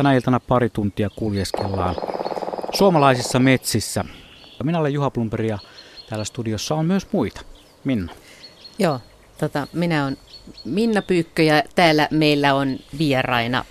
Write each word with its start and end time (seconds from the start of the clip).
Tänä 0.00 0.14
iltana 0.14 0.40
pari 0.40 0.70
tuntia 0.70 1.10
kuljeskellaan 1.16 1.96
suomalaisissa 2.74 3.38
metsissä. 3.38 4.04
Minä 4.62 4.78
olen 4.78 4.92
Juha 4.92 5.10
Plumperi 5.10 5.48
ja 5.48 5.58
täällä 6.08 6.24
studiossa 6.24 6.74
on 6.74 6.86
myös 6.86 7.06
muita. 7.12 7.40
Minna. 7.84 8.12
Joo, 8.78 9.00
tota, 9.38 9.66
minä 9.72 10.04
olen 10.04 10.16
Minna 10.64 11.02
Pyykkö 11.02 11.42
ja 11.42 11.62
täällä 11.74 12.08
meillä 12.10 12.54
on 12.54 12.78
vieraina 12.98 13.64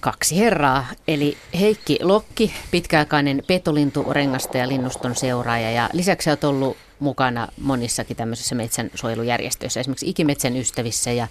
kaksi 0.00 0.38
herraa, 0.38 0.86
eli 1.08 1.36
Heikki 1.60 1.98
Lokki, 2.02 2.54
pitkäaikainen 2.70 3.42
petolintu, 3.46 4.06
rengastaja, 4.10 4.68
linnuston 4.68 5.16
seuraaja 5.16 5.70
ja 5.70 5.90
lisäksi 5.92 6.30
olet 6.30 6.44
ollut 6.44 6.76
mukana 6.98 7.48
monissakin 7.60 8.16
tämmöisissä 8.16 8.54
metsänsuojelujärjestöissä, 8.54 9.80
esimerkiksi 9.80 10.08
Ikimetsän 10.08 10.56
ystävissä 10.56 11.12
ja 11.12 11.28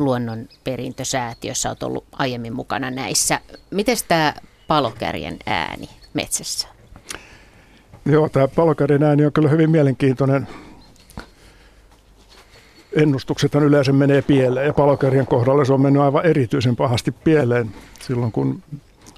luonnon 0.00 0.48
perintösäätiössä 0.64 1.68
olet 1.68 1.82
ollut 1.82 2.04
aiemmin 2.12 2.52
mukana 2.52 2.90
näissä. 2.90 3.40
Miten 3.70 3.96
tämä 4.08 4.34
palokärjen 4.66 5.36
ääni 5.46 5.88
metsässä? 6.14 6.68
Joo, 8.04 8.28
tämä 8.28 8.48
palokärjen 8.48 9.02
ääni 9.02 9.26
on 9.26 9.32
kyllä 9.32 9.48
hyvin 9.48 9.70
mielenkiintoinen. 9.70 10.48
Ennustuksethan 12.92 13.62
yleensä 13.62 13.92
menee 13.92 14.22
pieleen 14.22 14.66
ja 14.66 14.72
palokärjen 14.72 15.26
kohdalla 15.26 15.64
se 15.64 15.72
on 15.72 15.80
mennyt 15.80 16.02
aivan 16.02 16.26
erityisen 16.26 16.76
pahasti 16.76 17.12
pieleen 17.12 17.70
silloin, 18.00 18.32
kun 18.32 18.62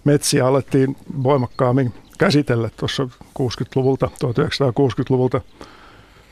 metsiä 0.05 0.47
alettiin 0.47 0.97
voimakkaammin 1.23 1.95
käsitellä 2.19 2.71
tuossa 2.77 3.09
60-luvulta, 3.39 4.11
1960-luvulta 4.25 5.41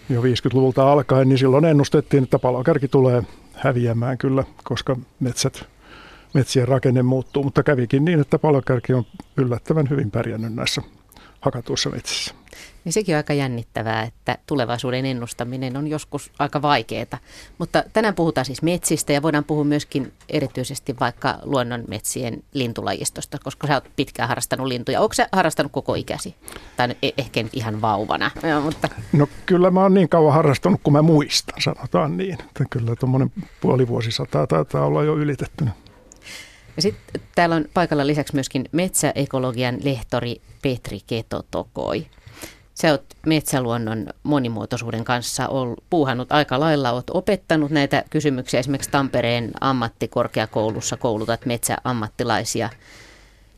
jo 0.09 0.23
50-luvulta 0.23 0.93
alkaen, 0.93 1.29
niin 1.29 1.39
silloin 1.39 1.65
ennustettiin, 1.65 2.23
että 2.23 2.39
palokärki 2.39 2.89
tulee 2.89 3.23
häviämään 3.61 4.19
kyllä, 4.19 4.45
koska 4.65 4.97
metsät, 5.21 5.65
metsien 6.35 6.69
rakenne 6.69 7.03
muuttuu. 7.03 7.43
Mutta 7.43 7.63
kävikin 7.63 8.05
niin, 8.05 8.21
että 8.21 8.39
palokärki 8.39 8.93
on 8.93 9.05
yllättävän 9.37 9.91
hyvin 9.91 10.11
pärjännyt 10.11 10.55
näissä 10.55 10.83
hakatuissa 11.41 11.91
metsissä. 11.91 12.35
Niin 12.85 12.93
sekin 12.93 13.15
on 13.15 13.17
aika 13.17 13.33
jännittävää, 13.33 14.03
että 14.03 14.39
tulevaisuuden 14.47 15.07
ennustaminen 15.07 15.77
on 15.77 15.87
joskus 15.87 16.33
aika 16.39 16.63
vaikeaa. 16.63 17.19
Mutta 17.59 17.85
tänään 17.93 18.15
puhutaan 18.15 18.45
siis 18.45 18.63
metsistä 18.63 19.13
ja 19.13 19.23
voidaan 19.23 19.45
puhua 19.45 19.65
myöskin 19.65 20.13
erityisesti 20.29 20.97
vaikka 21.01 21.39
luonnonmetsien 21.43 22.43
lintulajistosta, 22.55 23.39
koska 23.45 23.67
sä 23.67 23.75
oot 23.75 23.91
pitkään 23.97 24.29
harrastanut 24.29 24.67
lintuja. 24.67 25.01
Onko 25.01 25.15
sä 25.15 25.29
harrastanut 25.33 25.73
koko 25.73 25.95
ikäsi? 25.95 26.35
Tai 26.77 26.97
e- 27.03 27.11
ehkä 27.19 27.43
nyt 27.43 27.55
ihan 27.55 27.81
vauvana. 27.81 28.31
Ja, 28.43 28.61
mutta... 28.61 28.89
No 29.13 29.29
kyllä 29.47 29.71
mä 29.71 29.81
oon 29.81 29.95
niin 29.95 30.09
kauan 30.09 30.35
harrastanut 30.35 30.81
kuin 30.83 30.93
mä 30.93 31.03
muistan, 31.03 31.63
sanotaan 31.63 32.17
niin. 32.17 32.41
Että 32.41 32.65
kyllä 32.71 32.97
tuommoinen 32.97 33.33
puoli 33.61 33.89
vuosisataa 33.89 34.47
taitaa 34.47 34.87
olla 34.87 35.05
jo 35.05 35.17
ylitettynä. 35.17 35.71
Ja 36.77 36.83
sitten 36.83 37.23
täällä 37.35 37.57
on 37.57 37.65
paikalla 37.75 38.07
lisäksi 38.07 38.35
myöskin 38.35 38.65
metsäekologian 38.73 39.79
lehtori 39.83 40.41
Petri 40.63 41.01
Ketotokoi. 41.07 42.07
Sä 42.81 42.91
oot 42.91 43.05
metsäluonnon 43.27 44.07
monimuotoisuuden 44.23 45.05
kanssa 45.05 45.49
ollut, 45.49 45.85
puuhannut 45.91 46.33
aika 46.33 46.61
lailla, 46.61 46.93
oot 46.93 47.11
opettanut 47.11 47.71
näitä 47.71 48.05
kysymyksiä. 48.11 48.61
Esimerkiksi 48.61 48.91
Tampereen 48.91 49.51
ammattikorkeakoulussa 49.61 50.97
koulutat 50.97 51.47
metsäammattilaisia 51.47 52.71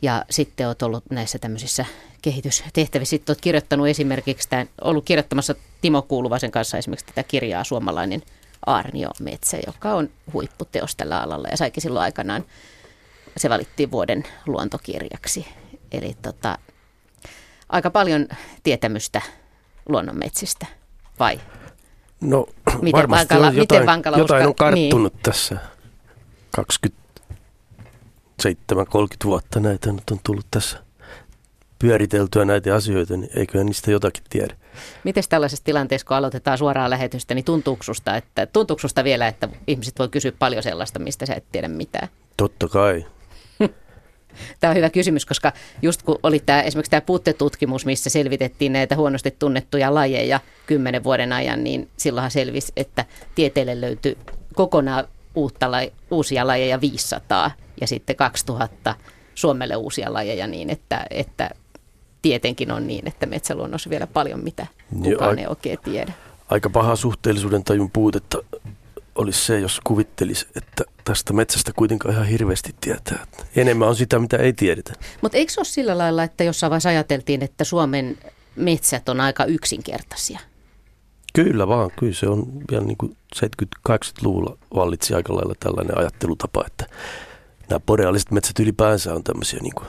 ja 0.02 0.24
sitten 0.30 0.66
oot 0.66 0.82
ollut 0.82 1.04
näissä 1.10 1.38
tämmöisissä 1.38 1.84
kehitystehtävissä. 2.22 3.10
Sitten 3.10 3.32
oot 3.32 3.40
kirjoittanut 3.40 3.88
esimerkiksi, 3.88 4.48
tämän, 4.48 4.68
ollut 4.80 5.04
kirjoittamassa 5.04 5.54
Timo 5.80 6.02
Kuuluvaisen 6.02 6.50
kanssa 6.50 6.78
esimerkiksi 6.78 7.06
tätä 7.06 7.22
kirjaa 7.22 7.64
Suomalainen 7.64 8.22
Arnio 8.66 9.10
Metsä, 9.20 9.58
joka 9.66 9.94
on 9.94 10.10
huipputeos 10.32 10.96
tällä 10.96 11.20
alalla 11.20 11.48
ja 11.48 11.56
saikin 11.56 11.82
silloin 11.82 12.02
aikanaan, 12.02 12.44
se 13.36 13.50
valittiin 13.50 13.90
vuoden 13.90 14.24
luontokirjaksi. 14.46 15.46
Eli 15.92 16.16
tota, 16.22 16.58
aika 17.72 17.90
paljon 17.90 18.28
tietämystä 18.62 19.22
luonnonmetsistä, 19.88 20.66
vai? 21.18 21.40
No 22.20 22.46
miten 22.82 22.92
varmasti 22.92 23.34
vankala, 23.34 23.46
on 23.46 23.56
jotain, 23.56 23.82
miten 23.82 24.18
jotain 24.18 24.46
on 24.46 24.54
karttunut 24.54 25.12
niin. 25.12 25.22
tässä. 25.22 25.56
27-30 28.44 28.46
vuotta 29.24 29.60
näitä 29.60 29.92
nyt 29.92 30.10
on 30.10 30.20
tullut 30.24 30.46
tässä 30.50 30.78
pyöriteltyä 31.78 32.44
näitä 32.44 32.74
asioita, 32.74 33.16
niin 33.16 33.30
eiköhän 33.36 33.66
niistä 33.66 33.90
jotakin 33.90 34.24
tiedä. 34.30 34.56
Miten 35.04 35.24
tällaisessa 35.28 35.64
tilanteessa, 35.64 36.06
kun 36.06 36.16
aloitetaan 36.16 36.58
suoraa 36.58 36.90
lähetystä, 36.90 37.34
niin 37.34 37.44
tuntuuko 37.44 37.82
susta, 37.82 38.16
että, 38.16 38.46
tuntuuko 38.46 38.80
susta 38.80 39.04
vielä, 39.04 39.28
että 39.28 39.48
ihmiset 39.66 39.98
voi 39.98 40.08
kysyä 40.08 40.32
paljon 40.38 40.62
sellaista, 40.62 40.98
mistä 40.98 41.26
sä 41.26 41.34
et 41.34 41.44
tiedä 41.52 41.68
mitään? 41.68 42.08
Totta 42.36 42.68
kai. 42.68 43.06
Tämä 44.60 44.70
on 44.70 44.76
hyvä 44.76 44.90
kysymys, 44.90 45.26
koska 45.26 45.52
just 45.82 46.02
kun 46.02 46.18
oli 46.22 46.38
tämä, 46.46 46.62
esimerkiksi 46.62 46.90
tämä 46.90 47.00
puuttetutkimus, 47.00 47.86
missä 47.86 48.10
selvitettiin 48.10 48.72
näitä 48.72 48.96
huonosti 48.96 49.30
tunnettuja 49.38 49.94
lajeja 49.94 50.40
kymmenen 50.66 51.04
vuoden 51.04 51.32
ajan, 51.32 51.64
niin 51.64 51.88
silloinhan 51.96 52.30
selvisi, 52.30 52.72
että 52.76 53.04
tieteelle 53.34 53.80
löytyi 53.80 54.18
kokonaan 54.54 55.04
uutta, 55.34 55.66
uusia 56.10 56.46
lajeja 56.46 56.80
500 56.80 57.50
ja 57.80 57.86
sitten 57.86 58.16
2000 58.16 58.94
Suomelle 59.34 59.76
uusia 59.76 60.12
lajeja 60.12 60.46
niin, 60.46 60.70
että, 60.70 61.06
että 61.10 61.50
tietenkin 62.22 62.72
on 62.72 62.86
niin, 62.86 63.08
että 63.08 63.26
metsäluonnossa 63.26 63.90
vielä 63.90 64.06
paljon 64.06 64.44
mitä 64.44 64.66
kukaan 65.02 65.38
ei 65.38 65.46
oikein 65.46 65.78
tiedä. 65.84 66.12
Aika 66.48 66.70
paha 66.70 66.96
suhteellisuuden 66.96 67.64
tajun 67.64 67.90
puutetta 67.90 68.38
olisi 69.14 69.44
se, 69.44 69.60
jos 69.60 69.80
kuvittelisi, 69.84 70.46
että 70.56 70.84
tästä 71.04 71.32
metsästä 71.32 71.72
kuitenkaan 71.76 72.14
ihan 72.14 72.26
hirveästi 72.26 72.74
tietää. 72.80 73.26
Enemmän 73.56 73.88
on 73.88 73.96
sitä, 73.96 74.18
mitä 74.18 74.36
ei 74.36 74.52
tiedetä. 74.52 74.92
Mutta 75.20 75.38
eikö 75.38 75.52
se 75.52 75.60
ole 75.60 75.64
sillä 75.64 75.98
lailla, 75.98 76.22
että 76.22 76.44
jossain 76.44 76.70
vaiheessa 76.70 76.88
ajateltiin, 76.88 77.42
että 77.42 77.64
Suomen 77.64 78.18
metsät 78.56 79.08
on 79.08 79.20
aika 79.20 79.44
yksinkertaisia? 79.44 80.40
Kyllä 81.34 81.68
vaan, 81.68 81.90
kyllä 81.98 82.14
se 82.14 82.28
on 82.28 82.46
vielä 82.70 82.84
niin 82.84 82.96
kuin 82.96 83.16
70-80-luvulla 83.36 84.58
vallitsi 84.74 85.14
aika 85.14 85.34
lailla 85.34 85.54
tällainen 85.60 85.98
ajattelutapa, 85.98 86.64
että 86.66 86.86
nämä 87.68 87.80
boreaaliset 87.80 88.30
metsät 88.30 88.58
ylipäänsä 88.58 89.14
on 89.14 89.24
tämmöisiä 89.24 89.60
niin 89.62 89.74
kuin 89.74 89.88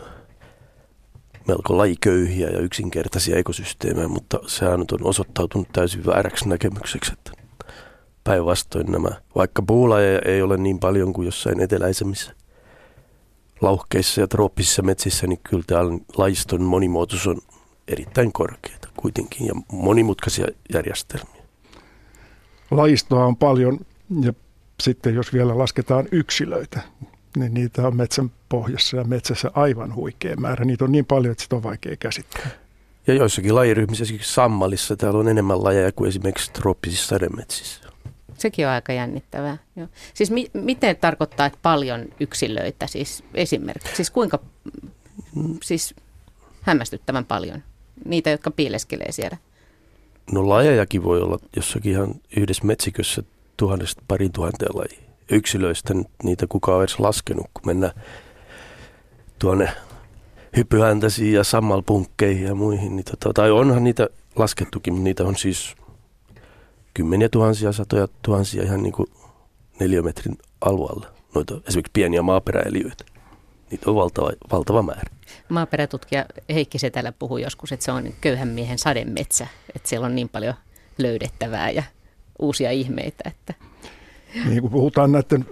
melko 1.47 1.77
lajiköyhiä 1.77 2.49
ja 2.49 2.59
yksinkertaisia 2.59 3.37
ekosysteemejä, 3.37 4.07
mutta 4.07 4.39
sehän 4.47 4.79
on 4.79 4.85
osoittautunut 5.01 5.67
täysin 5.73 6.05
vääräksi 6.05 6.49
näkemykseksi, 6.49 7.13
että 7.13 7.31
Päinvastoin 8.23 8.91
nämä, 8.91 9.09
vaikka 9.35 9.61
puulajeja 9.61 10.19
ei 10.25 10.41
ole 10.41 10.57
niin 10.57 10.79
paljon 10.79 11.13
kuin 11.13 11.25
jossain 11.25 11.59
eteläisemmissä 11.59 12.35
lauhkeissa 13.61 14.21
ja 14.21 14.27
trooppisissa 14.27 14.81
metsissä, 14.81 15.27
niin 15.27 15.39
kyllä 15.49 15.63
täällä 15.67 15.97
lajiston 16.17 16.61
monimuotoisuus 16.61 17.37
on 17.37 17.41
erittäin 17.87 18.33
korkeata 18.33 18.87
kuitenkin 18.97 19.47
ja 19.47 19.53
monimutkaisia 19.71 20.47
järjestelmiä. 20.73 21.43
Lajistoa 22.71 23.25
on 23.25 23.37
paljon 23.37 23.79
ja 24.21 24.33
sitten 24.79 25.15
jos 25.15 25.33
vielä 25.33 25.57
lasketaan 25.57 26.05
yksilöitä, 26.11 26.81
niin 27.37 27.53
niitä 27.53 27.87
on 27.87 27.95
metsän 27.95 28.31
pohjassa 28.49 28.97
ja 28.97 29.03
metsässä 29.03 29.51
aivan 29.53 29.95
huikea 29.95 30.35
määrä. 30.35 30.65
Niitä 30.65 30.85
on 30.85 30.91
niin 30.91 31.05
paljon, 31.05 31.31
että 31.31 31.43
sitä 31.43 31.55
on 31.55 31.63
vaikea 31.63 31.95
käsittää. 31.97 32.47
Ja 33.07 33.13
joissakin 33.13 33.55
lajiryhmissä, 33.55 34.03
esimerkiksi 34.03 34.33
sammalissa, 34.33 34.95
täällä 34.95 35.19
on 35.19 35.27
enemmän 35.27 35.63
lajeja 35.63 35.91
kuin 35.91 36.07
esimerkiksi 36.07 36.51
trooppisissa 36.51 37.07
sademetsissä. 37.07 37.82
Sekin 38.43 38.67
on 38.67 38.73
aika 38.73 38.93
jännittävää. 38.93 39.57
Joo. 39.75 39.87
Siis 40.13 40.31
mi- 40.31 40.51
miten 40.53 40.95
tarkoittaa, 40.95 41.45
että 41.45 41.59
paljon 41.61 42.05
yksilöitä 42.19 42.87
siis 42.87 43.23
esimerkiksi? 43.33 43.95
Siis 43.95 44.11
kuinka, 44.11 44.39
siis 45.63 45.95
hämmästyttävän 46.61 47.25
paljon 47.25 47.63
niitä, 48.05 48.29
jotka 48.29 48.51
piileskelee 48.51 49.11
siellä? 49.11 49.37
No 50.31 50.49
lajejakin 50.49 51.03
voi 51.03 51.21
olla 51.21 51.39
jossakin 51.55 51.91
ihan 51.91 52.15
yhdessä 52.37 52.65
metsikössä 52.65 53.23
tuhannesta 53.57 54.03
parin 54.07 54.31
tuhanteen 54.31 54.71
lajia. 54.73 55.09
Yksilöistä 55.31 55.93
niitä 56.23 56.47
kukaan 56.47 56.77
on 56.77 56.83
edes 56.83 56.99
laskenut, 56.99 57.47
kun 57.53 57.63
mennään 57.65 57.93
tuonne 59.39 59.69
hyppyhäntäisiin 60.57 61.33
ja 61.33 61.43
sammalpunkkeihin 61.43 62.47
ja 62.47 62.55
muihin. 62.55 62.95
Niin 62.95 63.05
tota, 63.05 63.33
tai 63.33 63.51
onhan 63.51 63.83
niitä 63.83 64.09
laskettukin, 64.35 64.93
mutta 64.93 65.03
niitä 65.03 65.23
on 65.23 65.35
siis 65.35 65.75
kymmeniä 66.93 67.29
tuhansia, 67.29 67.71
satoja 67.71 68.07
tuhansia 68.21 68.63
ihan 68.63 68.83
niin 68.83 68.93
kuin 68.93 69.07
neliömetrin 69.79 70.37
alueella. 70.61 71.07
Noita 71.35 71.61
esimerkiksi 71.67 71.91
pieniä 71.93 72.21
maaperäeliöitä. 72.21 73.03
Niitä 73.71 73.89
on 73.89 73.95
valtava, 73.95 74.31
valtava 74.51 74.81
määrä. 74.81 75.11
Maaperätutkija 75.49 76.25
Heikki 76.53 76.79
Setälä 76.79 77.11
puhui 77.11 77.41
joskus, 77.41 77.71
että 77.71 77.85
se 77.85 77.91
on 77.91 78.03
köyhän 78.21 78.47
miehen 78.47 78.77
sademetsä. 78.77 79.47
Että 79.75 79.89
siellä 79.89 80.05
on 80.05 80.15
niin 80.15 80.29
paljon 80.29 80.53
löydettävää 80.97 81.69
ja 81.69 81.83
uusia 82.39 82.71
ihmeitä. 82.71 83.23
Että 83.29 83.53
niin 84.45 84.61
kuin 84.61 84.71
puhutaan 84.71 85.11
näiden 85.11 85.45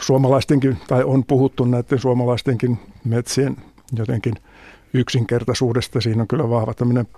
suomalaistenkin, 0.00 0.78
tai 0.88 1.04
on 1.04 1.24
puhuttu 1.24 1.64
näiden 1.64 1.98
suomalaistenkin 1.98 2.78
metsien 3.04 3.56
jotenkin 3.96 4.34
yksinkertaisuudesta. 4.92 6.00
Siinä 6.00 6.22
on 6.22 6.28
kyllä 6.28 6.50
vahva 6.50 6.74
tämmöinen 6.74 7.08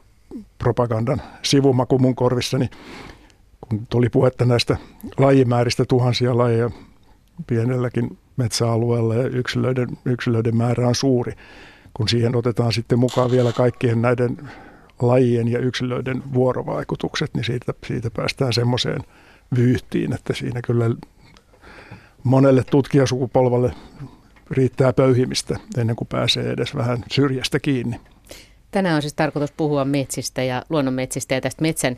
propagandan 0.58 1.22
sivumaku 1.42 1.98
mun 1.98 2.14
korvissani. 2.14 2.70
Kun 3.68 3.86
tuli 3.90 4.08
puhetta 4.08 4.44
näistä 4.44 4.76
lajimääristä 5.18 5.84
tuhansia 5.84 6.38
lajeja 6.38 6.70
pienelläkin 7.46 8.18
metsäalueella 8.36 9.14
ja 9.14 9.28
yksilöiden, 9.28 9.88
yksilöiden 10.04 10.56
määrä 10.56 10.88
on 10.88 10.94
suuri. 10.94 11.32
Kun 11.94 12.08
siihen 12.08 12.36
otetaan 12.36 12.72
sitten 12.72 12.98
mukaan 12.98 13.30
vielä 13.30 13.52
kaikkien 13.52 14.02
näiden 14.02 14.50
lajien 15.02 15.48
ja 15.48 15.58
yksilöiden 15.58 16.22
vuorovaikutukset, 16.34 17.34
niin 17.34 17.44
siitä, 17.44 17.74
siitä 17.86 18.10
päästään 18.10 18.52
semmoiseen 18.52 19.00
vyyhtiin, 19.56 20.12
että 20.12 20.34
siinä 20.34 20.62
kyllä 20.62 20.90
monelle 22.24 22.64
tutkijasukupolvalle 22.70 23.72
riittää 24.50 24.92
pöyhimistä 24.92 25.58
ennen 25.78 25.96
kuin 25.96 26.08
pääsee 26.08 26.50
edes 26.50 26.74
vähän 26.74 27.04
syrjästä 27.10 27.60
kiinni. 27.60 28.00
Tänään 28.70 28.96
on 28.96 29.02
siis 29.02 29.14
tarkoitus 29.14 29.52
puhua 29.52 29.84
metsistä 29.84 30.42
ja 30.42 30.62
luonnonmetsistä 30.68 31.34
ja 31.34 31.40
tästä 31.40 31.62
metsän 31.62 31.96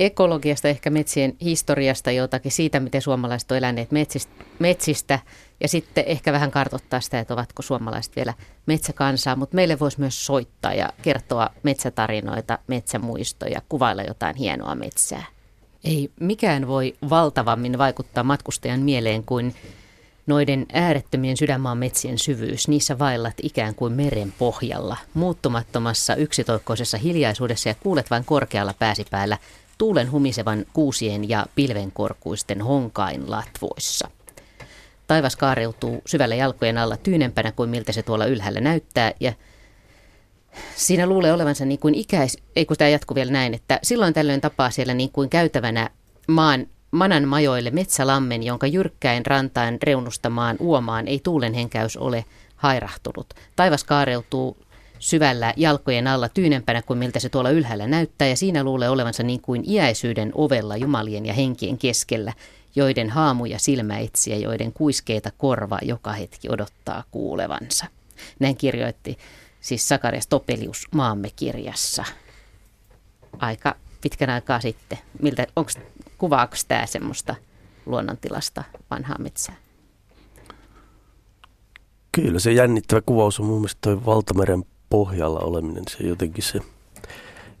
ekologiasta, 0.00 0.68
ehkä 0.68 0.90
metsien 0.90 1.36
historiasta 1.40 2.10
jotakin, 2.10 2.52
siitä 2.52 2.80
miten 2.80 3.02
suomalaiset 3.02 3.50
ovat 3.50 3.58
eläneet 3.58 3.90
metsistä, 3.90 4.44
metsistä 4.58 5.18
ja 5.60 5.68
sitten 5.68 6.04
ehkä 6.06 6.32
vähän 6.32 6.50
kartoittaa 6.50 7.00
sitä, 7.00 7.20
että 7.20 7.34
ovatko 7.34 7.62
suomalaiset 7.62 8.16
vielä 8.16 8.34
metsäkansaa, 8.66 9.36
mutta 9.36 9.54
meille 9.54 9.78
voisi 9.78 10.00
myös 10.00 10.26
soittaa 10.26 10.74
ja 10.74 10.92
kertoa 11.02 11.50
metsätarinoita, 11.62 12.58
metsämuistoja, 12.66 13.62
kuvailla 13.68 14.02
jotain 14.02 14.36
hienoa 14.36 14.74
metsää. 14.74 15.24
Ei 15.84 16.10
mikään 16.20 16.68
voi 16.68 16.96
valtavammin 17.10 17.78
vaikuttaa 17.78 18.24
matkustajan 18.24 18.80
mieleen 18.80 19.24
kuin 19.24 19.54
noiden 20.26 20.66
äärettömien 20.72 21.36
sydänmaan 21.36 21.78
metsien 21.78 22.18
syvyys. 22.18 22.68
Niissä 22.68 22.98
vaillat 22.98 23.34
ikään 23.42 23.74
kuin 23.74 23.92
meren 23.92 24.34
pohjalla, 24.38 24.96
muuttumattomassa 25.14 26.14
yksitoikkoisessa 26.14 26.98
hiljaisuudessa 26.98 27.68
ja 27.68 27.74
kuulet 27.74 28.10
vain 28.10 28.24
korkealla 28.24 28.74
pääsipäällä 28.78 29.38
tuulen 29.78 30.10
humisevan 30.10 30.64
kuusien 30.72 31.28
ja 31.28 31.46
pilvenkorkuisten 31.54 32.62
honkain 32.62 33.30
latvoissa. 33.30 34.10
Taivas 35.06 35.36
kaareutuu 35.36 36.02
syvällä 36.06 36.34
jalkojen 36.34 36.78
alla 36.78 36.96
tyynempänä 36.96 37.52
kuin 37.52 37.70
miltä 37.70 37.92
se 37.92 38.02
tuolla 38.02 38.26
ylhäällä 38.26 38.60
näyttää 38.60 39.12
ja 39.20 39.32
siinä 40.76 41.06
luulee 41.06 41.32
olevansa 41.32 41.64
niin 41.64 41.78
kuin 41.78 41.94
ikäis, 41.94 42.38
ei 42.56 42.66
kun 42.66 42.76
tämä 42.76 42.88
jatkuu 42.88 43.14
vielä 43.14 43.32
näin, 43.32 43.54
että 43.54 43.78
silloin 43.82 44.14
tällöin 44.14 44.40
tapaa 44.40 44.70
siellä 44.70 44.94
niin 44.94 45.10
kuin 45.12 45.30
käytävänä 45.30 45.90
maan 46.28 46.66
manan 46.90 47.28
majoille 47.28 47.70
metsälammen, 47.70 48.42
jonka 48.42 48.66
jyrkkäin 48.66 49.26
rantain 49.26 49.78
reunustamaan 49.82 50.56
uomaan 50.60 51.08
ei 51.08 51.20
tuulen 51.24 51.54
henkäys 51.54 51.96
ole 51.96 52.24
hairahtunut. 52.56 53.34
Taivas 53.56 53.84
kaareutuu 53.84 54.56
syvällä 54.98 55.54
jalkojen 55.56 56.06
alla 56.06 56.28
tyynempänä 56.28 56.82
kuin 56.82 56.98
miltä 56.98 57.20
se 57.20 57.28
tuolla 57.28 57.50
ylhäällä 57.50 57.86
näyttää, 57.86 58.28
ja 58.28 58.36
siinä 58.36 58.64
luulee 58.64 58.88
olevansa 58.88 59.22
niin 59.22 59.40
kuin 59.40 59.70
iäisyyden 59.70 60.32
ovella 60.34 60.76
jumalien 60.76 61.26
ja 61.26 61.32
henkien 61.32 61.78
keskellä, 61.78 62.32
joiden 62.76 63.10
haamuja 63.10 63.58
silmä 63.58 63.98
etsiä, 63.98 64.36
joiden 64.36 64.72
kuiskeita 64.72 65.30
korva 65.38 65.78
joka 65.82 66.12
hetki 66.12 66.48
odottaa 66.50 67.04
kuulevansa. 67.10 67.86
Näin 68.40 68.56
kirjoitti 68.56 69.18
siis 69.60 69.88
Sakarias 69.88 70.26
Topelius 70.26 70.86
Maamme 70.94 71.30
kirjassa 71.36 72.04
aika 73.38 73.74
pitkän 74.00 74.30
aikaa 74.30 74.60
sitten. 74.60 74.98
Miltä, 75.22 75.46
onko, 75.56 75.70
kuvaako 76.18 76.56
tämä 76.68 76.86
semmoista 76.86 77.34
luonnontilasta 77.86 78.64
vanhaa 78.90 79.16
metsää? 79.18 79.54
Kyllä 82.12 82.38
se 82.38 82.52
jännittävä 82.52 83.00
kuvaus 83.00 83.40
on 83.40 83.46
mun 83.46 83.58
mielestä 83.58 83.78
toi 83.80 84.04
valtameren 84.04 84.64
pohjalla 84.90 85.40
oleminen. 85.40 85.84
Se 85.90 86.04
jotenkin 86.04 86.44
se 86.44 86.60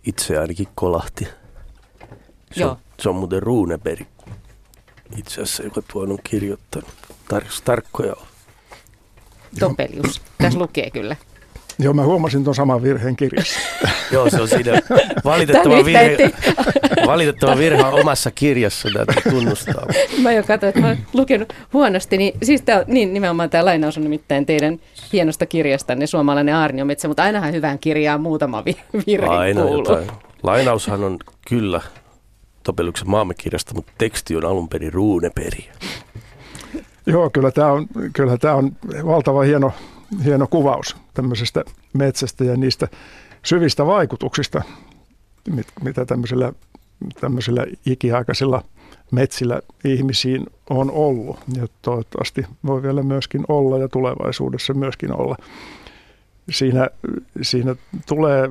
itse 0.06 0.38
ainakin 0.38 0.68
kolahti. 0.74 1.24
Se, 2.52 2.60
Joo. 2.60 2.70
On, 2.70 2.76
se 3.00 3.08
on 3.08 3.16
muuten 3.16 3.42
Runeberg 3.42 4.06
itse 5.16 5.34
asiassa, 5.34 5.62
joka 5.62 5.82
tuon 5.92 6.12
on 6.12 6.18
kirjoittanut. 6.24 6.90
Tar- 7.34 7.62
tarkkoja 7.64 8.14
Topelius. 9.58 10.22
Tässä 10.38 10.58
lukee 10.58 10.90
kyllä. 10.90 11.16
Joo, 11.78 11.94
mä 11.94 12.04
huomasin 12.04 12.44
tuon 12.44 12.54
saman 12.54 12.82
virheen 12.82 13.16
kirjassa. 13.16 13.60
Joo, 14.12 14.30
se 14.30 14.42
on 14.42 14.48
siinä 14.48 14.72
valitettava 15.24 15.84
virhe, 15.84 16.30
valitettava 17.06 17.58
virhe 17.58 17.84
omassa 17.84 18.30
kirjassa, 18.30 18.88
täytyy 18.94 19.32
tunnustaa. 19.32 19.86
Mä 20.22 20.32
jo 20.32 20.42
katsoin, 20.42 20.68
että 20.68 20.80
mä 20.80 20.86
oon 20.86 20.98
lukenut 21.12 21.52
huonosti, 21.72 22.18
niin 22.18 22.38
siis 22.42 22.62
tää, 22.62 22.84
niin 22.86 23.14
nimenomaan 23.14 23.50
tämä 23.50 23.64
lainaus 23.64 23.96
on 23.96 24.02
nimittäin 24.02 24.46
teidän 24.46 24.78
hienosta 25.12 25.46
kirjastanne, 25.46 26.06
Suomalainen 26.06 26.54
aarniometsä, 26.54 27.08
mutta 27.08 27.22
ainahan 27.22 27.52
hyvään 27.52 27.78
kirjaan 27.78 28.20
muutama 28.20 28.64
virhe 29.06 29.26
Aina 29.28 29.62
kuuluu. 29.62 29.78
jotain. 29.78 30.10
Lainaushan 30.42 31.04
on 31.04 31.18
kyllä 31.48 31.80
Topeluksen 32.62 33.08
kirjasta, 33.38 33.74
mutta 33.74 33.92
teksti 33.98 34.36
on 34.36 34.44
alun 34.44 34.68
perin 34.68 34.92
ruuneperi. 34.92 35.68
Joo, 37.06 37.30
kyllä 37.30 37.50
tämä 37.50 37.72
on, 37.72 37.86
kyllä 38.12 38.36
tämä 38.36 38.54
on 38.54 38.72
valtava 39.06 39.42
hieno 39.42 39.72
hieno 40.24 40.46
kuvaus 40.46 40.96
tämmöisestä 41.14 41.64
metsästä 41.92 42.44
ja 42.44 42.56
niistä 42.56 42.88
syvistä 43.42 43.86
vaikutuksista, 43.86 44.62
mitä 45.84 46.04
tämmöisillä, 46.04 46.52
tämmöisillä 47.20 47.66
ikiaikaisilla 47.86 48.62
metsillä 49.10 49.60
ihmisiin 49.84 50.46
on 50.70 50.90
ollut 50.90 51.38
ja 51.56 51.66
toivottavasti 51.82 52.46
voi 52.66 52.82
vielä 52.82 53.02
myöskin 53.02 53.44
olla 53.48 53.78
ja 53.78 53.88
tulevaisuudessa 53.88 54.74
myöskin 54.74 55.20
olla. 55.20 55.36
Siinä, 56.50 56.88
siinä 57.42 57.76
tulee 58.06 58.50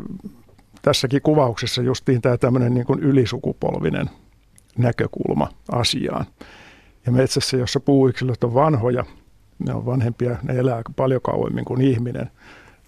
tässäkin 0.81 1.21
kuvauksessa 1.21 1.81
justiin 1.81 2.21
tämä 2.21 2.37
tämmöinen 2.37 2.73
niin 2.73 2.85
kuin 2.85 2.99
ylisukupolvinen 2.99 4.09
näkökulma 4.77 5.49
asiaan. 5.71 6.25
Ja 7.05 7.11
metsässä, 7.11 7.57
jossa 7.57 7.79
puuyksilöt 7.79 8.43
on 8.43 8.53
vanhoja– 8.53 9.05
ne 9.59 9.73
on 9.73 9.85
vanhempia, 9.85 10.35
ne 10.43 10.53
elää 10.53 10.81
paljon 10.95 11.21
kauemmin 11.21 11.65
kuin 11.65 11.81
ihminen. 11.81 12.31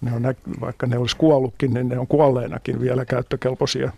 Ne 0.00 0.12
on, 0.12 0.22
vaikka 0.60 0.86
ne 0.86 0.98
olisi 0.98 1.16
kuollutkin, 1.16 1.74
niin 1.74 1.88
ne 1.88 1.98
on 1.98 2.06
kuolleenakin 2.06 2.80
vielä 2.80 3.04
käyttökelpoisia, 3.04 3.92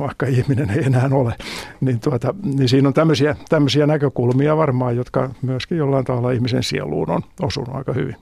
vaikka 0.00 0.26
ihminen 0.26 0.70
ei 0.70 0.84
enää 0.84 1.08
ole. 1.12 1.34
Niin, 1.80 2.00
tuota, 2.00 2.34
niin 2.42 2.68
siinä 2.68 2.88
on 2.88 2.94
tämmöisiä, 2.94 3.36
tämmöisiä 3.48 3.86
näkökulmia 3.86 4.56
varmaan, 4.56 4.96
jotka 4.96 5.30
myöskin 5.42 5.78
jollain 5.78 6.04
tavalla 6.04 6.30
ihmisen 6.30 6.62
sieluun 6.62 7.10
on 7.10 7.22
osunut 7.40 7.74
aika 7.74 7.92
hyvin 7.92 8.16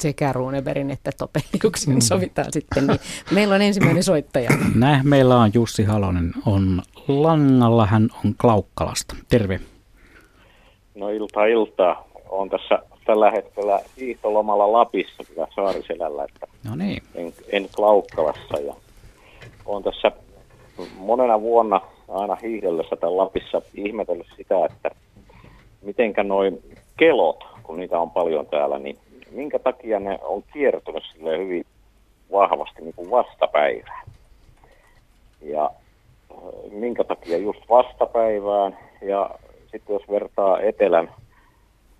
sekä 0.00 0.32
Runeberin 0.32 0.90
että 0.90 1.10
Topeliuksen 1.18 1.94
mm. 1.94 2.00
sovitaan 2.00 2.52
sitten. 2.52 2.86
Niin 2.86 3.00
meillä 3.30 3.54
on 3.54 3.62
ensimmäinen 3.62 4.02
soittaja. 4.02 4.50
Näin, 4.74 5.08
meillä 5.08 5.36
on 5.36 5.50
Jussi 5.54 5.84
Halonen 5.84 6.32
on 6.46 6.82
langalla, 7.08 7.86
hän 7.86 8.08
on 8.24 8.34
Klaukkalasta. 8.40 9.16
Terve. 9.28 9.60
No 10.94 11.08
ilta 11.08 11.44
iltaa 11.44 12.08
on 12.28 12.50
tässä 12.50 12.78
tällä 13.06 13.30
hetkellä 13.30 13.80
hiihtolomalla 13.96 14.72
Lapissa, 14.72 15.24
kyllä 15.24 15.46
Saariselällä, 15.54 16.24
että 16.24 16.46
no 16.64 16.76
niin. 16.76 17.02
en, 17.14 17.32
en 17.52 17.68
Klaukkalassa. 17.76 18.58
Ja 18.66 18.74
olen 19.66 19.82
tässä 19.82 20.12
monena 20.98 21.40
vuonna 21.40 21.80
aina 22.08 22.36
hiihdellessä 22.42 22.96
tämän 22.96 23.16
Lapissa 23.16 23.62
ihmetellyt 23.74 24.26
sitä, 24.36 24.64
että 24.64 24.90
mitenkä 25.82 26.22
noin 26.22 26.62
kelot, 26.96 27.44
kun 27.62 27.80
niitä 27.80 27.98
on 27.98 28.10
paljon 28.10 28.46
täällä, 28.46 28.78
niin 28.78 28.98
minkä 29.30 29.58
takia 29.58 30.00
ne 30.00 30.18
on 30.22 30.42
kiertynyt 30.52 31.02
sille 31.12 31.38
hyvin 31.38 31.64
vahvasti 32.32 32.82
niin 32.82 32.94
kuin 32.96 33.10
vastapäivään. 33.10 34.06
Ja 35.42 35.64
äh, 35.64 36.72
minkä 36.72 37.04
takia 37.04 37.38
just 37.38 37.60
vastapäivään 37.68 38.78
ja 39.02 39.30
sitten 39.70 39.94
jos 39.94 40.08
vertaa 40.10 40.60
etelän 40.60 41.10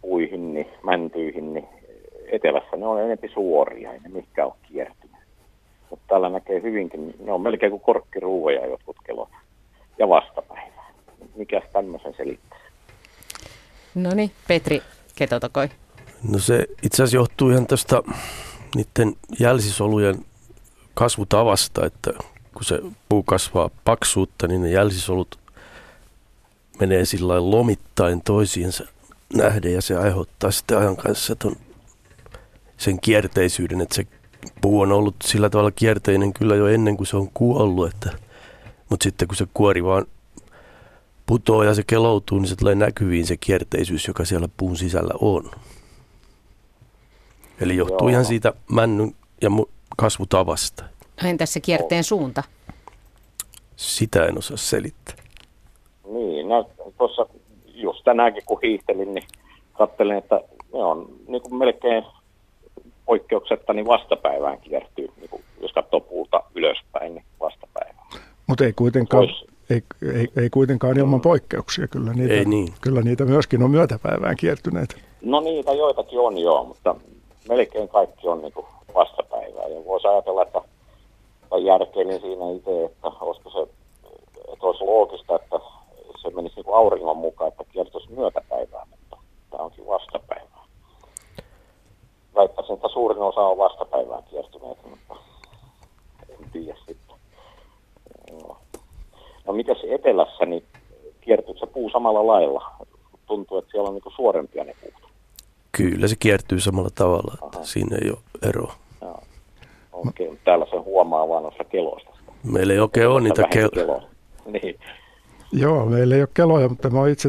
puihin, 0.00 0.54
niin, 0.54 0.66
mäntyihin, 0.83 1.54
niin 1.54 1.68
etelässä 2.33 2.76
ne 2.76 2.87
on 2.87 2.99
enemmän 2.99 3.30
suoria, 3.35 3.92
ei 3.92 3.99
ne 3.99 4.09
mikä 4.09 4.45
ole 4.45 4.54
kiertynyt. 4.62 4.95
Täällä 6.06 6.28
näkee 6.28 6.62
hyvinkin, 6.62 7.14
ne 7.18 7.32
on 7.32 7.40
melkein 7.40 7.70
kuin 7.70 7.82
korkkiruuveja 7.82 8.66
jotkut 8.66 8.96
kelot. 9.06 9.28
Ja 9.98 10.08
vastapäivää. 10.08 10.92
Mikäs 11.36 11.64
tämmöisen 11.72 12.14
selittää? 12.16 12.58
No 13.94 14.10
niin, 14.14 14.30
Petri 14.48 14.82
Ketotokoi. 15.14 15.68
No 16.32 16.38
se 16.38 16.66
itse 16.82 17.02
asiassa 17.02 17.16
johtuu 17.16 17.50
ihan 17.50 17.66
tästä 17.66 18.02
niiden 18.75 19.16
jälsisolujen 19.40 20.14
kasvutavasta, 20.94 21.86
että 21.86 22.10
kun 22.54 22.64
se 22.64 22.80
puu 23.08 23.22
kasvaa 23.22 23.70
paksuutta, 23.84 24.46
niin 24.46 24.62
ne 24.62 24.70
jälsisolut 24.70 25.38
menee 26.80 27.04
sillä 27.04 27.50
lomittain 27.50 28.22
toisiinsa 28.22 28.84
nähden 29.34 29.72
ja 29.72 29.82
se 29.82 29.96
aiheuttaa 29.96 30.50
sitten 30.50 30.78
ajan 30.78 30.96
kanssa 30.96 31.36
ton, 31.36 31.56
sen 32.76 33.00
kierteisyyden, 33.00 33.80
että 33.80 33.94
se 33.94 34.06
puu 34.61 34.81
on 34.81 34.93
ollut 34.93 35.14
sillä 35.25 35.50
tavalla 35.50 35.71
kierteinen 35.71 36.33
kyllä 36.33 36.55
jo 36.55 36.66
ennen 36.66 36.97
kuin 36.97 37.07
se 37.07 37.16
on 37.16 37.28
kuollut, 37.35 37.88
että, 37.95 38.11
mutta 38.90 39.05
sitten 39.05 39.28
kun 39.28 39.37
se 39.37 39.47
kuori 39.55 39.85
vaan 39.85 40.07
putoo 41.26 41.62
ja 41.62 41.75
se 41.75 41.83
keloutuu, 41.87 42.38
niin 42.38 42.49
se 42.49 42.57
tulee 42.57 42.75
näkyviin 42.75 43.26
se 43.26 43.37
kierteisyys, 43.37 44.07
joka 44.07 44.25
siellä 44.25 44.49
puun 44.57 44.76
sisällä 44.76 45.14
on. 45.21 45.50
Eli 47.61 47.76
johtuu 47.76 48.09
Joo. 48.09 48.09
ihan 48.09 48.25
siitä 48.25 48.52
männyn 48.73 49.14
ja 49.43 49.50
kasvutavasta. 49.97 50.85
Entäs 51.25 51.52
se 51.52 51.61
kierteen 51.61 52.05
suunta? 52.05 52.43
Sitä 53.76 54.26
en 54.26 54.38
osaa 54.38 54.57
selittää. 54.57 55.14
Niin, 56.12 56.49
no 56.49 56.71
tuossa 56.99 57.26
just 57.75 58.05
tänäänkin 58.05 58.43
kun 58.47 58.59
hiihtelin, 58.62 59.14
niin 59.14 59.26
katselin, 59.73 60.16
että 60.16 60.40
ne 60.73 60.78
on 60.85 61.09
niin 61.28 61.43
kuin 61.43 61.55
melkein 61.55 62.05
poikkeuksetta 63.06 63.72
niin 63.72 63.86
vastapäivään 63.86 64.60
kiertyy, 64.60 65.08
niin 65.16 65.30
kuin 65.30 65.42
jos 65.60 65.72
katsoo 65.72 66.00
puulta 66.00 66.42
ylöspäin, 66.54 67.14
niin 67.14 67.25
vastapäivään. 67.40 68.06
Mutta 68.46 68.64
ei 68.64 68.72
kuitenkaan, 68.72 69.28
ei, 69.70 69.82
ei, 70.14 70.28
ei 70.42 70.50
kuitenkaan 70.50 70.98
ilman 70.98 71.20
poikkeuksia. 71.20 71.88
Kyllä 71.88 72.12
niitä, 72.12 72.34
ei 72.34 72.44
niin. 72.44 72.68
kyllä 72.80 73.02
niitä 73.02 73.25
myöskin 73.25 73.62
on 73.62 73.70
myötäpäivään 73.70 74.36
kiertyneet. 74.36 74.96
No 75.22 75.40
niitä 75.40 75.72
joitakin 75.72 76.20
on 76.20 76.38
joo, 76.38 76.64
mutta 76.64 76.94
melkein 77.48 77.88
kaikki 77.88 78.28
on 78.28 78.42
niin 78.42 78.52
kuin 78.52 78.66
vastapäivää. 78.94 79.68
Ja 79.68 79.84
voisi 79.84 80.06
ajatella, 80.06 80.42
että 80.42 80.62
järkeilin 81.64 82.20
siinä 82.20 82.50
itse, 82.50 82.84
että 82.84 83.08
olisiko 83.20 83.50
se, 83.50 83.72
että 84.52 84.66
olisi 84.66 84.84
loogista, 84.84 85.36
että 85.36 85.56
se 86.22 86.30
menisi 86.30 86.56
niin 86.56 86.75
auringon 86.75 87.16
mukaan, 87.16 87.48
että 87.48 87.64
kiertoisi 87.72 88.12
myötäpäivää, 88.12 88.86
mutta 88.90 89.16
tämä 89.50 89.64
onkin 89.64 89.86
vastapäivää. 89.86 90.55
Väittäisin, 92.37 92.75
että 92.75 92.88
suurin 92.88 93.23
osa 93.23 93.40
on 93.40 93.59
vastapäivään 93.59 94.23
kiertyneet, 94.31 94.78
mutta 94.90 95.16
en 96.28 96.50
tiedä 96.52 96.76
sitten. 96.87 97.16
No, 98.43 98.57
no 99.47 99.52
mitäs 99.52 99.78
etelässä, 99.90 100.47
niin 100.47 100.64
kiertyykö 101.21 101.61
se 101.61 101.66
puu 101.66 101.90
samalla 101.90 102.26
lailla? 102.26 102.71
Tuntuu, 103.26 103.59
että 103.59 103.71
siellä 103.71 103.88
on 103.88 103.95
niin 103.95 104.14
suorempia 104.16 104.64
ne 104.64 104.75
puut. 104.81 105.11
Kyllä 105.73 106.09
se 106.09 106.16
kiertyy 106.19 106.61
samalla 106.61 106.90
tavalla, 106.95 107.35
että 107.35 107.59
Aha. 107.59 107.64
siinä 107.64 107.97
ei 108.05 108.11
ole 108.11 108.49
eroa. 108.49 108.75
Okei, 109.93 110.28
okay, 110.28 110.38
täällä 110.45 110.66
se 110.71 110.76
huomaa 110.76 111.28
vaan 111.28 111.43
noissa 111.43 111.64
keloista. 111.64 112.11
Meillä 112.43 112.73
ei 112.73 112.78
oikein 112.78 113.09
ole 113.09 113.21
niitä 113.21 113.43
kel- 113.43 113.75
keloja. 113.75 114.02
Niin. 114.47 114.78
Joo, 115.52 115.87
meillä 115.87 116.14
ei 116.14 116.21
ole 116.21 116.28
keloja, 116.35 116.69
mutta 116.69 116.90
mä 116.90 116.99
oon 116.99 117.09
itse 117.09 117.28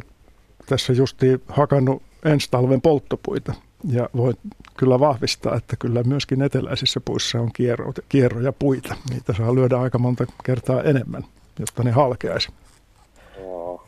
tässä 0.69 0.93
justiin 0.93 1.41
hakannut 1.47 2.01
ensi 2.25 2.51
talven 2.51 2.81
polttopuita. 2.81 3.53
Ja 3.83 4.09
voin 4.15 4.35
kyllä 4.77 4.99
vahvistaa, 4.99 5.55
että 5.55 5.75
kyllä 5.75 6.03
myöskin 6.03 6.41
eteläisissä 6.41 6.99
puissa 7.05 7.39
on 7.39 7.51
kierro, 7.53 7.93
kierroja 8.09 8.53
puita. 8.53 8.95
Niitä 9.09 9.33
saa 9.33 9.55
lyödä 9.55 9.77
aika 9.77 9.99
monta 9.99 10.25
kertaa 10.43 10.83
enemmän, 10.83 11.23
jotta 11.59 11.83
ne 11.83 11.91
halkeaisi. 11.91 12.49
Joo. 13.37 13.87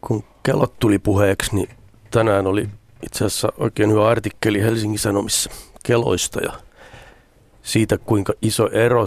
Kun 0.00 0.24
kellot 0.42 0.78
tuli 0.78 0.98
puheeksi, 0.98 1.54
niin 1.54 1.68
tänään 2.10 2.46
oli 2.46 2.68
itse 3.06 3.24
asiassa 3.24 3.52
oikein 3.58 3.90
hyvä 3.90 4.08
artikkeli 4.08 4.62
Helsingin 4.62 4.98
Sanomissa 4.98 5.50
keloista 5.82 6.40
ja 6.40 6.52
siitä, 7.62 7.98
kuinka 7.98 8.32
iso 8.42 8.68
ero 8.68 9.06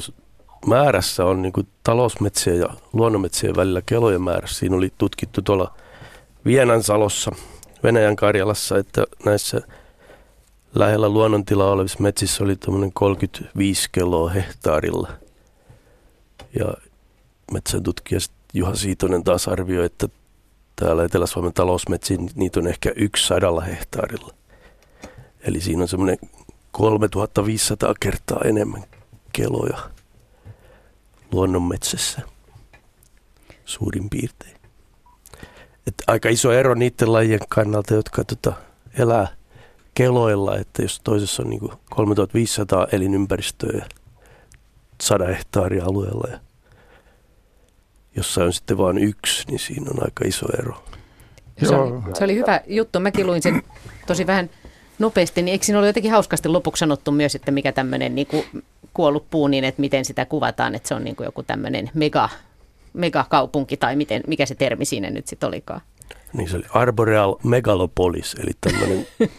määrässä 0.67 1.25
on 1.25 1.41
niin 1.41 1.53
kuin 1.53 1.67
talousmetsien 1.83 2.59
ja 2.59 2.69
luonnonmetsien 2.93 3.55
välillä 3.55 3.81
kelojen 3.85 4.21
määrässä. 4.21 4.59
Siinä 4.59 4.75
oli 4.75 4.93
tutkittu 4.97 5.41
tuolla 5.41 5.73
Vienansalossa, 6.45 7.31
Venäjän 7.85 8.15
Karjalassa, 8.15 8.77
että 8.77 9.03
näissä 9.25 9.61
lähellä 10.75 11.09
luonnontilaa 11.09 11.71
olevissa 11.71 11.99
metsissä 11.99 12.43
oli 12.43 12.55
tuommoinen 12.55 12.93
35 12.93 13.89
keloa 13.91 14.29
hehtaarilla. 14.29 15.09
Ja 16.59 16.73
metsäntutkija 17.51 18.19
Juha 18.53 18.75
Siitonen 18.75 19.23
taas 19.23 19.47
arvioi, 19.47 19.85
että 19.85 20.07
täällä 20.75 21.03
Etelä-Suomen 21.03 21.53
talousmetsiin 21.53 22.29
niitä 22.35 22.59
on 22.59 22.67
ehkä 22.67 22.91
yksi 22.95 23.27
sadalla 23.27 23.61
hehtaarilla. 23.61 24.33
Eli 25.41 25.61
siinä 25.61 25.81
on 25.81 25.87
semmoinen 25.87 26.17
3500 26.71 27.93
kertaa 27.99 28.41
enemmän 28.45 28.83
keloja 29.33 29.77
luonnonmetsässä 31.31 32.21
suurin 33.65 34.09
piirtein. 34.09 34.54
Et 35.87 35.93
aika 36.07 36.29
iso 36.29 36.51
ero 36.51 36.73
niiden 36.73 37.13
lajien 37.13 37.39
kannalta, 37.49 37.93
jotka 37.93 38.23
tota, 38.23 38.53
elää 38.99 39.27
keloilla, 39.93 40.57
että 40.57 40.81
jos 40.81 41.01
toisessa 41.03 41.43
on 41.43 41.49
niinku 41.49 41.73
3500 41.89 42.87
elinympäristöä 42.91 43.77
ja 43.77 43.85
100 45.01 45.25
hehtaaria 45.25 45.85
alueella 45.85 46.27
ja 46.31 46.39
jossain 48.15 48.47
on 48.47 48.53
sitten 48.53 48.77
vain 48.77 48.97
yksi, 48.97 49.47
niin 49.47 49.59
siinä 49.59 49.91
on 49.91 50.03
aika 50.03 50.25
iso 50.27 50.45
ero. 50.59 50.83
Se 51.63 51.75
oli, 51.75 52.15
se 52.17 52.23
oli 52.23 52.35
hyvä 52.35 52.61
juttu. 52.67 52.99
Mäkin 52.99 53.27
luin 53.27 53.41
sen 53.41 53.63
tosi 54.07 54.27
vähän 54.27 54.49
nopeasti, 54.99 55.41
niin 55.41 55.51
eikö 55.51 55.65
siinä 55.65 55.79
ole 55.79 55.87
jotenkin 55.87 56.11
hauskasti 56.11 56.49
lopuksi 56.49 56.79
sanottu 56.79 57.11
myös, 57.11 57.35
että 57.35 57.51
mikä 57.51 57.71
tämmöinen 57.71 58.15
niin 58.15 58.27
kuin 58.27 58.63
kuollut 58.93 59.29
puu, 59.29 59.47
niin 59.47 59.63
että 59.63 59.81
miten 59.81 60.05
sitä 60.05 60.25
kuvataan, 60.25 60.75
että 60.75 60.87
se 60.87 60.95
on 60.95 61.03
niin 61.03 61.15
kuin 61.15 61.25
joku 61.25 61.43
tämmöinen 61.43 61.91
mega, 61.93 62.29
megakaupunki 62.95 63.77
tai 63.77 63.95
miten, 63.95 64.21
mikä 64.27 64.45
se 64.45 64.55
termi 64.55 64.85
siinä 64.85 65.09
nyt 65.09 65.27
sitten 65.27 65.47
olikaan? 65.47 65.81
Niin 66.33 66.49
se 66.49 66.57
oli 66.57 66.65
Arboreal 66.69 67.35
Megalopolis, 67.43 68.35
eli 68.39 68.51
tämmöinen 68.61 69.07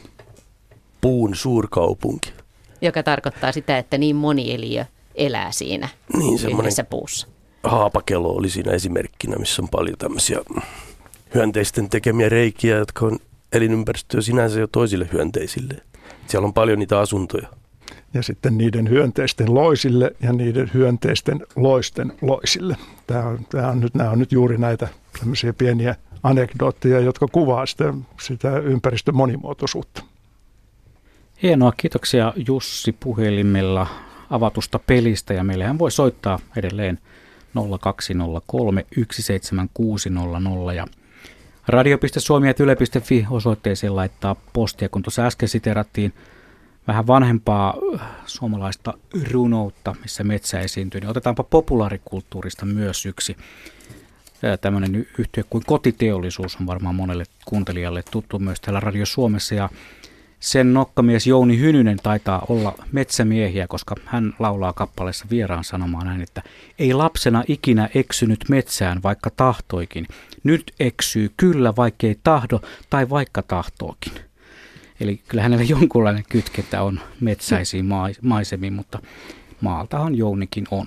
puun 1.01 1.35
suurkaupunki. 1.35 2.33
Joka 2.81 3.03
tarkoittaa 3.03 3.53
sitä, 3.53 3.79
että 3.79 3.99
niin 3.99 4.17
moni 4.17 4.55
eliö 4.55 4.85
elää 5.15 5.53
siinä 5.53 5.89
niin, 6.19 6.59
yhdessä 6.59 6.85
puussa. 6.85 7.29
Haapakelo 7.63 8.29
oli 8.29 8.51
siinä 8.51 8.73
esimerkkinä, 8.73 9.37
missä 9.37 9.63
on 9.63 9.69
paljon 9.69 9.99
tämmöisiä 9.99 10.39
hyönteisten 11.35 11.91
tekemiä 11.91 12.29
reikiä, 12.29 12.77
jotka 12.77 13.07
on 13.07 13.19
elinympäristöä 13.53 14.21
sinänsä 14.21 14.61
jo 14.61 14.67
toisille 14.67 15.09
hyönteisille. 15.13 15.75
Siellä 16.27 16.47
on 16.47 16.55
paljon 16.55 16.79
niitä 16.79 17.01
asuntoja. 17.01 17.49
Ja 18.17 18.23
sitten 18.23 18.59
niiden 18.59 18.91
hyönteisten 18.91 19.55
loisille 19.55 20.11
ja 20.23 20.33
niiden 20.33 20.71
hyönteisten 20.75 21.47
loisten 21.57 22.13
loisille. 22.23 22.77
Tämä 23.07 23.25
on, 23.25 23.39
tämä 23.49 23.69
on 23.69 23.81
nyt, 23.81 23.95
nämä 23.95 24.11
on 24.11 24.19
nyt 24.19 24.33
juuri 24.33 24.59
näitä 24.59 24.89
tämmöisiä 25.19 25.53
pieniä 25.53 25.95
anekdootteja, 26.23 27.01
jotka 27.01 27.27
kuvaa 27.27 27.67
sitä, 27.67 27.95
sitä 28.21 28.59
ympäristön 28.59 29.17
monimuotoisuutta. 29.17 30.03
Hienoa, 31.43 31.73
kiitoksia 31.77 32.33
Jussi 32.47 32.93
puhelimella 32.93 33.87
avatusta 34.31 34.79
pelistä 34.79 35.35
ja 35.35 35.45
meillähän 35.45 35.79
voi 35.79 35.91
soittaa 35.91 36.39
edelleen 36.57 36.99
0203 37.81 38.87
17600 39.13 40.75
ja 40.75 40.87
radio.suomi.yle.fi 41.69 43.27
osoitteeseen 43.31 43.97
laittaa 43.97 44.37
postia, 44.53 44.89
kun 44.89 45.03
tuossa 45.03 45.27
äsken 45.27 45.49
siterattiin 45.49 46.13
vähän 46.89 47.07
vanhempaa 47.07 47.75
äh, 47.95 48.01
suomalaista 48.27 48.95
runoutta, 49.31 49.95
missä 50.03 50.25
metsä 50.25 50.61
esiintyy, 50.61 51.01
niin 51.01 51.11
otetaanpa 51.11 51.43
populaarikulttuurista 51.43 52.67
myös 52.67 53.07
yksi 53.07 53.37
tämmöinen 54.61 55.07
yhtiö 55.19 55.45
kuin 55.51 55.65
kotiteollisuus 55.67 56.57
on 56.61 56.67
varmaan 56.67 56.95
monelle 56.95 57.25
kuuntelijalle 57.45 58.03
tuttu 58.11 58.39
myös 58.39 58.61
täällä 58.61 58.81
Radio 58.81 59.07
Suomessa 59.07 59.55
ja 59.55 59.69
sen 60.41 60.75
nokkamies 60.75 61.27
Jouni 61.27 61.59
Hynynen 61.59 61.99
taitaa 62.03 62.47
olla 62.49 62.75
metsämiehiä, 62.93 63.67
koska 63.67 63.95
hän 64.05 64.35
laulaa 64.39 64.73
kappaleessa 64.73 65.27
vieraan 65.31 65.65
sanomaan 65.65 66.07
näin, 66.07 66.23
että 66.23 66.43
ei 66.79 66.95
lapsena 66.95 67.45
ikinä 67.49 67.89
eksynyt 67.95 68.45
metsään, 68.49 69.03
vaikka 69.03 69.31
tahtoikin. 69.31 70.07
Nyt 70.45 70.73
eksyy 70.81 71.31
kyllä, 71.37 71.73
vaikkei 71.77 72.19
tahdo 72.25 72.61
tai 72.91 73.11
vaikka 73.11 73.43
tahtookin. 73.43 74.13
Eli 75.01 75.21
kyllä 75.29 75.43
hänellä 75.43 75.65
jonkunlainen 75.65 76.25
kytketä 76.29 76.83
on 76.83 77.01
metsäisiin 77.21 77.87
maisemiin, 78.23 78.73
mutta 78.73 78.99
maaltahan 79.61 80.15
Jounikin 80.15 80.67
on. 80.71 80.87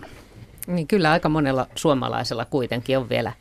Niin 0.67 0.87
kyllä 0.87 1.11
aika 1.11 1.29
monella 1.29 1.67
suomalaisella 1.75 2.45
kuitenkin 2.45 2.97
on 2.97 3.09
vielä 3.09 3.33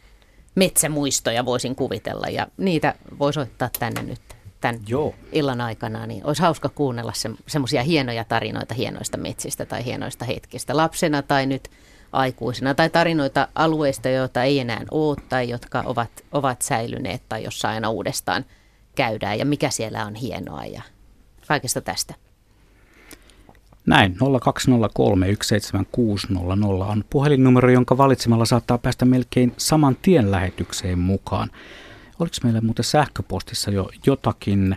metsämuistoja, 0.54 1.44
voisin 1.44 1.74
kuvitella, 1.74 2.26
ja 2.26 2.46
niitä 2.56 2.94
voisi 3.18 3.40
ottaa 3.40 3.70
tänne 3.78 4.02
nyt 4.02 4.20
tämän 4.60 4.80
Joo. 4.86 5.14
illan 5.32 5.60
aikana, 5.60 6.06
niin 6.06 6.26
olisi 6.26 6.42
hauska 6.42 6.68
kuunnella 6.68 7.12
se, 7.14 7.30
semmoisia 7.46 7.82
hienoja 7.82 8.24
tarinoita 8.24 8.74
hienoista 8.74 9.16
metsistä 9.16 9.66
tai 9.66 9.84
hienoista 9.84 10.24
hetkistä 10.24 10.76
lapsena 10.76 11.22
tai 11.22 11.46
nyt 11.46 11.70
aikuisena, 12.12 12.74
tai 12.74 12.90
tarinoita 12.90 13.48
alueista, 13.54 14.08
joita 14.08 14.42
ei 14.42 14.58
enää 14.58 14.84
ole 14.90 15.16
tai 15.28 15.48
jotka 15.48 15.82
ovat, 15.86 16.10
ovat 16.32 16.62
säilyneet 16.62 17.22
tai 17.28 17.44
jossa 17.44 17.68
aina 17.68 17.90
uudestaan 17.90 18.44
käydään 18.98 19.38
ja 19.38 19.46
mikä 19.46 19.70
siellä 19.70 20.06
on 20.06 20.14
hienoa 20.14 20.64
ja 20.64 20.82
kaikesta 21.48 21.80
tästä. 21.80 22.14
Näin, 23.86 24.16
0203-17600 24.20 24.20
on 26.90 27.04
puhelinnumero, 27.10 27.70
jonka 27.70 27.98
valitsemalla 27.98 28.44
saattaa 28.44 28.78
päästä 28.78 29.04
melkein 29.04 29.54
saman 29.56 29.96
tien 30.02 30.30
lähetykseen 30.30 30.98
mukaan. 30.98 31.50
Oliko 32.18 32.36
meillä 32.44 32.60
muuten 32.60 32.84
sähköpostissa 32.84 33.70
jo 33.70 33.90
jotakin? 34.06 34.76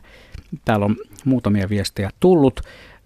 Täällä 0.66 0.86
on 0.86 0.96
muutamia 1.26 1.70
viestejä 1.70 2.10
tullut. 2.20 2.62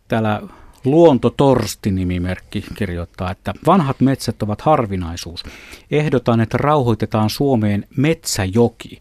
Täällä 0.07 0.41
Luontotorsti-nimimerkki 0.85 2.63
kirjoittaa, 2.75 3.31
että 3.31 3.53
vanhat 3.65 3.99
metsät 3.99 4.43
ovat 4.43 4.61
harvinaisuus. 4.61 5.43
Ehdotan, 5.91 6.41
että 6.41 6.57
rauhoitetaan 6.57 7.29
Suomeen 7.29 7.87
metsäjoki, 7.97 8.99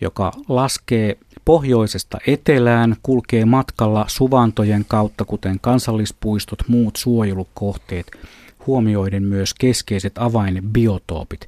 joka 0.00 0.32
laskee 0.48 1.18
pohjoisesta 1.44 2.18
etelään, 2.26 2.96
kulkee 3.02 3.44
matkalla 3.44 4.04
suvantojen 4.08 4.84
kautta, 4.88 5.24
kuten 5.24 5.60
kansallispuistot, 5.60 6.58
muut 6.68 6.96
suojelukohteet, 6.96 8.06
huomioiden 8.66 9.22
myös 9.22 9.54
keskeiset 9.54 10.12
avainbiotoopit. 10.18 11.46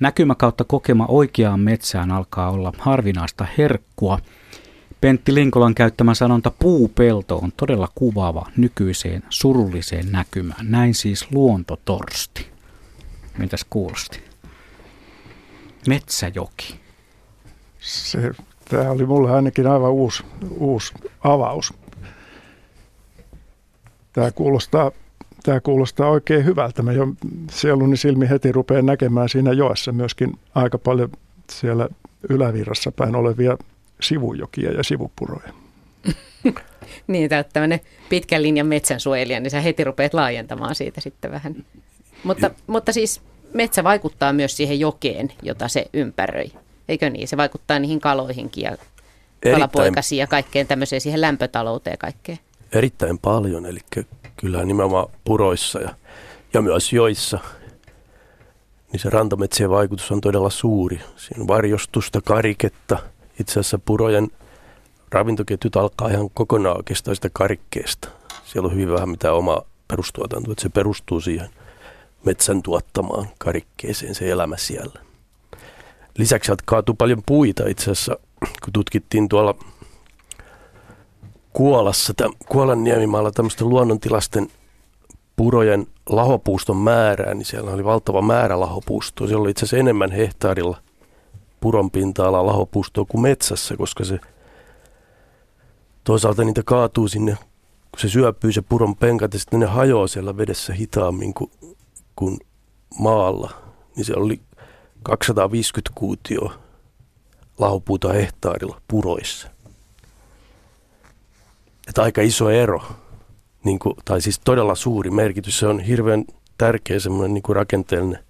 Näkymä 0.00 0.34
kautta 0.34 0.64
kokema 0.64 1.06
oikeaan 1.06 1.60
metsään 1.60 2.10
alkaa 2.10 2.50
olla 2.50 2.72
harvinaista 2.78 3.46
herkkua. 3.58 4.18
Pentti 5.00 5.34
Linkolan 5.34 5.74
käyttämä 5.74 6.14
sanonta 6.14 6.52
puupelto 6.58 7.36
on 7.38 7.52
todella 7.56 7.88
kuvaava 7.94 8.46
nykyiseen 8.56 9.22
surulliseen 9.30 10.12
näkymään. 10.12 10.70
Näin 10.70 10.94
siis 10.94 11.26
luontotorsti. 11.32 12.46
Mitäs 13.38 13.66
kuulosti? 13.70 14.20
Metsäjoki. 15.86 16.80
Se, 17.80 18.30
tämä 18.68 18.90
oli 18.90 19.06
mulle 19.06 19.30
ainakin 19.30 19.66
aivan 19.66 19.90
uusi, 19.90 20.24
uusi 20.58 20.94
avaus. 21.24 21.74
Tämä 24.12 24.30
kuulostaa, 24.30 24.90
tämä 25.42 25.60
kuulostaa 25.60 26.10
oikein 26.10 26.44
hyvältä. 26.44 26.82
Mä 26.82 26.92
jo 26.92 27.06
sieluni 27.50 27.96
silmi 27.96 28.28
heti 28.28 28.52
rupean 28.52 28.86
näkemään 28.86 29.28
siinä 29.28 29.52
joessa 29.52 29.92
myöskin 29.92 30.38
aika 30.54 30.78
paljon 30.78 31.12
siellä 31.50 31.88
ylävirrassa 32.28 32.92
päin 32.92 33.16
olevia 33.16 33.56
sivujokia 34.00 34.72
ja 34.72 34.82
sivupuroja. 34.82 35.52
niin, 37.06 37.28
tämä 37.28 37.44
tämmöinen 37.44 37.80
pitkän 38.08 38.42
linjan 38.42 38.66
metsänsuojelija, 38.66 39.40
niin 39.40 39.50
sä 39.50 39.60
heti 39.60 39.84
rupeat 39.84 40.14
laajentamaan 40.14 40.74
siitä 40.74 41.00
sitten 41.00 41.30
vähän. 41.30 41.64
Mutta, 42.24 42.50
mutta 42.66 42.92
siis 42.92 43.22
metsä 43.54 43.84
vaikuttaa 43.84 44.32
myös 44.32 44.56
siihen 44.56 44.80
jokeen, 44.80 45.32
jota 45.42 45.68
se 45.68 45.86
ympäröi. 45.92 46.50
Eikö 46.88 47.10
niin? 47.10 47.28
Se 47.28 47.36
vaikuttaa 47.36 47.78
niihin 47.78 48.00
kaloihinkin 48.00 48.64
ja 48.64 48.76
kalapoikasiin 49.52 50.18
ja 50.18 50.26
kaikkeen 50.26 50.66
tämmöiseen 50.66 51.00
siihen 51.00 51.20
lämpötalouteen 51.20 51.92
ja 51.92 51.98
kaikkeen. 51.98 52.38
Erittäin 52.72 53.18
paljon, 53.18 53.66
eli 53.66 53.80
kyllä 54.36 54.64
nimenomaan 54.64 55.08
puroissa 55.24 55.80
ja, 55.80 55.94
ja 56.54 56.62
myös 56.62 56.92
joissa, 56.92 57.38
niin 58.92 59.00
se 59.00 59.10
rantametsien 59.10 59.70
vaikutus 59.70 60.12
on 60.12 60.20
todella 60.20 60.50
suuri. 60.50 61.00
Siinä 61.16 61.40
on 61.42 61.48
varjostusta, 61.48 62.20
kariketta. 62.20 62.98
Itse 63.40 63.52
asiassa 63.52 63.78
purojen 63.78 64.28
ravintoketjut 65.10 65.76
alkaa 65.76 66.08
ihan 66.08 66.30
kokonaan 66.34 66.76
oikeastaan 66.76 67.14
sitä 67.14 67.30
karikkeesta. 67.32 68.08
Siellä 68.44 68.66
on 68.66 68.74
hyvin 68.74 68.92
vähän 68.92 69.08
mitään 69.08 69.34
omaa 69.34 69.62
perustuotantoa, 69.88 70.52
että 70.52 70.62
se 70.62 70.68
perustuu 70.68 71.20
siihen 71.20 71.48
metsän 72.24 72.62
tuottamaan 72.62 73.28
karikkeeseen 73.38 74.14
se 74.14 74.30
elämä 74.30 74.56
siellä. 74.56 75.07
Lisäksi 76.18 76.46
sieltä 76.46 76.62
kaatuu 76.66 76.94
paljon 76.94 77.22
puita 77.26 77.68
itse 77.68 77.90
asiassa, 77.90 78.16
kun 78.64 78.72
tutkittiin 78.72 79.28
tuolla 79.28 79.54
Kuolassa, 81.52 82.14
tämän, 82.14 82.32
Kuolan 82.48 82.84
niemimaalla 82.84 83.30
tämmöisten 83.30 83.68
luonnontilasten 83.68 84.48
purojen 85.36 85.86
lahopuuston 86.08 86.76
määrää, 86.76 87.34
niin 87.34 87.44
siellä 87.44 87.70
oli 87.70 87.84
valtava 87.84 88.22
määrä 88.22 88.60
lahopuustoa. 88.60 89.26
Siellä 89.26 89.42
oli 89.42 89.50
itse 89.50 89.60
asiassa 89.60 89.76
enemmän 89.76 90.10
hehtaarilla 90.10 90.76
puron 91.60 91.90
pinta-alaa 91.90 92.46
lahopuustoa 92.46 93.04
kuin 93.04 93.22
metsässä, 93.22 93.76
koska 93.76 94.04
se 94.04 94.20
toisaalta 96.04 96.44
niitä 96.44 96.62
kaatuu 96.64 97.08
sinne, 97.08 97.36
kun 97.90 98.00
se 98.00 98.08
syöpyy 98.08 98.52
se 98.52 98.62
puron 98.62 98.96
penkat 98.96 99.32
ja 99.32 99.38
sitten 99.40 99.60
ne 99.60 99.66
hajoaa 99.66 100.06
siellä 100.06 100.36
vedessä 100.36 100.72
hitaammin 100.72 101.34
kuin, 101.34 101.50
kuin 102.16 102.38
maalla. 102.98 103.50
Niin 103.96 104.04
se 104.04 104.14
oli 104.16 104.40
250 105.02 105.90
kuutio 105.94 106.52
lahopuuta 107.58 108.12
hehtaarilla 108.12 108.80
puroissa. 108.88 109.50
Että 111.88 112.02
aika 112.02 112.22
iso 112.22 112.50
ero, 112.50 112.82
niin 113.64 113.78
kuin, 113.78 113.94
tai 114.04 114.20
siis 114.20 114.40
todella 114.44 114.74
suuri 114.74 115.10
merkitys. 115.10 115.58
Se 115.58 115.66
on 115.66 115.80
hirveän 115.80 116.24
tärkeä 116.58 117.00
semmoinen 117.00 117.34
niin 117.34 117.56
rakenteellinen 117.56 118.24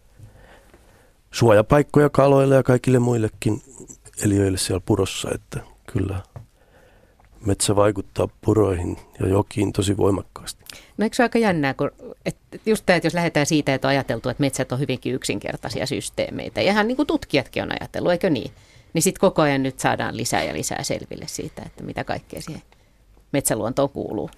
suojapaikkoja 1.30 2.10
kaloille 2.10 2.54
ja 2.54 2.62
kaikille 2.62 2.98
muillekin 2.98 3.62
eliöille 4.24 4.58
siellä 4.58 4.82
purossa, 4.86 5.28
että 5.34 5.60
kyllä 5.86 6.22
metsä 7.46 7.76
vaikuttaa 7.76 8.28
puroihin 8.40 8.96
ja 9.20 9.28
jokiin 9.28 9.72
tosi 9.72 9.96
voimakkaasti. 9.96 10.57
No 10.96 11.04
eikö 11.04 11.16
se 11.16 11.22
aika 11.22 11.38
jännää, 11.38 11.74
kun, 11.74 11.90
että 12.24 12.58
just 12.66 12.86
tämä, 12.86 12.96
että 12.96 13.06
jos 13.06 13.14
lähdetään 13.14 13.46
siitä, 13.46 13.74
että 13.74 13.88
on 13.88 13.90
ajateltu, 13.90 14.28
että 14.28 14.40
metsät 14.40 14.72
on 14.72 14.80
hyvinkin 14.80 15.14
yksinkertaisia 15.14 15.86
systeemeitä, 15.86 16.62
ja 16.62 16.72
ihan 16.72 16.88
niin 16.88 16.96
kuin 16.96 17.06
tutkijatkin 17.06 17.62
on 17.62 17.72
ajatellut, 17.80 18.12
eikö 18.12 18.30
niin? 18.30 18.50
Niin 18.92 19.02
sitten 19.02 19.20
koko 19.20 19.42
ajan 19.42 19.62
nyt 19.62 19.80
saadaan 19.80 20.16
lisää 20.16 20.44
ja 20.44 20.54
lisää 20.54 20.82
selville 20.82 21.26
siitä, 21.28 21.62
että 21.66 21.84
mitä 21.84 22.04
kaikkea 22.04 22.42
siihen 22.42 22.62
metsäluontoon 23.32 23.90
kuuluu. 23.90 24.30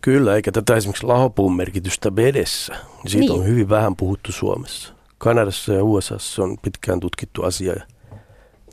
Kyllä, 0.00 0.36
eikä 0.36 0.52
tätä 0.52 0.76
esimerkiksi 0.76 1.06
lahopuun 1.06 1.56
merkitystä 1.56 2.16
vedessä, 2.16 2.72
niin 2.72 3.10
siitä 3.10 3.32
niin. 3.32 3.40
on 3.40 3.46
hyvin 3.46 3.68
vähän 3.68 3.96
puhuttu 3.96 4.32
Suomessa. 4.32 4.94
Kanadassa 5.18 5.72
ja 5.72 5.84
USA 5.84 6.16
on 6.38 6.58
pitkään 6.62 7.00
tutkittu 7.00 7.42
asia, 7.42 7.74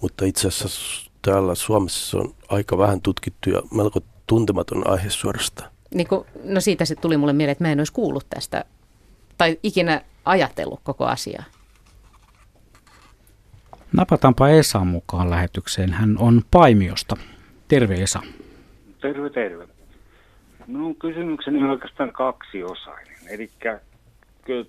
mutta 0.02 0.26
itse 0.26 0.48
asiassa 0.48 1.12
täällä 1.22 1.56
Suomessa 1.56 2.18
on 2.18 2.36
aika 2.50 2.78
vähän 2.78 3.02
tutkittu 3.02 3.50
ja 3.50 3.62
melko 3.74 4.00
tuntematon 4.28 4.88
aihe 4.88 5.10
suorastaan. 5.10 5.71
Niin 5.94 6.08
kun, 6.08 6.26
no 6.44 6.60
siitä 6.60 6.86
sitten 6.86 7.02
tuli 7.02 7.18
mulle 7.18 7.34
mieleen, 7.34 7.52
että 7.52 7.64
mä 7.64 7.72
en 7.72 7.80
olisi 7.80 7.94
kuullut 7.94 8.26
tästä 8.30 8.66
tai 9.38 9.60
ikinä 9.64 10.02
ajatellut 10.26 10.80
koko 10.84 11.06
asiaa. 11.06 11.44
Napataanpa 13.98 14.50
Esa 14.50 14.80
mukaan 14.80 15.30
lähetykseen. 15.30 15.94
Hän 15.94 16.18
on 16.20 16.42
Paimiosta. 16.52 17.16
Terve 17.68 17.96
Esa. 17.96 18.20
Terve, 19.02 19.30
terve. 19.30 19.68
Minun 20.68 20.96
kysymykseni 20.96 21.64
on 21.64 21.70
oikeastaan 21.70 22.12
kaksiosainen. 22.12 23.18
Eli 23.30 23.50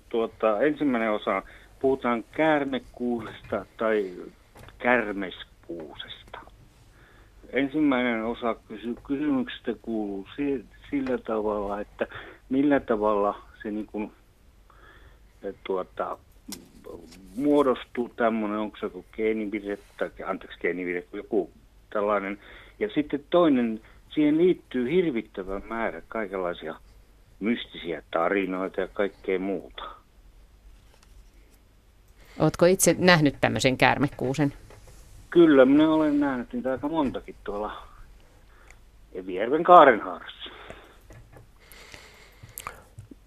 tuota, 0.09 0.61
ensimmäinen 0.61 1.11
osa, 1.11 1.43
puhutaan 1.79 2.23
käärmekuusesta 2.31 3.65
tai 3.77 4.13
kärmeskuusesta. 4.77 6.39
Ensimmäinen 7.49 8.25
osa 8.25 8.55
kysy- 8.67 8.97
kysymyksestä 9.07 9.71
kuuluu 9.81 10.27
sillä 10.93 11.17
tavalla, 11.17 11.79
että 11.79 12.07
millä 12.49 12.79
tavalla 12.79 13.41
se 13.63 13.71
niin 13.71 13.85
kuin, 13.85 14.11
tuota, 15.63 16.17
muodostuu 17.35 18.09
tämmöinen, 18.15 18.59
onko 18.59 18.77
se 18.77 18.85
joku 18.85 19.05
geenivire, 19.15 19.77
tai 19.97 20.09
anteeksi 20.25 20.59
geenivire, 20.59 21.03
joku 21.13 21.51
tällainen. 21.89 22.39
Ja 22.79 22.89
sitten 22.95 23.23
toinen, 23.29 23.81
siihen 24.09 24.37
liittyy 24.37 24.91
hirvittävä 24.91 25.61
määrä 25.69 26.01
kaikenlaisia 26.07 26.75
mystisiä 27.39 28.03
tarinoita 28.11 28.81
ja 28.81 28.87
kaikkea 28.87 29.39
muuta. 29.39 29.83
Oletko 32.39 32.65
itse 32.65 32.95
nähnyt 32.99 33.35
tämmöisen 33.41 33.77
käärmekuusen? 33.77 34.53
Kyllä, 35.29 35.65
minä 35.65 35.89
olen 35.89 36.19
nähnyt 36.19 36.53
niitä 36.53 36.71
aika 36.71 36.87
montakin 36.87 37.35
tuolla 37.43 37.87
Evijärven 39.13 39.63
Kaarenhaarassa. 39.63 40.42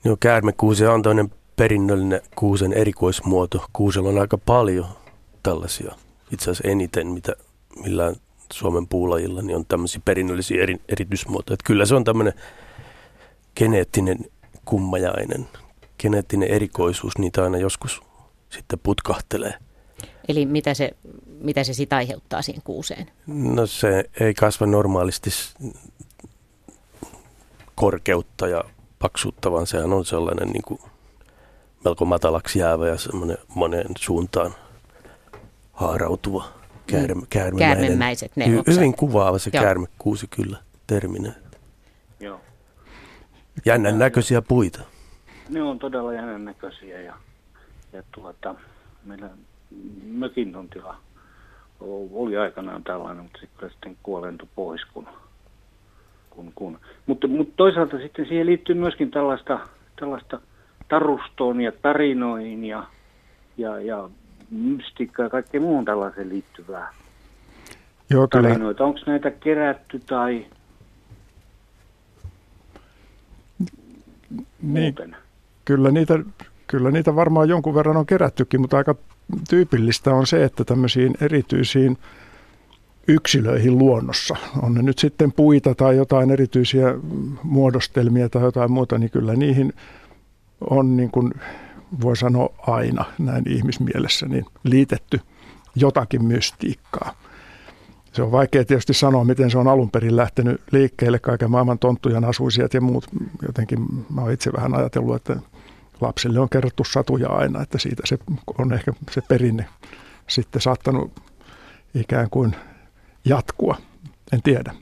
Joo, 0.07 0.17
käärmekuusi 0.21 0.87
on 0.87 1.03
toinen 1.03 1.33
perinnöllinen 1.57 2.21
kuusen 2.37 2.73
erikoismuoto. 2.73 3.65
Kuusella 3.73 4.09
on 4.09 4.19
aika 4.19 4.39
paljon 4.39 4.87
tällaisia, 5.43 5.95
itse 6.33 6.51
asiassa 6.51 6.69
eniten, 6.69 7.07
mitä 7.07 7.33
millään 7.83 8.17
Suomen 8.53 8.87
puulajilla, 8.87 9.43
niin 9.43 9.57
on 9.57 9.67
tämmöisiä 9.67 10.01
perinnöllisiä 10.05 10.63
eri, 10.63 10.81
erityismuotoja. 10.89 11.55
Että 11.55 11.67
kyllä 11.67 11.87
se 11.87 11.95
on 11.95 12.05
tämmöinen 12.05 12.33
geneettinen 13.57 14.19
kummajainen, 14.65 15.49
geneettinen 15.99 16.49
erikoisuus, 16.49 17.19
niitä 17.19 17.45
aina 17.45 17.59
joskus 17.59 18.03
sitten 18.51 18.79
putkahtelee. 18.83 19.55
Eli 20.29 20.47
mitä 20.47 20.75
se, 20.75 20.91
mitä 21.41 21.65
se 21.65 21.75
sitten 21.75 21.97
aiheuttaa 21.97 22.43
siihen 22.43 22.63
kuuseen? 22.63 23.11
No 23.27 23.67
se 23.67 24.05
ei 24.21 24.35
kasva 24.35 24.67
normaalisti 24.67 25.31
korkeutta 27.75 28.49
ja 28.49 28.65
paksuutta, 28.99 29.53
vaan 29.53 29.67
sehän 29.67 29.93
on 29.93 30.05
sellainen 30.05 30.49
niin 30.49 30.63
kuin 30.63 30.81
melko 31.85 32.05
matalaksi 32.05 32.59
jäävä 32.59 32.89
ja 32.89 32.99
semmoinen 32.99 33.39
moneen 33.55 33.87
suuntaan 33.99 34.55
haarautuva 35.73 36.45
käärme, 36.87 37.15
mm. 37.15 37.27
käärmemäinen. 37.31 37.79
Käärmemäiset 37.79 38.33
ne 38.37 38.47
Hy- 38.47 38.75
Hyvin 38.75 38.97
kuvaava 38.97 39.39
se 39.39 39.51
Joo. 39.55 39.65
käärmekuusi 39.65 40.27
kyllä 40.27 40.59
terminä. 40.87 41.33
Joo. 42.21 42.41
Jännän 43.65 43.99
näköisiä 43.99 44.43
puita. 44.43 44.81
Ne 45.49 45.63
on 45.63 45.79
todella 45.79 46.13
jännän 46.13 46.45
näköisiä 46.45 47.01
ja, 47.01 47.15
ja 47.93 48.03
tuota, 48.13 48.55
meillä 49.05 49.31
mökin 50.07 50.53
tontilla 50.53 50.97
oli 52.13 52.37
aikanaan 52.37 52.85
tällainen, 52.85 53.23
mutta 53.23 53.39
sitten 53.41 53.71
sitten 53.71 53.97
kuolentui 54.03 54.49
pois. 54.55 54.85
Kun, 54.85 55.09
kun, 56.37 56.53
kun. 56.55 56.79
Mutta, 57.07 57.29
mutta 57.29 57.53
toisaalta 57.57 57.99
sitten 57.99 58.27
siihen 58.27 58.47
liittyy 58.47 58.75
myöskin 58.75 59.11
tällaista, 59.11 59.61
tällaista 60.01 60.41
tarustoon 60.89 61.61
ja 61.61 61.73
tarinoihin 61.83 62.65
ja, 62.65 62.87
ja, 63.57 63.81
ja 63.81 64.09
mystiikkaa 64.51 65.27
ja 65.27 65.31
kaikkeen 65.31 65.63
muuhun 65.63 65.85
tällaiseen 65.85 66.29
liittyvää 66.29 66.93
Joo, 68.11 68.29
kyllä. 68.29 68.49
tarinoita. 68.49 68.85
Onko 68.85 69.01
näitä 69.07 69.31
kerätty 69.31 70.01
tai 70.07 70.47
niin, 74.63 74.85
muuten? 74.85 75.17
Kyllä 75.65 75.91
niitä 75.91 76.19
kyllä 76.67 76.91
niitä 76.91 77.17
varmaan 77.17 77.49
jonkun 77.49 77.75
verran 77.75 77.97
on 77.97 78.07
kerättykin, 78.07 78.61
mutta 78.61 78.77
aika 78.77 78.95
tyypillistä 79.51 80.15
on 80.15 80.27
se, 80.27 80.45
että 80.45 80.65
tämmöisiin 80.65 81.15
erityisiin 81.21 81.99
yksilöihin 83.09 83.79
luonnossa, 83.79 84.37
on 84.63 84.75
ne 84.75 84.83
nyt 84.83 84.99
sitten 84.99 85.33
puita 85.33 85.75
tai 85.75 85.97
jotain 85.97 86.31
erityisiä 86.31 86.95
muodostelmia 87.43 88.29
tai 88.29 88.43
jotain 88.43 88.73
muuta, 88.73 88.99
niin 88.99 89.11
kyllä 89.11 89.35
niihin 89.35 89.73
on 90.71 90.97
niin 90.97 91.11
kuin 91.11 91.33
voi 92.01 92.17
sanoa 92.17 92.55
aina 92.67 93.05
näin 93.19 93.45
ihmismielessä 93.49 94.27
niin 94.27 94.45
liitetty 94.65 95.21
jotakin 95.75 96.25
mystiikkaa. 96.25 97.15
Se 98.13 98.23
on 98.23 98.33
vaikea 98.33 98.65
tietysti 98.65 98.95
sanoa, 98.95 99.25
miten 99.25 99.51
se 99.51 99.59
on 99.59 99.69
alun 99.69 99.91
perin 99.91 100.17
lähtenyt 100.17 100.61
liikkeelle, 100.71 101.19
kaiken 101.19 101.51
maailman 101.51 101.79
tonttujan 101.79 102.25
asuisijat 102.25 102.75
ja 102.75 102.81
muut. 102.81 103.07
Jotenkin 103.47 103.79
mä 104.15 104.21
oon 104.21 104.33
itse 104.33 104.53
vähän 104.53 104.75
ajatellut, 104.75 105.17
että 105.17 105.37
lapsille 106.01 106.41
on 106.41 106.49
kerrottu 106.49 106.85
satuja 106.85 107.29
aina, 107.29 107.63
että 107.63 107.79
siitä 107.79 108.03
se 108.05 108.19
on 108.59 108.73
ehkä 108.73 108.93
se 109.11 109.21
perinne 109.29 109.67
sitten 110.29 110.63
saattanut 110.63 111.13
ikään 111.95 112.31
kuin 112.31 112.57
jatkua. 113.29 113.77
En 114.33 114.43
tiedä. 114.43 114.73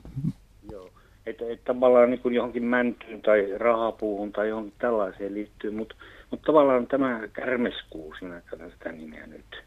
Joo. 0.71 0.89
Että, 1.25 1.45
että 1.49 1.65
tavallaan 1.65 2.09
niin 2.09 2.21
kuin 2.21 2.35
johonkin 2.35 2.63
mäntyyn 2.63 3.21
tai 3.21 3.53
rahapuuhun 3.57 4.31
tai 4.31 4.49
johonkin 4.49 4.73
tällaiseen 4.79 5.33
liittyy, 5.33 5.71
mutta, 5.71 5.95
mutta 6.31 6.45
tavallaan 6.45 6.87
tämä 6.87 7.21
kärmeskuu, 7.33 8.15
sinä 8.19 8.41
sitä 8.71 8.91
nimeä 8.91 9.27
nyt, 9.27 9.63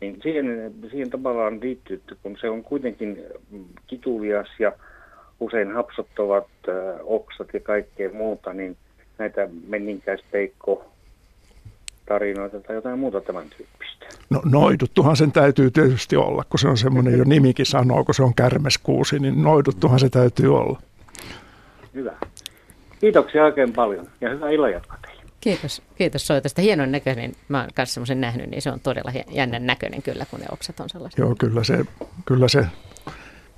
niin 0.00 0.18
siihen, 0.22 0.74
siihen 0.90 1.10
tavallaan 1.10 1.60
liittyy, 1.60 1.96
että 1.96 2.14
kun 2.22 2.36
se 2.40 2.50
on 2.50 2.62
kuitenkin 2.62 3.24
kitulias 3.86 4.48
ja 4.58 4.72
usein 5.40 5.72
hapsottavat 5.72 6.46
äh, 6.68 6.74
oksat 7.02 7.48
ja 7.52 7.60
kaikkea 7.60 8.10
muuta, 8.12 8.52
niin 8.52 8.76
näitä 9.18 9.48
menninkäispeikko 9.68 10.89
tarinoita 12.10 12.60
tai 12.60 12.76
jotain 12.76 12.98
muuta 12.98 13.20
tämän 13.20 13.44
tyyppistä. 13.56 14.06
No 14.30 14.42
noiduttuhan 14.44 15.16
sen 15.16 15.32
täytyy 15.32 15.70
tietysti 15.70 16.16
olla, 16.16 16.44
kun 16.48 16.58
se 16.58 16.68
on 16.68 16.76
semmoinen 16.76 17.18
jo 17.18 17.24
nimikin 17.24 17.66
sanoo, 17.66 18.04
kun 18.04 18.14
se 18.14 18.22
on 18.22 18.34
kärmeskuusi, 18.34 19.18
niin 19.18 19.42
noiduttuhan 19.42 20.00
se 20.00 20.08
täytyy 20.08 20.56
olla. 20.56 20.80
Hyvä. 21.94 22.12
Kiitoksia 23.00 23.44
oikein 23.44 23.72
paljon 23.72 24.06
ja 24.20 24.30
hyvää 24.30 24.50
illanjatkoa 24.50 24.96
teille. 25.02 25.22
Kiitos, 25.40 25.82
kiitos 25.94 26.26
soitosta. 26.26 26.62
Hienon 26.62 26.92
näköinen, 26.92 27.32
mä 27.48 27.60
oon 27.60 27.68
kanssa 27.74 27.94
semmoisen 27.94 28.20
nähnyt, 28.20 28.50
niin 28.50 28.62
se 28.62 28.70
on 28.70 28.80
todella 28.80 29.12
jännän 29.30 29.66
näköinen 29.66 30.02
kyllä, 30.02 30.26
kun 30.30 30.40
ne 30.40 30.46
oksat 30.52 30.80
on 30.80 30.88
sellaisia. 30.88 31.24
Joo, 31.24 31.34
kyllä 31.38 31.64
se, 31.64 31.84
kyllä 32.24 32.48
se 32.48 32.66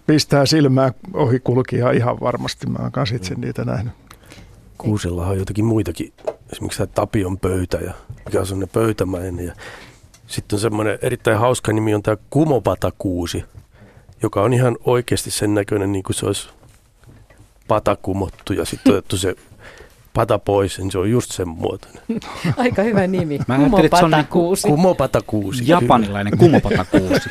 pistää 0.06 0.46
silmää 0.46 0.92
ohikulkijaa 1.14 1.90
ihan 1.90 2.20
varmasti. 2.20 2.66
Mä 2.66 2.78
oon 2.82 2.92
kanssa 2.92 3.16
itse 3.16 3.34
niitä 3.34 3.64
nähnyt. 3.64 3.92
Kuusella 4.78 5.26
on 5.26 5.38
jotakin 5.38 5.64
muitakin, 5.64 6.12
esimerkiksi 6.52 6.78
tämä 6.78 6.92
Tapion 6.94 7.38
pöytä, 7.38 7.76
ja 7.76 7.92
mikä 8.24 8.40
on 8.40 8.46
semmoinen 8.46 8.72
pöytämäinen. 8.72 9.46
Ja 9.46 9.54
sitten 10.26 10.56
on 10.56 10.60
semmoinen 10.60 10.98
erittäin 11.02 11.38
hauska 11.38 11.72
nimi 11.72 11.94
on 11.94 12.02
tämä 12.02 12.16
Kumopatakuusi, 12.30 13.44
joka 14.22 14.42
on 14.42 14.52
ihan 14.52 14.76
oikeasti 14.84 15.30
sen 15.30 15.54
näköinen, 15.54 15.92
niin 15.92 16.02
kuin 16.02 16.16
se 16.16 16.26
olisi 16.26 16.48
pata 17.68 17.96
kumottu 17.96 18.52
ja 18.52 18.64
sitten 18.64 18.92
otettu 18.92 19.16
se 19.16 19.36
pata 20.14 20.38
pois, 20.38 20.78
niin 20.78 20.90
se 20.90 20.98
on 20.98 21.10
just 21.10 21.30
sen 21.30 21.48
muotoinen. 21.48 22.02
Aika 22.56 22.82
hyvä 22.82 23.06
nimi. 23.06 23.38
Mä 23.48 23.54
ajattelin, 23.54 23.84
että 23.84 23.98
se 23.98 24.04
on 24.04 24.10
niin 24.10 24.26
Kumopatakuusi. 24.62 25.64
Japanilainen 25.66 26.38
kumopatakuusi. 26.38 27.28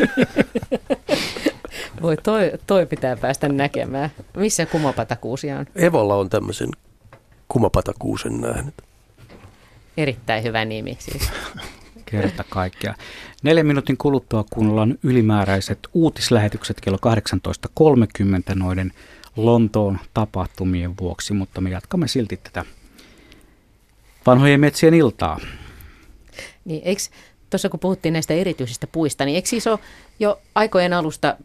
Voi, 2.02 2.18
toi, 2.18 2.52
toi 2.68 2.86
pitää 2.86 3.18
päästä 3.18 3.50
näkemään. 3.50 4.10
Missä 4.38 4.66
kumopatakuusi 4.66 5.52
on? 5.52 5.66
Evolla 5.76 6.16
on 6.16 6.30
tämmöisen 6.30 6.70
kumopatakuusen 7.48 8.42
nähnyt. 8.42 8.74
Erittäin 9.98 10.44
hyvä 10.44 10.66
nimi 10.66 10.98
siis. 11.00 11.30
Kerta 12.06 12.44
kaikkea. 12.50 12.96
Neljän 13.44 13.66
minuutin 13.66 13.98
kuluttua 13.98 14.46
kuunnellaan 14.50 14.98
ylimääräiset 15.04 15.80
uutislähetykset 15.94 16.82
kello 16.82 16.98
18.30 18.50 18.56
noiden 18.56 18.94
Lontoon 19.36 20.00
tapahtumien 20.14 20.98
vuoksi, 20.98 21.34
mutta 21.34 21.62
me 21.62 21.70
jatkamme 21.70 22.08
silti 22.08 22.38
tätä 22.38 22.66
vanhojen 24.26 24.60
metsien 24.60 24.94
iltaa. 24.94 25.40
Niin, 26.66 26.82
eikö, 26.86 27.02
tuossa 27.50 27.70
kun 27.70 27.80
puhuttiin 27.80 28.14
näistä 28.14 28.34
erityisistä 28.34 28.88
puista, 28.88 29.26
niin 29.26 29.36
eikö 29.36 29.50
siis 29.50 29.68
ole 29.68 29.80
jo 30.20 30.42
aikojen 30.56 30.94
alusta 30.94 31.38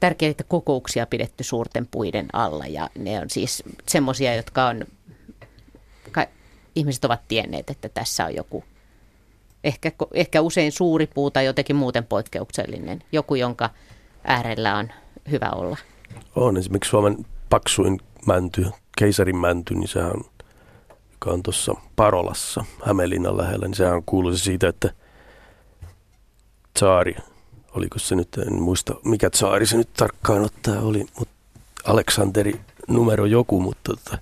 tärkeitä 0.00 0.44
kokouksia 0.44 1.06
pidetty 1.06 1.44
suurten 1.44 1.86
puiden 1.86 2.26
alla 2.32 2.66
ja 2.66 2.90
ne 2.98 3.20
on 3.20 3.30
siis 3.30 3.62
semmoisia, 3.88 4.34
jotka 4.34 4.66
on, 4.66 4.84
ka, 6.12 6.26
ihmiset 6.74 7.04
ovat 7.04 7.20
tienneet, 7.28 7.70
että 7.70 7.88
tässä 7.88 8.24
on 8.24 8.34
joku, 8.34 8.64
ehkä, 9.64 9.92
ehkä 10.14 10.40
usein 10.40 10.72
suuri 10.72 11.06
puu 11.06 11.30
tai 11.30 11.44
jotenkin 11.44 11.76
muuten 11.76 12.06
poikkeuksellinen, 12.06 13.02
joku, 13.12 13.34
jonka 13.34 13.70
äärellä 14.24 14.76
on 14.76 14.92
hyvä 15.30 15.50
olla. 15.54 15.76
On 16.36 16.56
esimerkiksi 16.56 16.90
Suomen 16.90 17.26
paksuin 17.50 18.00
mänty, 18.26 18.66
keisarin 18.98 19.36
mänty, 19.36 19.74
niin 19.74 19.88
sehän 19.88 20.10
on, 20.10 20.24
joka 21.12 21.30
on 21.30 21.42
tuossa 21.42 21.74
Parolassa, 21.96 22.64
Hämeenlinnan 22.86 23.36
lähellä, 23.36 23.66
niin 23.66 23.74
sehän 23.74 24.02
kuuluu 24.06 24.36
siitä, 24.36 24.68
että 24.68 24.90
tsaari, 26.74 27.16
oliko 27.74 27.98
se 27.98 28.14
nyt, 28.14 28.38
en 28.38 28.62
muista 28.62 28.94
mikä 29.04 29.30
tsaari 29.30 29.66
se 29.66 29.76
nyt 29.76 29.92
tarkkaan 29.92 30.42
ottaa 30.44 30.80
oli, 30.80 31.06
mutta 31.18 31.34
Aleksanteri 31.84 32.60
numero 32.88 33.26
joku, 33.26 33.60
mutta 33.60 33.80
tota, 33.92 34.18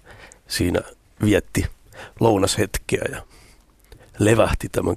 siinä 0.48 0.80
vietti 1.24 1.66
lounashetkeä 2.20 3.04
ja 3.12 3.22
levähti 4.18 4.68
tämän 4.68 4.96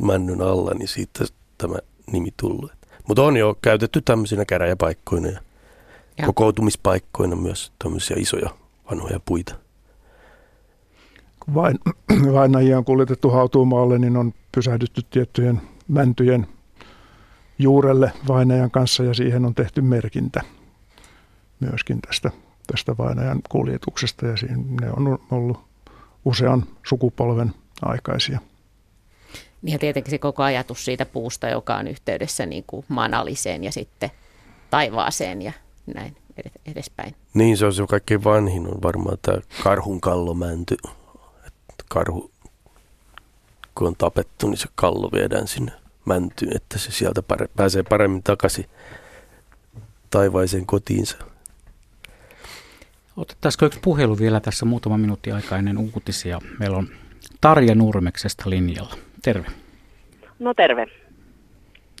männyn 0.00 0.42
alla, 0.42 0.74
niin 0.74 0.88
siitä 0.88 1.24
tämä 1.58 1.76
nimi 2.12 2.30
tullut. 2.36 2.72
Mutta 3.08 3.22
on 3.22 3.36
jo 3.36 3.58
käytetty 3.62 4.00
tämmöisinä 4.00 4.44
käräjäpaikkoina 4.44 5.28
ja 5.28 5.40
ja. 6.18 6.26
kokoutumispaikkoina 6.26 7.36
myös 7.36 7.72
tämmöisiä 7.78 8.16
isoja 8.20 8.50
vanhoja 8.90 9.20
puita. 9.24 9.54
Kun 11.40 11.54
vain, 11.54 11.78
vainajia 12.32 12.78
on 12.78 12.84
kuljetettu 12.84 13.30
hautuumaalle, 13.30 13.98
niin 13.98 14.16
on 14.16 14.34
pysähdytty 14.54 15.02
tiettyjen 15.10 15.60
mäntyjen 15.88 16.46
juurelle 17.58 18.12
vainajan 18.28 18.70
kanssa 18.70 19.04
ja 19.04 19.14
siihen 19.14 19.44
on 19.44 19.54
tehty 19.54 19.80
merkintä 19.80 20.40
myöskin 21.60 22.00
tästä, 22.00 22.30
tästä 22.66 22.96
vainajan 22.98 23.40
kuljetuksesta 23.48 24.26
ja 24.26 24.36
siinä 24.36 24.62
ne 24.80 24.90
on 24.96 25.18
ollut 25.30 25.60
usean 26.24 26.66
sukupolven 26.86 27.54
aikaisia. 27.82 28.40
Niin 29.62 29.72
ja 29.72 29.78
tietenkin 29.78 30.10
se 30.10 30.18
koko 30.18 30.42
ajatus 30.42 30.84
siitä 30.84 31.06
puusta, 31.06 31.48
joka 31.48 31.76
on 31.76 31.86
yhteydessä 31.86 32.46
niin 32.46 32.64
kuin 32.66 32.84
manaliseen 32.88 33.64
ja 33.64 33.72
sitten 33.72 34.10
taivaaseen 34.70 35.42
ja 35.42 35.52
näin 35.94 36.16
edespäin. 36.66 37.14
Niin, 37.34 37.56
se 37.56 37.66
on 37.66 37.72
se 37.72 37.86
kaikkein 37.88 38.24
vanhin 38.24 38.66
on 38.66 38.82
varmaan 38.82 39.18
tämä 39.22 39.38
karhun 39.62 40.00
kallomänty. 40.00 40.76
Että 41.46 41.84
karhu, 41.88 42.30
kun 43.74 43.86
on 43.86 43.96
tapettu, 43.96 44.48
niin 44.48 44.58
se 44.58 44.68
kallo 44.74 45.10
viedään 45.12 45.48
sinne 45.48 45.72
mäntyyn, 46.04 46.56
että 46.56 46.78
se 46.78 46.92
sieltä 46.92 47.20
pare- 47.20 47.48
pääsee 47.56 47.82
paremmin 47.82 48.22
takaisin 48.22 48.66
taivaiseen 50.10 50.66
kotiinsa. 50.66 51.16
Otettaisiko 53.16 53.66
yksi 53.66 53.80
puhelu 53.84 54.18
vielä 54.18 54.40
tässä 54.40 54.66
muutama 54.66 54.98
minuutti 54.98 55.32
aikaa 55.32 55.58
ennen 55.58 55.78
uutisia? 55.78 56.38
Meillä 56.58 56.76
on 56.76 56.88
Tarja 57.40 57.74
Nurmeksesta 57.74 58.50
linjalla. 58.50 58.94
Terve. 59.22 59.46
No 60.38 60.54
terve. 60.54 60.86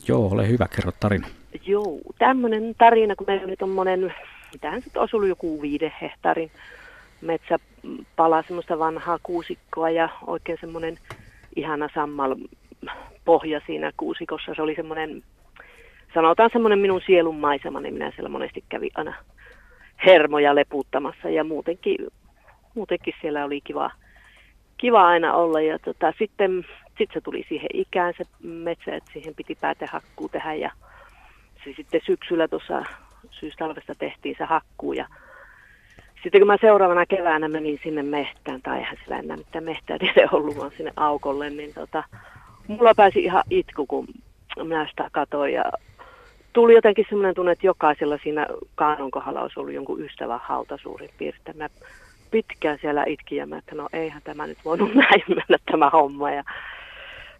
Joo, 0.08 0.28
ole 0.28 0.48
hyvä, 0.48 0.68
kerro 0.76 0.92
tarina. 1.00 1.26
Joo, 1.66 1.98
tämmöinen 2.18 2.74
tarina, 2.78 3.16
kun 3.16 3.26
meillä 3.26 3.44
oli 3.44 3.56
tuommoinen, 3.56 4.14
mitähän 4.52 4.82
se 4.82 4.98
olisi 4.98 5.16
ollut 5.16 5.28
joku 5.28 5.62
viiden 5.62 5.92
hehtaarin 6.00 6.50
metsäpala, 7.20 8.42
semmoista 8.42 8.78
vanhaa 8.78 9.18
kuusikkoa 9.22 9.90
ja 9.90 10.08
oikein 10.26 10.58
semmoinen 10.60 10.98
ihana 11.56 11.88
sammal 11.94 12.36
pohja 13.24 13.60
siinä 13.66 13.92
kuusikossa. 13.96 14.54
Se 14.54 14.62
oli 14.62 14.74
semmoinen, 14.74 15.22
sanotaan 16.14 16.50
semmoinen 16.52 16.78
minun 16.78 17.00
sielun 17.06 17.36
maisema, 17.36 17.80
niin 17.80 17.94
minä 17.94 18.12
siellä 18.14 18.28
monesti 18.28 18.64
kävin 18.68 18.90
aina 18.94 19.14
hermoja 20.06 20.54
leputtamassa 20.54 21.28
ja 21.28 21.44
muutenkin, 21.44 21.98
muutenkin 22.74 23.14
siellä 23.20 23.44
oli 23.44 23.60
kiva, 23.60 23.90
kiva 24.76 25.06
aina 25.06 25.34
olla. 25.34 25.60
Ja 25.60 25.78
tota, 25.78 26.12
sitten 26.18 26.66
sit 26.98 27.10
se 27.14 27.20
tuli 27.20 27.44
siihen 27.48 27.68
ikään 27.72 28.14
se 28.18 28.24
metsä, 28.42 28.94
että 28.94 29.12
siihen 29.12 29.34
piti 29.34 29.54
päätehakkuu 29.54 30.28
tehdä. 30.28 30.54
Ja 30.54 30.70
se 31.64 31.72
sitten 31.76 32.00
syksyllä 32.06 32.48
tuossa 32.48 32.84
syystalvesta 33.30 33.94
tehtiin 33.94 34.34
se 34.38 34.44
hakkuu. 34.44 34.92
Ja 34.92 35.06
sitten 36.22 36.40
kun 36.40 36.46
mä 36.46 36.56
seuraavana 36.60 37.06
keväänä 37.06 37.48
menin 37.48 37.80
sinne 37.82 38.02
mehtään, 38.02 38.62
tai 38.62 38.78
eihän 38.78 38.96
sillä 39.04 39.18
enää 39.18 39.36
mitään 39.36 39.64
mehtää 39.64 39.98
tiede 40.14 40.28
ollut, 40.32 40.56
vaan 40.56 40.72
sinne 40.76 40.92
aukolle, 40.96 41.50
niin 41.50 41.74
tota, 41.74 42.04
mulla 42.68 42.94
pääsi 42.96 43.24
ihan 43.24 43.42
itku, 43.50 43.86
kun 43.86 44.08
minä 44.62 44.86
sitä 44.90 45.08
katsoin. 45.12 45.54
Ja 45.54 45.64
tuli 46.54 46.74
jotenkin 46.74 47.06
semmoinen 47.08 47.34
tunne, 47.34 47.52
että 47.52 47.66
jokaisella 47.66 48.18
siinä 48.22 48.46
kaanon 48.74 49.10
kohdalla 49.10 49.40
olisi 49.40 49.60
ollut 49.60 49.74
jonkun 49.74 50.00
ystävän 50.02 50.40
hauta 50.42 50.76
suurin 50.76 51.10
piirtein. 51.18 51.56
Mä 51.56 51.68
pitkään 52.30 52.78
siellä 52.80 53.04
itkin 53.04 53.38
ja 53.38 53.46
mä, 53.46 53.58
että 53.58 53.74
no 53.74 53.88
eihän 53.92 54.22
tämä 54.24 54.46
nyt 54.46 54.58
voinut 54.64 54.94
näin 55.04 55.22
mennä 55.28 55.58
tämä 55.70 55.90
homma. 55.90 56.30
Ja 56.30 56.44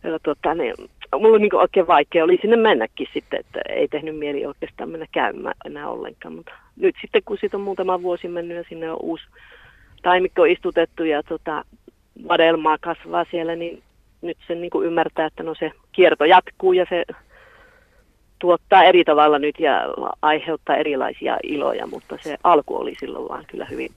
ja 0.04 0.18
tota, 0.22 0.54
niin, 0.54 0.74
mulla 1.18 1.34
on 1.34 1.40
niin 1.40 1.54
oikein 1.54 1.86
vaikea 1.86 2.24
oli 2.24 2.38
sinne 2.40 2.56
mennäkin 2.56 3.08
sitten, 3.12 3.40
että 3.40 3.60
ei 3.68 3.88
tehnyt 3.88 4.18
mieli 4.18 4.46
oikeastaan 4.46 4.90
mennä 4.90 5.06
käymään 5.12 5.54
enää 5.64 5.88
ollenkaan. 5.88 6.34
Mutta 6.34 6.52
nyt 6.76 6.96
sitten 7.00 7.22
kun 7.24 7.38
siitä 7.40 7.56
on 7.56 7.62
muutama 7.62 8.02
vuosi 8.02 8.28
mennyt 8.28 8.56
ja 8.56 8.64
sinne 8.68 8.90
on 8.90 8.98
uusi 9.02 9.24
taimikko 10.02 10.44
istutettu 10.44 11.04
ja 11.04 11.22
tota, 11.22 11.64
vadelmaa 12.28 12.78
kasvaa 12.80 13.24
siellä, 13.30 13.56
niin 13.56 13.82
nyt 14.22 14.38
sen 14.46 14.60
niin 14.60 14.70
ymmärtää, 14.84 15.26
että 15.26 15.42
no 15.42 15.54
se 15.54 15.72
kierto 15.92 16.24
jatkuu 16.24 16.72
ja 16.72 16.86
se 16.88 17.04
tuottaa 18.38 18.84
eri 18.84 19.04
tavalla 19.04 19.38
nyt 19.38 19.60
ja 19.60 19.80
aiheuttaa 20.22 20.76
erilaisia 20.76 21.38
iloja, 21.42 21.86
mutta 21.86 22.18
se 22.22 22.36
alku 22.44 22.76
oli 22.76 22.94
silloin 23.00 23.28
vaan 23.28 23.44
kyllä 23.46 23.64
hyvin, 23.64 23.90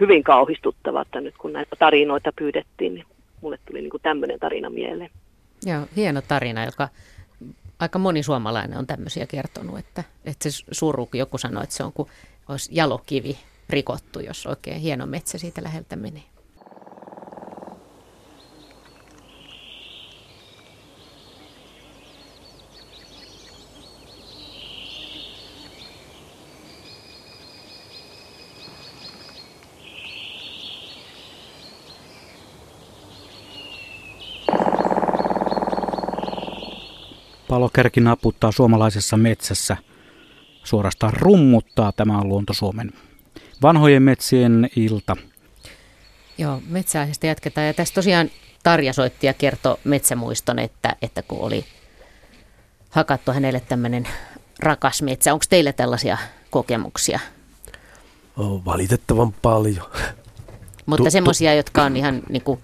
hyvin 0.00 0.24
kauhistuttava, 0.24 1.02
että 1.02 1.20
nyt 1.20 1.34
kun 1.38 1.52
näitä 1.52 1.76
tarinoita 1.78 2.32
pyydettiin, 2.38 2.94
niin 2.94 3.06
mulle 3.40 3.58
tuli 3.66 3.80
niin 3.80 3.90
tämmöinen 4.02 4.38
tarina 4.38 4.70
mieleen. 4.70 5.10
Joo, 5.66 5.80
hieno 5.96 6.20
tarina, 6.28 6.64
joka 6.64 6.88
aika 7.78 7.98
moni 7.98 8.22
suomalainen 8.22 8.78
on 8.78 8.86
tämmöisiä 8.86 9.26
kertonut, 9.26 9.78
että, 9.78 10.04
että 10.24 10.50
se 10.50 10.64
suru, 10.70 11.08
joku 11.14 11.38
sanoi, 11.38 11.62
että 11.62 11.76
se 11.76 11.84
on 11.84 11.92
kuin 11.92 12.08
olisi 12.48 12.70
jalokivi 12.74 13.38
rikottu, 13.70 14.20
jos 14.20 14.46
oikein 14.46 14.80
hieno 14.80 15.06
metsä 15.06 15.38
siitä 15.38 15.62
läheltä 15.62 15.96
menee. 15.96 16.22
Palokärki 37.68 38.00
naputtaa 38.00 38.52
suomalaisessa 38.52 39.16
metsässä. 39.16 39.76
Suorastaan 40.64 41.12
rummuttaa 41.12 41.92
tämä 41.92 42.18
on 42.18 42.28
Luonto 42.28 42.52
Suomen 42.52 42.92
vanhojen 43.62 44.02
metsien 44.02 44.70
ilta. 44.76 45.16
Joo, 46.38 46.62
metsäaiheesta 46.66 47.26
jatketaan. 47.26 47.66
Ja 47.66 47.74
tässä 47.74 47.94
tosiaan 47.94 48.30
Tarja 48.62 48.92
soitti 48.92 49.26
ja 49.26 49.34
kertoi 49.34 49.76
metsämuiston, 49.84 50.58
että, 50.58 50.96
että 51.02 51.22
kun 51.22 51.40
oli 51.40 51.64
hakattu 52.90 53.32
hänelle 53.32 53.60
tämmöinen 53.60 54.08
rakas 54.58 55.02
metsä. 55.02 55.32
Onko 55.32 55.44
teille 55.48 55.72
tällaisia 55.72 56.18
kokemuksia? 56.50 57.20
Oh, 58.36 58.64
valitettavan 58.64 59.32
paljon. 59.32 59.86
Mutta 60.86 61.10
semmoisia, 61.10 61.54
jotka 61.54 61.82
on 61.82 61.96
ihan 61.96 62.22
niin 62.28 62.42
kuin, 62.42 62.60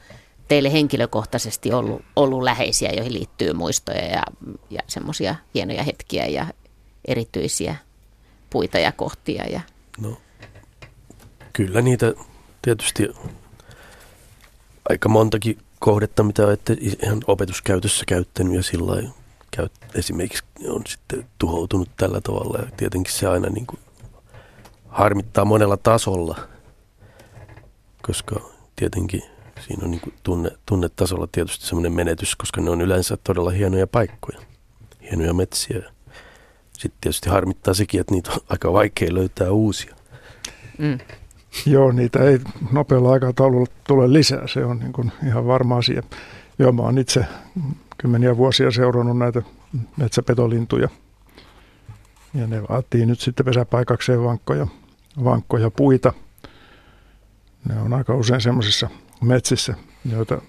teille 0.49 0.73
henkilökohtaisesti 0.73 1.73
ollut, 1.73 2.03
ollut 2.17 2.43
läheisiä, 2.43 2.91
joihin 2.91 3.13
liittyy 3.13 3.53
muistoja 3.53 4.05
ja, 4.05 4.23
ja 4.71 4.81
semmoisia 4.87 5.35
hienoja 5.55 5.83
hetkiä 5.83 6.27
ja 6.27 6.47
erityisiä 7.05 7.77
puita 8.51 8.79
ja 8.79 8.93
kohtia. 8.93 9.45
Ja... 9.45 9.61
No, 10.01 10.17
kyllä 11.53 11.83
niitä 11.83 12.13
tietysti 12.63 13.09
aika 14.89 15.09
montakin 15.09 15.59
kohdetta, 15.79 16.23
mitä 16.23 16.47
olette 16.47 16.77
ihan 16.81 17.21
opetuskäytössä 17.27 18.05
käyttänyt 18.09 18.55
ja 18.55 18.63
sillä 18.63 19.13
käyt, 19.51 19.73
esimerkiksi 19.95 20.45
on 20.69 20.83
sitten 20.89 21.27
tuhoutunut 21.39 21.89
tällä 21.97 22.21
tavalla 22.21 22.59
ja 22.59 22.71
tietenkin 22.77 23.13
se 23.13 23.27
aina 23.27 23.49
niin 23.49 23.67
kuin 23.67 23.81
harmittaa 24.89 25.45
monella 25.45 25.77
tasolla, 25.77 26.39
koska 28.03 28.41
tietenkin 28.77 29.23
siinä 29.67 29.85
on 29.85 29.91
niin 29.91 30.01
kuin 30.01 30.15
tunne, 30.23 30.51
tunnetasolla 30.67 31.29
tietysti 31.33 31.67
semmoinen 31.67 31.93
menetys, 31.93 32.37
koska 32.37 32.61
ne 32.61 32.71
on 32.71 32.81
yleensä 32.81 33.17
todella 33.25 33.51
hienoja 33.51 33.87
paikkoja, 33.87 34.41
hienoja 35.03 35.35
metsiä. 35.35 35.83
Sitten 36.73 37.01
tietysti 37.01 37.31
harmittaa 37.31 37.75
sekin, 37.75 38.01
että 38.01 38.15
niitä 38.15 38.33
on 38.33 38.41
aika 38.49 38.73
vaikea 38.73 39.15
löytää 39.15 39.51
uusia. 39.51 39.95
Mm. 40.79 40.99
Joo, 41.67 41.93
niitä 41.93 42.19
ei 42.19 42.39
nopealla 42.73 43.13
aikataululla 43.13 43.67
tule 43.87 44.13
lisää, 44.13 44.47
se 44.47 44.65
on 44.65 44.79
niin 44.79 44.93
kuin 44.93 45.13
ihan 45.27 45.47
varma 45.47 45.77
asia. 45.77 46.03
Joo, 46.59 46.73
mä 46.73 46.83
oon 46.83 46.99
itse 46.99 47.27
kymmeniä 47.99 48.37
vuosia 48.37 48.71
seurannut 48.71 49.19
näitä 49.19 49.43
metsäpetolintuja. 49.97 50.89
Ja 52.35 52.47
ne 52.47 52.63
vaatii 52.69 53.07
nyt 53.07 53.21
sitten 53.21 53.47
pesäpaikakseen 53.47 54.25
vankkoja, 54.25 54.67
vankkoja 55.25 55.71
puita. 55.71 56.13
Ne 57.69 57.81
on 57.81 57.93
aika 57.93 58.15
usein 58.15 58.41
semmoisissa 58.41 58.91
metsissä, 59.23 59.75
joita 60.11 60.43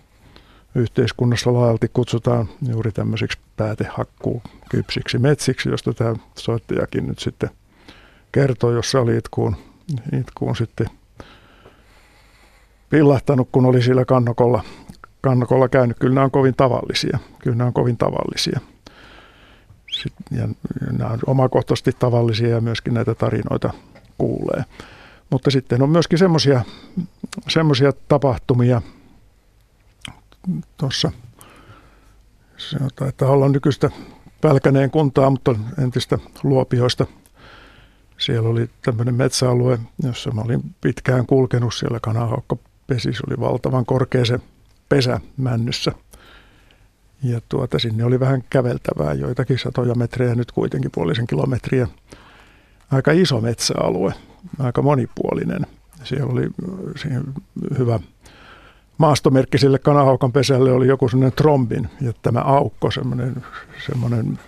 yhteiskunnassa 0.75 1.53
laajalti 1.53 1.87
kutsutaan 1.93 2.49
juuri 2.67 2.91
tämmöisiksi 2.91 3.37
päätehakkuu 3.57 4.41
kypsiksi 4.69 5.17
metsiksi, 5.17 5.69
josta 5.69 5.93
tämä 5.93 6.15
soittajakin 6.37 7.07
nyt 7.07 7.19
sitten 7.19 7.49
kertoo, 8.31 8.71
jossa 8.71 8.99
oli 8.99 9.17
itkuun, 9.17 9.55
itkuun 10.19 10.55
sitten 10.55 10.87
pillahtanut, 12.89 13.49
kun 13.51 13.65
oli 13.65 13.81
sillä 13.81 14.05
kannokolla, 14.05 14.63
kannokolla 15.21 15.69
käynyt. 15.69 15.99
Kyllä 15.99 16.15
nämä 16.15 16.25
on 16.25 16.31
kovin 16.31 16.55
tavallisia. 16.55 17.19
Kyllä 17.39 17.57
nämä 17.57 17.67
on 17.67 17.73
kovin 17.73 17.97
tavallisia. 17.97 18.59
Sitten, 19.91 20.37
ja 20.37 20.47
nämä 20.91 21.09
on 21.09 21.19
omakohtaisesti 21.27 21.91
tavallisia 21.99 22.49
ja 22.49 22.61
myöskin 22.61 22.93
näitä 22.93 23.15
tarinoita 23.15 23.73
kuulee. 24.17 24.63
Mutta 25.29 25.51
sitten 25.51 25.81
on 25.81 25.89
myöskin 25.89 26.19
semmoisia 27.47 27.93
tapahtumia 28.07 28.81
tuossa, 30.77 31.11
että 33.07 33.27
olla 33.27 33.49
nykyistä 33.49 33.89
Pälkäneen 34.41 34.91
kuntaa, 34.91 35.29
mutta 35.29 35.55
entistä 35.83 36.17
Luopioista. 36.43 37.05
Siellä 38.17 38.49
oli 38.49 38.69
tämmöinen 38.81 39.15
metsäalue, 39.15 39.79
jossa 40.03 40.31
mä 40.31 40.41
olin 40.41 40.75
pitkään 40.81 41.25
kulkenut 41.25 41.73
siellä 41.73 41.99
kanahaukka 41.99 42.57
pesi, 42.87 43.13
se 43.13 43.23
oli 43.27 43.39
valtavan 43.39 43.85
korkea 43.85 44.25
se 44.25 44.39
pesä 44.89 45.19
männyssä. 45.37 45.91
Ja 47.23 47.41
tuota, 47.49 47.79
sinne 47.79 48.05
oli 48.05 48.19
vähän 48.19 48.43
käveltävää, 48.49 49.13
joitakin 49.13 49.59
satoja 49.59 49.95
metrejä, 49.95 50.35
nyt 50.35 50.51
kuitenkin 50.51 50.91
puolisen 50.91 51.27
kilometriä. 51.27 51.87
Aika 52.91 53.11
iso 53.11 53.41
metsäalue, 53.41 54.13
aika 54.59 54.81
monipuolinen. 54.81 55.67
Siellä 56.03 56.33
oli 56.33 56.49
siihen 56.95 57.23
hyvä 57.77 57.99
maastomerkki 58.97 59.57
sille 59.57 59.79
kanahaukan 59.79 60.31
pesälle 60.31 60.71
oli 60.71 60.87
joku 60.87 61.09
sellainen 61.09 61.37
trombin 61.37 61.89
ja 62.01 62.13
tämä 62.21 62.39
aukko, 62.39 62.91
semmoinen, 62.91 63.43
semmoinen 63.85 64.39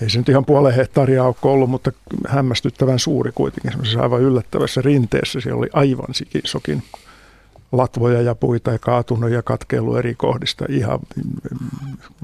ei 0.00 0.10
se 0.10 0.18
nyt 0.18 0.28
ihan 0.28 0.44
puolen 0.44 0.74
hehtaaria 0.74 1.24
aukko 1.24 1.52
ollut, 1.52 1.70
mutta 1.70 1.92
hämmästyttävän 2.28 2.98
suuri 2.98 3.32
kuitenkin, 3.34 3.70
semmoisessa 3.70 4.02
aivan 4.02 4.20
yllättävässä 4.20 4.82
rinteessä. 4.82 5.40
Siellä 5.40 5.58
oli 5.58 5.68
aivan 5.72 6.14
sikisokin 6.14 6.82
latvoja 7.72 8.22
ja 8.22 8.34
puita 8.34 8.70
ja 8.72 8.78
kaatunut 8.78 9.30
ja 9.30 9.42
katkeillut 9.42 9.98
eri 9.98 10.14
kohdista 10.14 10.64
ihan 10.68 10.98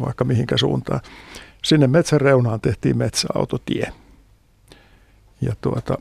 vaikka 0.00 0.24
mihinkä 0.24 0.56
suuntaan. 0.56 1.00
Sinne 1.64 1.86
metsän 1.86 2.20
reunaan 2.20 2.60
tehtiin 2.60 2.98
metsäautotie. 2.98 3.92
Ja, 5.40 5.52
tuota, 5.60 5.98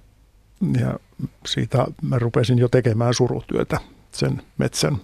ja 0.82 1.00
siitä 1.46 1.86
mä 2.02 2.20
rupesin 2.20 2.58
jo 2.58 2.68
tekemään 2.68 3.13
surutyötä 3.13 3.80
sen 4.12 4.41
metsän 4.58 4.98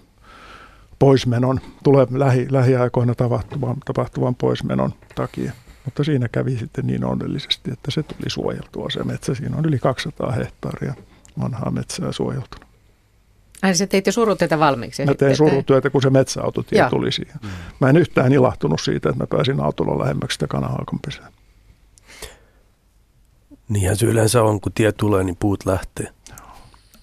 poismenon, 0.98 1.60
tulee 1.84 2.06
lähi, 2.10 2.46
lähiaikoina 2.50 3.14
tapahtuvan, 3.14 3.76
tapahtuvan 3.84 4.34
poismenon 4.34 4.94
takia. 5.14 5.52
Mutta 5.84 6.04
siinä 6.04 6.28
kävi 6.28 6.58
sitten 6.58 6.86
niin 6.86 7.04
onnellisesti, 7.04 7.70
että 7.72 7.90
se 7.90 8.02
tuli 8.02 8.30
suojeltua 8.30 8.90
se 8.90 9.04
metsä. 9.04 9.34
Siinä 9.34 9.56
on 9.56 9.64
yli 9.64 9.78
200 9.78 10.32
hehtaaria 10.32 10.94
vanhaa 11.40 11.70
metsää 11.70 12.12
suojeltuna. 12.12 12.66
Ai 13.62 13.74
sä 13.74 13.86
teit 13.86 14.06
jo 14.06 14.12
surutyötä 14.12 14.58
valmiiksi? 14.58 15.04
Mä 15.04 15.14
tein 15.14 15.36
surutyötä, 15.36 15.90
kun 15.90 16.02
se 16.02 16.10
metsäautotie 16.10 16.78
Joo. 16.78 16.90
tuli 16.90 17.12
siihen. 17.12 17.36
Mä 17.80 17.90
en 17.90 17.96
yhtään 17.96 18.32
ilahtunut 18.32 18.80
siitä, 18.80 19.08
että 19.08 19.22
mä 19.22 19.26
pääsin 19.26 19.60
autolla 19.60 19.98
lähemmäksi 19.98 20.34
sitä 20.34 20.46
kanahalkon 20.46 20.98
pesää. 21.06 21.28
Niinhän 23.72 23.96
se 23.96 24.06
yleensä 24.06 24.42
on, 24.42 24.60
kun 24.60 24.72
tie 24.72 24.92
tulee, 24.92 25.24
niin 25.24 25.36
puut 25.36 25.66
lähtee. 25.66 26.08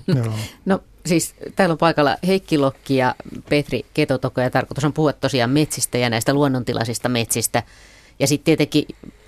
Joo. 0.07 0.33
No 0.65 0.79
siis 1.05 1.35
täällä 1.55 1.73
on 1.73 1.77
paikalla 1.77 2.17
Heikki 2.27 2.57
Lokki 2.57 2.97
ja 2.97 3.15
Petri 3.49 3.85
Ketotoko 3.93 4.41
ja 4.41 4.49
tarkoitus 4.49 4.83
on 4.83 4.93
puhua 4.93 5.13
tosiaan 5.13 5.49
metsistä 5.49 5.97
ja 5.97 6.09
näistä 6.09 6.33
luonnontilaisista 6.33 7.09
metsistä. 7.09 7.63
Ja 8.19 8.27
sitten 8.27 8.45
tietenkin 8.45 8.85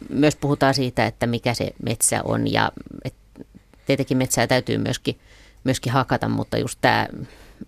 myös 0.10 0.36
puhutaan 0.36 0.73
siitä, 0.73 1.06
että 1.06 1.27
mikä 1.27 1.54
se 1.54 1.71
metsä 1.84 2.21
on 2.23 2.54
ja 2.54 2.71
et 3.06 3.13
tietenkin 3.86 4.17
metsää 4.17 4.47
täytyy 4.47 4.77
myöskin, 4.77 5.19
myöskin 5.63 5.91
hakata, 5.93 6.30
mutta 6.30 6.58
just 6.58 6.80
tämä 6.82 7.08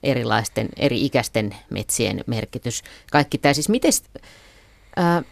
erilaisten, 0.03 0.69
eri 0.77 1.05
ikäisten 1.05 1.55
metsien 1.69 2.23
merkitys. 2.27 2.83
Kaikki 3.11 3.37
tämä 3.37 3.53
siis, 3.53 3.69
miten, 3.69 3.91
ää, 4.95 5.23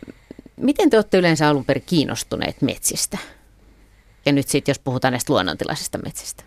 miten 0.57 0.89
te 0.89 0.97
olette 0.97 1.17
yleensä 1.17 1.49
alun 1.49 1.65
perin 1.65 1.83
kiinnostuneet 1.85 2.61
metsistä? 2.61 3.17
Ja 4.25 4.31
nyt 4.31 4.47
sitten, 4.47 4.71
jos 4.71 4.79
puhutaan 4.79 5.11
näistä 5.11 5.33
luonnontilaisista 5.33 5.97
metsistä. 5.97 6.43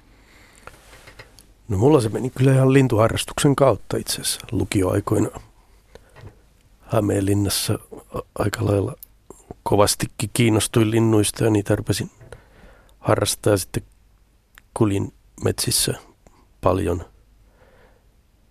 No 1.68 1.78
mulla 1.78 2.00
se 2.00 2.08
meni 2.08 2.30
kyllä 2.30 2.52
ihan 2.52 2.72
lintuharrastuksen 2.72 3.56
kautta 3.56 3.96
itse 3.96 4.20
asiassa 4.20 4.40
lukioaikoina. 4.52 5.28
Hämeenlinnassa 6.80 7.78
aika 8.38 8.64
lailla 8.64 8.94
kovastikin 9.62 10.30
kiinnostuin 10.32 10.90
linnuista 10.90 11.44
ja 11.44 11.50
niitä 11.50 11.76
rupesin 11.76 12.10
harrastaa 13.00 13.56
sitten 13.56 13.82
kulin 14.74 15.12
metsissä 15.44 15.94
paljon. 16.60 17.04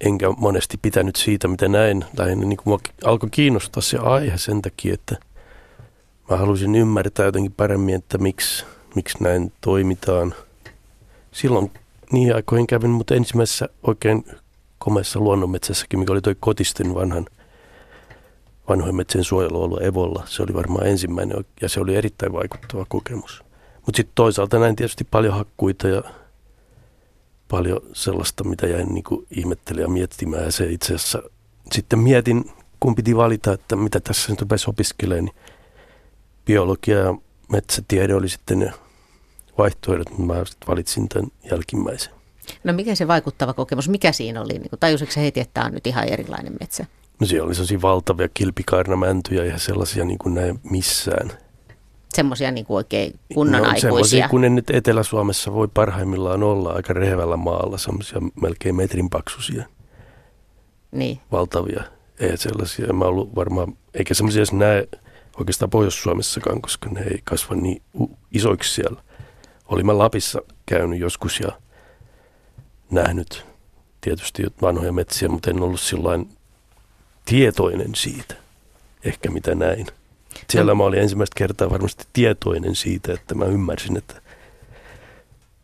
Enkä 0.01 0.29
monesti 0.37 0.77
pitänyt 0.81 1.15
siitä, 1.15 1.47
mitä 1.47 1.67
näin. 1.67 2.05
Lähinnä 2.17 2.45
niin 2.45 2.57
kuin 2.57 2.79
alkoi 3.03 3.29
kiinnostaa 3.29 3.81
se 3.81 3.97
aihe 3.97 4.37
sen 4.37 4.61
takia, 4.61 4.93
että 4.93 5.15
mä 6.29 6.37
halusin 6.37 6.75
ymmärtää 6.75 7.25
jotenkin 7.25 7.51
paremmin, 7.51 7.95
että 7.95 8.17
miksi, 8.17 8.65
miksi 8.95 9.23
näin 9.23 9.51
toimitaan. 9.61 10.33
Silloin 11.31 11.71
niin 12.11 12.35
aikoihin 12.35 12.67
kävin, 12.67 12.89
mutta 12.89 13.15
ensimmäisessä 13.15 13.69
oikein 13.83 14.25
komeassa 14.79 15.19
luonnonmetsässäkin, 15.19 15.99
mikä 15.99 16.11
oli 16.11 16.21
toi 16.21 16.35
Kotisten 16.39 16.95
vanhan 16.95 17.25
vanhojen 18.69 18.95
metsien 18.95 19.23
suojelu 19.23 19.63
ollut 19.63 19.81
Evolla. 19.81 20.23
Se 20.25 20.43
oli 20.43 20.53
varmaan 20.53 20.87
ensimmäinen 20.87 21.45
ja 21.61 21.69
se 21.69 21.79
oli 21.79 21.95
erittäin 21.95 22.33
vaikuttava 22.33 22.85
kokemus. 22.89 23.43
Mutta 23.85 23.97
sitten 23.97 24.15
toisaalta 24.15 24.59
näin 24.59 24.75
tietysti 24.75 25.03
paljon 25.03 25.33
hakkuita 25.33 25.87
ja 25.87 26.03
paljon 27.47 27.81
sellaista, 27.93 28.43
mitä 28.43 28.67
jäin 28.67 28.93
niin 28.93 29.03
ihmettelemään 29.31 29.89
ja 29.89 29.93
miettimään. 29.93 30.43
Ja 30.43 30.51
se 30.51 30.65
itse 30.65 30.95
asiassa 30.95 31.23
sitten 31.71 31.99
mietin, 31.99 32.51
kun 32.79 32.95
piti 32.95 33.15
valita, 33.15 33.53
että 33.53 33.75
mitä 33.75 33.99
tässä 33.99 34.31
nyt 34.31 34.41
rupesi 34.41 34.69
opiskelemaan, 34.69 35.25
niin 35.25 35.35
biologia 36.45 36.97
ja 36.97 37.15
metsätiede 37.51 38.15
oli 38.15 38.29
sitten 38.29 38.59
ne 38.59 38.73
vaihtoehdot, 39.57 40.09
mutta 40.09 40.33
mä 40.33 40.45
sitten 40.45 40.67
valitsin 40.67 41.09
tämän 41.09 41.31
jälkimmäisen. 41.51 42.13
No 42.63 42.73
mikä 42.73 42.95
se 42.95 43.07
vaikuttava 43.07 43.53
kokemus, 43.53 43.89
mikä 43.89 44.11
siinä 44.11 44.41
oli? 44.41 44.53
Niin 44.53 44.69
tajusitko 44.79 45.21
heti, 45.21 45.39
että 45.39 45.53
tämä 45.53 45.65
on 45.65 45.73
nyt 45.73 45.87
ihan 45.87 46.03
erilainen 46.03 46.53
metsä? 46.59 46.85
No 47.19 47.27
siellä 47.27 47.45
oli 47.45 47.55
sellaisia 47.55 47.81
valtavia 47.81 48.27
kilpikaarnamäntyjä 48.33 49.45
ja 49.45 49.59
sellaisia 49.59 50.05
niin 50.05 50.17
kuin 50.17 50.35
näe 50.35 50.55
missään. 50.63 51.31
Semmoisia 52.13 52.51
niin 52.51 52.65
kuin 52.65 52.75
oikein 52.75 53.19
kunnon 53.33 53.63
no, 53.63 53.79
Semmoisia, 53.79 54.29
kun 54.29 54.41
ne 54.41 54.49
nyt 54.49 54.69
Etelä-Suomessa 54.69 55.53
voi 55.53 55.67
parhaimmillaan 55.73 56.43
olla 56.43 56.71
aika 56.71 56.93
rehevällä 56.93 57.37
maalla, 57.37 57.77
semmoisia 57.77 58.19
melkein 58.41 58.75
metrin 58.75 59.09
paksuisia. 59.09 59.65
Niin. 60.91 61.19
Valtavia. 61.31 61.83
Ei 62.19 62.37
sellaisia, 62.37 62.93
mä 62.93 63.05
ollut 63.05 63.35
varmaan, 63.35 63.77
eikä 63.93 64.13
semmoisia 64.13 64.39
edes 64.39 64.53
näe 64.53 64.87
oikeastaan 65.39 65.69
Pohjois-Suomessakaan, 65.69 66.61
koska 66.61 66.89
ne 66.89 67.01
ei 67.01 67.19
kasva 67.23 67.55
niin 67.55 67.81
isoiksi 68.31 68.73
siellä. 68.73 69.03
Olin 69.73 69.85
mä 69.85 69.97
Lapissa 69.97 70.41
käynyt 70.65 70.99
joskus 70.99 71.39
ja 71.39 71.51
nähnyt 72.91 73.45
tietysti 74.01 74.43
vanhoja 74.61 74.91
metsiä, 74.91 75.29
mutta 75.29 75.49
en 75.49 75.61
ollut 75.61 75.79
silloin 75.79 76.29
tietoinen 77.25 77.95
siitä, 77.95 78.35
ehkä 79.03 79.31
mitä 79.31 79.55
näin. 79.55 79.87
Siellä 80.49 80.71
no. 80.71 80.75
mä 80.75 80.83
olin 80.83 80.99
ensimmäistä 80.99 81.33
kertaa 81.37 81.69
varmasti 81.69 82.05
tietoinen 82.13 82.75
siitä, 82.75 83.13
että 83.13 83.35
mä 83.35 83.45
ymmärsin, 83.45 83.97
että 83.97 84.21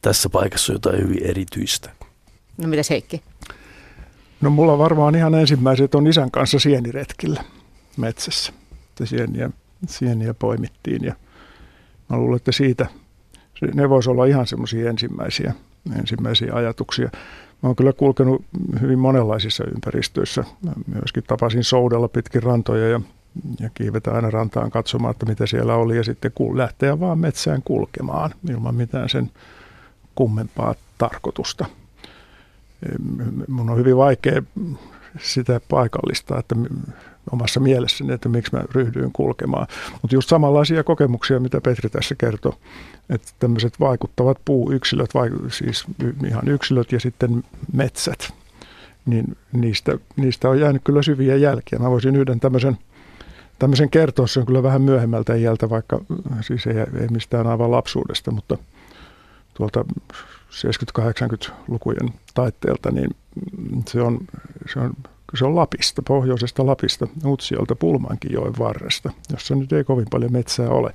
tässä 0.01 0.29
paikassa 0.29 0.73
on 0.73 0.75
jotain 0.75 1.01
hyvin 1.03 1.23
erityistä. 1.23 1.89
No 2.57 2.67
mitä 2.67 2.81
Heikki? 2.89 3.21
No 4.41 4.49
mulla 4.49 4.77
varmaan 4.77 5.15
ihan 5.15 5.35
ensimmäiset 5.35 5.95
on 5.95 6.07
isän 6.07 6.31
kanssa 6.31 6.59
sieniretkillä 6.59 7.43
metsässä. 7.97 8.53
Sieniä, 9.03 9.49
sieniä 9.87 10.33
poimittiin 10.33 11.05
ja 11.05 11.15
mä 12.09 12.17
luulen, 12.17 12.37
että 12.37 12.51
siitä 12.51 12.85
ne 13.73 13.89
voisi 13.89 14.09
olla 14.09 14.25
ihan 14.25 14.47
semmoisia 14.47 14.89
ensimmäisiä, 14.89 15.53
ensimmäisiä 15.99 16.53
ajatuksia. 16.53 17.09
Mä 17.61 17.69
oon 17.69 17.75
kyllä 17.75 17.93
kulkenut 17.93 18.45
hyvin 18.81 18.99
monenlaisissa 18.99 19.63
ympäristöissä. 19.63 20.43
Mä 20.65 20.71
myöskin 20.87 21.23
tapasin 21.27 21.63
soudella 21.63 22.07
pitkin 22.07 22.43
rantoja 22.43 22.89
ja, 22.89 23.01
ja 23.59 23.69
kiivetään 23.73 24.15
aina 24.15 24.29
rantaan 24.29 24.71
katsomaan, 24.71 25.11
että 25.11 25.25
mitä 25.25 25.45
siellä 25.45 25.75
oli 25.75 25.97
ja 25.97 26.03
sitten 26.03 26.31
lähteä 26.53 26.99
vaan 26.99 27.19
metsään 27.19 27.61
kulkemaan 27.65 28.31
ilman 28.49 28.75
mitään 28.75 29.09
sen 29.09 29.31
kummempaa 30.15 30.75
tarkoitusta. 30.97 31.65
Mun 33.47 33.69
on 33.69 33.77
hyvin 33.77 33.97
vaikea 33.97 34.41
sitä 35.19 35.61
paikallista, 35.69 36.39
että 36.39 36.55
omassa 37.31 37.59
mielessäni, 37.59 38.13
että 38.13 38.29
miksi 38.29 38.55
mä 38.55 38.63
ryhdyin 38.71 39.11
kulkemaan. 39.13 39.67
Mutta 40.01 40.15
just 40.15 40.29
samanlaisia 40.29 40.83
kokemuksia, 40.83 41.39
mitä 41.39 41.61
Petri 41.61 41.89
tässä 41.89 42.15
kertoi, 42.15 42.53
että 43.09 43.31
tämmöiset 43.39 43.79
vaikuttavat 43.79 44.37
puuyksilöt, 44.45 45.09
siis 45.47 45.85
ihan 46.25 46.47
yksilöt 46.47 46.91
ja 46.91 46.99
sitten 46.99 47.43
metsät, 47.73 48.33
niin 49.05 49.37
niistä, 49.51 49.97
niistä 50.15 50.49
on 50.49 50.59
jäänyt 50.59 50.81
kyllä 50.83 51.01
syviä 51.01 51.35
jälkiä. 51.35 51.79
Mä 51.79 51.89
voisin 51.89 52.15
yhden 52.15 52.39
tämmöisen, 52.39 52.77
tämmöisen 53.59 53.89
kertoa, 53.89 54.27
se 54.27 54.39
on 54.39 54.45
kyllä 54.45 54.63
vähän 54.63 54.81
myöhemmältä 54.81 55.35
iältä, 55.35 55.69
vaikka 55.69 55.99
siis 56.41 56.67
ei, 56.67 56.77
ei 56.77 57.07
mistään 57.11 57.47
aivan 57.47 57.71
lapsuudesta, 57.71 58.31
mutta 58.31 58.57
tuolta 59.53 59.85
70-80-lukujen 60.51 62.13
taitteelta, 62.33 62.91
niin 62.91 63.09
se 63.87 64.01
on, 64.01 64.19
se 64.73 64.79
on 64.79 64.93
se 65.37 65.45
on 65.45 65.55
Lapista, 65.55 66.01
pohjoisesta 66.01 66.65
Lapista, 66.65 67.07
Utsiolta 67.25 67.75
Pulmankinjoen 67.75 68.53
varresta, 68.59 69.11
jossa 69.31 69.55
nyt 69.55 69.73
ei 69.73 69.83
kovin 69.83 70.07
paljon 70.11 70.31
metsää 70.31 70.69
ole. 70.69 70.91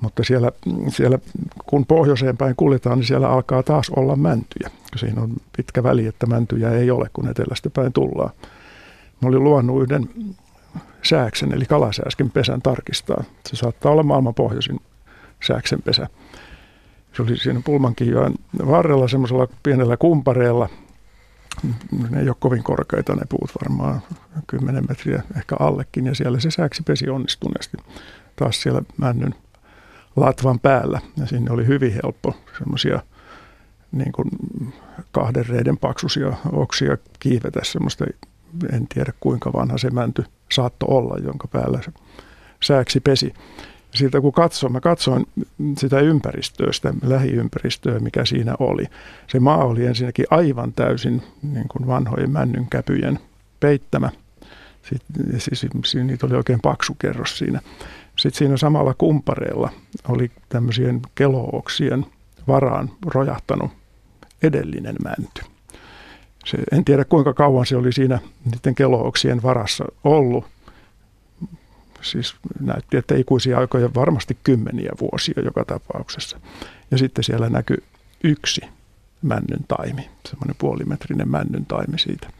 Mutta 0.00 0.24
siellä, 0.24 0.52
siellä, 0.88 1.18
kun 1.66 1.86
pohjoiseen 1.86 2.36
päin 2.36 2.56
kuljetaan, 2.56 2.98
niin 2.98 3.06
siellä 3.06 3.30
alkaa 3.30 3.62
taas 3.62 3.90
olla 3.90 4.16
mäntyjä. 4.16 4.70
Siinä 4.96 5.22
on 5.22 5.30
pitkä 5.56 5.82
väli, 5.82 6.06
että 6.06 6.26
mäntyjä 6.26 6.70
ei 6.70 6.90
ole, 6.90 7.10
kun 7.12 7.28
etelästä 7.28 7.70
päin 7.70 7.92
tullaan. 7.92 8.30
Mä 9.22 9.28
olin 9.28 9.44
luonut 9.44 9.82
yhden 9.82 10.08
sääksen, 11.02 11.52
eli 11.52 11.64
kalasääsken 11.64 12.30
pesän 12.30 12.62
tarkistaa. 12.62 13.24
Se 13.48 13.56
saattaa 13.56 13.92
olla 13.92 14.02
maailman 14.02 14.34
pohjoisin 14.34 14.80
sääksen 15.42 15.82
pesä. 15.82 16.06
Se 17.12 17.22
oli 17.22 17.36
siinä 17.36 17.60
Pulmankinjoen 17.64 18.34
varrella 18.66 19.08
semmoisella 19.08 19.48
pienellä 19.62 19.96
kumpareella, 19.96 20.68
ne 22.10 22.20
ei 22.20 22.28
ole 22.28 22.36
kovin 22.38 22.62
korkeita 22.62 23.14
ne 23.14 23.22
puut, 23.28 23.50
varmaan 23.62 24.02
10 24.46 24.84
metriä 24.88 25.22
ehkä 25.36 25.56
allekin, 25.60 26.06
ja 26.06 26.14
siellä 26.14 26.40
se 26.40 26.50
sääksi 26.50 26.82
pesi 26.82 27.08
onnistuneesti. 27.08 27.76
Taas 28.36 28.62
siellä 28.62 28.82
männyn 28.96 29.34
latvan 30.16 30.60
päällä, 30.60 31.00
ja 31.16 31.26
sinne 31.26 31.50
oli 31.50 31.66
hyvin 31.66 31.92
helppo 31.92 32.36
semmoisia 32.58 33.02
niin 33.92 34.12
kuin 34.12 34.28
kahden 35.12 35.46
reiden 35.46 35.78
paksuisia 35.78 36.32
oksia 36.52 36.96
kiivetä 37.18 37.60
semmoista, 37.62 38.04
en 38.72 38.86
tiedä 38.94 39.12
kuinka 39.20 39.52
vanha 39.52 39.78
se 39.78 39.90
mänty 39.90 40.24
saattoi 40.52 40.88
olla, 40.90 41.16
jonka 41.24 41.48
päällä 41.48 41.82
se 41.82 41.92
sääksi 42.62 43.00
pesi 43.00 43.34
siitä 43.94 44.20
kun 44.20 44.32
katsoin, 44.32 44.72
mä 44.72 44.80
katsoin 44.80 45.26
sitä 45.78 46.00
ympäristöä, 46.00 46.72
sitä 46.72 46.94
lähiympäristöä, 47.02 47.98
mikä 47.98 48.24
siinä 48.24 48.54
oli. 48.58 48.84
Se 49.26 49.40
maa 49.40 49.64
oli 49.64 49.86
ensinnäkin 49.86 50.26
aivan 50.30 50.72
täysin 50.72 51.22
niin 51.42 51.68
kuin 51.68 51.86
vanhojen 51.86 52.30
männynkäpyjen 52.30 53.18
peittämä. 53.60 54.10
Sitten, 54.82 55.40
siis, 55.40 55.94
niitä 56.04 56.26
oli 56.26 56.34
oikein 56.34 56.60
paksu 56.60 56.94
kerros 56.94 57.38
siinä. 57.38 57.60
Sitten 58.16 58.38
siinä 58.38 58.56
samalla 58.56 58.94
kumpareella 58.94 59.70
oli 60.08 60.30
tämmöisien 60.48 61.00
kelooksien 61.14 62.06
varaan 62.48 62.90
rojahtanut 63.06 63.70
edellinen 64.42 64.96
mänty. 65.04 65.42
Se, 66.44 66.58
en 66.72 66.84
tiedä 66.84 67.04
kuinka 67.04 67.34
kauan 67.34 67.66
se 67.66 67.76
oli 67.76 67.92
siinä 67.92 68.18
niiden 68.44 68.74
kelooksien 68.74 69.42
varassa 69.42 69.84
ollut, 70.04 70.44
siis 72.02 72.34
näytti, 72.60 72.96
että 72.96 73.14
ikuisia 73.14 73.58
aikoja 73.58 73.94
varmasti 73.94 74.38
kymmeniä 74.44 74.90
vuosia 75.00 75.42
joka 75.44 75.64
tapauksessa. 75.64 76.40
Ja 76.90 76.98
sitten 76.98 77.24
siellä 77.24 77.48
näkyi 77.48 77.84
yksi 78.24 78.60
männyn 79.22 79.64
taimi, 79.68 80.10
semmoinen 80.28 80.56
puolimetrinen 80.58 81.28
männyn 81.28 81.66
taimi 81.66 81.98
siitä. 81.98 82.30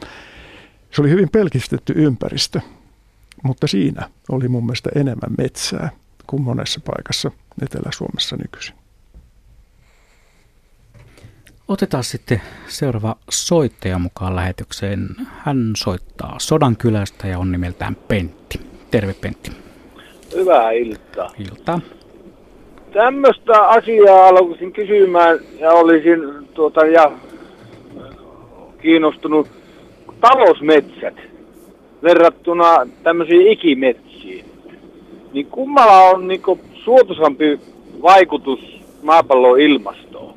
Se 0.90 1.00
oli 1.00 1.10
hyvin 1.10 1.28
pelkistetty 1.28 1.92
ympäristö, 1.96 2.60
mutta 3.42 3.66
siinä 3.66 4.10
oli 4.28 4.48
mun 4.48 4.66
mielestä 4.66 4.90
enemmän 4.94 5.34
metsää 5.38 5.90
kuin 6.26 6.42
monessa 6.42 6.80
paikassa 6.80 7.30
Etelä-Suomessa 7.62 8.36
nykyisin. 8.36 8.74
Otetaan 11.68 12.04
sitten 12.04 12.42
seuraava 12.68 13.16
soittaja 13.30 13.98
mukaan 13.98 14.36
lähetykseen. 14.36 15.08
Hän 15.38 15.72
soittaa 15.76 16.38
Sodankylästä 16.38 17.28
ja 17.28 17.38
on 17.38 17.52
nimeltään 17.52 17.96
Pentti. 17.96 18.60
Terve 18.90 19.14
Pentti. 19.20 19.50
Hyvää 20.36 20.70
iltaa. 20.70 21.30
Iltaa. 21.38 21.80
Tämmöistä 22.92 23.62
asiaa 23.68 24.28
aloisin 24.28 24.72
kysymään 24.72 25.40
ja 25.58 25.72
olisin 25.72 26.48
tuota, 26.54 26.86
ja 26.86 27.12
kiinnostunut 28.82 29.48
talousmetsät 30.20 31.14
verrattuna 32.02 32.86
tämmöisiin 33.02 33.52
ikimetsiin. 33.52 34.44
Niin 35.32 35.46
kummalla 35.46 36.00
on 36.00 36.28
niin 36.28 36.42
suotuisampi 36.84 37.60
vaikutus 38.02 38.60
maapallon 39.02 39.60
ilmastoon? 39.60 40.34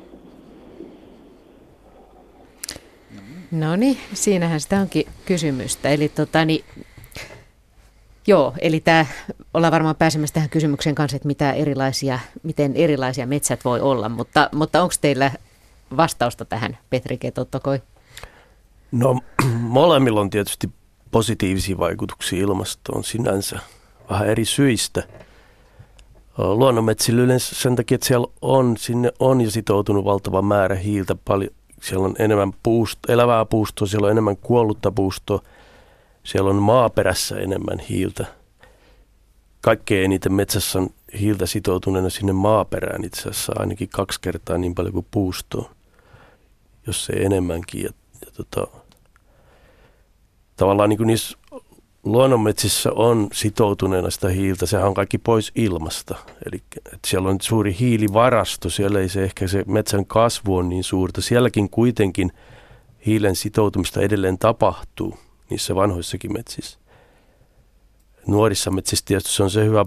No 3.50 3.76
niin, 3.76 3.96
siinähän 4.12 4.60
sitä 4.60 4.80
onkin 4.80 5.06
kysymystä. 5.26 5.88
Eli 5.88 6.08
tota, 6.08 6.44
niin 6.44 6.64
Joo, 8.26 8.54
eli 8.60 8.80
tämä, 8.80 9.06
ollaan 9.54 9.72
varmaan 9.72 9.96
pääsemässä 9.96 10.34
tähän 10.34 10.50
kysymykseen 10.50 10.94
kanssa, 10.94 11.16
että 11.16 11.26
mitä 11.26 11.52
erilaisia, 11.52 12.18
miten 12.42 12.76
erilaisia 12.76 13.26
metsät 13.26 13.64
voi 13.64 13.80
olla, 13.80 14.08
mutta, 14.08 14.48
mutta 14.52 14.82
onko 14.82 14.94
teillä 15.00 15.30
vastausta 15.96 16.44
tähän, 16.44 16.78
Petri 16.90 17.18
Ketotokoi? 17.18 17.82
No 18.92 19.20
molemmilla 19.60 20.20
on 20.20 20.30
tietysti 20.30 20.70
positiivisia 21.10 21.78
vaikutuksia 21.78 22.40
ilmastoon 22.40 23.04
sinänsä, 23.04 23.58
vähän 24.10 24.28
eri 24.28 24.44
syistä. 24.44 25.02
Luonnonmetsillä 26.38 27.22
yleensä 27.22 27.54
sen 27.54 27.76
takia, 27.76 27.94
että 27.94 28.06
siellä 28.06 28.26
on, 28.42 28.76
sinne 28.76 29.12
on 29.18 29.40
jo 29.40 29.50
sitoutunut 29.50 30.04
valtava 30.04 30.42
määrä 30.42 30.76
hiiltä 30.76 31.14
paljon. 31.24 31.50
Siellä 31.82 32.04
on 32.04 32.14
enemmän 32.18 32.52
puusto, 32.62 33.12
elävää 33.12 33.44
puustoa, 33.44 33.88
siellä 33.88 34.04
on 34.04 34.10
enemmän 34.10 34.36
kuollutta 34.36 34.92
puustoa, 34.92 35.42
siellä 36.24 36.50
on 36.50 36.62
maaperässä 36.62 37.36
enemmän 37.36 37.78
hiiltä. 37.78 38.26
Kaikkein 39.60 40.04
eniten 40.04 40.32
metsässä 40.32 40.78
on 40.78 40.90
hiiltä 41.20 41.46
sitoutuneena 41.46 42.10
sinne 42.10 42.32
maaperään 42.32 43.04
itse 43.04 43.20
asiassa 43.20 43.52
ainakin 43.56 43.88
kaksi 43.88 44.20
kertaa 44.20 44.58
niin 44.58 44.74
paljon 44.74 44.92
kuin 44.92 45.06
puustoa, 45.10 45.70
jos 46.86 47.10
ei 47.10 47.24
enemmänkin. 47.24 47.82
Ja, 47.82 47.90
ja 48.26 48.32
tota, 48.32 48.66
tavallaan 50.56 50.88
niin 50.88 50.96
kuin 50.96 51.06
niissä 51.06 51.38
luonnonmetsissä 52.04 52.92
on 52.92 53.28
sitoutuneena 53.32 54.10
sitä 54.10 54.28
hiiltä, 54.28 54.66
sehän 54.66 54.86
on 54.86 54.94
kaikki 54.94 55.18
pois 55.18 55.52
ilmasta. 55.54 56.14
Eli 56.46 56.62
siellä 57.06 57.28
on 57.28 57.38
suuri 57.40 57.76
hiilivarasto, 57.80 58.70
siellä 58.70 59.00
ei 59.00 59.08
se 59.08 59.24
ehkä 59.24 59.46
se 59.46 59.64
metsän 59.66 60.06
kasvu 60.06 60.56
on 60.56 60.68
niin 60.68 60.84
suurta. 60.84 61.20
Sielläkin 61.20 61.70
kuitenkin 61.70 62.32
hiilen 63.06 63.36
sitoutumista 63.36 64.00
edelleen 64.00 64.38
tapahtuu 64.38 65.18
niissä 65.50 65.74
vanhoissakin 65.74 66.32
metsissä. 66.32 66.78
Nuorissa 68.26 68.70
metsissä 68.70 69.04
tietysti 69.08 69.42
on 69.42 69.50
se 69.50 69.64
hyvä 69.64 69.84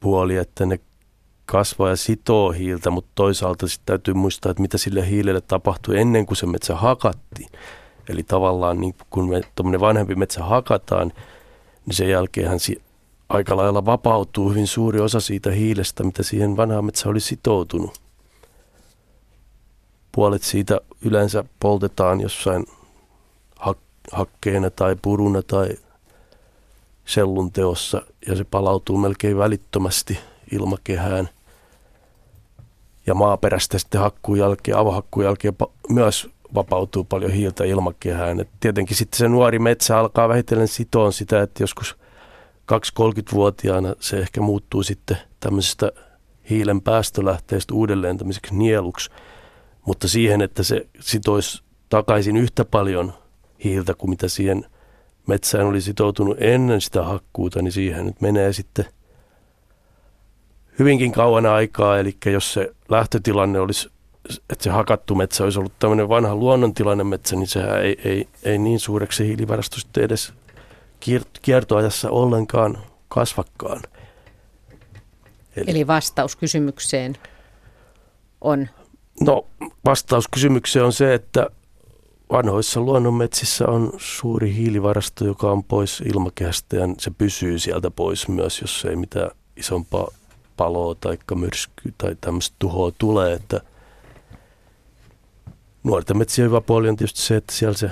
puoli, 0.00 0.36
että 0.36 0.66
ne 0.66 0.80
kasvaa 1.46 1.88
ja 1.88 1.96
sitoo 1.96 2.50
hiiltä, 2.50 2.90
mutta 2.90 3.10
toisaalta 3.14 3.68
sitten 3.68 3.86
täytyy 3.86 4.14
muistaa, 4.14 4.50
että 4.50 4.62
mitä 4.62 4.78
sille 4.78 5.08
hiilelle 5.10 5.40
tapahtui 5.40 5.98
ennen 5.98 6.26
kuin 6.26 6.36
se 6.36 6.46
metsä 6.46 6.76
hakattiin. 6.76 7.48
Eli 8.08 8.22
tavallaan 8.22 8.80
niin 8.80 8.94
kun 9.10 9.28
me 9.28 9.40
tuommoinen 9.54 9.80
vanhempi 9.80 10.14
metsä 10.14 10.44
hakataan, 10.44 11.12
niin 11.86 11.94
sen 11.94 12.10
jälkeenhän 12.10 12.60
si- 12.60 12.82
aika 13.28 13.56
lailla 13.56 13.84
vapautuu 13.84 14.50
hyvin 14.50 14.66
suuri 14.66 15.00
osa 15.00 15.20
siitä 15.20 15.50
hiilestä, 15.50 16.04
mitä 16.04 16.22
siihen 16.22 16.56
vanhaan 16.56 16.84
metsään 16.84 17.10
oli 17.10 17.20
sitoutunut. 17.20 18.00
Puolet 20.12 20.42
siitä 20.42 20.80
yleensä 21.04 21.44
poltetaan 21.60 22.20
jossain 22.20 22.66
hakkeena 24.12 24.70
tai 24.70 24.96
puruna 25.02 25.42
tai 25.42 25.68
sellun 27.04 27.52
teossa 27.52 28.02
ja 28.26 28.36
se 28.36 28.44
palautuu 28.44 28.98
melkein 28.98 29.38
välittömästi 29.38 30.18
ilmakehään. 30.52 31.28
Ja 33.06 33.14
maaperästä 33.14 33.78
sitten 33.78 34.00
hakkuun 34.00 34.38
jälkeen, 34.38 34.76
avohakkuun 34.76 35.24
jälkeen 35.24 35.54
myös 35.88 36.28
vapautuu 36.54 37.04
paljon 37.04 37.30
hiiltä 37.30 37.64
ilmakehään. 37.64 38.40
Et 38.40 38.48
tietenkin 38.60 38.96
sitten 38.96 39.18
se 39.18 39.28
nuori 39.28 39.58
metsä 39.58 39.98
alkaa 39.98 40.28
vähitellen 40.28 40.68
sitoon 40.68 41.12
sitä, 41.12 41.42
että 41.42 41.62
joskus 41.62 41.96
2-30-vuotiaana 42.72 43.94
se 44.00 44.18
ehkä 44.18 44.40
muuttuu 44.40 44.82
sitten 44.82 45.16
tämmöisestä 45.40 45.92
hiilen 46.50 46.80
päästölähteestä 46.80 47.74
uudelleen 47.74 48.18
tämmöiseksi 48.18 48.54
nieluksi. 48.54 49.10
Mutta 49.86 50.08
siihen, 50.08 50.42
että 50.42 50.62
se 50.62 50.86
sitoisi 51.00 51.62
takaisin 51.88 52.36
yhtä 52.36 52.64
paljon 52.64 53.12
hiiltä 53.64 53.94
kuin 53.94 54.10
mitä 54.10 54.28
siihen 54.28 54.66
metsään 55.26 55.66
oli 55.66 55.80
sitoutunut 55.80 56.36
ennen 56.40 56.80
sitä 56.80 57.02
hakkuuta, 57.02 57.62
niin 57.62 57.72
siihen 57.72 58.06
nyt 58.06 58.20
menee 58.20 58.52
sitten 58.52 58.84
hyvinkin 60.78 61.12
kauan 61.12 61.46
aikaa. 61.46 61.98
Eli 61.98 62.16
jos 62.26 62.52
se 62.52 62.72
lähtötilanne 62.88 63.60
olisi 63.60 63.92
että 64.50 64.64
se 64.64 64.70
hakattu 64.70 65.14
metsä 65.14 65.44
olisi 65.44 65.58
ollut 65.58 65.78
tämmöinen 65.78 66.08
vanha 66.08 66.34
luonnontilainen 66.34 67.06
metsä, 67.06 67.36
niin 67.36 67.46
sehän 67.46 67.82
ei, 67.82 68.00
ei, 68.04 68.28
ei 68.42 68.58
niin 68.58 68.80
suureksi 68.80 69.26
hiilivarasto 69.26 69.80
sitten 69.80 70.04
edes 70.04 70.32
kiertoajassa 71.42 72.10
ollenkaan 72.10 72.78
kasvakkaan. 73.08 73.82
Eli, 75.56 75.70
Eli 75.70 75.86
vastaus 75.86 76.36
kysymykseen 76.36 77.16
on? 78.40 78.68
No 79.20 79.46
vastaus 79.84 80.28
kysymykseen 80.28 80.84
on 80.84 80.92
se, 80.92 81.14
että 81.14 81.50
vanhoissa 82.32 82.80
luonnonmetsissä 82.80 83.66
on 83.68 83.92
suuri 83.96 84.54
hiilivarasto, 84.54 85.24
joka 85.24 85.50
on 85.50 85.64
pois 85.64 86.00
ilmakehästä 86.00 86.76
ja 86.76 86.88
se 86.98 87.10
pysyy 87.10 87.58
sieltä 87.58 87.90
pois 87.90 88.28
myös, 88.28 88.60
jos 88.60 88.84
ei 88.84 88.96
mitään 88.96 89.30
isompaa 89.56 90.08
paloa 90.56 90.94
tai 90.94 91.18
myrskyä 91.34 91.92
tai 91.98 92.16
tämmöistä 92.20 92.56
tuhoa 92.58 92.92
tulee, 92.98 93.32
että– 93.32 93.60
nuorten 95.84 96.16
metsien 96.16 96.46
hyvä 96.46 96.60
puoli 96.60 96.88
on 96.88 96.96
tietysti 96.96 97.20
se, 97.20 97.36
että 97.36 97.52
siellä 97.52 97.76
se 97.76 97.90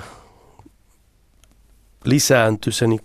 lisääntyy, 2.05 2.73
se 2.73 2.87
niin 2.87 3.01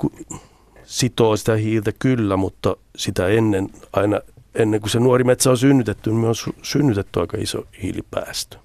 sitoo 0.84 1.37
sitä 1.37 1.57
hiiltä 1.57 1.93
kyllä, 1.99 2.37
mutta 2.37 2.76
sitä 2.97 3.28
ennen, 3.28 3.70
aina 3.93 4.20
ennen 4.55 4.80
kuin 4.80 4.91
se 4.91 5.01
nuori 5.01 5.24
metsä 5.24 5.51
on 5.51 5.59
synnytetty, 5.59 6.11
niin 6.11 6.24
on 6.24 6.34
synnytetty 6.62 7.20
aika 7.20 7.37
iso 7.41 7.66
hiilipäästö. 7.82 8.59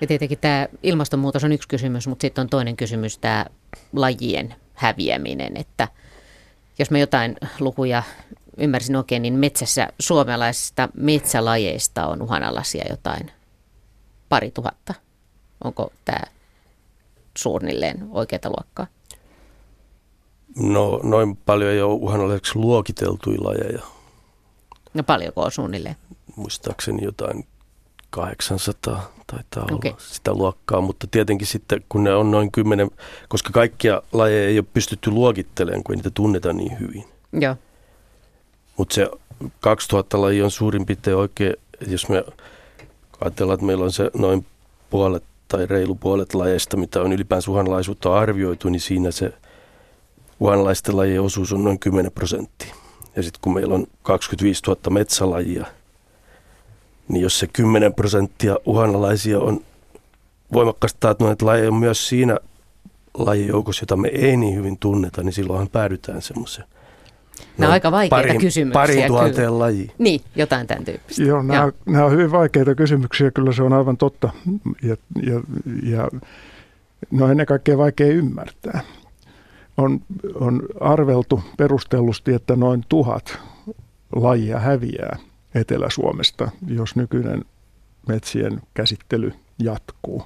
Ja 0.00 0.06
tietenkin 0.06 0.38
tämä 0.38 0.68
ilmastonmuutos 0.82 1.44
on 1.44 1.52
yksi 1.52 1.68
kysymys, 1.68 2.08
mutta 2.08 2.22
sitten 2.22 2.42
on 2.42 2.48
toinen 2.48 2.76
kysymys 2.76 3.18
tämä 3.18 3.46
lajien 3.92 4.54
häviäminen, 4.74 5.56
että 5.56 5.88
jos 6.78 6.90
me 6.90 7.00
jotain 7.00 7.36
lukuja 7.60 8.02
ymmärsin 8.56 8.96
oikein, 8.96 9.22
niin 9.22 9.34
metsässä 9.34 9.88
suomalaisista 9.98 10.88
metsälajeista 10.94 12.06
on 12.06 12.22
uhanalaisia 12.22 12.84
jotain 12.90 13.30
pari 14.28 14.50
tuhatta. 14.50 14.94
Onko 15.64 15.92
tämä 16.04 16.22
suunnilleen 17.36 18.06
oikeata 18.10 18.48
luokkaa? 18.48 18.86
No 20.56 21.00
noin 21.02 21.36
paljon 21.36 21.70
ei 21.70 21.82
ole 21.82 21.94
uhanalaiseksi 21.94 22.58
luokiteltuja 22.58 23.38
lajeja. 23.44 23.82
No 24.94 25.02
paljonko 25.02 25.42
on 25.42 25.52
suunnilleen? 25.52 25.96
Muistaakseni 26.36 27.04
jotain 27.04 27.46
800 28.10 29.12
taitaa 29.26 29.64
okay. 29.64 29.90
olla 29.90 30.00
sitä 30.00 30.34
luokkaa, 30.34 30.80
mutta 30.80 31.06
tietenkin 31.06 31.46
sitten 31.46 31.84
kun 31.88 32.04
ne 32.04 32.14
on 32.14 32.30
noin 32.30 32.52
10, 32.52 32.90
koska 33.28 33.50
kaikkia 33.52 34.02
lajeja 34.12 34.48
ei 34.48 34.58
ole 34.58 34.66
pystytty 34.74 35.10
luokittelemaan, 35.10 35.84
kun 35.84 35.92
ei 35.92 35.96
niitä 35.96 36.10
tunneta 36.10 36.52
niin 36.52 36.80
hyvin. 36.80 37.04
Joo. 37.32 37.56
Mutta 38.76 38.94
se 38.94 39.10
2000 39.60 40.20
laji 40.20 40.42
on 40.42 40.50
suurin 40.50 40.86
piirtein 40.86 41.16
oikein, 41.16 41.54
jos 41.86 42.08
me 42.08 42.24
ajatellaan, 43.20 43.54
että 43.54 43.66
meillä 43.66 43.84
on 43.84 43.92
se 43.92 44.10
noin 44.14 44.46
puolet 44.90 45.24
tai 45.48 45.66
reilu 45.66 45.94
puolet 45.94 46.34
lajeista, 46.34 46.76
mitä 46.76 47.00
on 47.00 47.12
ylipäänsä 47.12 47.50
uhanalaisuutta 47.50 48.18
arvioitu, 48.18 48.68
niin 48.68 48.80
siinä 48.80 49.10
se 49.10 49.32
uhanalaisten 50.40 50.96
lajien 50.96 51.22
osuus 51.22 51.52
on 51.52 51.64
noin 51.64 51.78
10 51.78 52.12
prosenttia. 52.12 52.74
Ja 53.16 53.22
sitten 53.22 53.40
kun 53.40 53.54
meillä 53.54 53.74
on 53.74 53.86
25 54.02 54.62
000 54.66 54.80
metsälajia, 54.90 55.66
niin 57.08 57.22
jos 57.22 57.38
se 57.38 57.46
10 57.46 57.94
prosenttia 57.94 58.56
uhanalaisia 58.66 59.40
on 59.40 59.60
voimakkaasti 60.52 60.96
taatuneet 61.00 61.42
lajeja 61.42 61.72
myös 61.72 62.08
siinä 62.08 62.38
lajijoukossa, 63.14 63.82
jota 63.82 63.96
me 63.96 64.08
ei 64.08 64.36
niin 64.36 64.54
hyvin 64.54 64.78
tunneta, 64.78 65.22
niin 65.22 65.32
silloinhan 65.32 65.68
päädytään 65.68 66.22
semmoiseen 66.22 66.68
Nämä 67.58 67.68
on 67.68 67.72
aika 67.72 67.92
vaikeita 67.92 68.16
parin, 68.16 68.40
kysymyksiä. 68.40 68.80
Parin 68.80 69.06
tuhanteen 69.06 69.58
laji. 69.58 69.90
Niin, 69.98 70.20
jotain 70.36 70.66
tämän 70.66 70.84
tyyppistä. 70.84 71.22
Joo, 71.22 71.42
nämä, 71.42 71.60
Joo. 71.60 71.72
nämä 71.86 72.04
on 72.04 72.12
hyvin 72.12 72.32
vaikeita 72.32 72.74
kysymyksiä, 72.74 73.30
kyllä 73.30 73.52
se 73.52 73.62
on 73.62 73.72
aivan 73.72 73.96
totta. 73.96 74.30
Ja, 74.82 74.96
ja, 75.22 75.40
ja 75.82 76.08
ne 77.10 77.24
on 77.24 77.30
ennen 77.30 77.46
kaikkea 77.46 77.78
vaikea 77.78 78.06
ymmärtää. 78.06 78.80
On, 79.76 80.00
on 80.34 80.62
arveltu 80.80 81.42
perustellusti, 81.56 82.34
että 82.34 82.56
noin 82.56 82.84
tuhat 82.88 83.38
lajia 84.16 84.58
häviää 84.58 85.16
Etelä-Suomesta, 85.54 86.50
jos 86.66 86.96
nykyinen 86.96 87.44
metsien 88.08 88.62
käsittely 88.74 89.32
jatkuu. 89.62 90.22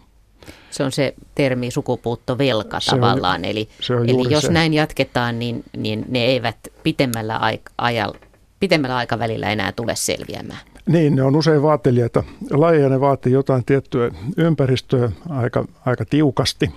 Se 0.70 0.84
on 0.84 0.92
se 0.92 1.14
termi 1.34 1.70
sukupuuttovelka 1.70 2.80
se 2.80 2.90
tavallaan. 2.90 3.40
On, 3.40 3.44
eli, 3.44 3.68
eli 4.06 4.32
jos 4.32 4.42
se. 4.42 4.52
näin 4.52 4.74
jatketaan, 4.74 5.38
niin, 5.38 5.64
niin 5.76 6.04
ne 6.08 6.18
eivät 6.18 6.56
pitemmällä, 6.82 7.38
aik- 7.38 7.72
ajalla, 7.78 8.18
pitemmällä 8.60 8.96
aikavälillä 8.96 9.50
enää 9.50 9.72
tule 9.72 9.96
selviämään. 9.96 10.60
Niin, 10.86 11.16
ne 11.16 11.22
on 11.22 11.36
usein 11.36 11.62
vaatelijoita. 11.62 12.24
Lajeja 12.50 12.88
ne 12.88 13.00
vaatii 13.00 13.32
jotain 13.32 13.64
tiettyä 13.64 14.10
ympäristöä 14.36 15.12
aika, 15.28 15.64
aika 15.86 16.04
tiukasti. 16.04 16.70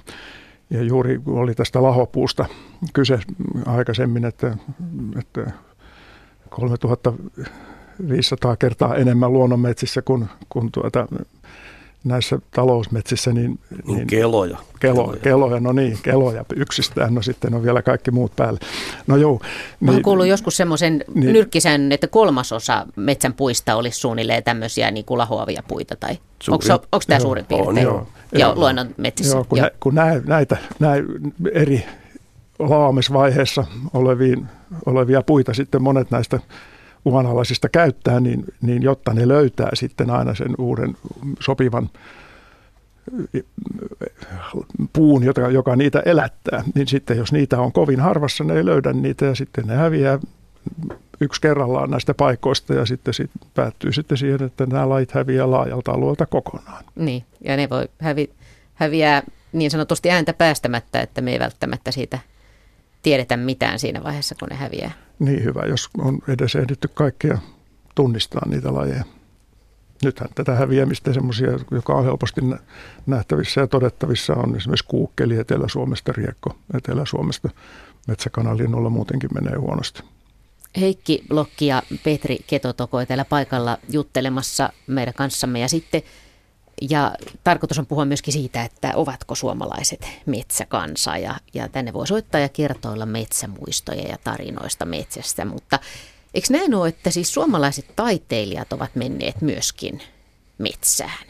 Ja 0.70 0.84
juuri 0.84 1.22
oli 1.26 1.56
tästä 1.56 1.84
lahopuusta 1.84 2.46
kyse 2.93 3.20
aikaisemmin, 3.66 4.26
että, 4.26 4.58
että 5.20 5.52
3500 7.98 8.56
kertaa 8.56 8.96
enemmän 8.96 9.34
luonnonmetsissä 9.34 10.02
kuin, 10.02 10.30
kuin 10.50 10.72
tuota 10.72 11.08
näissä 12.06 12.39
talousmetsissä, 12.52 13.34
niin... 13.34 13.60
niin, 13.88 13.98
niin 13.98 14.08
keloja. 14.08 14.58
Kelo, 14.80 15.04
keloja. 15.04 15.20
Keloja, 15.20 15.60
no 15.60 15.72
niin, 15.72 15.98
keloja 16.04 16.46
yksistään, 16.56 17.14
no 17.14 17.22
sitten 17.22 17.54
on 17.54 17.64
vielä 17.64 17.82
kaikki 17.82 18.12
muut 18.12 18.36
päälle. 18.36 18.60
No 19.08 19.16
joo. 19.16 19.41
Niin, 19.80 19.89
Olen 19.89 20.02
kuullut 20.02 20.28
joskus 20.28 20.58
semmoisen 20.58 21.04
niin, 21.14 21.34
nyrkkisäännön, 21.34 21.91
että 21.91 22.08
kolmasosa 22.08 22.86
metsän 22.96 23.34
puista 23.34 23.76
olisi 23.76 24.00
suunnilleen 24.00 24.43
tämmöisiä 24.43 24.91
niin 24.91 25.06
kuin 25.06 25.18
lahoavia 25.18 25.64
puita, 25.68 25.96
tai 25.96 26.18
Suuri, 26.39 26.72
onko, 26.72 26.86
onko 26.91 27.04
tämä 27.08 27.20
suurin 27.20 27.46
piirtein? 27.46 27.70
On, 27.70 27.84
joo, 27.84 28.08
joo, 28.32 28.56
luonnon 28.56 28.88
metsissä. 28.98 29.38
Joo, 29.38 29.46
kun, 29.50 29.58
joo. 29.58 29.66
Nä, 29.66 29.72
kun 29.80 29.96
nä, 29.96 30.22
näitä, 30.26 30.58
näitä 30.80 31.08
eri 31.52 31.86
laamisvaiheessa 32.60 33.66
oleviin, 33.93 34.46
olevia 34.86 35.22
puita 35.22 35.54
sitten 35.54 35.84
monet 35.84 36.12
näistä 36.12 36.39
uhanalaisista 37.06 37.70
käyttää, 37.70 38.20
niin, 38.20 38.45
niin 38.62 38.84
jotta 38.84 39.14
ne 39.14 39.28
löytää 39.28 39.70
sitten 39.74 40.10
aina 40.10 40.36
sen 40.36 40.56
uuden 40.58 40.97
sopivan 41.39 41.89
puun, 44.93 45.24
joka, 45.24 45.49
joka 45.49 45.76
niitä 45.76 46.01
elättää, 46.06 46.64
niin 46.76 46.88
sitten 46.88 47.18
jos 47.18 47.32
niitä 47.32 47.60
on 47.60 47.72
kovin 47.72 47.99
harvassa, 47.99 48.43
ne 48.43 48.53
ei 48.53 48.66
löydä 48.66 48.93
niitä 48.93 49.26
ja 49.26 49.36
sitten 49.36 49.68
ne 49.68 49.76
häviää 49.76 50.20
yksi 51.22 51.41
kerrallaan 51.41 51.89
näistä 51.89 52.14
paikoista 52.14 52.74
ja 52.74 52.86
sitten 52.86 53.14
sit 53.14 53.32
päättyy 53.53 53.91
sitten 53.91 54.18
siihen, 54.18 54.43
että 54.43 54.66
nämä 54.66 54.89
lait 54.89 55.12
häviää 55.12 55.51
laajalta 55.51 55.91
alueelta 55.91 56.26
kokonaan. 56.26 56.84
Niin, 56.95 57.24
ja 57.41 57.58
ne 57.58 57.70
voi 57.70 57.86
hävi, 57.99 58.30
häviää 58.74 59.24
niin 59.53 59.72
sanotusti 59.72 60.12
ääntä 60.12 60.34
päästämättä, 60.34 61.01
että 61.01 61.22
me 61.22 61.32
ei 61.32 61.39
välttämättä 61.39 61.91
siitä 61.91 62.20
tiedetä 63.01 63.38
mitään 63.38 63.80
siinä 63.80 64.03
vaiheessa, 64.03 64.36
kun 64.39 64.47
ne 64.47 64.56
häviää. 64.56 64.91
Niin 65.20 65.43
hyvä, 65.43 65.61
jos 65.66 65.89
on 65.97 66.20
edes 66.28 66.55
ehditty 66.55 66.88
kaikkea 66.88 67.38
tunnistaa 67.95 68.41
niitä 68.49 68.74
lajeja. 68.74 69.03
Nythän 70.03 70.30
tätä 70.36 70.55
häviämistä 70.55 71.13
semmoisia, 71.13 71.59
joka 71.72 71.93
on 71.93 72.05
helposti 72.05 72.41
nähtävissä 73.05 73.61
ja 73.61 73.68
todettavissa, 73.68 74.34
on 74.34 74.55
esimerkiksi 74.55 74.86
kuukkeli 74.88 75.38
Etelä-Suomesta, 75.38 76.13
riekko 76.18 76.55
Etelä-Suomesta. 76.74 77.49
Metsäkanalin 78.07 78.91
muutenkin 78.91 79.30
menee 79.34 79.57
huonosti. 79.57 80.03
Heikki 80.80 81.24
Blokki 81.30 81.68
ja 81.68 81.84
Petri 82.03 82.38
Ketotoko 82.47 83.05
täällä 83.05 83.26
paikalla 83.26 83.78
juttelemassa 83.89 84.70
meidän 84.88 85.13
kanssamme 85.13 85.59
ja 85.59 85.68
sitten 85.68 86.01
ja 86.82 87.15
tarkoitus 87.43 87.80
on 87.80 87.86
puhua 87.86 88.05
myöskin 88.05 88.34
siitä, 88.34 88.63
että 88.63 88.91
ovatko 88.95 89.36
suomalaiset 89.36 90.07
metsäkansa 90.26 91.17
ja, 91.17 91.36
ja 91.53 91.69
tänne 91.69 91.93
voi 91.93 92.07
soittaa 92.07 92.41
ja 92.41 92.49
kertoilla 92.49 93.05
metsämuistoja 93.05 94.07
ja 94.07 94.17
tarinoista 94.23 94.86
metsästä, 94.86 95.45
mutta 95.45 95.80
eikö 96.34 96.47
näin 96.49 96.76
ole, 96.76 96.88
että 96.88 97.11
siis 97.11 97.34
suomalaiset 97.34 97.86
taiteilijat 97.95 98.73
ovat 98.73 98.95
menneet 98.95 99.41
myöskin 99.41 100.01
metsään? 100.57 101.28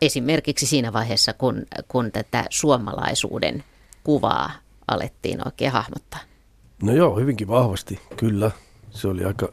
Esimerkiksi 0.00 0.66
siinä 0.66 0.92
vaiheessa, 0.92 1.32
kun, 1.32 1.66
kun 1.88 2.12
tätä 2.12 2.44
suomalaisuuden 2.50 3.64
kuvaa 4.04 4.50
alettiin 4.88 5.48
oikein 5.48 5.72
hahmottaa. 5.72 6.20
No 6.82 6.92
joo, 6.92 7.16
hyvinkin 7.16 7.48
vahvasti, 7.48 8.00
kyllä. 8.16 8.50
Se 8.90 9.08
oli 9.08 9.24
aika 9.24 9.48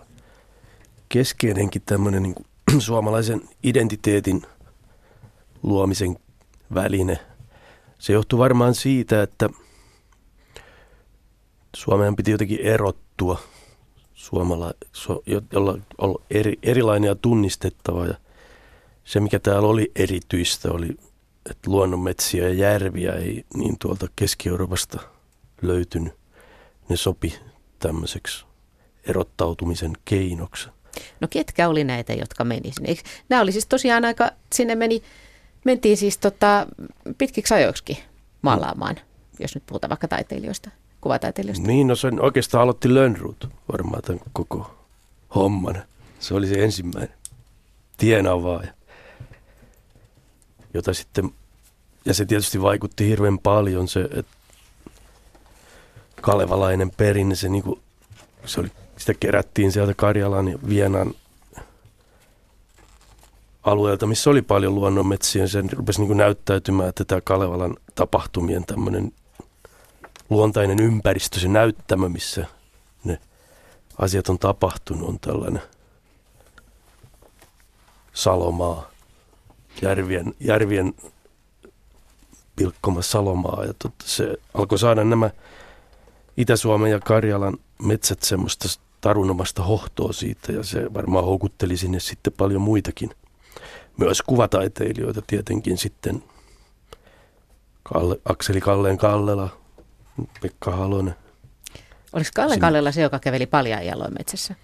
keskeinenkin 1.10 1.82
tämmöinen 1.86 2.24
niin 2.24 2.36
suomalaisen 2.80 3.42
identiteetin 3.64 4.42
luomisen 5.64 6.18
väline. 6.74 7.20
Se 8.00 8.14
johtuu 8.14 8.40
varmaan 8.40 8.76
siitä, 8.76 9.24
että 9.24 9.50
Suomeen 11.76 12.16
piti 12.16 12.32
jotenkin 12.32 12.60
erottua 12.60 13.40
suomala, 14.14 14.74
jolla 15.52 15.78
on 15.98 16.16
eri, 16.30 16.60
erilainen 16.64 17.08
ja 17.08 17.16
tunnistettava. 17.16 18.06
Ja 18.06 18.16
se, 19.04 19.20
mikä 19.20 19.40
täällä 19.40 19.68
oli 19.68 19.92
erityistä, 19.96 20.72
oli, 20.72 20.90
että 21.50 21.72
luonnonmetsiä 21.72 22.44
ja 22.44 22.54
järviä 22.54 23.14
ei 23.14 23.46
niin 23.54 23.76
tuolta 23.80 24.08
Keski-Euroopasta 24.16 25.00
löytynyt. 25.62 26.14
Ne 26.90 26.96
sopi 26.96 27.40
tämmöiseksi 27.80 28.46
erottautumisen 29.08 29.94
keinoksi. 30.06 30.70
No 31.20 31.28
ketkä 31.30 31.70
oli 31.70 31.84
näitä, 31.84 32.14
jotka 32.14 32.44
meni 32.44 32.72
sinne? 32.72 32.96
nämä 33.30 33.42
oli 33.42 33.52
siis 33.52 33.66
tosiaan 33.66 34.06
aika, 34.06 34.32
sinne 34.54 34.76
meni 34.76 35.04
mentiin 35.68 35.98
siis 35.98 36.18
tota, 36.18 36.68
pitkiksi 37.18 37.54
ajoiksi 37.54 38.00
maalaamaan, 38.42 38.96
jos 39.40 39.56
nyt 39.56 39.64
puhutaan 39.66 39.90
vaikka 39.90 40.08
taiteilijoista, 40.08 40.70
kuvataiteilijoista. 41.02 41.68
Niin, 41.68 41.88
no 41.88 41.96
sen 41.96 42.22
oikeastaan 42.22 42.62
aloitti 42.62 42.94
Lönnrut 42.94 43.50
varmaan 43.72 44.04
tämän 44.04 44.22
koko 44.34 44.76
homman. 45.36 45.84
Se 46.20 46.34
oli 46.34 46.48
se 46.48 46.64
ensimmäinen 46.64 47.16
tienavaaja, 47.98 48.74
jota 50.74 50.94
sitten, 50.94 51.32
ja 52.06 52.14
se 52.14 52.26
tietysti 52.26 52.62
vaikutti 52.62 53.08
hirveän 53.08 53.40
paljon 53.40 53.88
se, 53.88 54.02
että 54.02 54.32
kalevalainen 56.22 56.92
perinne, 56.92 57.36
se, 57.36 57.50
niinku, 57.50 57.80
se 58.46 58.60
oli, 58.60 58.72
sitä 58.98 59.14
kerättiin 59.14 59.72
sieltä 59.72 59.94
Karjalan 59.94 60.48
ja 60.48 60.58
Vienan 60.70 61.14
alueelta, 63.68 64.08
missä 64.08 64.30
oli 64.30 64.42
paljon 64.42 64.76
luonnonmetsiä. 64.76 65.48
Se 65.48 65.64
rupesi 65.72 66.02
niin 66.02 66.18
näyttäytymään, 66.18 66.90
että 66.90 67.06
tämä 67.06 67.22
Kalevalan 67.22 67.76
tapahtumien 67.96 68.66
tämmöinen 68.66 69.12
luontainen 70.30 70.80
ympäristö, 70.80 71.40
se 71.40 71.48
näyttämä, 71.48 72.10
missä 72.10 72.46
ne 73.04 73.20
asiat 73.98 74.30
on 74.30 74.40
tapahtunut, 74.40 75.10
on 75.10 75.20
tällainen 75.20 75.62
salomaa, 78.14 78.90
järvien, 79.82 80.34
järvien 80.40 80.94
pilkkoma 82.56 83.02
salomaa. 83.02 83.66
Ja 83.66 83.74
totta, 83.74 84.06
se 84.08 84.36
alkoi 84.54 84.80
saada 84.80 85.04
nämä 85.04 85.30
Itä-Suomen 86.38 86.92
ja 86.92 87.00
Karjalan 87.00 87.58
metsät 87.84 88.24
semmoista 88.24 88.68
tarunomasta 89.02 89.64
hohtoa 89.64 90.14
siitä 90.14 90.52
ja 90.52 90.64
se 90.64 90.94
varmaan 90.94 91.26
houkutteli 91.26 91.78
sinne 91.78 92.00
sitten 92.00 92.34
paljon 92.34 92.62
muitakin– 92.62 93.10
myös 93.98 94.22
kuvataiteilijoita 94.22 95.22
tietenkin 95.28 95.78
sitten. 95.78 96.24
Kalle, 97.84 98.20
Akseli 98.26 98.62
Kalleen 98.62 98.98
Kallela, 98.98 99.50
Pekka 100.42 100.72
Halonen. 100.72 101.16
Oliko 102.14 102.30
Kalle 102.36 102.54
Sin... 102.54 102.62
Kallela 102.62 102.92
se, 102.92 103.02
joka 103.02 103.20
käveli 103.20 103.46
paljon 103.46 103.86
jaloin 103.86 104.14
metsässä? 104.14 104.56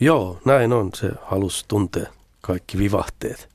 Joo, 0.00 0.40
näin 0.44 0.72
on. 0.72 0.90
Se 0.94 1.10
halusi 1.22 1.64
tuntea 1.68 2.06
kaikki 2.40 2.78
vivahteet. 2.78 3.48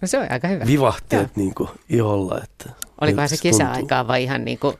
No 0.00 0.08
se 0.08 0.18
on 0.18 0.26
aika 0.30 0.48
hyvä. 0.48 0.66
Vivahteet 0.66 1.36
niin 1.36 1.54
kuin 1.54 1.68
iholla. 1.88 2.40
Että 2.44 2.70
Olikohan 3.00 3.28
se 3.28 3.36
kesäaikaa 3.42 4.08
vai 4.08 4.22
ihan 4.22 4.44
niin 4.44 4.58
kuin 4.58 4.76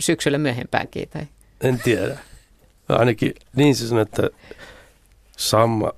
syksyllä 0.00 0.38
myöhempäänkin? 0.38 1.08
Tai? 1.08 1.26
En 1.60 1.78
tiedä. 1.78 2.18
Ainakin 2.88 3.34
niin 3.56 3.76
se 3.76 3.88
sanoi, 3.88 4.02
että 4.02 4.30
Samma 5.36 5.92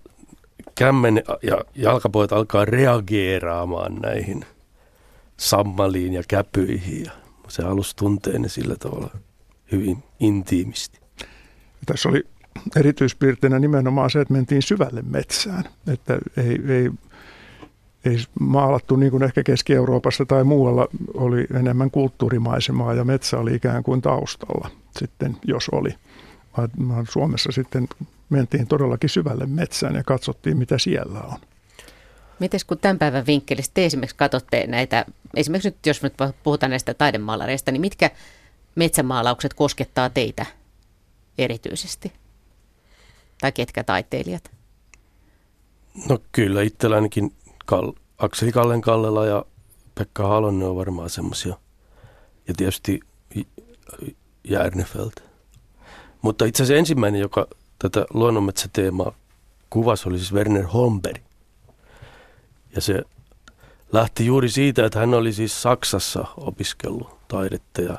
kämmen 0.78 1.22
ja 1.42 1.64
jalkapojat 1.74 2.32
alkaa 2.32 2.64
reageeraamaan 2.64 3.94
näihin 3.94 4.44
sammaliin 5.36 6.12
ja 6.12 6.22
käpyihin 6.28 7.04
ja 7.04 7.12
se 7.48 7.62
alus 7.62 7.94
tuntee 7.94 8.38
ne 8.38 8.48
sillä 8.48 8.76
tavalla 8.76 9.10
hyvin 9.72 10.02
intiimisti. 10.20 11.00
Tässä 11.86 12.08
oli 12.08 12.24
erityispiirteinä 12.76 13.58
nimenomaan 13.58 14.10
se, 14.10 14.20
että 14.20 14.34
mentiin 14.34 14.62
syvälle 14.62 15.02
metsään, 15.02 15.64
että 15.92 16.18
ei, 16.36 16.60
ei, 16.68 16.90
ei 18.04 18.16
maalattu 18.40 18.96
niin 18.96 19.10
kuin 19.10 19.22
ehkä 19.22 19.42
Keski-Euroopassa 19.42 20.26
tai 20.26 20.44
muualla 20.44 20.88
oli 21.14 21.46
enemmän 21.54 21.90
kulttuurimaisemaa 21.90 22.94
ja 22.94 23.04
metsä 23.04 23.38
oli 23.38 23.54
ikään 23.54 23.82
kuin 23.82 24.02
taustalla 24.02 24.70
sitten, 24.98 25.36
jos 25.44 25.68
oli. 25.68 25.94
Suomessa 27.08 27.52
sitten 27.52 27.88
mentiin 28.30 28.66
todellakin 28.66 29.10
syvälle 29.10 29.46
metsään 29.46 29.94
ja 29.94 30.04
katsottiin, 30.04 30.56
mitä 30.56 30.78
siellä 30.78 31.20
on. 31.20 31.38
Miten 32.38 32.60
kun 32.66 32.78
tämän 32.78 32.98
päivän 32.98 33.26
vinkkelistä 33.26 33.74
te 33.74 33.86
esimerkiksi 33.86 34.16
katsotte 34.16 34.66
näitä, 34.66 35.04
esimerkiksi 35.34 35.68
nyt 35.68 35.86
jos 35.86 36.02
nyt 36.02 36.14
puhutaan 36.42 36.70
näistä 36.70 36.94
taidemaalareista, 36.94 37.72
niin 37.72 37.80
mitkä 37.80 38.10
metsämaalaukset 38.74 39.54
koskettaa 39.54 40.10
teitä 40.10 40.46
erityisesti? 41.38 42.12
Tai 43.40 43.52
ketkä 43.52 43.84
taiteilijat? 43.84 44.50
No 46.08 46.18
kyllä, 46.32 46.62
itsellä 46.62 46.96
ainakin 46.96 47.32
Kal- 47.64 47.92
Akseli 48.18 48.52
Kallen 48.52 48.80
Kallela 48.80 49.26
ja 49.26 49.44
Pekka 49.94 50.28
Halonen 50.28 50.68
on 50.68 50.76
varmaan 50.76 51.10
semmoisia. 51.10 51.56
Ja 52.48 52.54
tietysti 52.54 53.00
Järnefeld. 54.44 55.12
Mutta 56.22 56.44
itse 56.44 56.62
asiassa 56.62 56.78
ensimmäinen, 56.78 57.20
joka 57.20 57.46
tätä 57.78 58.06
luonnonmetsäteemaa 58.14 59.12
kuvasi, 59.70 60.08
oli 60.08 60.18
siis 60.18 60.32
Werner 60.32 60.66
Holmberg. 60.66 61.22
Ja 62.74 62.80
se 62.80 63.02
lähti 63.92 64.26
juuri 64.26 64.48
siitä, 64.48 64.86
että 64.86 64.98
hän 64.98 65.14
oli 65.14 65.32
siis 65.32 65.62
Saksassa 65.62 66.24
opiskellut 66.36 67.28
taidetta 67.28 67.82
ja 67.82 67.98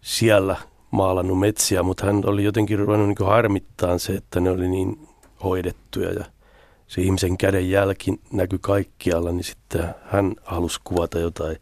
siellä 0.00 0.56
maalannut 0.90 1.38
metsiä, 1.38 1.82
mutta 1.82 2.06
hän 2.06 2.22
oli 2.24 2.44
jotenkin 2.44 2.78
ruvennut 2.78 3.08
niin 3.08 3.28
harmittaa 3.28 3.98
se, 3.98 4.12
että 4.12 4.40
ne 4.40 4.50
oli 4.50 4.68
niin 4.68 5.08
hoidettuja 5.44 6.12
ja 6.12 6.24
se 6.86 7.02
ihmisen 7.02 7.38
käden 7.38 7.70
jälki 7.70 8.20
näkyi 8.32 8.58
kaikkialla, 8.62 9.32
niin 9.32 9.44
sitten 9.44 9.94
hän 10.04 10.34
halusi 10.44 10.80
kuvata 10.84 11.18
jotain. 11.18 11.56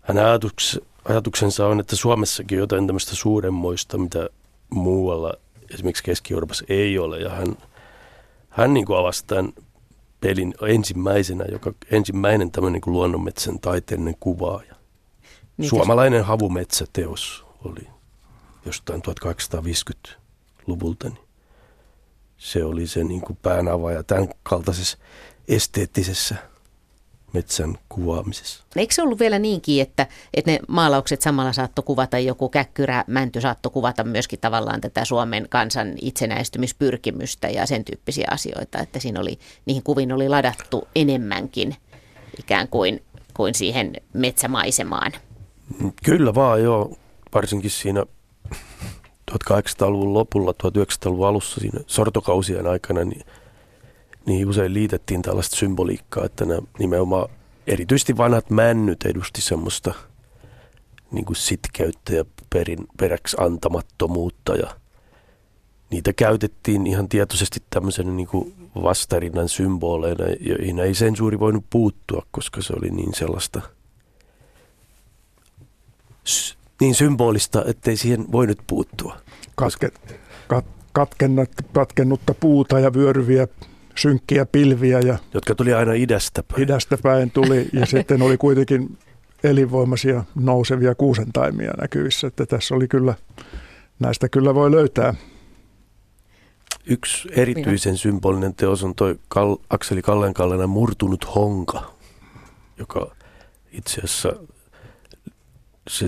Hänen 0.00 0.24
ajatuks, 0.24 0.80
ajatuksensa 1.04 1.66
on, 1.66 1.80
että 1.80 1.96
Suomessakin 1.96 2.58
on 2.58 2.60
jotain 2.60 2.86
tämmöistä 2.86 3.16
suuremmoista, 3.16 3.98
mitä 3.98 4.28
muualla, 4.70 5.34
esimerkiksi 5.74 6.02
Keski-Euroopassa 6.02 6.64
ei 6.68 6.98
ole. 6.98 7.18
Ja 7.18 7.30
hän, 7.30 7.56
hän 8.48 8.74
niin 8.74 8.86
kuin 8.86 8.98
avasi 8.98 9.26
tämän 9.26 9.52
pelin 10.20 10.54
ensimmäisenä, 10.68 11.44
joka 11.52 11.72
ensimmäinen 11.90 12.50
tämmöinen 12.50 12.80
niin 12.86 12.94
luonnonmetsän 12.94 13.58
taiteellinen 13.58 14.16
kuvaaja. 14.20 14.74
Niin 15.56 15.68
Suomalainen 15.68 16.24
havumetsäteos 16.24 17.46
oli 17.64 17.88
jostain 18.66 19.02
1850-luvulta. 19.08 21.08
Niin 21.08 21.18
se 22.36 22.64
oli 22.64 22.86
se 22.86 23.04
niin 23.04 23.20
kuin 23.20 23.38
päänavaaja 23.42 24.02
tämän 24.02 24.28
kaltaisessa 24.42 24.98
esteettisessä 25.48 26.36
metsän 27.32 27.78
kuvaamisessa. 27.88 28.64
Eikö 28.76 28.94
se 28.94 29.02
ollut 29.02 29.20
vielä 29.20 29.38
niinkin, 29.38 29.82
että, 29.82 30.06
että 30.34 30.50
ne 30.50 30.58
maalaukset 30.68 31.22
samalla 31.22 31.52
saattoi 31.52 31.82
kuvata 31.82 32.18
joku 32.18 32.48
käkkyrä, 32.48 33.04
mänty 33.06 33.40
saattoi 33.40 33.72
kuvata 33.72 34.04
myöskin 34.04 34.40
tavallaan 34.40 34.80
tätä 34.80 35.04
Suomen 35.04 35.46
kansan 35.48 35.94
itsenäistymispyrkimystä 36.02 37.48
ja 37.48 37.66
sen 37.66 37.84
tyyppisiä 37.84 38.28
asioita, 38.30 38.78
että 38.78 38.98
siinä 38.98 39.20
oli, 39.20 39.38
niihin 39.66 39.82
kuviin 39.82 40.12
oli 40.12 40.28
ladattu 40.28 40.88
enemmänkin 40.96 41.76
ikään 42.38 42.68
kuin, 42.68 43.02
kuin 43.34 43.54
siihen 43.54 43.92
metsämaisemaan. 44.12 45.12
Kyllä 46.04 46.34
vaan 46.34 46.62
joo, 46.62 46.96
varsinkin 47.34 47.70
siinä 47.70 48.04
1800-luvun 49.30 50.14
lopulla, 50.14 50.52
1900-luvun 50.52 51.28
alussa 51.28 51.60
siinä 51.60 51.80
sortokausien 51.86 52.66
aikana, 52.66 53.04
niin, 53.04 53.24
niin 54.28 54.48
usein 54.48 54.74
liitettiin 54.74 55.22
tällaista 55.22 55.56
symboliikkaa, 55.56 56.24
että 56.24 56.44
nämä 56.44 56.60
nimenomaan 56.78 57.28
erityisesti 57.66 58.16
vanhat 58.16 58.50
männyt 58.50 59.04
edusti 59.04 59.40
semmoista 59.40 59.94
niin 61.10 61.24
kuin 61.24 61.36
sitkeyttä 61.36 62.14
ja 62.14 62.24
perin, 62.52 62.86
peräksi 62.98 63.36
antamattomuutta 63.40 64.56
ja 64.56 64.76
niitä 65.90 66.12
käytettiin 66.12 66.86
ihan 66.86 67.08
tietoisesti 67.08 67.62
tämmöisenä 67.70 68.10
niin 68.10 68.28
kuin 68.28 68.54
vastarinnan 68.82 69.48
symboleina, 69.48 70.24
joihin 70.40 70.78
ei 70.78 70.94
sensuuri 70.94 71.38
voinut 71.38 71.64
puuttua, 71.70 72.26
koska 72.30 72.62
se 72.62 72.72
oli 72.76 72.90
niin 72.90 73.14
sellaista– 73.14 73.60
niin 76.80 76.94
symbolista, 76.94 77.64
ettei 77.66 77.96
siihen 77.96 78.32
voi 78.32 78.46
nyt 78.46 78.58
puuttua. 78.66 79.16
Katke, 79.54 79.90
kat, 80.48 80.64
katkennutta 81.72 82.34
puuta 82.34 82.80
ja 82.80 82.94
vyöryviä 82.94 83.48
synkkiä 83.98 84.46
pilviä. 84.46 85.00
Ja 85.00 85.18
Jotka 85.34 85.54
tuli 85.54 85.74
aina 85.74 85.92
idästä 85.92 86.42
päin. 86.42 86.62
Idästä 86.62 86.98
päin 87.02 87.30
tuli 87.30 87.68
ja 87.72 87.86
sitten 87.96 88.22
oli 88.22 88.36
kuitenkin 88.36 88.98
elinvoimaisia 89.44 90.24
nousevia 90.34 90.94
kuusentaimia 90.94 91.72
näkyvissä. 91.80 92.26
Että 92.26 92.46
tässä 92.46 92.74
oli 92.74 92.88
kyllä, 92.88 93.14
näistä 93.98 94.28
kyllä 94.28 94.54
voi 94.54 94.70
löytää. 94.70 95.14
Yksi 96.86 97.28
erityisen 97.32 97.92
Minä. 97.92 97.98
symbolinen 97.98 98.54
teos 98.54 98.84
on 98.84 98.94
toi 98.94 99.18
Kal- 99.28 99.64
Akseli 99.70 100.02
Kallenkallena 100.02 100.66
murtunut 100.66 101.34
honka, 101.34 101.94
joka 102.78 103.16
itse 103.72 104.00
asiassa 104.00 104.32
se, 105.88 106.06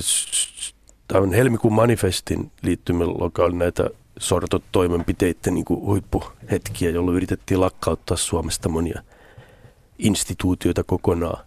tämän 1.08 1.32
helmikuun 1.32 1.74
manifestin 1.74 2.52
liittymällä 2.62 3.30
oli 3.38 3.56
näitä 3.56 3.90
sortotoimenpiteiden 4.20 5.54
niin 5.54 5.64
kuin 5.64 5.80
huippuhetkiä, 5.80 6.90
jolloin 6.90 7.16
yritettiin 7.16 7.60
lakkauttaa 7.60 8.16
Suomesta 8.16 8.68
monia 8.68 9.02
instituutioita 9.98 10.84
kokonaan. 10.84 11.44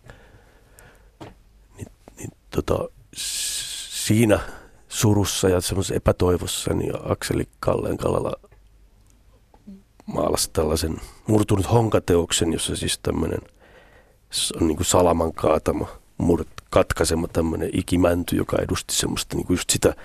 Niin, 1.77 1.87
niin, 2.17 2.29
tota, 2.49 2.89
siinä 3.15 4.39
surussa 4.87 5.49
ja 5.49 5.61
semmoisessa 5.61 5.95
epätoivossa 5.95 6.73
niin 6.73 6.93
Akseli 7.03 7.47
Kalleen 7.59 7.97
Kallala 7.97 8.33
maalasi 10.05 10.49
tällaisen 10.53 10.97
murtunut 11.27 11.71
honkateoksen, 11.71 12.53
jossa 12.53 12.75
siis 12.75 12.99
tämmöinen 13.03 13.39
on 14.61 14.67
niin 14.67 14.77
kuin 14.77 14.85
salaman 14.85 15.33
kaatama 15.33 15.87
murt, 16.17 16.47
katkaisema 16.69 17.27
tämmöinen 17.27 17.69
ikimänty, 17.73 18.35
joka 18.35 18.57
edusti 18.61 18.95
semmoista 18.95 19.35
niin 19.35 19.47
kuin 19.47 19.55
just 19.55 19.69
sitä 19.69 19.95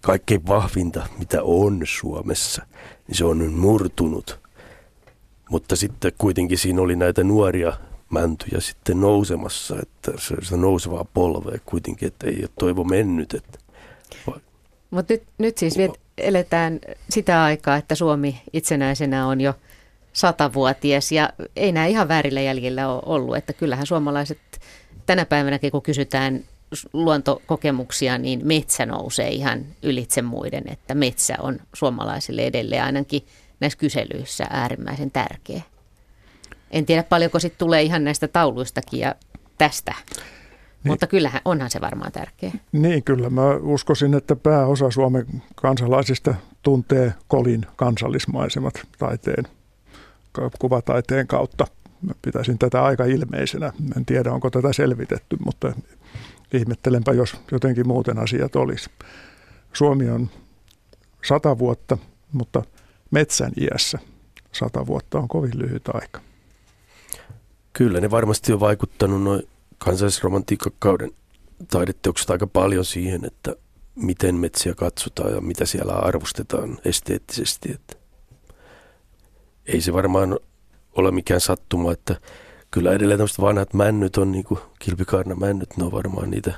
kaikkein 0.00 0.46
vahvinta, 0.46 1.06
mitä 1.18 1.42
on 1.42 1.80
Suomessa. 1.84 2.66
Niin 3.08 3.16
se 3.16 3.24
on 3.24 3.38
nyt 3.38 3.54
murtunut. 3.54 4.38
Mutta 5.50 5.76
sitten 5.76 6.12
kuitenkin 6.18 6.58
siinä 6.58 6.82
oli 6.82 6.96
näitä 6.96 7.24
nuoria 7.24 7.72
mäntyjä 8.10 8.60
sitten 8.60 9.00
nousemassa, 9.00 9.76
että 9.82 10.12
se 10.20 10.36
sitä 10.42 10.56
nousevaa 10.56 11.04
polvea 11.14 11.58
kuitenkin, 11.64 12.08
että 12.08 12.26
ei 12.26 12.38
ole 12.40 12.50
toivo 12.58 12.84
mennyt. 12.84 13.34
Että 13.34 13.58
Mutta 14.90 15.12
nyt, 15.12 15.22
nyt 15.38 15.58
siis 15.58 15.78
viet, 15.78 16.00
eletään 16.18 16.80
sitä 17.10 17.42
aikaa, 17.42 17.76
että 17.76 17.94
Suomi 17.94 18.42
itsenäisenä 18.52 19.26
on 19.26 19.40
jo 19.40 19.54
satavuotias 20.12 21.12
ja 21.12 21.32
ei 21.56 21.72
nämä 21.72 21.86
ihan 21.86 22.08
väärillä 22.08 22.40
jäljillä 22.40 22.88
ole 22.88 23.02
ollut, 23.06 23.36
että 23.36 23.52
kyllähän 23.52 23.86
suomalaiset 23.86 24.38
tänä 25.06 25.24
päivänäkin, 25.24 25.70
kun 25.70 25.82
kysytään 25.82 26.44
luontokokemuksia, 26.92 28.18
niin 28.18 28.40
metsä 28.44 28.86
nousee 28.86 29.28
ihan 29.28 29.64
ylitse 29.82 30.22
muiden, 30.22 30.62
että 30.66 30.94
metsä 30.94 31.34
on 31.42 31.58
suomalaisille 31.74 32.42
edelleen 32.42 32.84
ainakin 32.84 33.26
näissä 33.60 33.78
kyselyissä 33.78 34.46
äärimmäisen 34.50 35.10
tärkeä. 35.10 35.62
En 36.70 36.86
tiedä 36.86 37.02
paljonko 37.02 37.38
sitten 37.38 37.58
tulee 37.58 37.82
ihan 37.82 38.04
näistä 38.04 38.28
tauluistakin 38.28 39.00
ja 39.00 39.14
tästä, 39.58 39.94
niin. 40.14 40.22
mutta 40.84 41.06
kyllähän 41.06 41.40
onhan 41.44 41.70
se 41.70 41.80
varmaan 41.80 42.12
tärkeä. 42.12 42.52
Niin 42.72 43.02
kyllä, 43.02 43.30
mä 43.30 43.54
uskoisin, 43.54 44.14
että 44.14 44.36
pääosa 44.36 44.90
Suomen 44.90 45.26
kansalaisista 45.54 46.34
tuntee 46.62 47.14
Kolin 47.28 47.66
kansallismaisemat 47.76 48.74
taiteen, 48.98 49.44
kuvataiteen 50.58 51.26
kautta– 51.26 51.66
Mä 52.02 52.12
pitäisin 52.22 52.58
tätä 52.58 52.82
aika 52.82 53.04
ilmeisenä. 53.04 53.72
En 53.96 54.04
tiedä, 54.04 54.32
onko 54.32 54.50
tätä 54.50 54.72
selvitetty, 54.72 55.36
mutta 55.44 55.72
ihmettelenpä, 56.52 57.12
jos 57.12 57.36
jotenkin 57.52 57.88
muuten 57.88 58.18
asiat 58.18 58.56
olisi. 58.56 58.90
Suomi 59.72 60.10
on 60.10 60.30
sata 61.28 61.58
vuotta, 61.58 61.98
mutta 62.32 62.62
metsän 63.10 63.52
iässä 63.60 63.98
sata 64.52 64.86
vuotta 64.86 65.18
on 65.18 65.28
kovin 65.28 65.58
lyhyt 65.58 65.88
aika. 65.94 66.20
Kyllä, 67.72 68.00
ne 68.00 68.10
varmasti 68.10 68.52
on 68.52 68.60
vaikuttanut 68.60 69.22
noin 69.22 69.48
kansallisromantiikkakauden 69.78 71.10
taideteokset 71.70 72.30
aika 72.30 72.46
paljon 72.46 72.84
siihen, 72.84 73.24
että 73.24 73.56
miten 73.94 74.34
metsiä 74.34 74.74
katsotaan 74.74 75.34
ja 75.34 75.40
mitä 75.40 75.66
siellä 75.66 75.92
arvostetaan 75.92 76.78
esteettisesti. 76.84 77.72
Että 77.72 77.96
ei 79.66 79.80
se 79.80 79.92
varmaan 79.92 80.38
ole 80.92 81.10
mikään 81.10 81.40
sattuma, 81.40 81.92
että 81.92 82.20
kyllä 82.70 82.92
edelleen 82.92 83.18
tämmöiset 83.18 83.40
vanhat 83.40 83.74
männyt 83.74 84.16
on 84.16 84.32
niin 84.32 84.44
kuin 84.44 84.60
kilpikaarna 84.78 85.34
männyt, 85.34 85.76
ne 85.76 85.84
on 85.84 85.92
varmaan 85.92 86.30
niitä 86.30 86.52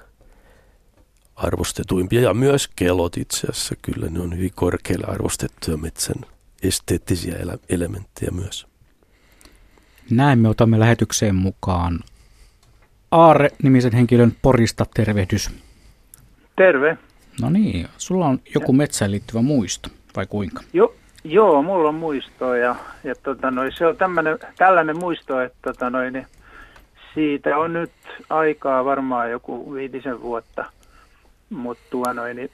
arvostetuimpia 1.36 2.20
ja 2.20 2.34
myös 2.34 2.68
kelot 2.76 3.16
itse 3.16 3.46
asiassa, 3.50 3.74
kyllä 3.82 4.06
ne 4.10 4.20
on 4.20 4.36
hyvin 4.36 4.52
korkealle 4.54 5.06
arvostettuja 5.06 5.76
metsän 5.76 6.24
esteettisiä 6.62 7.34
ele- 7.34 7.58
elementtejä 7.68 8.30
myös. 8.30 8.66
Näin 10.10 10.38
me 10.38 10.48
otamme 10.48 10.80
lähetykseen 10.80 11.34
mukaan 11.34 12.00
Aare-nimisen 13.10 13.92
henkilön 13.92 14.36
Porista. 14.42 14.86
Tervehdys. 14.94 15.50
Terve. 16.56 16.98
No 17.40 17.50
niin, 17.50 17.88
sulla 17.98 18.26
on 18.26 18.40
joku 18.54 18.72
metsään 18.72 19.10
liittyvä 19.10 19.42
muisto, 19.42 19.88
vai 20.16 20.26
kuinka? 20.26 20.62
Joo, 20.72 20.94
Joo, 21.24 21.62
mulla 21.62 21.88
on 21.88 21.94
muisto 21.94 22.54
ja, 22.54 22.76
ja 23.04 23.14
tota 23.14 23.50
noi, 23.50 23.72
se 23.72 23.86
on 23.86 23.96
tämmönen, 23.96 24.38
tällainen 24.56 24.98
muisto, 24.98 25.40
että 25.40 25.58
tota 25.62 25.90
noi, 25.90 26.10
niin 26.10 26.26
siitä 27.14 27.58
on 27.58 27.72
nyt 27.72 27.92
aikaa 28.30 28.84
varmaan 28.84 29.30
joku 29.30 29.74
viitisen 29.74 30.22
vuotta, 30.22 30.64
mutta 31.50 31.96
niin 32.34 32.50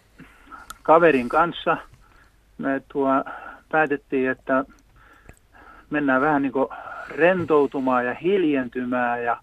kaverin 0.82 1.28
kanssa 1.28 1.76
me 2.58 2.82
tuo, 2.92 3.08
päätettiin, 3.70 4.30
että 4.30 4.64
mennään 5.90 6.20
vähän 6.20 6.42
niin 6.42 6.52
rentoutumaan 7.08 8.06
ja 8.06 8.14
hiljentymään 8.14 9.24
ja, 9.24 9.36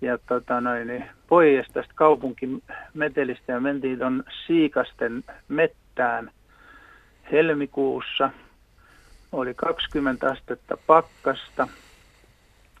ja 0.00 0.18
tota 0.18 0.60
noin, 0.60 0.86
niin 0.86 1.04
pois 1.28 1.66
tästä 1.72 1.92
kaupunkimetelistä 1.94 3.52
ja 3.52 3.60
mentiin 3.60 3.98
tuon 3.98 4.24
Siikasten 4.46 5.24
mettään 5.48 6.30
helmikuussa– 7.32 8.30
oli 9.32 9.54
20 9.54 10.30
astetta 10.30 10.76
pakkasta 10.86 11.68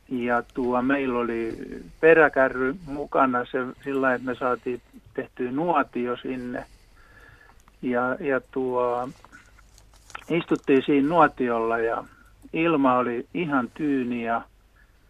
ja 0.08 0.42
tuo, 0.54 0.82
meillä 0.82 1.18
oli 1.18 1.58
peräkärry 2.00 2.74
mukana 2.86 3.44
se, 3.44 3.58
sillä 3.84 4.14
että 4.14 4.26
me 4.26 4.34
saatiin 4.34 4.80
tehtyä 5.14 5.50
nuotio 5.50 6.16
sinne. 6.16 6.64
Ja, 7.82 8.16
ja 8.20 8.40
tuo, 8.50 9.08
istuttiin 10.30 10.82
siinä 10.86 11.08
nuotiolla 11.08 11.78
ja, 11.78 12.04
ilma 12.52 12.96
oli 12.96 13.26
ihan 13.34 13.70
tyyni 13.74 14.24
ja 14.24 14.42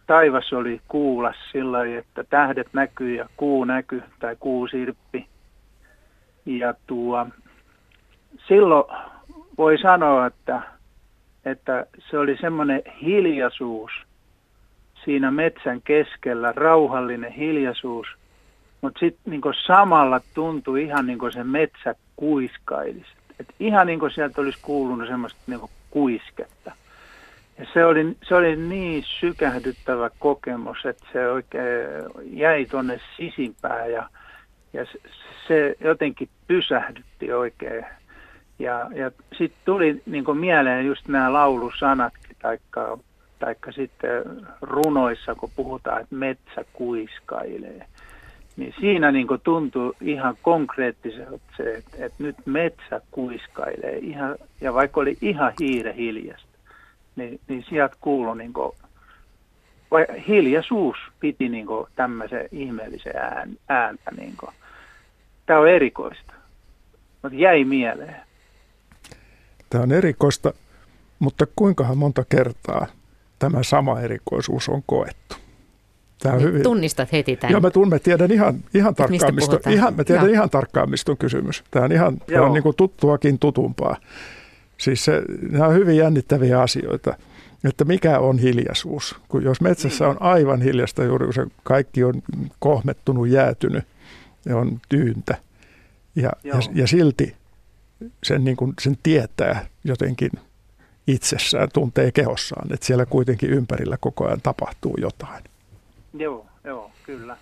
taivas 0.07 0.53
oli 0.53 0.81
kuulas 0.87 1.35
sillä 1.51 1.85
että 1.97 2.23
tähdet 2.23 2.67
näkyy 2.73 3.15
ja 3.15 3.29
kuu 3.37 3.65
näkyy 3.65 4.03
tai 4.19 4.35
kuusirppi. 4.39 5.27
Ja 6.45 6.73
tuo, 6.87 7.27
silloin 8.47 8.85
voi 9.57 9.77
sanoa, 9.77 10.25
että, 10.25 10.61
että 11.45 11.85
se 12.09 12.17
oli 12.17 12.37
semmoinen 12.37 12.81
hiljaisuus 13.01 13.91
siinä 15.05 15.31
metsän 15.31 15.81
keskellä, 15.81 16.53
rauhallinen 16.55 17.31
hiljaisuus, 17.31 18.07
mutta 18.81 18.99
sitten 18.99 19.31
niin 19.31 19.41
samalla 19.67 20.21
tuntui 20.33 20.83
ihan 20.83 21.07
niin 21.07 21.19
kuin 21.19 21.31
se 21.31 21.43
metsä 21.43 21.95
kuiskailisi. 22.15 23.11
Et 23.39 23.47
ihan 23.59 23.87
niin 23.87 23.99
kuin 23.99 24.11
sieltä 24.11 24.41
olisi 24.41 24.59
kuulunut 24.61 25.07
semmoista 25.07 25.39
niin 25.47 25.59
kuisketta. 25.89 26.71
Ja 27.57 27.65
se 27.73 27.85
oli, 27.85 28.17
se 28.23 28.35
oli 28.35 28.55
niin 28.55 29.03
sykähdyttävä 29.03 30.09
kokemus, 30.19 30.85
että 30.85 31.05
se 31.13 31.27
oikein 31.29 31.63
jäi 32.23 32.65
tuonne 32.65 32.99
sisimpään 33.17 33.91
ja, 33.91 34.09
ja 34.73 34.85
se, 34.85 34.99
se 35.47 35.75
jotenkin 35.79 36.29
pysähdytti 36.47 37.31
oikein. 37.31 37.85
Ja, 38.59 38.89
ja 38.95 39.11
sitten 39.37 39.61
tuli 39.65 40.01
niin 40.05 40.37
mieleen 40.37 40.85
just 40.85 41.07
nämä 41.07 41.33
laulusanatkin, 41.33 42.35
taikka, 42.41 42.97
taikka 43.39 43.71
sitten 43.71 44.23
runoissa, 44.61 45.35
kun 45.35 45.51
puhutaan, 45.55 46.01
että 46.01 46.15
metsä 46.15 46.65
kuiskailee. 46.73 47.85
Niin 48.57 48.73
siinä 48.79 49.11
niin 49.11 49.27
tuntui 49.43 49.93
ihan 50.01 50.37
konkreettiselta 50.41 51.39
se, 51.57 51.73
että, 51.73 52.05
että 52.05 52.23
nyt 52.23 52.35
metsä 52.45 53.01
kuiskailee, 53.11 53.97
ihan, 53.97 54.35
ja 54.61 54.73
vaikka 54.73 55.01
oli 55.01 55.17
ihan 55.21 55.53
hiire 55.59 55.93
hiljasta 55.95 56.47
niin, 57.17 57.39
niin 57.47 57.65
sieltä 57.69 57.95
kuului 58.01 58.37
niin 58.37 58.53
vai 59.91 60.05
hiljaisuus 60.27 60.97
piti 61.19 61.49
niin 61.49 61.67
tämmöisen 61.95 62.49
ihmeellisen 62.51 63.17
ään, 63.17 63.49
ääntä. 63.69 64.11
Niin. 64.17 64.37
Tämä 65.45 65.59
on 65.59 65.69
erikoista, 65.69 66.33
mutta 67.23 67.37
jäi 67.37 67.63
mieleen. 67.63 68.26
Tämä 69.69 69.83
on 69.83 69.91
erikoista, 69.91 70.53
mutta 71.19 71.45
kuinkahan 71.55 71.97
monta 71.97 72.25
kertaa 72.29 72.87
tämä 73.39 73.63
sama 73.63 73.99
erikoisuus 73.99 74.69
on 74.69 74.83
koettu? 74.85 75.35
Tämä 76.23 76.35
on 76.35 76.41
hyvin... 76.41 76.63
Tunnistat 76.63 77.11
heti 77.11 77.35
tämän. 77.35 77.51
Joo, 77.51 77.61
mä, 77.61 77.69
tunnen, 77.69 77.89
mä 77.89 77.99
tiedän 77.99 78.31
ihan, 78.31 78.63
ihan 78.73 78.95
tarkkaan, 78.95 79.35
mistä, 79.35 79.69
ihan, 79.69 79.95
mä 79.95 80.03
tiedän 80.03 80.29
ihan 80.29 80.49
tarkkaan, 80.49 80.89
mistä 80.89 81.11
on 81.11 81.17
kysymys. 81.17 81.63
Tämä 81.71 81.85
on 81.85 81.91
ihan 81.91 82.17
tämä 82.19 82.45
on 82.45 82.53
niin 82.53 82.63
kuin 82.63 82.75
tuttuakin 82.75 83.39
tutumpaa. 83.39 83.97
Siis 84.77 85.05
se, 85.05 85.21
nämä 85.51 85.67
on 85.67 85.73
hyvin 85.73 85.97
jännittäviä 85.97 86.61
asioita, 86.61 87.17
että 87.63 87.85
mikä 87.85 88.19
on 88.19 88.39
hiljaisuus. 88.39 89.15
Kun 89.27 89.43
jos 89.43 89.61
metsässä 89.61 90.07
on 90.07 90.21
aivan 90.21 90.61
hiljasta, 90.61 91.03
juuri 91.03 91.25
kun 91.25 91.33
se 91.33 91.45
kaikki 91.63 92.03
on 92.03 92.21
kohmettunut, 92.59 93.27
jäätynyt 93.27 93.83
ja 94.45 94.57
on 94.57 94.79
tyyntä, 94.89 95.37
ja, 96.15 96.29
ja, 96.43 96.53
ja 96.73 96.87
silti 96.87 97.35
sen, 98.23 98.43
niin 98.43 98.57
kuin, 98.57 98.73
sen 98.81 98.97
tietää 99.03 99.65
jotenkin 99.83 100.31
itsessään, 101.07 101.69
tuntee 101.73 102.11
kehossaan, 102.11 102.73
että 102.73 102.85
siellä 102.85 103.05
kuitenkin 103.05 103.49
ympärillä 103.49 103.97
koko 103.99 104.25
ajan 104.25 104.41
tapahtuu 104.41 104.95
jotain. 105.01 105.43
Joo, 106.13 106.45
joo, 106.63 106.91
kyllä. 107.03 107.37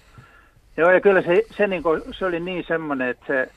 Joo, 0.78 0.91
ja 0.91 1.01
kyllä 1.01 1.22
se, 1.22 1.43
se, 1.58 1.68
niin 1.68 1.84
kuin, 1.84 2.01
se 2.12 2.26
oli 2.26 2.39
niin 2.39 2.64
semmoinen, 2.68 3.10
että 3.10 3.26
se, 3.28 3.51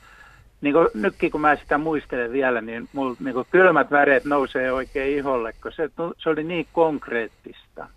niin 0.61 0.73
kuin 0.73 0.87
nytkin 0.93 1.31
kun 1.31 1.41
mä 1.41 1.55
sitä 1.55 1.77
muistelen 1.77 2.31
vielä, 2.31 2.61
niin 2.61 2.89
mulla 2.93 3.15
niin 3.19 3.33
kuin 3.33 3.47
kylmät 3.51 3.91
väreet 3.91 4.25
nousee 4.25 4.71
oikein 4.71 5.17
iholle, 5.17 5.53
kun 5.53 5.71
se, 5.71 5.89
se 6.17 6.29
oli 6.29 6.43
niin 6.43 6.67
konkreettista. 6.73 7.87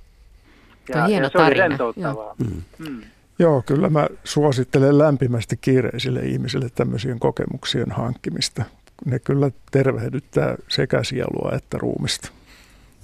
Ja, 0.89 1.07
hieno 1.07 1.27
ja 1.27 1.29
se 1.29 1.33
tarina. 1.33 1.65
oli 1.65 1.69
rentouttavaa. 1.69 2.35
Joo. 2.39 2.49
Mm. 2.49 2.63
Mm. 2.89 3.03
Joo, 3.39 3.63
kyllä 3.67 3.91
mä 3.91 4.09
suosittelen 4.25 4.99
lämpimästi 4.99 5.57
kiireisille 5.61 6.21
ihmisille 6.21 6.69
tämmöisien 6.75 7.19
kokemuksien 7.19 7.93
hankkimista. 7.93 8.65
Ne 9.05 9.19
kyllä 9.19 9.51
tervehdyttää 9.71 10.57
sekä 10.69 11.05
sielua 11.05 11.53
että 11.57 11.79
ruumista. 11.79 12.31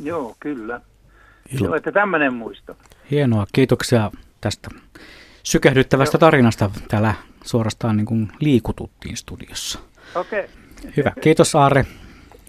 Joo, 0.00 0.36
kyllä. 0.40 0.80
Ilo. 1.52 1.66
Joo, 1.66 1.74
että 1.74 1.92
tämmöinen 1.92 2.34
muisto. 2.34 2.76
Hienoa, 3.10 3.46
kiitoksia 3.52 4.10
tästä 4.40 4.68
sykähdyttävästä 5.42 6.16
Joo. 6.16 6.20
tarinasta. 6.20 6.70
Täällä 6.88 7.14
suorastaan 7.44 7.96
niin 7.96 8.06
kuin 8.06 8.32
liikututtiin 8.40 9.16
studiossa. 9.16 9.78
Okei. 10.14 10.44
Okay. 10.44 10.92
Hyvä, 10.96 11.12
kiitos 11.20 11.54
Aare. 11.54 11.86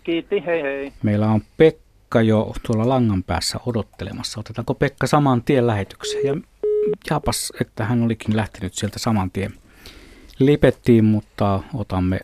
Kiitti, 0.04 0.44
hei 0.46 0.62
hei. 0.62 0.94
Meillä 1.04 1.28
on 1.28 1.42
Pekka 1.58 2.22
jo 2.22 2.54
tuolla 2.64 2.90
langan 2.90 3.24
päässä 3.24 3.60
odottelemassa. 3.66 4.40
Otetaanko 4.40 4.74
Pekka 4.74 5.08
saman 5.08 5.44
tien 5.44 5.68
lähetykseen? 5.68 6.26
Ja 6.26 6.36
jaapas, 7.10 7.54
että 7.62 7.86
hän 7.86 8.04
olikin 8.04 8.36
lähtenyt 8.36 8.74
sieltä 8.74 9.00
saman 9.00 9.32
tien 9.32 9.54
lipettiin, 10.40 11.06
mutta 11.06 11.64
otamme 11.74 12.20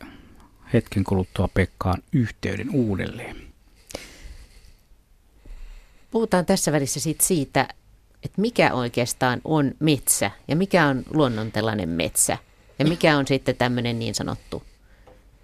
hetken 0.74 1.04
kuluttua 1.04 1.50
Pekkaan 1.54 2.04
yhteyden 2.14 2.70
uudelleen. 2.70 3.36
Puhutaan 6.12 6.46
tässä 6.46 6.72
välissä 6.72 7.00
siitä, 7.00 7.24
siitä 7.24 7.68
että 8.24 8.42
mikä 8.42 8.74
oikeastaan 8.74 9.42
on 9.44 9.72
metsä 9.80 10.32
ja 10.48 10.56
mikä 10.56 10.88
on 10.88 11.04
luonnontelainen 11.14 11.90
metsä 11.90 12.38
ja 12.80 12.86
mikä 12.86 13.18
on 13.18 13.28
sitten 13.28 13.56
tämmöinen 13.56 14.00
niin 14.00 14.16
sanottu 14.16 14.64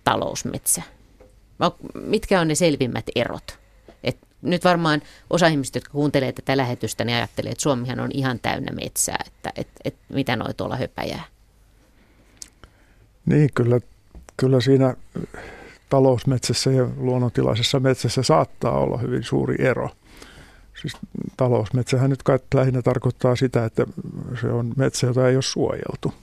talousmetsä. 0.03 0.81
Mitkä 1.93 2.41
on 2.41 2.47
ne 2.47 2.55
selvimmät 2.55 3.05
erot? 3.15 3.59
Et 4.03 4.17
nyt 4.41 4.63
varmaan 4.63 5.01
osa 5.29 5.47
ihmistä, 5.47 5.77
jotka 5.77 5.91
kuuntelee 5.91 6.31
tätä 6.31 6.57
lähetystä, 6.57 7.05
niin 7.05 7.15
ajattelee, 7.15 7.51
että 7.51 7.61
Suomihan 7.61 7.99
on 7.99 8.09
ihan 8.13 8.39
täynnä 8.39 8.71
metsää, 8.75 9.23
että 9.27 9.51
et, 9.55 9.67
et, 9.85 9.95
mitä 10.09 10.35
noi 10.35 10.53
tuolla 10.53 10.75
höpäjää. 10.75 11.23
Niin, 13.25 13.49
kyllä, 13.55 13.79
kyllä 14.41 14.61
siinä 14.61 14.95
talousmetsässä 15.89 16.71
ja 16.71 16.87
luonnontilaisessa 16.97 17.79
metsässä 17.79 18.23
saattaa 18.23 18.79
olla 18.79 18.97
hyvin 18.97 19.23
suuri 19.23 19.55
ero– 19.59 19.89
Siis 20.81 20.97
talousmetsähän 21.37 22.09
nyt 22.09 22.23
kai 22.23 22.39
lähinnä 22.53 22.81
tarkoittaa 22.81 23.35
sitä, 23.35 23.65
että 23.65 23.85
se 24.41 24.47
on 24.47 24.73
metsä, 24.75 25.07
jota 25.07 25.27
ei 25.29 25.35
ole 25.35 25.41
suojeltu. 25.41 26.13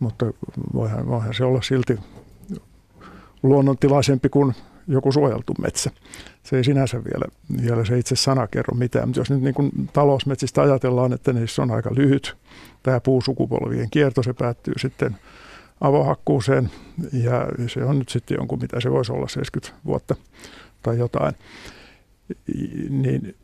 Mutta 0.00 0.26
voihan, 0.74 1.06
voihan 1.06 1.34
se 1.34 1.44
olla 1.44 1.62
silti 1.62 1.98
luonnontilaisempi 3.42 4.28
kuin 4.28 4.54
joku 4.88 5.12
suojeltu 5.12 5.54
metsä. 5.62 5.90
Se 6.42 6.56
ei 6.56 6.64
sinänsä 6.64 7.04
vielä, 7.04 7.24
vielä 7.62 7.84
se 7.84 7.98
itse 7.98 8.16
sana 8.16 8.46
kerro 8.46 8.74
mitään, 8.74 9.08
mutta 9.08 9.20
jos 9.20 9.30
nyt 9.30 9.42
niin 9.42 9.54
kuin 9.54 9.70
talousmetsistä 9.92 10.62
ajatellaan, 10.62 11.12
että 11.12 11.32
niissä 11.32 11.62
on 11.62 11.70
aika 11.70 11.90
lyhyt 11.94 12.36
tämä 12.82 13.00
puusukupolvien 13.00 13.90
kierto, 13.90 14.22
se 14.22 14.32
päättyy 14.32 14.74
sitten 14.78 15.16
avohakkuuseen 15.80 16.70
ja 17.12 17.46
se 17.66 17.84
on 17.84 17.98
nyt 17.98 18.08
sitten 18.08 18.34
jonkun, 18.34 18.58
mitä 18.60 18.80
se 18.80 18.90
voisi 18.90 19.12
olla, 19.12 19.28
70 19.28 19.80
vuotta 19.84 20.14
tai 20.82 20.98
jotain, 20.98 21.34
niin 22.88 23.34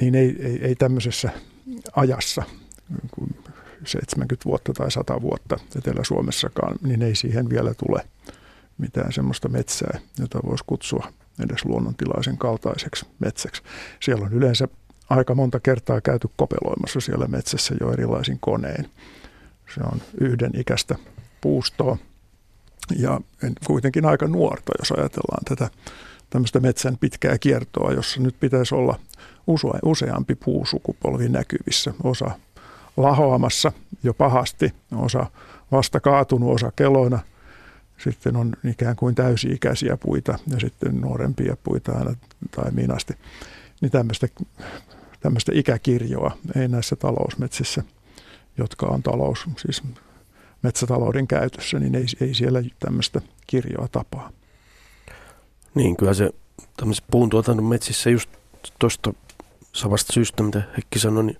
niin 0.00 0.14
ei, 0.14 0.36
ei, 0.40 0.58
ei 0.62 0.74
tämmöisessä 0.74 1.30
ajassa, 1.96 2.42
kuin 3.10 3.36
70 3.84 4.44
vuotta 4.44 4.72
tai 4.72 4.90
100 4.90 5.22
vuotta 5.22 5.56
Etelä-Suomessakaan, 5.76 6.76
niin 6.82 7.02
ei 7.02 7.14
siihen 7.14 7.50
vielä 7.50 7.74
tule 7.74 8.04
mitään 8.78 9.12
semmoista 9.12 9.48
metsää, 9.48 9.98
jota 10.18 10.38
voisi 10.46 10.64
kutsua 10.66 11.12
edes 11.44 11.64
luonnontilaisen 11.64 12.38
kaltaiseksi 12.38 13.06
metsäksi. 13.18 13.62
Siellä 14.00 14.26
on 14.26 14.32
yleensä 14.32 14.68
aika 15.10 15.34
monta 15.34 15.60
kertaa 15.60 16.00
käyty 16.00 16.28
kopeloimassa 16.36 17.00
siellä 17.00 17.26
metsässä 17.26 17.74
jo 17.80 17.92
erilaisin 17.92 18.38
konein. 18.40 18.90
Se 19.74 19.80
on 19.92 20.02
yhden 20.20 20.50
ikäistä 20.54 20.96
puustoa 21.40 21.96
ja 22.98 23.20
kuitenkin 23.66 24.06
aika 24.06 24.26
nuorta, 24.26 24.72
jos 24.78 24.92
ajatellaan 24.92 25.44
tätä 25.44 25.70
tämmöistä 26.30 26.60
metsän 26.60 26.96
pitkää 27.00 27.38
kiertoa, 27.38 27.92
jossa 27.92 28.20
nyt 28.20 28.40
pitäisi 28.40 28.74
olla 28.74 28.98
useampi 29.84 30.34
puusukupolvi 30.34 31.28
näkyvissä. 31.28 31.94
Osa 32.02 32.30
lahoamassa 32.96 33.72
jo 34.02 34.14
pahasti, 34.14 34.74
osa 34.96 35.26
vasta 35.72 36.00
kaatunut, 36.00 36.54
osa 36.54 36.72
keloina. 36.76 37.18
Sitten 37.98 38.36
on 38.36 38.52
ikään 38.64 38.96
kuin 38.96 39.14
täysi-ikäisiä 39.14 39.96
puita 39.96 40.38
ja 40.46 40.60
sitten 40.60 41.00
nuorempia 41.00 41.56
puita 41.62 41.92
aina 41.92 42.14
tai 42.50 42.70
minasti. 42.70 43.14
Niin 43.80 43.90
tämmöistä, 43.90 44.28
tämmöistä 45.20 45.52
ikäkirjoa 45.54 46.38
ei 46.56 46.68
näissä 46.68 46.96
talousmetsissä, 46.96 47.82
jotka 48.58 48.86
on 48.86 49.02
talous, 49.02 49.46
siis 49.56 49.82
metsätalouden 50.62 51.26
käytössä, 51.26 51.78
niin 51.78 51.94
ei, 51.94 52.04
ei 52.20 52.34
siellä 52.34 52.62
tämmöistä 52.80 53.20
kirjoa 53.46 53.88
tapaa. 53.88 54.30
Niin, 55.74 55.96
kyllä 55.96 56.14
se 56.14 56.30
tämmöisessä 56.76 57.06
puuntuotannon 57.10 57.66
metsissä 57.66 58.10
just 58.10 58.30
tuosta 58.78 59.14
samasta 59.72 60.12
syystä, 60.12 60.42
mitä 60.42 60.62
Heikki 60.72 60.98
sanoi, 60.98 61.24
niin 61.24 61.38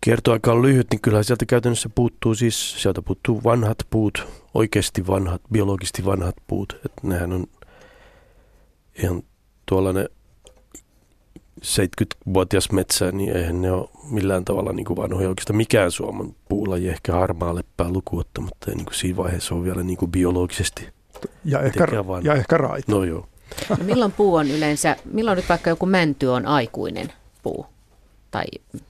kiertoaika 0.00 0.52
on 0.52 0.62
lyhyt, 0.62 0.86
niin 0.90 1.00
kyllä 1.00 1.22
sieltä 1.22 1.46
käytännössä 1.46 1.88
puuttuu 1.88 2.34
siis, 2.34 2.82
sieltä 2.82 3.02
puuttuu 3.02 3.44
vanhat 3.44 3.78
puut, 3.90 4.26
oikeasti 4.54 5.06
vanhat, 5.06 5.42
biologisesti 5.52 6.04
vanhat 6.04 6.34
puut. 6.46 6.72
Että 6.72 7.00
nehän 7.02 7.32
on 7.32 7.46
ihan 9.02 9.22
tuollainen 9.66 10.08
70-vuotias 11.62 12.72
metsä, 12.72 13.12
niin 13.12 13.36
eihän 13.36 13.62
ne 13.62 13.72
ole 13.72 13.88
millään 14.10 14.44
tavalla 14.44 14.72
niin 14.72 14.84
kuin 14.84 14.96
vanhoja 14.96 15.28
oikeastaan 15.28 15.56
mikään 15.56 15.90
Suomen 15.90 16.36
puulaji, 16.48 16.88
ehkä 16.88 17.12
harmaa 17.12 17.54
leppää 17.54 17.88
lukuottamatta, 17.88 18.70
ja 18.70 18.76
niin 18.76 18.84
kuin 18.84 18.94
siinä 18.94 19.16
vaiheessa 19.16 19.54
on 19.54 19.64
vielä 19.64 19.82
niin 19.82 19.96
kuin 19.96 20.10
biologisesti. 20.10 20.88
Ja 21.44 21.60
ehkä, 21.60 21.86
ja 22.22 22.34
ehkä 22.34 22.56
raita. 22.56 22.92
No 22.92 23.04
joo. 23.04 23.26
No 23.68 23.76
milloin 23.84 24.12
puu 24.12 24.34
on 24.34 24.50
yleensä, 24.50 24.96
milloin 25.12 25.36
nyt 25.36 25.48
vaikka 25.48 25.70
joku 25.70 25.86
mänty 25.86 26.26
on 26.26 26.46
aikuinen 26.46 27.12
puu? 27.42 27.66
Tai, 28.30 28.44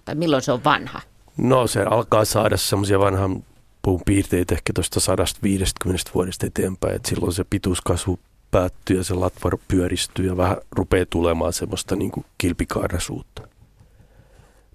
tai 0.04 0.14
milloin 0.14 0.42
se 0.42 0.52
on 0.52 0.64
vanha? 0.64 1.00
No 1.36 1.66
se 1.66 1.82
alkaa 1.82 2.24
saada 2.24 2.56
semmoisia 2.56 2.98
vanhan 2.98 3.44
puun 3.82 4.00
piirteitä 4.06 4.54
ehkä 4.54 4.72
tuosta 4.72 5.00
150 5.00 6.10
vuodesta 6.14 6.46
eteenpäin, 6.46 6.94
että 6.94 7.08
silloin 7.08 7.32
se 7.32 7.44
pituuskasvu 7.50 8.18
päättyy 8.56 8.96
ja 8.96 9.04
se 9.04 9.14
latva 9.14 9.50
pyöristyy 9.68 10.26
ja 10.26 10.36
vähän 10.36 10.56
rupeaa 10.70 11.06
tulemaan 11.10 11.52
semmoista 11.52 11.96
niin 11.96 12.10
kuin 12.10 12.26
kilpikaarasuutta. 12.38 13.48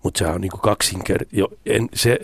Mutta 0.03 0.17
sehän 0.17 0.35
on 0.35 0.41
niin 0.41 0.51
kuin 0.51 0.61
kaksinker... 0.61 1.25
Jo, 1.31 1.47
en, 1.65 1.89
se, 1.93 2.19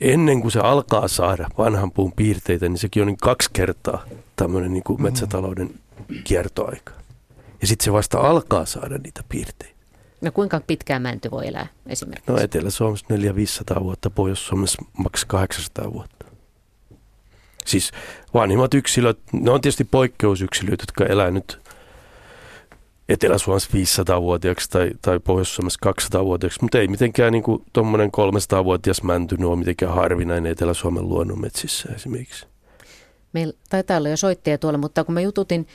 ennen 0.00 0.40
kuin 0.40 0.52
se 0.52 0.60
alkaa 0.60 1.08
saada 1.08 1.48
vanhan 1.58 1.90
puun 1.90 2.12
piirteitä, 2.12 2.68
niin 2.68 2.78
sekin 2.78 3.02
on 3.02 3.06
niin 3.06 3.16
kaksi 3.16 3.50
kertaa 3.52 4.04
tämmöinen 4.36 4.72
niin 4.72 4.82
kuin 4.82 5.02
metsätalouden 5.02 5.74
kiertoaika. 6.24 6.92
Ja 7.60 7.66
sitten 7.66 7.84
se 7.84 7.92
vasta 7.92 8.18
alkaa 8.18 8.66
saada 8.66 8.98
niitä 8.98 9.22
piirteitä. 9.28 9.74
No 10.20 10.32
kuinka 10.32 10.60
pitkään 10.66 11.02
mänty 11.02 11.30
voi 11.30 11.48
elää 11.48 11.66
esimerkiksi? 11.86 12.32
No 12.32 12.38
Etelä-Suomessa 12.38 13.06
400-500 13.76 13.82
vuotta, 13.82 14.10
Pohjois-Suomessa 14.10 14.82
maks 14.98 15.24
800 15.24 15.92
vuotta. 15.92 16.19
Siis 17.66 17.90
vanhimmat 18.34 18.74
yksilöt, 18.74 19.18
ne 19.32 19.50
on 19.50 19.60
tietysti 19.60 19.84
poikkeusyksilöt, 19.84 20.80
jotka 20.80 21.06
elää 21.06 21.30
nyt 21.30 21.60
Etelä-Suomessa 23.08 23.70
500-vuotiaaksi 23.74 24.70
tai, 24.70 24.90
tai 25.02 25.20
Pohjois-Suomessa 25.20 25.90
200-vuotiaaksi, 25.90 26.58
mutta 26.62 26.78
ei 26.78 26.88
mitenkään 26.88 27.32
niin 27.32 27.44
tuommoinen 27.72 28.10
300-vuotias 28.16 29.02
mänty 29.02 29.36
ole 29.44 29.56
mitenkään 29.56 29.94
harvinainen 29.94 30.52
Etelä-Suomen 30.52 31.08
luonnonmetsissä 31.08 31.88
esimerkiksi. 31.94 32.46
Meillä 33.32 33.54
taitaa 33.68 33.96
olla 33.96 34.08
jo 34.08 34.16
soittaja 34.16 34.58
tuolla, 34.58 34.78
mutta 34.78 35.04
kun 35.04 35.14
mä 35.14 35.20
jututin 35.20 35.66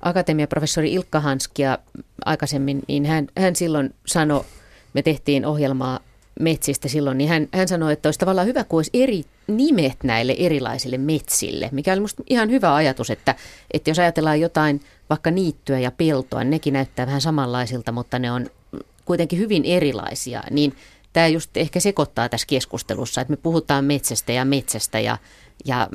akatemiaprofessori 0.00 0.92
Ilkka 0.92 1.20
Hanskia 1.20 1.78
aikaisemmin, 2.24 2.82
niin 2.88 3.06
hän, 3.06 3.26
hän 3.38 3.56
silloin 3.56 3.94
sanoi, 4.06 4.44
me 4.94 5.02
tehtiin 5.02 5.46
ohjelmaa 5.46 6.00
metsistä 6.40 6.88
silloin, 6.88 7.18
niin 7.18 7.30
hän, 7.30 7.48
hän 7.52 7.68
sanoi, 7.68 7.92
että 7.92 8.06
olisi 8.06 8.18
tavallaan 8.18 8.46
hyvä, 8.46 8.64
kun 8.64 8.78
olisi 8.78 8.90
eri 8.94 9.24
nimet 9.46 10.04
näille 10.04 10.34
erilaisille 10.38 10.98
metsille, 10.98 11.68
mikä 11.72 11.92
oli 11.92 12.00
ihan 12.30 12.50
hyvä 12.50 12.74
ajatus, 12.74 13.10
että, 13.10 13.34
että 13.70 13.90
jos 13.90 13.98
ajatellaan 13.98 14.40
jotain 14.40 14.80
vaikka 15.10 15.30
niittyä 15.30 15.78
ja 15.78 15.90
peltoa, 15.90 16.44
niin 16.44 16.50
nekin 16.50 16.72
näyttää 16.72 17.06
vähän 17.06 17.20
samanlaisilta, 17.20 17.92
mutta 17.92 18.18
ne 18.18 18.32
on 18.32 18.46
kuitenkin 19.04 19.38
hyvin 19.38 19.64
erilaisia, 19.64 20.42
niin 20.50 20.76
tämä 21.12 21.26
just 21.26 21.56
ehkä 21.56 21.80
sekoittaa 21.80 22.28
tässä 22.28 22.46
keskustelussa, 22.46 23.20
että 23.20 23.32
me 23.32 23.36
puhutaan 23.36 23.84
metsästä 23.84 24.32
ja 24.32 24.44
metsästä 24.44 25.00
ja, 25.00 25.18
ja 25.64 25.88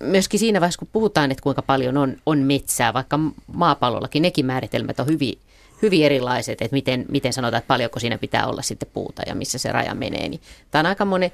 myöskin 0.00 0.40
siinä 0.40 0.60
vaiheessa, 0.60 0.78
kun 0.78 0.88
puhutaan, 0.92 1.30
että 1.30 1.42
kuinka 1.42 1.62
paljon 1.62 1.96
on, 1.96 2.16
on 2.26 2.38
metsää, 2.38 2.94
vaikka 2.94 3.18
maapallollakin 3.46 4.22
nekin 4.22 4.46
määritelmät 4.46 5.00
on 5.00 5.06
hyvin, 5.06 5.38
hyvin 5.84 6.04
erilaiset, 6.04 6.62
että 6.62 6.74
miten, 6.74 7.04
miten 7.08 7.32
sanotaan, 7.32 7.58
että 7.58 7.68
paljonko 7.68 8.00
siinä 8.00 8.18
pitää 8.18 8.46
olla 8.46 8.62
sitten 8.62 8.88
puuta 8.92 9.22
ja 9.26 9.34
missä 9.34 9.58
se 9.58 9.72
raja 9.72 9.94
menee. 9.94 10.28
Niin 10.28 10.40
tämä 10.70 10.80
on 10.80 10.86
aika 10.86 11.04
monen 11.04 11.30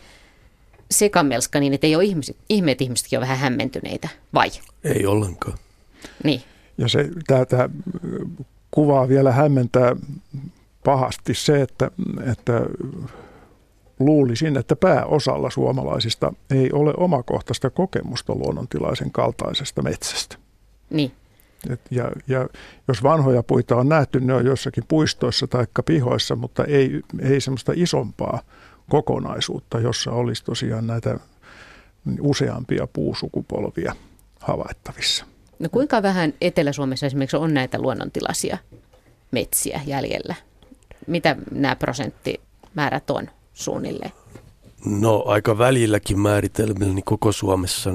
sekamelska 0.91 1.61
niin, 1.61 1.75
että 1.75 1.87
ei 1.87 1.97
ole 1.97 2.05
ihmiset, 2.05 2.37
ihme, 2.49 2.71
että 2.71 2.85
ihmisetkin 2.85 3.19
on 3.19 3.21
vähän 3.21 3.39
hämmentyneitä, 3.39 4.09
vai? 4.35 4.51
Ei 4.85 5.07
ollenkaan. 5.07 5.59
Niin. 6.25 6.43
Ja 6.79 6.89
se, 6.89 7.09
tämä, 7.27 7.45
tämä 7.45 7.69
kuvaa 8.71 9.09
vielä 9.09 9.33
hämmentää 9.33 9.97
pahasti 10.85 11.35
se, 11.35 11.63
että, 11.63 11.91
että 12.33 12.61
luulisin, 13.99 14.57
että 14.57 14.77
pääosalla 14.77 15.51
suomalaisista 15.51 16.33
ei 16.51 16.73
ole 16.73 16.95
omakohtaista 16.97 17.71
kokemusta 17.71 18.35
luonnontilaisen 18.35 19.11
kaltaisesta 19.11 19.83
metsästä. 19.83 20.37
Niin. 20.91 21.13
Et 21.71 21.81
ja, 21.91 22.11
ja 22.27 22.49
jos 22.89 23.03
vanhoja 23.03 23.43
puita 23.43 23.77
on 23.77 23.89
nähty, 23.89 24.21
ne 24.21 24.35
on 24.35 24.47
jossakin 24.47 24.85
puistoissa 24.89 25.47
tai 25.47 25.67
pihoissa, 25.85 26.37
mutta 26.37 26.65
ei, 26.65 27.01
ei 27.21 27.41
semmoista 27.41 27.73
isompaa 27.77 28.41
kokonaisuutta, 28.89 29.81
jossa 29.81 30.11
olisi 30.11 30.45
tosiaan 30.45 30.87
näitä 30.87 31.19
useampia 32.21 32.87
puusukupolvia 32.93 33.95
havaittavissa. 34.41 35.25
No 35.59 35.69
kuinka 35.69 36.03
vähän 36.03 36.35
Etelä-Suomessa 36.41 37.07
esimerkiksi 37.07 37.37
on 37.37 37.55
näitä 37.55 37.79
luonnontilaisia 37.79 38.59
metsiä 39.31 39.81
jäljellä? 39.87 40.35
Mitä 41.07 41.37
nämä 41.51 41.77
prosenttimäärät 41.77 43.11
on 43.11 43.31
suunnilleen? 43.53 44.13
No 44.85 45.25
aika 45.27 45.59
välilläkin 45.59 46.19
määritelmillä, 46.19 46.95
niin 46.95 47.05
koko 47.05 47.33
Suomessa 47.33 47.91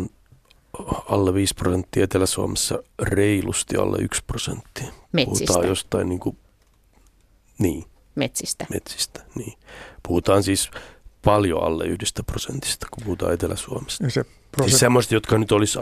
alle 1.09 1.33
5 1.33 1.55
prosenttia, 1.55 2.03
Etelä-Suomessa 2.03 2.83
reilusti 3.01 3.77
alle 3.77 3.97
1 3.97 4.23
prosenttia. 4.27 4.91
Metsistä? 5.11 5.45
Puhutaan 5.45 5.67
jostain 5.67 6.09
niin 6.09 6.19
kuin, 6.19 6.37
niin. 7.59 7.85
Metsistä? 8.15 8.65
Metsistä, 8.69 9.23
niin. 9.35 9.53
Puhutaan 10.07 10.43
siis 10.43 10.71
paljon 11.25 11.63
alle 11.63 11.85
yhdestä 11.85 12.23
prosentista, 12.23 12.87
kun 12.91 13.03
puhutaan 13.03 13.33
Etelä-Suomesta. 13.33 14.03
Ja 14.03 14.11
se 14.11 14.23
prosent... 14.51 14.69
Siis 14.69 14.79
semmoista, 14.79 15.13
jotka 15.13 15.37
nyt 15.37 15.51
olisi 15.51 15.79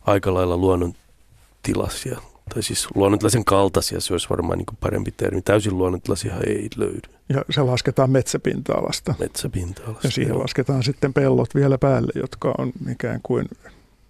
aika 0.00 0.34
lailla 0.34 0.56
luonnontilaisia, 0.56 2.20
tai 2.54 2.62
siis 2.62 2.88
luonnontilaisen 2.94 3.44
kaltaisia, 3.44 4.00
se 4.00 4.14
olisi 4.14 4.30
varmaan 4.30 4.58
niin 4.58 4.78
parempi 4.80 5.10
termi. 5.10 5.42
Täysin 5.42 5.78
luonnontilaisia 5.78 6.34
ei 6.46 6.68
löydy. 6.76 7.08
Ja 7.28 7.44
se 7.50 7.62
lasketaan 7.62 8.10
metsäpinta-alasta. 8.10 9.14
Metsäpinta-alasta. 9.18 10.06
Ja 10.06 10.10
siihen 10.10 10.32
joo. 10.32 10.42
lasketaan 10.42 10.82
sitten 10.82 11.14
pellot 11.14 11.54
vielä 11.54 11.78
päälle, 11.78 12.12
jotka 12.14 12.54
on 12.58 12.72
ikään 12.90 13.20
kuin 13.22 13.48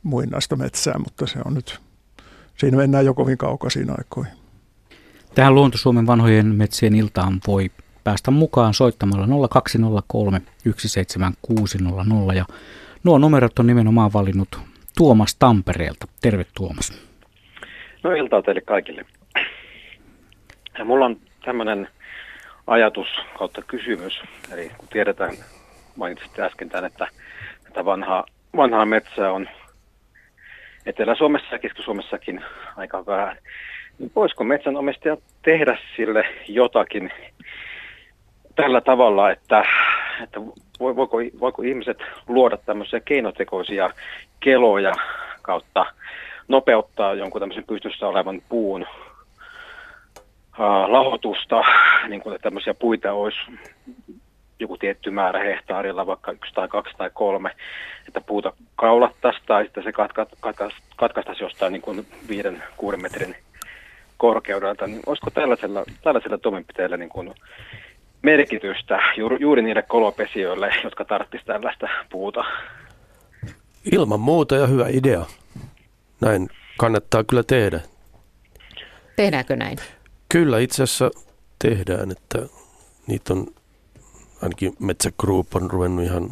muinaista 0.05 0.57
metsää, 0.57 0.99
mutta 0.99 1.27
se 1.27 1.39
on 1.45 1.55
nyt, 1.55 1.81
siinä 2.57 2.77
mennään 2.77 3.05
jo 3.05 3.15
kovin 3.15 3.39
kaukaisiin 3.39 3.91
aikoihin. 3.91 4.33
Tähän 5.35 5.55
Luonto 5.55 5.79
Suomen 5.79 6.07
vanhojen 6.07 6.47
metsien 6.47 6.95
iltaan 6.95 7.41
voi 7.47 7.71
päästä 8.05 8.31
mukaan 8.31 8.75
soittamalla 8.75 9.49
0203 9.49 10.43
17600 10.65 12.35
ja 12.35 12.45
nuo 13.05 13.19
numerot 13.19 13.59
on 13.59 13.67
nimenomaan 13.67 14.13
valinnut 14.13 14.59
Tuomas 14.97 15.37
Tampereelta. 15.37 16.07
Terve 16.23 16.47
Tuomas. 16.57 17.03
No 18.03 18.13
iltaa 18.13 18.43
teille 18.43 18.61
kaikille. 18.61 19.05
Ja 20.79 20.85
mulla 20.85 21.05
on 21.05 21.17
tämmöinen 21.45 21.89
ajatus 22.67 23.09
kautta 23.39 23.63
kysymys. 23.63 24.21
Eli 24.53 24.71
kun 24.79 24.89
tiedetään, 24.89 25.35
mainitsitte 25.97 26.43
äsken 26.43 26.69
tämän, 26.69 26.85
että 26.85 27.09
tätä 27.65 27.85
vanhaa, 27.85 28.25
vanhaa 28.57 28.87
metsää 28.87 29.33
on 29.33 29.49
Etelä-Suomessa 30.87 31.55
ja 31.55 31.59
Keski-Suomessakin 31.59 32.45
aika 32.77 33.07
vähän. 33.07 33.37
Niin 33.99 34.13
voisiko 34.17 34.45
metsänomistaja 34.45 35.17
tehdä 35.43 35.79
sille 35.97 36.27
jotakin 36.49 37.13
tällä 38.57 38.81
tavalla, 38.81 39.31
että, 39.31 39.65
että 40.23 40.41
voiko, 40.81 41.19
voiko 41.41 41.63
ihmiset 41.63 41.99
luoda 42.29 42.57
tämmöisiä 42.57 43.01
keinotekoisia 43.01 43.91
keloja 44.41 44.93
kautta 45.43 45.87
nopeuttaa 46.49 47.15
jonkun 47.15 47.41
tämmöisen 47.41 47.65
pystyssä 47.65 48.09
olevan 48.09 48.43
puun 48.49 48.87
lahotusta, 50.87 51.63
niin 52.09 52.21
kuin 52.21 52.39
tämmöisiä 52.43 52.75
puita 52.75 53.13
olisi 53.13 53.39
joku 54.65 54.79
tietty 54.79 55.11
määrä 55.11 55.45
hehtaarilla, 55.45 56.07
vaikka 56.07 56.33
yksi 56.33 56.55
tai 56.55 56.69
kaksi 56.69 56.95
tai 56.99 57.11
kolme, 57.15 57.51
että 58.09 58.21
puuta 58.21 58.53
kaulattaisiin 58.77 59.45
tai 59.47 59.65
sitten 59.65 59.85
se 59.85 59.93
katkaistaisi 60.97 61.45
jostain 61.45 61.73
niin 61.73 61.83
kuin 61.83 62.07
viiden, 62.29 62.63
kuuden 62.77 63.03
metrin 63.03 63.37
korkeudelta, 64.17 64.87
niin 64.87 65.03
olisiko 65.07 65.31
tällaisella, 65.31 65.85
tällaisella 66.03 66.39
toimenpiteellä 66.39 66.97
niin 66.97 67.09
kuin 67.09 67.35
merkitystä 68.23 68.99
juuri, 69.17 69.37
juuri 69.41 69.63
niille 69.63 69.83
kolopesioille, 69.83 70.75
jotka 70.85 71.05
tarvitsisivat 71.05 71.47
tällaista 71.47 71.89
puuta? 72.11 72.45
Ilman 73.93 74.21
muuta 74.21 74.57
ja 74.57 74.67
hyvä 74.67 74.87
idea. 74.89 75.25
Näin 76.21 76.49
kannattaa 76.79 77.25
kyllä 77.25 77.43
tehdä. 77.43 77.81
Tehdäänkö 79.17 79.57
näin? 79.57 79.79
Kyllä 80.29 80.59
itse 80.59 80.83
asiassa 80.83 81.11
tehdään, 81.59 82.11
että 82.11 82.39
niitä 83.07 83.33
on 83.33 83.47
ainakin 84.43 84.77
Metsä 84.79 85.13
Group 85.19 85.57
on 85.57 85.71
ruvennut 85.71 86.05
ihan 86.05 86.31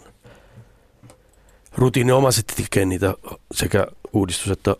rutiininomaisesti 1.74 2.54
tekemään 2.62 2.88
niitä 2.88 3.14
sekä 3.54 3.86
uudistus- 4.12 4.50
että 4.50 4.76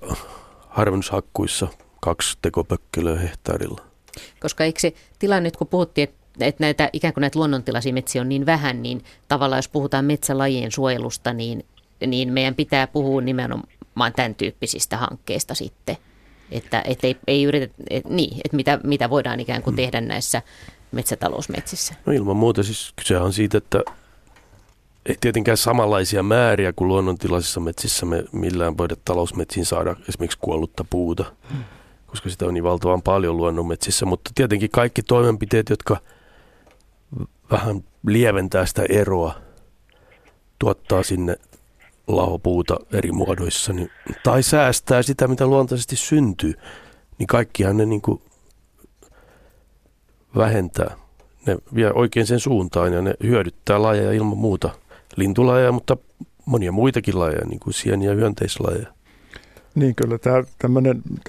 harvennushakkuissa 0.68 1.68
kaksi 2.00 2.38
tekopökkelöä 2.42 3.18
hehtaarilla. 3.18 3.80
Koska 4.40 4.64
eikö 4.64 4.80
se 4.80 4.94
tilanne 5.18 5.50
kun 5.50 5.66
puhuttiin, 5.66 6.08
että 6.08 6.22
että 6.40 6.64
näitä 6.64 6.90
ikään 6.92 7.14
kuin 7.14 7.22
näitä 7.22 7.38
luonnontilaisia 7.38 7.92
metsiä 7.92 8.22
on 8.22 8.28
niin 8.28 8.46
vähän, 8.46 8.82
niin 8.82 9.04
tavallaan 9.28 9.58
jos 9.58 9.68
puhutaan 9.68 10.04
metsälajien 10.04 10.72
suojelusta, 10.72 11.32
niin, 11.32 11.64
niin 12.06 12.32
meidän 12.32 12.54
pitää 12.54 12.86
puhua 12.86 13.20
nimenomaan 13.20 14.12
tämän 14.16 14.34
tyyppisistä 14.34 14.96
hankkeista 14.96 15.54
sitten. 15.54 15.96
Että 16.50 16.82
et 16.86 17.04
ei, 17.04 17.16
ei 17.26 17.44
yritä, 17.44 17.74
et, 17.90 18.04
niin, 18.04 18.40
että 18.44 18.56
mitä, 18.56 18.80
mitä 18.84 19.10
voidaan 19.10 19.40
ikään 19.40 19.62
kuin 19.62 19.76
tehdä 19.76 20.00
näissä 20.00 20.42
metsätalousmetsissä. 20.92 21.94
No 22.06 22.12
ilman 22.12 22.36
muuta 22.36 22.62
siis 22.62 22.92
kyse 22.96 23.18
on 23.18 23.32
siitä, 23.32 23.58
että 23.58 23.82
ei 25.06 25.16
tietenkään 25.20 25.56
samanlaisia 25.56 26.22
määriä 26.22 26.72
kuin 26.72 26.88
luonnontilaisissa 26.88 27.60
metsissä 27.60 28.06
me 28.06 28.24
millään 28.32 28.78
voida 28.78 28.96
talousmetsiin 29.04 29.66
saada 29.66 29.96
esimerkiksi 30.08 30.38
kuollutta 30.40 30.84
puuta, 30.90 31.24
hmm. 31.52 31.64
koska 32.06 32.30
sitä 32.30 32.46
on 32.46 32.54
niin 32.54 32.64
valtavan 32.64 33.02
paljon 33.02 33.36
luonnonmetsissä. 33.36 34.06
Mutta 34.06 34.30
tietenkin 34.34 34.70
kaikki 34.70 35.02
toimenpiteet, 35.02 35.70
jotka 35.70 35.96
vähän 37.50 37.84
lieventää 38.06 38.66
sitä 38.66 38.82
eroa, 38.88 39.34
tuottaa 40.58 41.02
sinne 41.02 41.36
lahopuuta 42.06 42.76
eri 42.92 43.12
muodoissa, 43.12 43.72
niin, 43.72 43.90
tai 44.24 44.42
säästää 44.42 45.02
sitä, 45.02 45.28
mitä 45.28 45.46
luontaisesti 45.46 45.96
syntyy, 45.96 46.54
niin 47.18 47.26
kaikkihan 47.26 47.76
ne 47.76 47.86
niin 47.86 48.02
kuin 48.02 48.22
vähentää. 50.36 50.96
Ne 51.46 51.56
vie 51.74 51.92
oikein 51.92 52.26
sen 52.26 52.40
suuntaan 52.40 52.92
ja 52.92 53.02
ne 53.02 53.14
hyödyttää 53.22 53.82
lajeja 53.82 54.12
ilman 54.12 54.38
muuta. 54.38 54.70
Lintulajeja, 55.16 55.72
mutta 55.72 55.96
monia 56.46 56.72
muitakin 56.72 57.18
lajeja, 57.18 57.46
niin 57.46 57.60
kuin 57.60 57.74
sieniä 57.74 58.10
ja 58.10 58.16
hyönteislajeja. 58.16 58.86
Niin 59.74 59.94
kyllä, 59.94 60.18
tämä, 60.18 60.44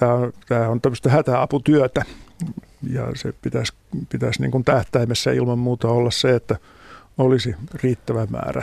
tämä, 0.00 0.30
tämä 0.48 0.68
on 0.68 0.80
tämmöistä 0.80 1.10
hätäaputyötä 1.10 2.04
ja 2.92 3.06
se 3.14 3.34
pitäisi, 3.42 3.72
pitäisi 4.08 4.40
niin 4.40 4.50
kuin 4.50 4.64
tähtäimessä 4.64 5.32
ilman 5.32 5.58
muuta 5.58 5.88
olla 5.88 6.10
se, 6.10 6.34
että 6.34 6.56
olisi 7.18 7.54
riittävä 7.74 8.26
määrä 8.30 8.62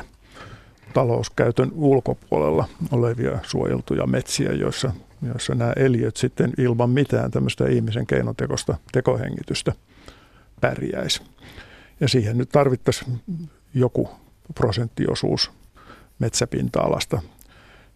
talouskäytön 0.94 1.72
ulkopuolella 1.74 2.68
olevia 2.92 3.40
suojeltuja 3.44 4.08
metsiä, 4.08 4.52
joissa, 4.52 4.92
joissa 5.22 5.56
nämä 5.56 5.74
eliöt 5.76 6.18
sitten 6.18 6.54
ilman 6.58 6.90
mitään 6.90 7.32
tämmöistä 7.32 7.68
ihmisen 7.68 8.08
keinotekosta 8.08 8.78
tekohengitystä 8.92 9.74
pärjäisi. 10.62 11.22
Ja 12.00 12.08
siihen 12.08 12.38
nyt 12.38 12.50
tarvittaisiin 12.50 13.22
joku 13.74 14.10
prosenttiosuus 14.56 15.52
metsäpinta-alasta. 16.20 17.22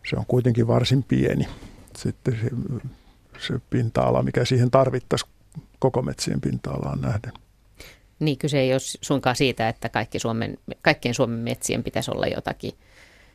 Se 0.10 0.16
on 0.16 0.26
kuitenkin 0.28 0.68
varsin 0.68 1.04
pieni. 1.04 1.48
Sitten 1.98 2.40
se, 2.42 2.50
se 3.48 3.60
pinta-ala, 3.70 4.24
mikä 4.24 4.46
siihen 4.46 4.72
tarvittaisiin 4.72 5.32
koko 5.80 6.02
metsien 6.02 6.42
pinta-alaan 6.42 7.02
nähden. 7.02 7.34
Niin, 8.20 8.38
kyse 8.38 8.60
ei 8.60 8.74
ole 8.74 8.80
suinkaan 9.02 9.36
siitä, 9.36 9.70
että 9.70 9.90
kaikki 9.90 10.20
Suomen, 10.20 10.58
kaikkien 10.82 11.16
Suomen 11.16 11.40
metsien 11.40 11.84
pitäisi 11.84 12.12
olla 12.12 12.28
jotakin, 12.28 12.72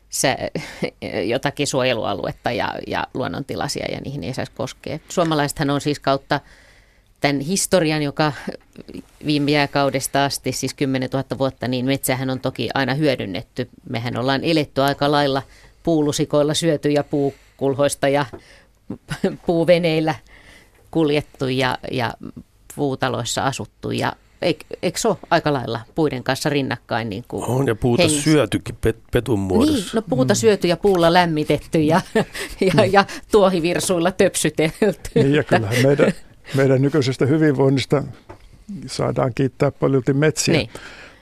se, 0.08 0.36
jotakin 1.28 1.66
suojelualuetta 1.66 2.52
ja, 2.52 2.74
ja 2.86 3.06
luonnontilaisia 3.14 3.86
ja 3.92 4.00
niihin 4.00 4.24
ei 4.24 4.34
saisi 4.34 4.52
koskea. 4.52 4.98
Suomalaisethan 5.08 5.70
on 5.70 5.80
siis 5.80 5.98
kautta 5.98 6.40
tämän 7.20 7.40
historian, 7.40 8.02
joka 8.02 8.32
viime 9.26 9.50
jääkaudesta 9.50 10.24
asti, 10.24 10.52
siis 10.52 10.74
10 10.74 11.08
000 11.12 11.24
vuotta, 11.38 11.68
niin 11.68 11.86
metsähän 11.86 12.30
on 12.30 12.40
toki 12.40 12.68
aina 12.74 12.94
hyödynnetty. 12.94 13.68
Mehän 13.88 14.16
ollaan 14.16 14.44
eletty 14.44 14.82
aika 14.82 15.10
lailla 15.10 15.42
puulusikoilla 15.82 16.54
syöty 16.54 16.90
ja 16.90 17.04
puukulhoista 17.04 18.08
ja 18.08 18.26
puuveneillä 19.46 20.14
kuljettu 20.90 21.48
ja, 21.48 21.78
ja 21.90 22.14
puutaloissa 22.74 23.44
asuttu 23.44 23.90
ja 23.90 24.12
eikö, 24.42 24.64
eikö 24.82 24.98
se 24.98 25.08
ole 25.08 25.16
aika 25.30 25.52
lailla 25.52 25.80
puiden 25.94 26.24
kanssa 26.24 26.48
rinnakkain? 26.48 27.10
Niin 27.10 27.24
kuin 27.28 27.44
on 27.44 27.66
ja 27.66 27.74
puuta 27.74 28.02
hengissä. 28.02 28.30
syötykin 28.30 28.76
pet, 28.80 28.96
petun 29.12 29.38
muodossa. 29.38 29.74
Niin, 29.74 29.90
no 29.94 30.02
puuta 30.02 30.34
mm. 30.34 30.38
syöty 30.38 30.68
ja 30.68 30.76
puulla 30.76 31.12
lämmitetty 31.12 31.80
ja, 31.80 32.00
ja, 32.14 32.72
mm. 32.74 32.92
ja 32.92 33.04
tuohivirsuilla 33.32 34.12
töpsytelty. 34.12 35.10
Niin 35.14 35.34
ja 35.34 35.44
kyllähän 35.44 35.82
meidän, 35.82 36.12
meidän 36.55 36.82
nykyisestä 36.82 37.26
hyvinvoinnista 37.26 38.05
saadaan 38.86 39.34
kiittää 39.34 39.70
paljon 39.70 40.03
metsiä. 40.12 40.55
Niin. 40.55 40.70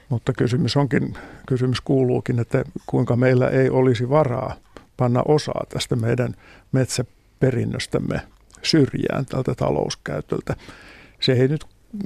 Mutta 0.09 0.33
kysymys 0.33 0.77
onkin, 0.77 1.15
kysymys 1.47 1.81
kuuluukin, 1.81 2.39
että 2.39 2.65
kuinka 2.87 3.17
meillä 3.17 3.49
ei 3.49 3.71
olisi 3.71 4.09
varaa 4.09 4.55
panna 4.97 5.23
osaa 5.25 5.65
tästä 5.69 5.97
meidän 5.97 6.35
metsäperinnöstämme 6.73 8.21
syrjään 8.63 9.27
tältä 9.27 9.55
talouskäytöltä. 9.55 10.57
Se 11.21 11.33
ei 11.33 11.49
nyt 11.49 11.65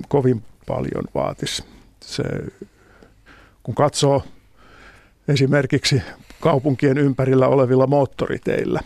kovin 0.08 0.42
paljon 0.66 1.04
vaatisi. 1.14 1.64
Se, 2.00 2.22
kun 3.62 3.74
katsoo 3.74 4.22
esimerkiksi 5.28 6.02
kaupunkien 6.40 6.98
ympärillä 6.98 7.48
olevilla 7.48 7.86
moottoriteillä 7.86 8.80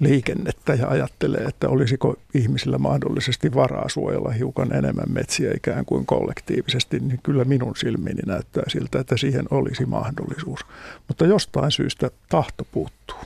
liikennettä 0.00 0.74
ja 0.74 0.88
ajattelee, 0.88 1.40
että 1.40 1.68
olisiko 1.68 2.16
ihmisillä 2.34 2.78
mahdollisesti 2.78 3.54
varaa 3.54 3.88
suojella 3.88 4.30
hiukan 4.30 4.72
enemmän 4.72 5.12
metsiä 5.12 5.52
ikään 5.56 5.84
kuin 5.84 6.06
kollektiivisesti, 6.06 7.00
niin 7.00 7.20
kyllä 7.22 7.44
minun 7.44 7.76
silmiini 7.76 8.22
näyttää 8.26 8.62
siltä, 8.68 9.00
että 9.00 9.16
siihen 9.16 9.44
olisi 9.50 9.86
mahdollisuus. 9.86 10.60
Mutta 11.08 11.26
jostain 11.26 11.70
syystä 11.70 12.10
tahto 12.28 12.66
puuttuu. 12.72 13.16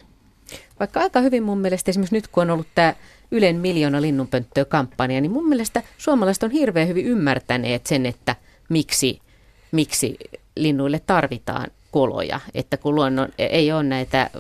Vaikka 0.81 1.01
aika 1.01 1.21
hyvin 1.21 1.43
mun 1.43 1.59
mielestä 1.59 1.91
esimerkiksi 1.91 2.15
nyt 2.15 2.29
kun 2.29 2.43
on 2.43 2.51
ollut 2.51 2.67
tämä 2.75 2.95
Ylen 3.31 3.57
miljoona 3.57 4.03
linnunpönttöä 4.03 4.65
kampanja, 4.65 5.21
niin 5.21 5.33
mun 5.33 5.49
mielestä 5.49 5.83
suomalaiset 5.99 6.43
on 6.43 6.51
hirveän 6.51 6.89
hyvin 6.89 7.07
ymmärtäneet 7.07 7.87
sen, 7.87 8.07
että 8.07 8.37
miksi, 8.69 9.21
miksi 9.73 10.17
linnuille 10.57 11.01
tarvitaan 11.07 11.67
koloja, 11.91 12.41
että 12.55 12.77
kun 12.77 12.95
luonnon, 12.95 13.29
ei 13.39 13.73
ole 13.73 13.83
näitä 13.83 14.31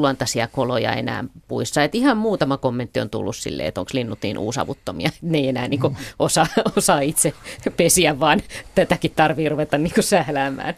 luontaisia 0.00 0.48
koloja 0.48 0.92
enää 0.92 1.24
puissa. 1.48 1.82
Et 1.84 1.94
ihan 1.94 2.16
muutama 2.16 2.56
kommentti 2.56 3.00
on 3.00 3.10
tullut 3.10 3.36
silleen, 3.36 3.68
että 3.68 3.80
onko 3.80 3.90
linnut 3.94 4.18
niin 4.22 4.38
uusavuttomia, 4.38 5.10
ne 5.22 5.38
ei 5.38 5.48
enää 5.48 5.68
niin 5.68 5.80
osaa, 6.18 6.46
osaa 6.76 7.00
itse 7.00 7.32
pesiä, 7.76 8.20
vaan 8.20 8.40
tätäkin 8.74 9.12
tarvii 9.16 9.48
ruveta 9.48 9.78
niin 9.78 9.92
sähläämään. 10.00 10.74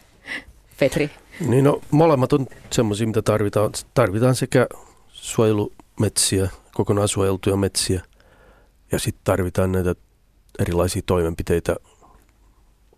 Petri. 0.79 1.11
Niin 1.49 1.65
no, 1.65 1.81
molemmat 1.91 2.33
on 2.33 2.47
semmoisia, 2.71 3.07
mitä 3.07 3.23
tarvitaan. 3.23 3.73
Tarvitaan 3.95 4.35
sekä 4.35 4.67
suojelumetsiä, 5.09 6.49
kokonaan 6.75 7.09
suojeltuja 7.09 7.57
metsiä, 7.57 8.03
ja 8.93 8.99
sitten 8.99 9.25
tarvitaan 9.25 9.73
näitä 9.73 9.95
erilaisia 10.59 11.03
toimenpiteitä 11.07 11.77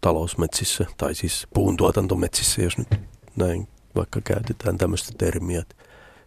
talousmetsissä, 0.01 0.87
tai 0.97 1.15
siis 1.15 1.47
puuntuotantometsissä, 1.55 2.63
jos 2.63 2.79
nyt 2.79 2.89
näin 3.37 3.69
vaikka 3.97 4.21
käytetään 4.25 4.79
tämmöistä 4.79 5.13
termiä. 5.19 5.63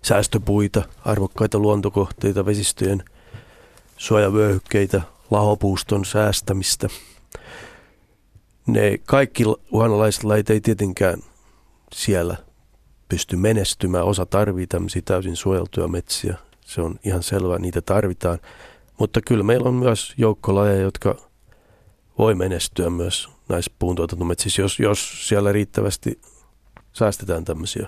Säästöpuita, 0.06 0.84
arvokkaita 1.06 1.60
luontokohteita, 1.60 2.46
vesistöjen 2.46 3.04
suojavyöhykkeitä, 3.98 5.02
lahopuuston 5.32 6.06
säästämistä. 6.06 6.88
Ne 8.68 8.98
kaikki 9.06 9.44
uhanalaiset 9.72 10.24
lajit 10.24 10.50
ei 10.50 10.62
tietenkään– 10.62 11.20
siellä 11.96 12.38
pysty 13.10 13.36
menestymään. 13.36 14.06
Osa 14.06 14.26
tarvii 14.26 14.68
tämmöisiä 14.68 15.02
täysin 15.06 15.36
suojeltuja 15.36 15.88
metsiä. 15.88 16.38
Se 16.66 16.82
on 16.82 17.00
ihan 17.04 17.24
selvää, 17.24 17.60
niitä 17.60 17.82
tarvitaan. 17.82 18.40
Mutta 19.00 19.22
kyllä 19.28 19.44
meillä 19.44 19.70
on 19.70 19.76
myös 19.76 20.14
joukkolajeja, 20.18 20.82
jotka 20.82 21.16
voi 22.18 22.36
menestyä 22.36 22.90
myös 22.90 23.30
näissä 23.50 23.72
puuntuotantometsissä, 23.80 24.62
jos, 24.62 24.80
jos 24.80 25.28
siellä 25.28 25.52
riittävästi 25.52 26.22
säästetään 26.94 27.46
tämmöisiä 27.46 27.88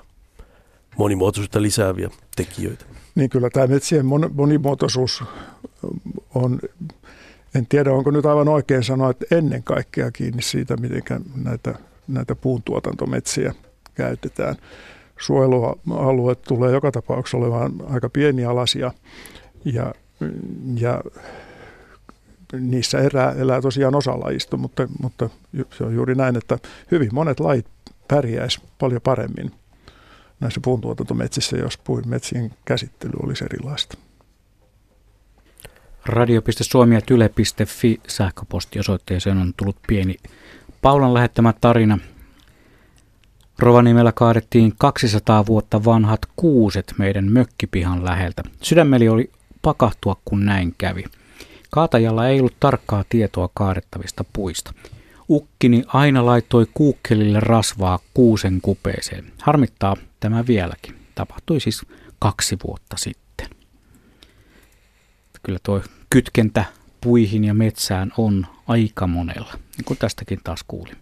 monimuotoisuutta 0.98 1.62
lisääviä 1.62 2.10
tekijöitä. 2.36 2.86
Niin 3.16 3.30
kyllä 3.30 3.50
tämä 3.50 3.68
metsien 3.68 4.06
monimuotoisuus 4.34 5.24
on, 6.36 6.60
en 7.56 7.68
tiedä 7.68 7.92
onko 7.92 8.12
nyt 8.12 8.26
aivan 8.26 8.48
oikein 8.48 8.84
sanoa, 8.84 9.10
että 9.10 9.26
ennen 9.36 9.64
kaikkea 9.64 10.12
kiinni 10.12 10.42
siitä, 10.42 10.78
miten 10.78 11.04
näitä, 11.36 11.76
näitä 12.08 12.36
puuntuotantometsiä– 12.36 13.54
käytetään. 13.98 14.56
Suojelualueet 15.20 16.42
tulee 16.42 16.72
joka 16.72 16.92
tapauksessa 16.92 17.38
olemaan 17.38 17.72
aika 17.90 18.10
pienialaisia 18.10 18.92
ja, 19.66 19.94
ja 20.76 21.02
niissä 22.60 23.00
elää, 23.00 23.32
elää 23.32 23.62
tosiaan 23.62 23.96
osa 23.96 24.20
lajista, 24.20 24.58
mutta, 24.58 24.88
mutta 25.02 25.30
se 25.78 25.84
on 25.84 25.96
juuri 25.96 26.16
näin, 26.16 26.38
että 26.38 26.58
hyvin 26.92 27.10
monet 27.14 27.40
lajit 27.40 27.66
pärjäisi 28.08 28.62
paljon 28.80 29.02
paremmin 29.02 29.52
näissä 30.40 30.60
puuntuotantometsissä, 30.64 31.58
jos 31.58 31.80
metsien 32.06 32.52
käsittely 32.66 33.14
olisi 33.24 33.46
erilaista. 33.46 33.98
Radio.suomi 36.06 36.96
ja 36.96 37.02
tyle.fi 37.02 38.02
sähköpostiosoitteeseen 38.08 39.38
on 39.38 39.54
tullut 39.58 39.78
pieni 39.88 40.16
Paulan 40.82 41.14
lähettämä 41.14 41.54
tarina 41.62 42.00
Rovaniemellä 43.60 44.12
kaadettiin 44.12 44.74
200 44.78 45.46
vuotta 45.46 45.86
vanhat 45.86 46.20
kuuset 46.36 46.94
meidän 46.98 47.32
mökkipihan 47.32 48.06
läheltä. 48.06 48.44
Sydämeli 48.62 49.10
oli 49.10 49.32
pakahtua, 49.62 50.16
kun 50.26 50.46
näin 50.46 50.76
kävi. 50.78 51.04
Kaatajalla 51.72 52.28
ei 52.28 52.40
ollut 52.40 52.60
tarkkaa 52.60 53.04
tietoa 53.10 53.50
kaadettavista 53.54 54.26
puista. 54.34 54.74
Ukkini 55.30 55.84
aina 55.88 56.26
laittoi 56.26 56.68
kuukkelille 56.74 57.40
rasvaa 57.40 58.00
kuusen 58.14 58.60
kupeeseen. 58.62 59.26
Harmittaa 59.42 59.96
tämä 60.20 60.48
vieläkin. 60.48 60.96
Tapahtui 61.16 61.60
siis 61.60 61.86
kaksi 62.20 62.58
vuotta 62.68 62.98
sitten. 62.98 63.48
kyllä 65.44 65.60
tuo 65.64 65.82
kytkentä 66.10 66.66
puihin 67.02 67.44
ja 67.44 67.54
metsään 67.54 68.12
on 68.18 68.48
aika 68.68 69.08
monella, 69.08 69.54
niin 69.78 69.86
kuin 69.86 69.98
tästäkin 69.98 70.40
taas 70.44 70.64
kuulin. 70.68 70.98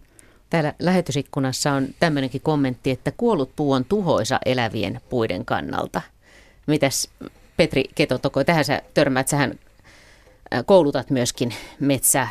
Täällä 0.50 0.74
lähetysikkunassa 0.78 1.72
on 1.72 1.88
tämmöinenkin 2.00 2.40
kommentti, 2.40 2.90
että 2.90 3.12
kuollut 3.16 3.56
puu 3.56 3.72
on 3.72 3.84
tuhoisa 3.84 4.38
elävien 4.44 5.00
puiden 5.08 5.44
kannalta. 5.44 6.02
Mitäs 6.66 7.10
Petri 7.56 7.84
Ketotoko, 7.94 8.44
tähän 8.44 8.64
sä 8.64 8.82
törmäät, 8.94 9.28
sähän 9.28 9.58
koulutat 10.66 11.10
myöskin 11.10 11.54
metsä 11.80 12.28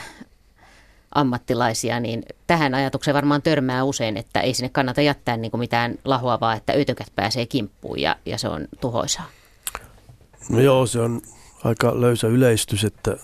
ammattilaisia, 1.16 2.00
niin 2.00 2.24
tähän 2.48 2.74
ajatukseen 2.74 3.16
varmaan 3.16 3.42
törmää 3.42 3.84
usein, 3.84 4.18
että 4.18 4.42
ei 4.42 4.54
sinne 4.54 4.70
kannata 4.70 5.02
jättää 5.02 5.38
niin 5.38 5.52
kuin 5.52 5.60
mitään 5.60 5.96
lahoavaa, 6.06 6.54
että 6.54 6.74
ötökät 6.74 7.08
pääsee 7.16 7.46
kimppuun 7.46 8.00
ja, 8.00 8.16
ja 8.26 8.38
se 8.38 8.48
on 8.48 8.68
tuhoisaa. 8.82 9.26
No 10.50 10.60
joo, 10.60 10.86
se 10.86 11.00
on 11.00 11.22
aika 11.64 12.02
löysä 12.02 12.28
yleistys, 12.28 12.84
että 12.84 13.18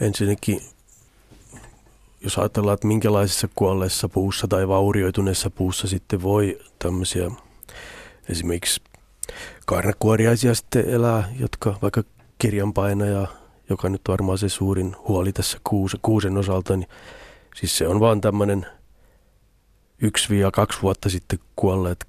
ensinnäkin 0.00 0.60
jos 2.20 2.38
ajatellaan, 2.38 2.74
että 2.74 2.86
minkälaisessa 2.86 3.48
kuolleessa 3.54 4.08
puussa 4.08 4.48
tai 4.48 4.68
vaurioituneessa 4.68 5.50
puussa 5.50 5.88
sitten 5.88 6.22
voi 6.22 6.58
tämmöisiä 6.78 7.30
esimerkiksi 8.28 8.80
karnakuoriaisia 9.66 10.54
sitten 10.54 10.90
elää, 10.90 11.28
jotka 11.38 11.78
vaikka 11.82 12.02
kirjanpainaja, 12.38 13.26
joka 13.70 13.88
nyt 13.88 14.02
varmaan 14.08 14.38
se 14.38 14.48
suurin 14.48 14.96
huoli 15.08 15.32
tässä 15.32 15.58
kuusen, 15.64 16.00
kuusen 16.02 16.36
osalta, 16.36 16.76
niin 16.76 16.88
siis 17.56 17.78
se 17.78 17.88
on 17.88 18.00
vaan 18.00 18.20
tämmöinen 18.20 18.66
yksi 20.02 20.38
ja 20.38 20.50
kaksi 20.50 20.82
vuotta 20.82 21.08
sitten 21.08 21.38
kuolleet 21.56 22.08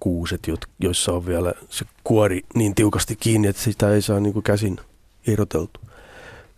kuuset, 0.00 0.40
joissa 0.78 1.12
on 1.12 1.26
vielä 1.26 1.52
se 1.70 1.84
kuori 2.04 2.40
niin 2.54 2.74
tiukasti 2.74 3.16
kiinni, 3.16 3.48
että 3.48 3.62
sitä 3.62 3.90
ei 3.90 4.02
saa 4.02 4.20
niin 4.20 4.32
kuin 4.32 4.42
käsin 4.42 4.80
irroteltu. 5.26 5.80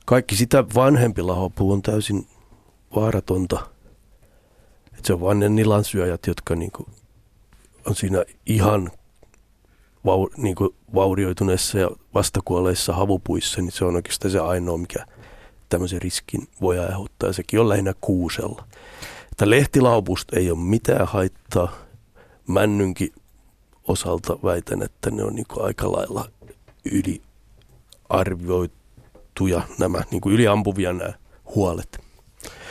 Kaikki 0.04 0.36
sitä 0.36 0.64
vanhempi 0.74 1.22
lahopuu 1.22 1.72
on 1.72 1.82
täysin 1.82 2.26
vaaratonta. 2.96 3.66
Et 4.98 5.04
se 5.04 5.12
on 5.12 5.20
vain 5.20 5.40
ne 5.40 5.48
nilansyöjät, 5.48 6.26
jotka 6.26 6.54
niin 6.54 6.70
kuin 6.70 6.88
on 7.86 7.96
siinä 7.96 8.24
ihan 8.46 8.90
vau, 10.04 10.28
niin 10.36 10.54
kuin 10.54 10.70
vaurioituneessa 10.94 11.78
ja 11.78 11.90
vastakuolleissa 12.14 12.92
havupuissa, 12.92 13.60
niin 13.60 13.72
se 13.72 13.84
on 13.84 13.96
oikeastaan 13.96 14.32
se 14.32 14.38
ainoa, 14.38 14.78
mikä 14.78 15.06
tämmöisen 15.68 16.02
riskin 16.02 16.48
voi 16.60 16.78
aiheuttaa. 16.78 17.32
Sekin 17.32 17.60
on 17.60 17.68
lähinnä 17.68 17.94
kuusella. 18.00 18.64
Että 19.32 19.50
lehtilaupusta 19.50 20.36
ei 20.36 20.50
ole 20.50 20.58
mitään 20.58 21.06
haittaa. 21.06 21.72
Männynkin 22.46 23.12
osalta 23.88 24.38
väitän, 24.44 24.82
että 24.82 25.10
ne 25.10 25.24
on 25.24 25.34
niin 25.34 25.46
kuin 25.48 25.64
aika 25.64 25.92
lailla 25.92 26.28
yliarvioituja 26.92 29.62
nämä, 29.78 30.02
niin 30.10 30.20
kuin 30.20 30.34
yliampuvia 30.34 30.92
nämä 30.92 31.12
huolet. 31.54 32.04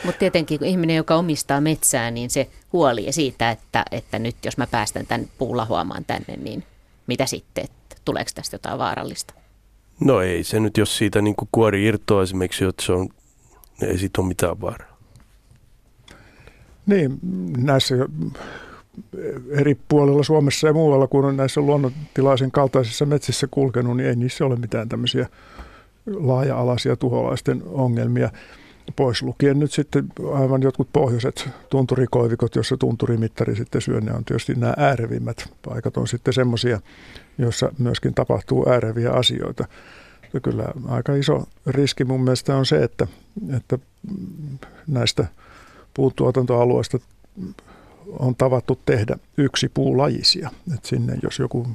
Mutta 0.04 0.18
tietenkin 0.18 0.58
kun 0.58 0.68
ihminen, 0.68 0.96
joka 0.96 1.14
omistaa 1.14 1.60
metsää, 1.60 2.10
niin 2.10 2.30
se 2.30 2.50
huoli 2.72 3.12
siitä, 3.12 3.50
että, 3.50 3.84
että 3.90 4.18
nyt 4.18 4.36
jos 4.44 4.56
mä 4.56 4.66
päästän 4.66 5.06
tämän 5.06 5.28
puulahoamaan 5.38 6.04
tänne, 6.04 6.36
niin 6.36 6.64
mitä 7.06 7.26
sitten, 7.26 7.64
että 7.64 7.96
tuleeko 8.04 8.30
tästä 8.34 8.54
jotain 8.54 8.78
vaarallista? 8.78 9.34
No 10.00 10.20
ei 10.20 10.44
se 10.44 10.60
nyt, 10.60 10.76
jos 10.76 10.96
siitä 10.96 11.22
niin 11.22 11.36
kuin 11.36 11.48
kuori 11.52 11.84
irtoaa 11.84 12.22
esimerkiksi, 12.22 12.64
että 12.64 12.82
se 12.82 12.92
on, 12.92 13.08
ei 13.82 13.98
siitä 13.98 14.20
ole 14.20 14.28
mitään 14.28 14.60
vaaraa. 14.60 14.94
Niin, 16.86 17.18
näissä 17.56 17.94
eri 19.50 19.76
puolilla 19.88 20.22
Suomessa 20.22 20.66
ja 20.66 20.72
muualla, 20.72 21.06
kun 21.06 21.24
on 21.24 21.36
näissä 21.36 21.60
luonnontilaisen 21.60 22.50
kaltaisissa 22.50 23.06
metsissä 23.06 23.46
kulkenut, 23.50 23.96
niin 23.96 24.08
ei 24.08 24.16
niissä 24.16 24.44
ole 24.44 24.56
mitään 24.56 24.88
tämmöisiä 24.88 25.28
laaja-alaisia 26.06 26.96
tuholaisten 26.96 27.62
ongelmia. 27.66 28.30
Pois 28.96 29.22
lukien 29.22 29.58
nyt 29.58 29.72
sitten 29.72 30.06
aivan 30.32 30.62
jotkut 30.62 30.88
pohjoiset 30.92 31.48
tunturikoivikot, 31.70 32.56
jossa 32.56 32.76
tunturimittari 32.76 33.56
sitten 33.56 33.80
syö, 33.80 34.00
ne 34.00 34.12
on 34.12 34.24
tietysti 34.24 34.54
nämä 34.54 34.74
äärevimmät 34.76 35.52
paikat 35.64 35.96
on 35.96 36.08
sitten 36.08 36.34
semmoisia, 36.34 36.80
joissa 37.38 37.72
myöskin 37.78 38.14
tapahtuu 38.14 38.68
ääreviä 38.68 39.10
asioita. 39.12 39.68
Ja 40.32 40.40
kyllä 40.40 40.64
aika 40.88 41.14
iso 41.14 41.48
riski 41.66 42.04
mun 42.04 42.20
mielestä 42.20 42.56
on 42.56 42.66
se, 42.66 42.82
että, 42.82 43.06
että 43.56 43.78
näistä 44.86 45.26
puutuotantoalueista 45.94 46.98
on 48.18 48.36
tavattu 48.36 48.80
tehdä 48.86 49.16
yksi 49.36 49.68
puulajisia. 49.68 50.50
Et 50.74 50.84
sinne 50.84 51.18
jos 51.22 51.38
joku 51.38 51.66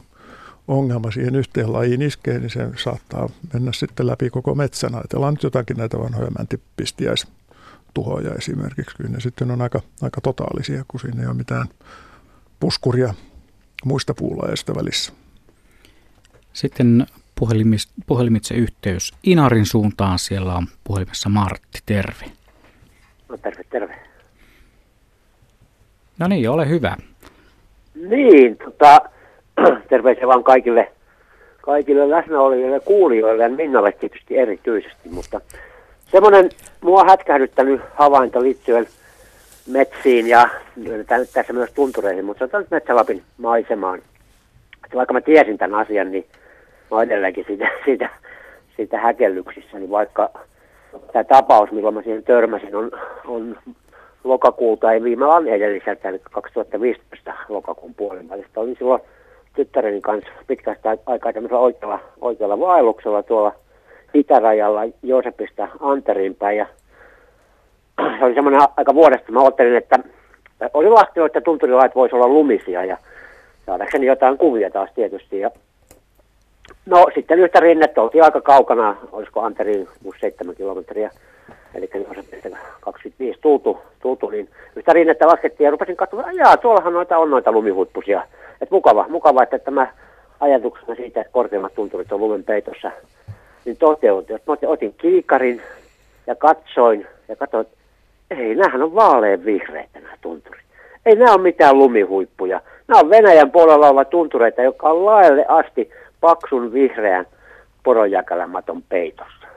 ongelma 0.69 1.11
siihen 1.11 1.35
yhteen 1.35 1.73
lajiin 1.73 2.01
iskee, 2.01 2.39
niin 2.39 2.49
se 2.49 2.69
saattaa 2.75 3.29
mennä 3.53 3.71
sitten 3.71 4.07
läpi 4.07 4.29
koko 4.29 4.55
metsän. 4.55 4.95
Ajatellaan 4.95 5.33
nyt 5.33 5.43
jotakin 5.43 5.77
näitä 5.77 5.99
vanhoja 5.99 6.31
mäntipistiäistuhoja 6.37 8.33
esimerkiksi. 8.37 8.95
Kyllä 8.97 9.09
ne 9.09 9.19
sitten 9.19 9.51
on 9.51 9.61
aika, 9.61 9.81
aika 10.01 10.21
totaalisia, 10.21 10.83
kun 10.87 10.99
siinä 10.99 11.21
ei 11.21 11.27
ole 11.27 11.35
mitään 11.35 11.67
puskuria 12.59 13.13
muista 13.85 14.13
puulajeista 14.13 14.75
välissä. 14.75 15.13
Sitten 16.53 17.05
puhelimitse 18.05 18.55
yhteys 18.55 19.13
Inarin 19.23 19.65
suuntaan. 19.65 20.19
Siellä 20.19 20.55
on 20.55 20.67
puhelimessa 20.83 21.29
Martti, 21.29 21.79
terve. 21.85 22.25
No 23.29 23.37
terve, 23.37 23.63
terve. 23.63 23.99
No 26.19 26.27
niin, 26.27 26.49
ole 26.49 26.69
hyvä. 26.69 26.97
Niin, 27.95 28.57
tota, 28.57 29.01
terveisiä 29.89 30.27
vaan 30.27 30.43
kaikille, 30.43 30.91
kaikille 31.61 32.09
läsnäolijoille 32.09 32.79
kuulijoille 32.79 33.43
ja 33.43 33.49
Minnalle 33.49 33.91
tietysti 33.91 34.37
erityisesti, 34.37 35.09
mutta 35.09 35.41
semmoinen 36.11 36.49
mua 36.81 37.03
hätkähdyttänyt 37.03 37.81
havainto 37.93 38.43
liittyen 38.43 38.87
metsiin 39.67 40.27
ja 40.27 40.49
tässä 41.33 41.53
myös 41.53 41.71
tuntureihin, 41.71 42.25
mutta 42.25 42.47
se 42.47 42.57
on 42.57 42.65
Metsälapin 42.71 43.23
maisemaan. 43.37 43.99
Että 44.85 44.97
vaikka 44.97 45.13
mä 45.13 45.21
tiesin 45.21 45.57
tämän 45.57 45.79
asian, 45.79 46.11
niin 46.11 46.25
mä 46.91 46.97
oon 46.97 47.03
edelleenkin 47.03 47.45
siitä, 47.47 47.67
siitä, 47.85 48.09
siitä 48.75 48.99
häkellyksissä, 48.99 49.79
niin 49.79 49.91
vaikka 49.91 50.29
tämä 51.13 51.23
tapaus, 51.23 51.71
milloin 51.71 51.95
mä 51.95 52.01
siihen 52.01 52.23
törmäsin, 52.23 52.75
on, 52.75 52.91
on 53.27 53.57
lokakuulta, 54.23 54.91
ei 54.91 55.03
viime 55.03 55.27
vaan 55.27 55.47
edelliseltä, 55.47 56.09
eli 56.09 56.21
2015 56.31 57.33
lokakuun 57.49 57.93
puolen 57.93 58.29
välistä. 58.29 58.59
Olin 58.59 58.75
silloin 58.79 59.01
tyttäreni 59.59 60.01
kanssa 60.01 60.29
pitkästä 60.47 60.97
aikaa 61.05 61.33
tämmöisellä 61.33 61.61
oikealla, 61.61 61.99
oikealla 62.21 62.59
vaelluksella 62.59 63.23
tuolla 63.23 63.53
itärajalla 64.13 64.81
Joosepista 65.03 65.67
Anteriin 65.79 66.35
päin. 66.35 66.57
Ja 66.57 66.65
se 68.19 68.25
oli 68.25 68.33
semmoinen 68.33 68.61
aika 68.77 68.93
vuodesta. 68.93 69.31
Mä 69.31 69.41
ajattelin, 69.41 69.75
että 69.75 69.99
oli 70.73 70.89
lahtio, 70.89 71.25
että 71.25 71.41
tunturilait 71.41 71.95
voisi 71.95 72.15
olla 72.15 72.27
lumisia 72.27 72.85
ja 72.85 72.97
saadakseni 73.65 74.05
jotain 74.05 74.37
kuvia 74.37 74.69
taas 74.69 74.89
tietysti. 74.95 75.39
Ja 75.39 75.51
no 76.85 77.05
sitten 77.15 77.39
yhtä 77.39 77.59
rinnettä 77.59 78.01
oltiin 78.01 78.23
aika 78.23 78.41
kaukana, 78.41 78.95
olisiko 79.11 79.41
Anteriin 79.41 79.87
7 80.19 80.55
kilometriä 80.55 81.11
eli 81.75 81.87
25 82.81 83.39
tultu, 83.41 83.81
tultu, 84.01 84.29
niin 84.29 84.49
yhtä 84.75 84.93
rinnettä 84.93 85.27
laskettiin 85.27 85.65
ja 85.65 85.71
rupesin 85.71 85.95
katsomaan, 85.95 86.39
että 86.39 86.57
tuollahan 86.57 86.93
noita 86.93 87.17
on 87.17 87.29
noita 87.29 87.51
lumihuippusia. 87.51 88.23
Että 88.61 88.75
mukava, 88.75 89.05
mukava, 89.09 89.43
että 89.43 89.59
tämä 89.59 89.87
ajatuksena 90.39 90.95
siitä, 90.95 91.21
että 91.21 91.33
korkeimmat 91.33 91.75
tunturit 91.75 92.11
on 92.11 92.19
lumen 92.19 92.43
peitossa, 92.43 92.91
niin 93.65 93.77
toteutui. 93.77 94.39
Mä 94.47 94.55
otin 94.67 94.93
kiikarin 94.97 95.61
ja 96.27 96.35
katsoin 96.35 97.07
ja 97.27 97.35
katsoin, 97.35 97.65
että 97.65 97.77
ei, 98.31 98.55
näähän 98.55 98.83
on 98.83 98.95
vaalean 98.95 99.45
vihreitä 99.45 99.99
nämä 99.99 100.13
tunturit. 100.21 100.63
Ei 101.05 101.15
nämä 101.15 101.33
ole 101.33 101.41
mitään 101.41 101.77
lumihuippuja. 101.77 102.61
Nämä 102.87 102.99
on 102.99 103.09
Venäjän 103.09 103.51
puolella 103.51 103.87
oleva 103.87 104.05
tuntureita, 104.05 104.61
joka 104.61 104.89
on 104.89 105.05
laajalle 105.05 105.45
asti 105.47 105.91
paksun 106.21 106.73
vihreän 106.73 107.25
poronjakalamaton 107.83 108.83
peitossa. 108.89 109.47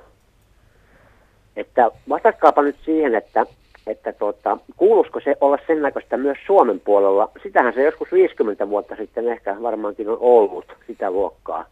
Että 1.57 1.91
vastatkaapa 2.09 2.63
nyt 2.63 2.77
siihen, 2.85 3.15
että, 3.15 3.47
että 3.87 4.13
tuota, 4.13 4.59
kuuluisiko 4.77 5.21
se 5.21 5.37
olla 5.41 5.59
sen 5.67 5.83
näköistä 5.83 6.17
myös 6.17 6.39
Suomen 6.47 6.81
puolella. 6.81 7.31
Sitähän 7.43 7.75
se 7.75 7.83
joskus 7.83 8.13
50 8.13 8.69
vuotta 8.69 8.97
sitten 8.97 9.29
ehkä 9.29 9.57
varmaankin 9.63 10.09
on 10.09 10.19
ollut 10.21 10.65
sitä 10.87 11.11
luokkaa, 11.11 11.65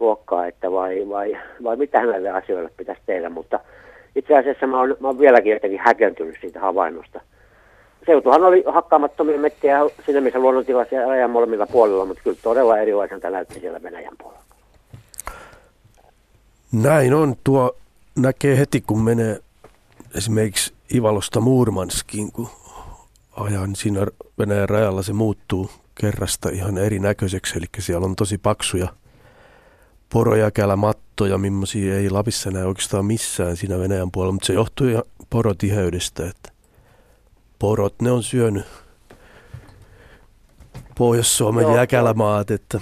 luokkaa 0.00 0.46
että 0.46 0.72
vai, 0.72 1.08
vai, 1.08 1.38
vai 1.64 1.76
mitä 1.76 2.06
näille 2.06 2.30
asioille 2.30 2.70
pitäisi 2.76 3.02
tehdä. 3.06 3.30
Mutta 3.30 3.60
itse 4.16 4.38
asiassa 4.38 4.66
mä 4.66 4.80
oon, 4.80 4.96
mä 5.00 5.08
oon 5.08 5.18
vieläkin 5.18 5.52
jotenkin 5.52 5.80
häkeltynyt 5.84 6.36
siitä 6.40 6.60
havainnosta. 6.60 7.20
Seutuhan 8.06 8.44
oli 8.44 8.64
hakkaamattomia 8.66 9.38
mettiä 9.38 9.80
siinä 10.06 10.20
missä 10.20 10.38
luonnontilaisia 10.38 11.06
rajan 11.06 11.30
molemmilla 11.30 11.66
puolilla, 11.66 12.04
mutta 12.04 12.22
kyllä 12.22 12.36
todella 12.42 12.78
erilaiselta 12.78 13.30
näytti 13.30 13.60
siellä 13.60 13.82
Venäjän 13.82 14.14
puolella. 14.22 14.42
Näin 16.72 17.14
on. 17.14 17.34
Tuo 17.44 17.76
näkee 18.16 18.58
heti, 18.58 18.80
kun 18.80 19.00
menee 19.04 19.38
esimerkiksi 20.18 20.74
Ivalosta 20.94 21.40
Murmanskiin, 21.40 22.32
kun 22.32 22.48
ajan 23.36 23.76
siinä 23.76 24.06
Venäjän 24.38 24.68
rajalla 24.68 25.02
se 25.02 25.12
muuttuu 25.12 25.70
kerrasta 26.00 26.48
ihan 26.48 26.78
erinäköiseksi, 26.78 27.58
eli 27.58 27.66
siellä 27.78 28.04
on 28.04 28.16
tosi 28.16 28.38
paksuja 28.38 28.88
porojäkälämattoja, 30.12 31.38
millaisia 31.38 31.94
ei 31.94 32.10
Lapissa 32.10 32.50
näe 32.50 32.64
oikeastaan 32.64 33.04
missään 33.04 33.56
siinä 33.56 33.78
Venäjän 33.78 34.10
puolella, 34.10 34.32
mutta 34.32 34.46
se 34.46 34.52
johtuu 34.52 34.88
ihan 34.88 35.02
porotiheydestä, 35.30 36.26
että 36.26 36.52
porot, 37.58 37.94
ne 38.02 38.10
on 38.10 38.22
syönyt 38.22 38.66
Pohjois-Suomen 40.98 41.62
Joo, 41.62 41.76
jäkälämaat, 41.76 42.50
että 42.50 42.80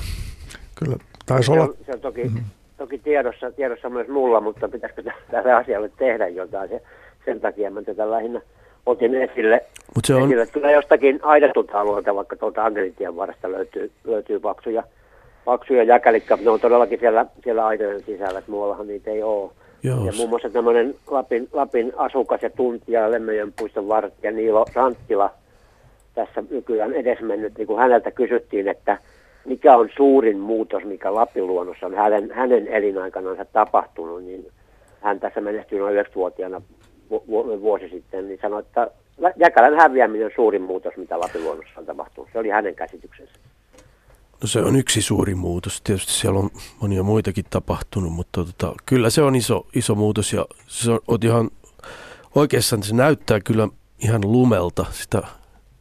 Kyllä, 0.74 0.96
taisi 1.26 1.52
olla. 1.52 1.68
Se 1.86 1.92
on 1.92 2.00
toki, 2.00 2.24
mm-hmm. 2.24 2.44
toki 2.76 2.98
tiedossa, 2.98 3.50
tiedossa 3.50 3.90
myös 3.90 4.08
mulla, 4.08 4.40
mutta 4.40 4.68
pitäisikö 4.68 5.02
tälle 5.30 5.52
asialle 5.52 5.88
tehdä 5.88 6.28
jotain. 6.28 6.68
Se, 6.68 6.82
sen 7.26 7.40
takia 7.40 7.70
mä 7.70 7.82
tätä 7.82 8.10
lähinnä 8.10 8.40
otin 8.86 9.14
esille. 9.14 9.64
Mut 9.94 10.04
se 10.04 10.14
on... 10.14 10.22
esille. 10.22 10.46
Kyllä 10.46 10.70
jostakin 10.70 11.20
aidatulta 11.22 11.80
alueelta, 11.80 12.14
vaikka 12.14 12.36
tuolta 12.36 12.64
Angelintien 12.64 13.16
varresta 13.16 13.52
löytyy, 13.52 13.90
löytyy 14.04 14.40
paksuja, 14.40 14.82
paksuja 15.44 15.82
jäkälikkä. 15.82 16.38
Ne 16.44 16.50
on 16.50 16.60
todellakin 16.60 17.00
siellä, 17.00 17.26
siellä 17.44 17.66
aitojen 17.66 18.02
sisällä, 18.02 18.38
että 18.38 18.50
muuallahan 18.50 18.86
niitä 18.86 19.10
ei 19.10 19.22
ole. 19.22 19.50
Joo. 19.82 20.06
Ja 20.06 20.12
muun 20.16 20.28
muassa 20.28 20.50
tämmöinen 20.50 20.94
Lapin, 21.06 21.48
Lapin 21.52 21.92
asukas 21.96 22.42
ja 22.42 22.50
tuntija 22.50 23.10
Lemmenjoen 23.10 23.52
puiston 23.58 23.88
vartija 23.88 24.32
Niilo 24.32 24.66
Santtila 24.74 25.30
tässä 26.14 26.42
nykyään 26.50 26.92
edesmennyt, 26.92 27.58
niin 27.58 27.66
kun 27.66 27.78
häneltä 27.78 28.10
kysyttiin, 28.10 28.68
että 28.68 28.98
mikä 29.44 29.76
on 29.76 29.88
suurin 29.96 30.38
muutos, 30.38 30.84
mikä 30.84 31.14
Lapin 31.14 31.46
luonnossa 31.46 31.86
on 31.86 31.94
hänen, 31.94 32.30
hänen 32.30 32.68
elinaikanansa 32.68 33.44
tapahtunut, 33.44 34.24
niin 34.24 34.46
hän 35.00 35.20
tässä 35.20 35.40
menestyi 35.40 35.78
noin 35.78 36.06
9-vuotiaana 36.06 36.62
vuosi 37.60 37.88
sitten, 37.88 38.28
niin 38.28 38.38
sanoi, 38.42 38.60
että 38.60 38.90
Jäkälän 39.36 39.76
häviäminen 39.76 40.26
on 40.26 40.32
suurin 40.36 40.62
muutos, 40.62 40.96
mitä 40.96 41.20
Lapin 41.20 41.44
luonnossa 41.44 41.80
on 41.80 41.86
tapahtunut. 41.86 42.30
Se 42.32 42.38
oli 42.38 42.48
hänen 42.48 42.74
käsityksensä. 42.74 43.32
No 44.42 44.46
se 44.46 44.60
on 44.60 44.76
yksi 44.76 45.02
suuri 45.02 45.34
muutos. 45.34 45.82
Tietysti 45.82 46.12
siellä 46.12 46.38
on 46.38 46.50
monia 46.82 47.02
muitakin 47.02 47.44
tapahtunut, 47.50 48.12
mutta 48.12 48.44
tota, 48.44 48.74
kyllä 48.86 49.10
se 49.10 49.22
on 49.22 49.34
iso, 49.34 49.66
iso 49.74 49.94
muutos 49.94 50.32
ja 50.32 50.46
se 50.66 50.90
on, 50.90 51.00
on 51.08 51.18
ihan 51.22 51.50
oikeastaan 52.34 52.82
se 52.82 52.94
näyttää 52.94 53.40
kyllä 53.40 53.68
ihan 53.98 54.20
lumelta 54.24 54.84
sitä 54.90 55.22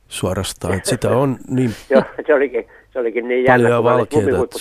suorastaan. 0.08 0.74
Että 0.74 0.90
sitä 0.90 1.10
on 1.10 1.38
niin 1.50 1.72
Joo, 1.90 2.04
se 2.28 2.34
olikin, 2.34 2.68
se 2.94 3.00
olikin 3.00 3.28
niin 3.28 3.46
jännä, 3.46 3.68
paljon 3.68 3.84
valkeita, 3.84 4.44
että 4.44 4.60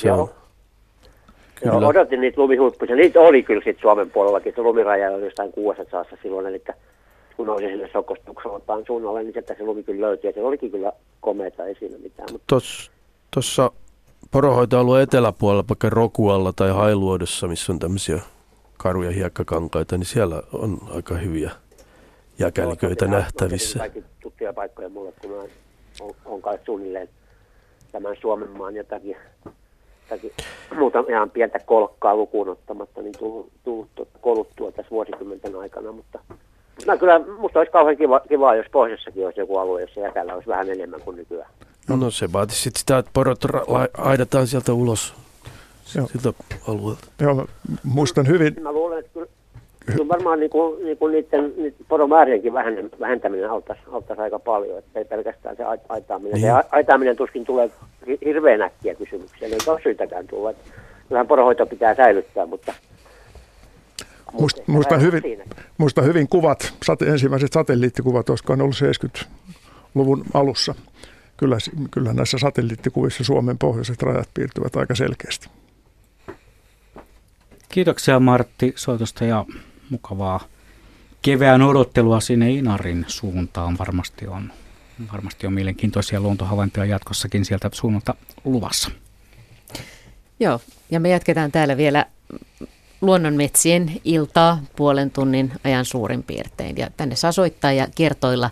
on. 1.71 1.75
Kyllä. 1.75 1.85
Joo, 1.85 1.91
odotin 1.91 2.21
niitä 2.21 2.41
lumihuippuja. 2.41 2.97
Niitä 2.97 3.21
oli 3.21 3.43
kyllä 3.43 3.63
sitten 3.65 3.83
Suomen 3.83 4.11
puolellakin. 4.11 4.53
Se 4.57 4.63
lumiraja 4.63 5.11
oli 5.11 5.25
jostain 5.25 5.53
saassa 5.91 6.17
silloin, 6.23 6.47
eli 6.47 6.63
kun 7.37 7.47
nousi 7.47 7.67
sinne 7.67 7.91
Sokostukseltaan 7.93 8.83
suunnalle, 8.87 9.23
niin 9.23 9.33
sieltä 9.33 9.55
se 9.59 9.65
lumi 9.65 9.83
kyllä 9.83 10.07
löytyi. 10.07 10.31
Ja 10.31 10.35
se 10.35 10.43
olikin 10.43 10.71
kyllä 10.71 10.93
komeita, 11.21 11.67
ei 11.67 11.75
siinä 11.75 11.99
mitään. 11.99 12.29
Tuossa 13.31 13.71
poronhoitoalueen 14.31 15.03
eteläpuolella, 15.03 15.65
vaikka 15.69 15.91
Rokualla 15.91 16.53
tai 16.53 16.71
Hailuodossa, 16.71 17.49
missä 17.49 17.73
on 17.73 17.79
tämmöisiä 17.79 18.21
karuja 18.77 19.11
hiekkakankaita, 19.11 19.99
niin 19.99 20.07
siellä 20.07 20.43
on 20.53 20.79
aika 20.95 21.15
hyviä 21.15 21.51
jäkäliköitä 22.39 23.07
nähtävissä. 23.07 23.79
Kaikki 23.79 24.05
tuttuja 24.23 24.53
paikkoja 24.53 24.89
mulle, 24.89 25.13
kun 25.23 25.39
on, 25.39 25.49
on, 26.01 26.15
on 26.25 26.43
kai 26.43 26.59
suunnilleen 26.67 27.09
tämän 27.93 28.17
Suomen 28.21 28.51
maan 28.51 28.77
jotakin, 28.77 29.17
jotakin 30.11 30.33
muuta 30.77 31.05
ihan 31.09 31.31
pientä 31.31 31.59
kolkkaa 31.59 32.17
lukuun 32.17 32.49
ottamatta, 32.49 33.03
niin 33.03 33.15
tullut, 33.19 33.53
tullut 33.65 33.89
tuota, 33.95 34.19
koluttua 34.21 34.73
tässä 34.73 34.91
vuosikymmenten 34.91 35.57
aikana, 35.57 35.93
mutta 35.93 36.19
No 36.87 36.99
kyllä, 36.99 37.21
musta 37.39 37.59
olisi 37.59 37.73
kauhean 37.73 37.97
kiva, 37.97 38.21
kiva, 38.21 38.55
jos 38.55 38.67
pohjoisessakin 38.73 39.27
olisi 39.27 39.41
joku 39.41 39.59
alue, 39.59 39.81
jossa 39.81 40.01
jäkällä 40.01 40.35
olisi 40.35 40.49
vähän 40.49 40.71
enemmän 40.71 41.01
kuin 41.01 41.17
nykyään. 41.17 41.51
No, 41.89 41.97
no 41.97 42.11
se 42.11 42.33
vaatisi 42.33 42.61
sitten 42.61 42.81
sitä, 42.81 42.99
että 42.99 43.11
porot 43.15 43.45
ra- 43.45 43.91
aidataan 43.99 44.47
sieltä 44.47 44.73
ulos 44.73 45.15
Joo. 45.97 46.07
siltä 46.07 46.33
alueelta. 46.69 47.07
Joo, 47.21 47.47
muistan 47.85 48.27
hyvin. 48.27 48.57
Mä 48.63 48.73
luulen, 48.73 48.99
että 48.99 49.11
kyllä, 49.15 49.27
kyllä 49.87 50.09
varmaan 50.09 50.41
niin 50.41 50.51
kuin, 50.51 50.85
niin 50.85 50.99
kuin 50.99 51.13
niiden, 51.13 51.53
niiden 51.57 51.87
poromäärienkin 51.89 52.53
vähentäminen 53.01 53.51
auttaisi, 53.51 53.83
auttaisi 53.93 54.23
aika 54.23 54.39
paljon, 54.39 54.79
että 54.79 54.99
ei 54.99 55.05
pelkästään 55.05 55.57
se 55.57 55.65
aitaaminen. 55.89 56.41
Niin. 56.41 56.47
Se 56.47 56.69
aitaaminen 56.71 57.17
tuskin 57.17 57.45
tulee 57.45 57.71
hirveän 58.25 58.63
äkkiä 58.63 58.95
kysymyksiä, 58.95 59.49
ei 59.49 59.59
ole 59.67 59.81
syytäkään 59.83 60.27
tulla. 60.27 60.55
Kyllähän 61.09 61.27
porohoito 61.27 61.67
pitää 61.67 61.95
säilyttää, 61.95 62.47
mutta 62.47 62.75
Musta, 64.41 64.63
muistan, 64.67 65.01
hyvin, 65.01 65.23
muistan 65.79 66.05
hyvin 66.05 66.29
kuvat, 66.29 66.75
sate, 66.83 67.07
ensimmäiset 67.07 67.53
satelliittikuvat, 67.53 68.29
olisiko 68.29 68.57
ne 68.57 68.63
ollut 68.63 68.77
70-luvun 68.77 70.25
alussa. 70.35 70.75
Kyllä, 71.37 71.57
kyllä 71.91 72.13
näissä 72.13 72.39
satelliittikuvissa 72.39 73.25
Suomen 73.25 73.59
pohjoiset 73.59 74.03
rajat 74.03 74.29
piirtyvät 74.35 74.77
aika 74.77 74.95
selkeästi. 74.95 75.49
Kiitoksia 77.69 78.21
Martti 78.21 78.73
soitosta 78.77 79.25
ja 79.25 79.45
mukavaa 79.95 80.41
kevään 81.23 81.63
odottelua 81.63 82.21
sinne 82.21 82.51
Inarin 82.51 83.05
suuntaan. 83.09 83.79
Varmasti 83.79 84.27
on, 84.27 84.53
varmasti 85.13 85.47
on 85.47 85.53
mielenkiintoisia 85.53 86.21
luontohavaintoja 86.21 86.87
jatkossakin 86.87 87.45
sieltä 87.45 87.71
suunnalta 87.73 88.15
luvassa. 88.45 88.91
Joo, 90.41 90.61
ja 90.91 91.01
me 91.01 91.09
jatketaan 91.09 91.53
täällä 91.53 91.77
vielä 91.77 92.07
luonnonmetsien 93.01 94.01
iltaa 94.05 94.61
puolen 94.77 95.11
tunnin 95.11 95.53
ajan 95.65 95.85
suurin 95.85 96.23
piirtein. 96.23 96.77
Ja 96.77 96.91
tänne 96.97 97.17
saa 97.17 97.33
soittaa 97.33 97.73
ja 97.73 97.89
kertoilla 97.95 98.51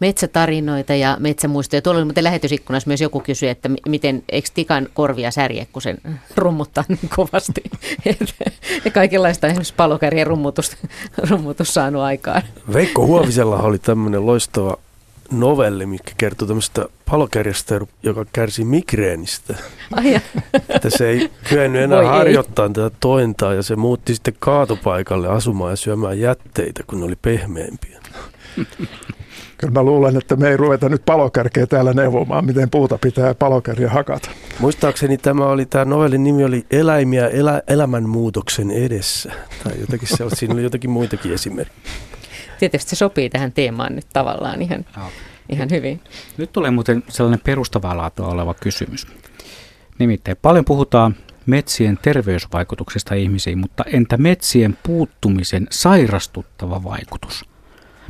metsätarinoita 0.00 0.94
ja 0.94 1.16
metsämuistoja. 1.20 1.82
Tuolla 1.82 1.98
oli 1.98 2.04
muuten 2.04 2.24
lähetysikkunassa 2.24 2.88
myös 2.88 3.00
joku 3.00 3.20
kysyi, 3.20 3.48
että 3.48 3.70
miten, 3.88 4.22
eikö 4.28 4.48
tikan 4.54 4.88
korvia 4.94 5.30
särje, 5.30 5.66
kun 5.72 5.82
sen 5.82 5.98
rummuttaa 6.36 6.84
niin 6.88 6.98
kovasti. 7.16 7.62
ja 8.84 8.90
kaikenlaista 8.90 9.46
esimerkiksi 9.46 9.74
palokärjen 9.76 10.26
rummutus, 10.26 10.76
rummutus 11.30 11.74
saanut 11.74 12.02
aikaan. 12.02 12.42
Veikko 12.72 13.06
Huovisella 13.06 13.58
oli 13.58 13.78
tämmöinen 13.78 14.26
loistava 14.26 14.76
novelli, 15.30 15.86
mikä 15.86 16.12
kertoo 16.18 16.48
tämmöistä 16.48 16.86
palokärjestä, 17.10 17.80
joka 18.02 18.24
kärsi 18.32 18.64
migreenistä. 18.64 19.54
Ai 19.92 20.20
että 20.68 20.90
se 20.90 21.08
ei 21.08 21.30
kyennyt 21.48 21.82
enää 21.82 21.98
Voi 21.98 22.06
harjoittaa 22.06 22.66
ei. 22.66 22.72
tätä 22.72 22.96
tointaa 23.00 23.54
ja 23.54 23.62
se 23.62 23.76
muutti 23.76 24.14
sitten 24.14 24.34
kaatopaikalle 24.38 25.28
asumaan 25.28 25.72
ja 25.72 25.76
syömään 25.76 26.20
jätteitä, 26.20 26.82
kun 26.86 27.00
ne 27.00 27.06
oli 27.06 27.16
pehmeämpiä. 27.22 28.00
Kyllä 29.58 29.72
mä 29.72 29.82
luulen, 29.82 30.16
että 30.16 30.36
me 30.36 30.48
ei 30.48 30.56
ruveta 30.56 30.88
nyt 30.88 31.04
palokärkeä 31.04 31.66
täällä 31.66 31.92
neuvomaan, 31.92 32.44
miten 32.44 32.70
puuta 32.70 32.98
pitää 32.98 33.34
palokärjä 33.34 33.90
hakata. 33.90 34.30
Muistaakseni 34.58 35.18
tämä 35.18 35.46
oli, 35.46 35.66
tämä 35.66 35.84
novellin 35.84 36.24
nimi 36.24 36.44
oli 36.44 36.66
Eläimiä 36.70 37.28
elä, 37.28 37.62
elämänmuutoksen 37.68 38.70
edessä. 38.70 39.32
Tai 39.64 39.72
jotakin 39.80 40.08
se, 40.08 40.24
siinä 40.34 40.54
oli 40.54 40.62
jotakin 40.62 40.90
muitakin 40.90 41.32
esimerkkejä. 41.32 41.94
Tietysti 42.58 42.90
se 42.90 42.96
sopii 42.96 43.30
tähän 43.30 43.52
teemaan 43.52 43.94
nyt 43.94 44.06
tavallaan 44.12 44.62
ihan, 44.62 44.84
no. 44.96 45.02
ihan 45.48 45.70
hyvin. 45.70 46.00
Nyt 46.36 46.52
tulee 46.52 46.70
muuten 46.70 47.02
sellainen 47.08 47.40
perustavaa 47.44 47.96
laatua 47.96 48.28
oleva 48.28 48.54
kysymys. 48.54 49.06
Nimittäin 49.98 50.36
paljon 50.42 50.64
puhutaan 50.64 51.16
metsien 51.46 51.98
terveysvaikutuksista 52.02 53.14
ihmisiin, 53.14 53.58
mutta 53.58 53.84
entä 53.92 54.16
metsien 54.16 54.78
puuttumisen 54.82 55.66
sairastuttava 55.70 56.84
vaikutus? 56.84 57.55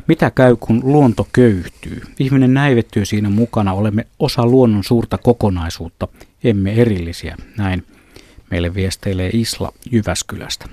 Mitä 0.07 0.31
käy, 0.31 0.55
kun 0.59 0.81
luonto 0.83 1.27
köyhtyy? 1.33 2.01
Ihminen 2.19 2.53
näivettyy 2.53 3.05
siinä 3.05 3.29
mukana, 3.29 3.73
olemme 3.73 4.07
osa 4.19 4.45
luonnon 4.45 4.83
suurta 4.83 5.17
kokonaisuutta, 5.17 6.07
emme 6.43 6.73
erillisiä. 6.73 7.35
Näin 7.57 7.85
meille 8.51 8.73
viesteilee 8.73 9.29
Isla 9.33 9.73
Jyväskylästä. 9.91 10.65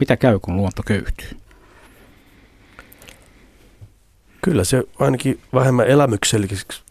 Mitä 0.00 0.16
käy, 0.16 0.38
kun 0.38 0.56
luonto 0.56 0.82
köyhtyy? 0.86 1.28
Kyllä 4.42 4.64
se 4.64 4.84
ainakin 4.98 5.40
vähemmän 5.54 5.86
elämykselliseksi 5.86 6.82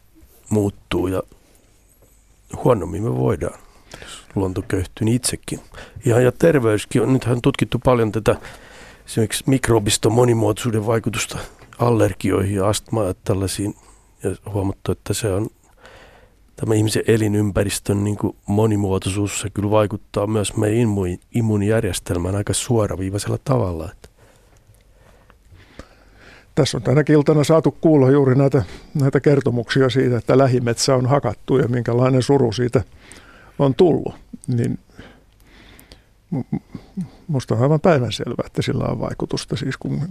muuttuu 0.49 1.07
ja 1.07 1.23
huonommin 2.63 3.03
me 3.03 3.15
voidaan, 3.15 3.59
jos 4.01 4.21
luonto 4.35 4.61
köyhtyy 4.61 5.05
niin 5.05 5.15
itsekin. 5.15 5.59
Ja, 6.05 6.19
ja 6.19 6.31
terveyskin 6.31 7.01
on, 7.01 7.13
nythän 7.13 7.35
on 7.35 7.41
tutkittu 7.41 7.79
paljon 7.79 8.11
tätä 8.11 8.35
esimerkiksi 9.05 9.43
mikrobiston 9.47 10.11
monimuotoisuuden 10.11 10.85
vaikutusta 10.85 11.37
allergioihin 11.79 12.55
ja 12.55 12.67
astmaan 12.67 13.07
ja 13.07 13.13
tällaisiin. 13.23 13.75
Ja 14.23 14.51
huomattu, 14.51 14.91
että 14.91 15.13
se 15.13 15.33
on 15.33 15.47
tämä 16.55 16.75
ihmisen 16.75 17.03
elinympäristön 17.07 18.03
niin 18.03 18.17
kuin 18.17 18.35
monimuotoisuus, 18.45 19.41
se 19.41 19.49
kyllä 19.49 19.71
vaikuttaa 19.71 20.27
myös 20.27 20.57
meidän 20.57 20.89
immuunijärjestelmään 21.31 22.35
aika 22.35 22.53
suoraviivaisella 22.53 23.37
tavalla. 23.43 23.91
Että 23.91 24.09
tässä 26.55 26.77
on 26.77 26.81
tänä 26.81 27.03
iltana 27.09 27.43
saatu 27.43 27.71
kuulla 27.71 28.11
juuri 28.11 28.35
näitä, 28.35 28.63
näitä 28.93 29.19
kertomuksia 29.19 29.89
siitä, 29.89 30.17
että 30.17 30.37
lähimetsä 30.37 30.95
on 30.95 31.05
hakattu 31.05 31.57
ja 31.57 31.67
minkälainen 31.67 32.23
suru 32.23 32.51
siitä 32.51 32.83
on 33.59 33.75
tullut. 33.75 34.15
Niin 34.47 34.79
musta 37.27 37.55
on 37.55 37.61
aivan 37.61 37.79
päivänselvää, 37.79 38.45
että 38.45 38.61
sillä 38.61 38.85
on 38.85 38.99
vaikutusta. 38.99 39.55
Siis 39.55 39.77
kun, 39.77 40.01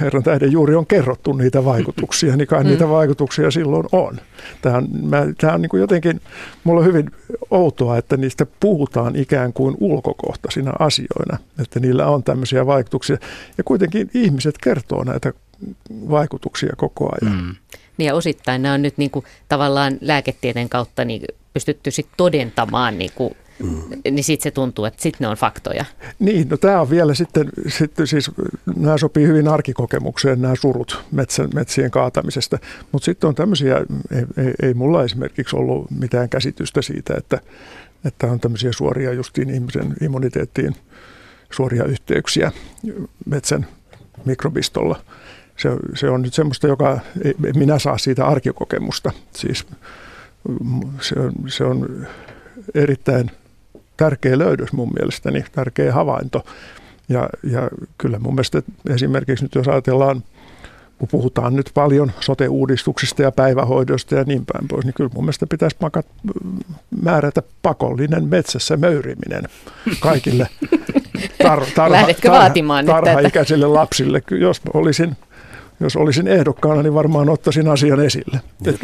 herran 0.00 0.22
tähden 0.22 0.52
juuri 0.52 0.74
on 0.74 0.86
kerrottu 0.86 1.32
niitä 1.32 1.64
vaikutuksia, 1.64 2.36
niin 2.36 2.48
kai 2.48 2.64
mm. 2.64 2.70
niitä 2.70 2.88
vaikutuksia 2.88 3.50
silloin 3.50 3.86
on. 3.92 4.20
Tämä 4.62 4.76
on, 4.76 4.88
mä, 5.02 5.26
tämä 5.40 5.52
on 5.52 5.62
niin 5.62 5.70
kuin 5.70 5.80
jotenkin, 5.80 6.20
mulla 6.64 6.80
on 6.80 6.86
hyvin 6.86 7.10
outoa, 7.50 7.98
että 7.98 8.16
niistä 8.16 8.46
puhutaan 8.60 9.16
ikään 9.16 9.52
kuin 9.52 9.76
ulkokohtaisina 9.80 10.72
asioina, 10.78 11.38
että 11.60 11.80
niillä 11.80 12.06
on 12.06 12.22
tämmöisiä 12.22 12.66
vaikutuksia. 12.66 13.16
Ja 13.58 13.64
kuitenkin 13.64 14.10
ihmiset 14.14 14.54
kertoo 14.62 15.04
näitä 15.04 15.32
vaikutuksia 15.90 16.72
koko 16.76 17.10
ajan. 17.22 17.36
Mm. 17.36 17.54
Niin 17.96 18.06
ja 18.06 18.14
osittain 18.14 18.62
nämä 18.62 18.74
on 18.74 18.82
nyt 18.82 18.98
niin 18.98 19.10
kuin, 19.10 19.24
tavallaan 19.48 19.98
lääketieteen 20.00 20.68
kautta 20.68 21.04
niin 21.04 21.22
pystytty 21.54 21.90
sit 21.90 22.08
todentamaan 22.16 22.98
niin 22.98 23.10
kuin 23.14 23.36
Mm. 23.62 23.82
Niin 24.10 24.24
sitten 24.24 24.42
se 24.42 24.50
tuntuu, 24.50 24.84
että 24.84 25.02
sitten 25.02 25.24
ne 25.24 25.28
on 25.28 25.36
faktoja. 25.36 25.84
Niin, 26.18 26.48
no 26.48 26.56
tämä 26.56 26.80
on 26.80 26.90
vielä 26.90 27.14
sitten, 27.14 27.48
sitten 27.68 28.06
siis, 28.06 28.30
nämä 28.76 28.98
sopii 28.98 29.26
hyvin 29.26 29.48
arkikokemukseen, 29.48 30.42
nämä 30.42 30.54
surut 30.54 31.04
metsän, 31.12 31.48
metsien 31.54 31.90
kaatamisesta. 31.90 32.58
Mutta 32.92 33.04
sitten 33.04 33.28
on 33.28 33.34
tämmöisiä, 33.34 33.76
ei, 34.10 34.44
ei, 34.44 34.52
ei 34.62 34.74
mulla 34.74 35.04
esimerkiksi 35.04 35.56
ollut 35.56 35.90
mitään 35.90 36.28
käsitystä 36.28 36.82
siitä, 36.82 37.14
että, 37.16 37.40
että 38.04 38.26
on 38.26 38.40
tämmöisiä 38.40 38.72
suoria 38.72 39.12
justiin 39.12 39.50
ihmisen 39.50 39.94
immuniteettiin 40.00 40.76
suoria 41.50 41.84
yhteyksiä 41.84 42.52
metsän 43.26 43.66
mikrobistolla. 44.24 45.00
Se, 45.56 45.68
se 45.94 46.10
on 46.10 46.22
nyt 46.22 46.34
semmoista, 46.34 46.66
joka 46.66 47.00
ei, 47.24 47.34
minä 47.54 47.78
saa 47.78 47.98
siitä 47.98 48.26
arkikokemusta. 48.26 49.12
Siis 49.36 49.66
se 51.00 51.20
on, 51.20 51.32
se 51.48 51.64
on 51.64 52.06
erittäin 52.74 53.30
tärkeä 54.00 54.38
löydös 54.38 54.72
mun 54.72 54.92
mielestäni, 54.98 55.44
tärkeä 55.52 55.92
havainto. 55.92 56.44
Ja, 57.08 57.28
ja 57.42 57.68
kyllä 57.98 58.18
mun 58.18 58.34
mielestä 58.34 58.62
esimerkiksi 58.94 59.44
nyt 59.44 59.54
jos 59.54 59.68
ajatellaan, 59.68 60.22
kun 60.98 61.08
puhutaan 61.10 61.56
nyt 61.56 61.70
paljon 61.74 62.12
sote-uudistuksista 62.20 63.22
ja 63.22 63.32
päivähoidosta 63.32 64.14
ja 64.14 64.24
niin 64.24 64.44
päin 64.52 64.68
pois, 64.68 64.84
niin 64.84 64.94
kyllä 64.94 65.10
mun 65.14 65.24
mielestä 65.24 65.46
pitäisi 65.46 65.76
makat, 65.80 66.06
määrätä 67.02 67.42
pakollinen 67.62 68.24
metsässä 68.24 68.76
möyriminen 68.76 69.44
kaikille 70.00 70.46
tar, 71.42 71.66
tarha, 71.74 72.06
tarha, 72.22 72.50
tarha-ikäisille 72.86 73.66
lapsille. 73.66 74.22
Jos 74.30 74.60
olisin 74.74 75.16
jos 75.80 75.96
olisin 75.96 76.28
ehdokkaana, 76.28 76.82
niin 76.82 76.94
varmaan 76.94 77.28
ottaisin 77.28 77.68
asian 77.68 78.00
esille. 78.00 78.40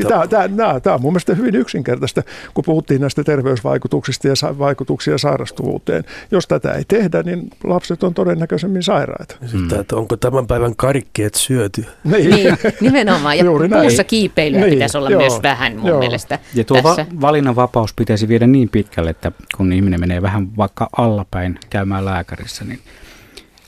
Tämä, 0.08 0.26
tämä, 0.26 0.48
tämä, 0.48 0.80
tämä 0.80 0.94
on 0.94 1.02
mun 1.02 1.12
mielestä 1.12 1.34
hyvin 1.34 1.54
yksinkertaista, 1.54 2.22
kun 2.54 2.64
puhuttiin 2.64 3.00
näistä 3.00 3.24
terveysvaikutuksista 3.24 4.28
ja 4.28 4.34
vaikutuksia 4.58 5.18
sairastuvuuteen. 5.18 6.04
Jos 6.30 6.48
tätä 6.48 6.72
ei 6.72 6.84
tehdä, 6.88 7.22
niin 7.22 7.50
lapset 7.64 8.02
on 8.02 8.14
todennäköisemmin 8.14 8.82
sairaita. 8.82 9.36
Sitten, 9.46 9.80
että 9.80 9.96
onko 9.96 10.16
tämän 10.16 10.46
päivän 10.46 10.76
karikkeet 10.76 11.34
syöty? 11.34 11.84
Niin, 12.04 12.30
niin 12.30 12.56
nimenomaan. 12.80 13.38
Ja 13.38 13.44
Juuri 13.44 13.68
puussa 13.68 13.96
näin. 14.02 14.06
kiipeilyä 14.06 14.60
niin, 14.60 14.72
pitäisi 14.72 14.98
olla 14.98 15.10
joo, 15.10 15.20
myös 15.20 15.42
vähän 15.42 15.76
mun 15.76 15.88
joo. 15.88 15.98
mielestä. 15.98 16.38
Ja 16.54 16.64
tuo 16.64 16.82
va- 16.82 17.06
valinnanvapaus 17.20 17.94
pitäisi 17.94 18.28
viedä 18.28 18.46
niin 18.46 18.68
pitkälle, 18.68 19.10
että 19.10 19.32
kun 19.56 19.72
ihminen 19.72 20.00
menee 20.00 20.22
vähän 20.22 20.56
vaikka 20.56 20.88
allapäin 20.96 21.58
käymään 21.70 22.04
lääkärissä, 22.04 22.64
niin 22.64 22.80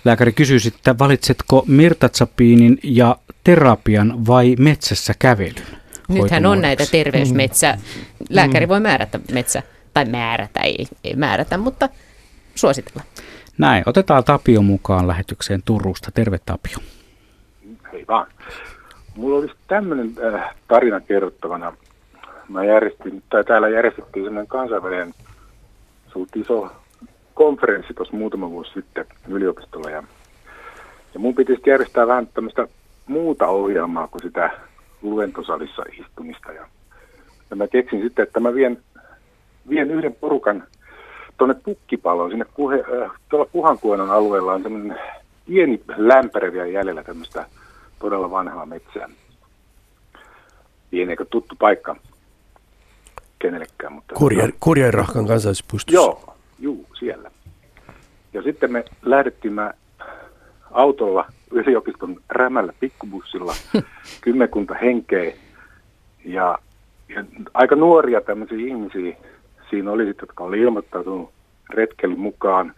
Lääkäri 0.08 0.32
kysyy 0.32 0.58
sitten, 0.58 0.98
valitsetko 0.98 1.64
mirtatsapiinin 1.66 2.78
ja 2.82 3.16
terapian 3.44 4.26
vai 4.26 4.56
metsässä 4.58 5.14
kävelyn? 5.18 5.78
Nythän 6.08 6.46
on 6.46 6.60
näitä 6.60 6.84
terveysmetsä. 6.90 7.72
Mm. 7.72 8.26
Lääkäri 8.30 8.68
voi 8.68 8.80
määrätä 8.80 9.20
metsä, 9.32 9.62
tai 9.94 10.04
määrätä, 10.04 10.60
ei, 10.60 10.86
ei 11.04 11.16
määrätä, 11.16 11.58
mutta 11.58 11.88
suositella. 12.54 13.02
Näin, 13.58 13.82
otetaan 13.86 14.24
Tapio 14.24 14.62
mukaan 14.62 15.08
lähetykseen 15.08 15.62
Turusta. 15.64 16.10
Terve 16.14 16.38
Tapio. 16.46 16.78
Hei 17.92 18.04
vaan. 18.08 18.26
Mulla 19.16 19.38
olisi 19.38 19.54
tämmöinen 19.66 20.14
äh, 20.34 20.54
tarina 20.68 21.00
kerrottavana. 21.00 21.72
Mä 22.48 22.64
järjestin, 22.64 23.22
tai 23.30 23.44
täällä 23.44 23.68
järjestettiin 23.68 24.24
semmoinen 24.24 24.48
kansainvälinen 24.48 25.14
suht 26.12 26.36
iso 26.36 26.72
konferenssi 27.38 27.94
tuossa 27.94 28.16
muutama 28.16 28.50
vuosi 28.50 28.72
sitten 28.72 29.04
yliopistolla 29.28 29.90
ja, 29.90 30.02
ja 31.14 31.20
mun 31.20 31.34
piti 31.34 31.58
järjestää 31.66 32.06
vähän 32.06 32.26
tämmöistä 32.26 32.68
muuta 33.06 33.46
ohjelmaa 33.46 34.08
kuin 34.08 34.22
sitä 34.22 34.50
luentosalissa 35.02 35.82
istumista 36.00 36.52
ja, 36.52 36.66
ja 37.50 37.56
mä 37.56 37.68
keksin 37.68 38.02
sitten, 38.02 38.22
että 38.22 38.40
mä 38.40 38.54
vien, 38.54 38.78
vien 39.68 39.90
yhden 39.90 40.14
porukan 40.14 40.64
tuonne 41.36 41.54
Pukkipaloon, 41.64 42.30
sinne 42.30 42.46
puhe, 42.56 42.84
äh, 43.02 43.10
tuolla 43.28 43.48
Puhankuonon 43.52 44.10
alueella 44.10 44.52
on 44.52 44.62
semmoinen 44.62 44.98
pieni 45.46 45.80
lämpäre 45.96 46.52
vielä 46.52 46.66
jäljellä 46.66 47.04
tämmöistä 47.04 47.46
todella 47.98 48.30
vanhaa 48.30 48.66
metsää. 48.66 49.08
Pienekö 50.90 51.24
tuttu 51.30 51.54
paikka 51.58 51.96
kenellekään. 53.38 53.92
Mutta 53.92 54.14
Kurjerahkan 54.60 55.26
kansallispuistossa. 55.26 56.00
Joo, 56.00 56.27
juu, 56.58 56.86
siellä. 56.98 57.30
Ja 58.32 58.42
sitten 58.42 58.72
me 58.72 58.84
lähdettiin 59.02 59.52
mä 59.52 59.72
autolla 60.70 61.26
yliopiston 61.50 62.20
rämällä 62.28 62.72
pikkubussilla 62.80 63.54
kymmenkunta 64.20 64.74
henkeä 64.74 65.32
ja, 66.24 66.58
ja 67.08 67.24
aika 67.54 67.76
nuoria 67.76 68.20
tämmöisiä 68.20 68.58
ihmisiä 68.58 69.16
siinä 69.70 69.90
oli 69.90 70.06
sitten, 70.06 70.26
jotka 70.26 70.44
oli 70.44 70.60
ilmoittautunut 70.60 71.30
retkelin 71.70 72.20
mukaan. 72.20 72.74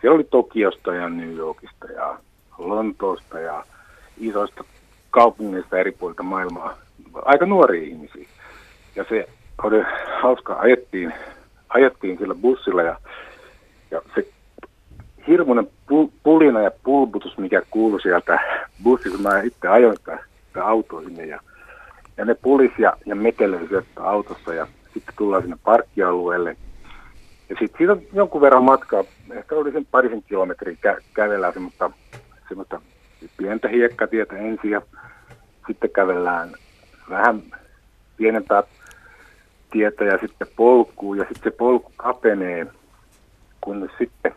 Siellä 0.00 0.14
oli 0.14 0.24
Tokiosta 0.24 0.94
ja 0.94 1.08
New 1.08 1.36
Yorkista 1.36 1.86
ja 1.86 2.18
Lontoosta 2.58 3.40
ja 3.40 3.64
isoista 4.20 4.64
kaupungeista 5.10 5.78
eri 5.78 5.92
puolilta 5.92 6.22
maailmaa. 6.22 6.78
Aika 7.24 7.46
nuoria 7.46 7.82
ihmisiä. 7.82 8.28
Ja 8.96 9.04
se 9.08 9.28
oli 9.62 9.82
hauska, 10.22 10.56
ajettiin, 10.58 11.14
ajettiin 11.68 12.18
sillä 12.18 12.34
bussilla 12.34 12.82
ja, 12.82 12.96
ja 13.90 14.02
se 14.14 14.28
hirmuinen 15.26 15.68
pulina 16.22 16.60
ja 16.60 16.70
pulputus, 16.82 17.38
mikä 17.38 17.62
kuului 17.70 18.00
sieltä 18.00 18.38
bussissa. 18.82 19.18
Mä 19.18 19.40
itse 19.40 19.68
ajoin 19.68 19.96
sitä, 19.96 20.18
sitä 20.46 20.66
autoa 20.66 21.02
sinne 21.02 21.26
ja, 21.26 21.40
ja 22.16 22.24
ne 22.24 22.34
pulis 22.34 22.72
ja, 22.78 22.92
ja 23.06 23.16
sieltä 23.68 24.04
autossa 24.04 24.54
ja 24.54 24.66
sitten 24.94 25.14
tullaan 25.18 25.42
sinne 25.42 25.56
parkkialueelle. 25.64 26.56
Ja 27.48 27.56
sitten 27.58 27.78
siitä 27.78 27.92
on 27.92 28.02
jonkun 28.12 28.40
verran 28.40 28.64
matkaa, 28.64 29.04
ehkä 29.30 29.54
oli 29.54 29.72
sen 29.72 29.86
parisen 29.90 30.22
kilometriä 30.22 30.76
kä- 30.86 31.02
kävellään 31.14 31.52
semmoista, 31.52 31.90
semmoista 32.48 32.80
pientä 33.36 33.68
hiekkatietä 33.68 34.36
ensin 34.36 34.70
ja 34.70 34.82
sitten 35.66 35.90
kävellään 35.90 36.52
vähän 37.10 37.42
pienempää 38.16 38.62
tietä 39.70 40.04
ja 40.04 40.18
sitten 40.18 40.48
polkuu 40.56 41.14
ja 41.14 41.24
sitten 41.24 41.52
se 41.52 41.56
polku 41.56 41.92
kapenee, 41.96 42.66
kun 43.60 43.90
sitten 43.98 44.34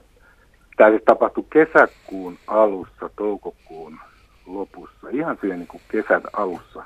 Tämä 0.82 0.90
siis 0.90 1.03
tapahtui 1.06 1.45
kesäkuun 1.49 2.38
alussa, 2.48 3.10
toukokuun 3.16 3.99
lopussa, 4.45 5.10
ihan 5.12 5.38
siihen 5.41 5.60
niin 5.60 5.68
kuin 5.68 5.82
kesän 5.88 6.22
alussa, 6.34 6.84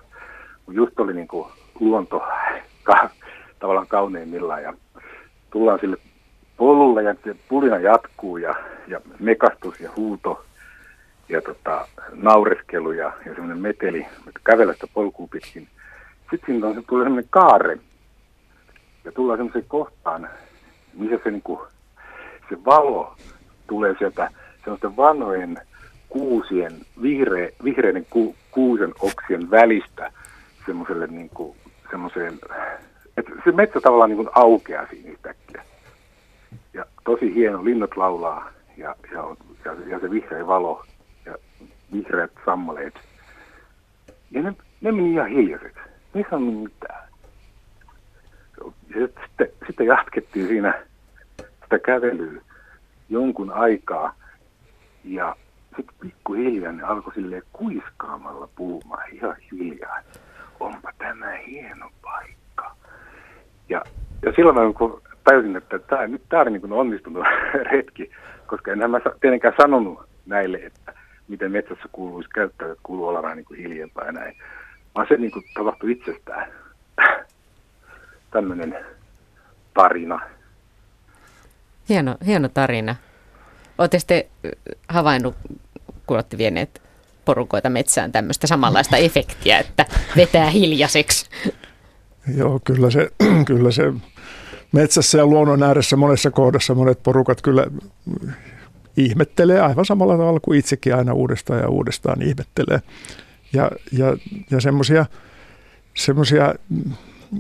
kun 0.65 0.75
just 0.75 0.99
oli 0.99 1.13
niin 1.13 1.27
kuin 1.27 1.47
luonto 1.79 2.23
ka, 2.83 3.09
tavallaan 3.59 3.87
kauneimmillaan 3.87 4.63
ja 4.63 4.73
tullaan 5.51 5.79
sille 5.79 5.97
polulle 6.57 7.03
ja 7.03 7.15
se 7.23 7.35
pulina 7.49 7.77
jatkuu 7.77 8.37
ja, 8.37 8.55
ja 8.87 9.01
mekastus 9.19 9.79
ja 9.79 9.91
huuto 9.97 10.45
ja 11.29 11.41
tota, 11.41 11.87
naureskelu 12.13 12.91
ja, 12.91 13.13
ja 13.25 13.33
semmoinen 13.33 13.59
meteli, 13.59 14.07
että 14.27 14.39
kävellä 14.43 14.73
sitä 14.73 14.87
polkua 14.93 15.27
pitkin. 15.31 15.67
Sitten 16.19 16.39
siinä 16.45 16.67
on, 16.67 16.75
se 16.75 16.81
tulee 16.81 17.05
semmoinen 17.05 17.29
kaare 17.29 17.77
ja 19.05 19.11
tullaan 19.11 19.39
semmoiseen 19.39 19.65
kohtaan, 19.67 20.29
missä 20.93 21.19
se, 21.23 21.31
niin 21.31 21.41
kuin, 21.41 21.59
se 22.49 22.65
valo 22.65 23.15
tulee 23.67 23.95
sieltä 23.99 24.29
sellaisten 24.63 24.97
vanhojen 24.97 25.57
kuusien, 26.09 26.71
vihre, 27.01 27.53
vihreiden 27.63 28.05
ku, 28.09 28.35
kuusen 28.51 28.93
oksien 28.99 29.51
välistä 29.51 30.11
semmoiselle 30.65 31.07
niin 31.07 31.29
kuin, 31.29 31.57
semmoiseen, 31.91 32.39
että 33.17 33.31
se 33.43 33.51
metsä 33.51 33.81
tavallaan 33.81 34.09
niin 34.09 34.17
kuin 34.17 34.29
aukeaa 34.35 34.87
siinä 34.89 35.09
yhtäkkiä. 35.11 35.63
Ja 36.73 36.85
tosi 37.03 37.35
hieno, 37.35 37.65
linnat 37.65 37.97
laulaa 37.97 38.49
ja, 38.77 38.95
ja, 39.11 39.35
ja, 39.65 39.75
ja 39.87 39.99
se 39.99 40.11
vihreä 40.11 40.47
valo 40.47 40.85
ja 41.25 41.35
vihreät 41.93 42.31
sammaleet. 42.45 42.93
Ja 44.31 44.41
ne, 44.41 44.53
ne 44.81 44.91
meni 44.91 45.13
ihan 45.13 45.29
hiljaiseksi. 45.29 45.79
Ei 46.15 46.25
sanonut 46.29 46.63
mitään. 46.63 47.04
Sitten, 48.99 49.47
sitten 49.67 49.85
jatkettiin 49.85 50.47
siinä 50.47 50.85
sitä 51.63 51.79
kävelyä 51.79 52.41
jonkun 53.09 53.51
aikaa. 53.51 54.15
Ja 55.03 55.35
sitten 55.75 55.95
pikkuhiljaa 56.01 56.71
ne 56.71 56.83
alkoi 56.83 57.13
silleen 57.13 57.43
kuiskaamalla 57.53 58.49
puhumaan 58.55 59.09
ihan 59.11 59.35
hiljaa. 59.51 59.99
Onpa 60.59 60.91
tämä 60.97 61.31
hieno 61.47 61.89
paikka. 62.01 62.75
Ja, 63.69 63.81
ja 64.21 64.31
silloin 64.35 64.73
kun 64.73 65.01
tajusin, 65.23 65.55
että 65.55 65.79
tämä, 65.79 66.07
nyt 66.07 66.21
tämä 66.29 66.41
on 66.41 66.53
niin 66.53 66.73
onnistunut 66.73 67.25
retki, 67.71 68.11
koska 68.47 68.71
en 68.71 68.91
mä 68.91 68.99
tietenkään 69.21 69.53
sanonut 69.61 69.99
näille, 70.25 70.57
että 70.57 70.93
miten 71.27 71.51
metsässä 71.51 71.89
kuuluisi 71.91 72.29
käyttää, 72.29 72.71
että 72.71 72.79
kuuluu 72.83 73.23
vähän 73.23 73.37
niin 73.37 73.57
hiljempaa 73.57 74.05
ja 74.05 74.11
näin. 74.11 74.35
Vaan 74.95 75.07
se 75.09 75.17
niin 75.17 75.31
tapahtui 75.53 75.91
itsestään. 75.91 76.51
Tämmöinen 78.35 78.75
tarina. 79.73 80.19
Hieno, 81.89 82.15
hieno 82.25 82.49
tarina. 82.49 82.95
Olette 83.77 83.99
sitten 83.99 84.23
havainnut, 84.89 85.35
kun 86.07 86.17
olette 86.17 86.37
vieneet 86.37 86.81
porukoita 87.25 87.69
metsään 87.69 88.11
tämmöistä 88.11 88.47
samanlaista 88.47 88.97
efektiä, 88.97 89.59
että 89.59 89.85
vetää 90.15 90.49
hiljaiseksi? 90.49 91.29
Joo, 92.37 92.59
kyllä 92.63 92.89
se, 92.89 93.11
kyllä 93.47 93.71
se 93.71 93.93
metsässä 94.71 95.17
ja 95.17 95.25
luonnon 95.25 95.63
ääressä 95.63 95.95
monessa 95.95 96.31
kohdassa 96.31 96.75
monet 96.75 97.03
porukat 97.03 97.41
kyllä 97.41 97.65
ihmettelee 98.97 99.59
aivan 99.59 99.85
samalla 99.85 100.17
tavalla 100.17 100.39
kuin 100.39 100.59
itsekin 100.59 100.95
aina 100.95 101.13
uudestaan 101.13 101.59
ja 101.59 101.69
uudestaan 101.69 102.21
ihmettelee. 102.21 102.81
Ja, 103.53 103.71
ja, 103.91 104.17
ja 104.51 104.61
semmoisia, 104.61 105.05
semmoisia, 105.93 106.55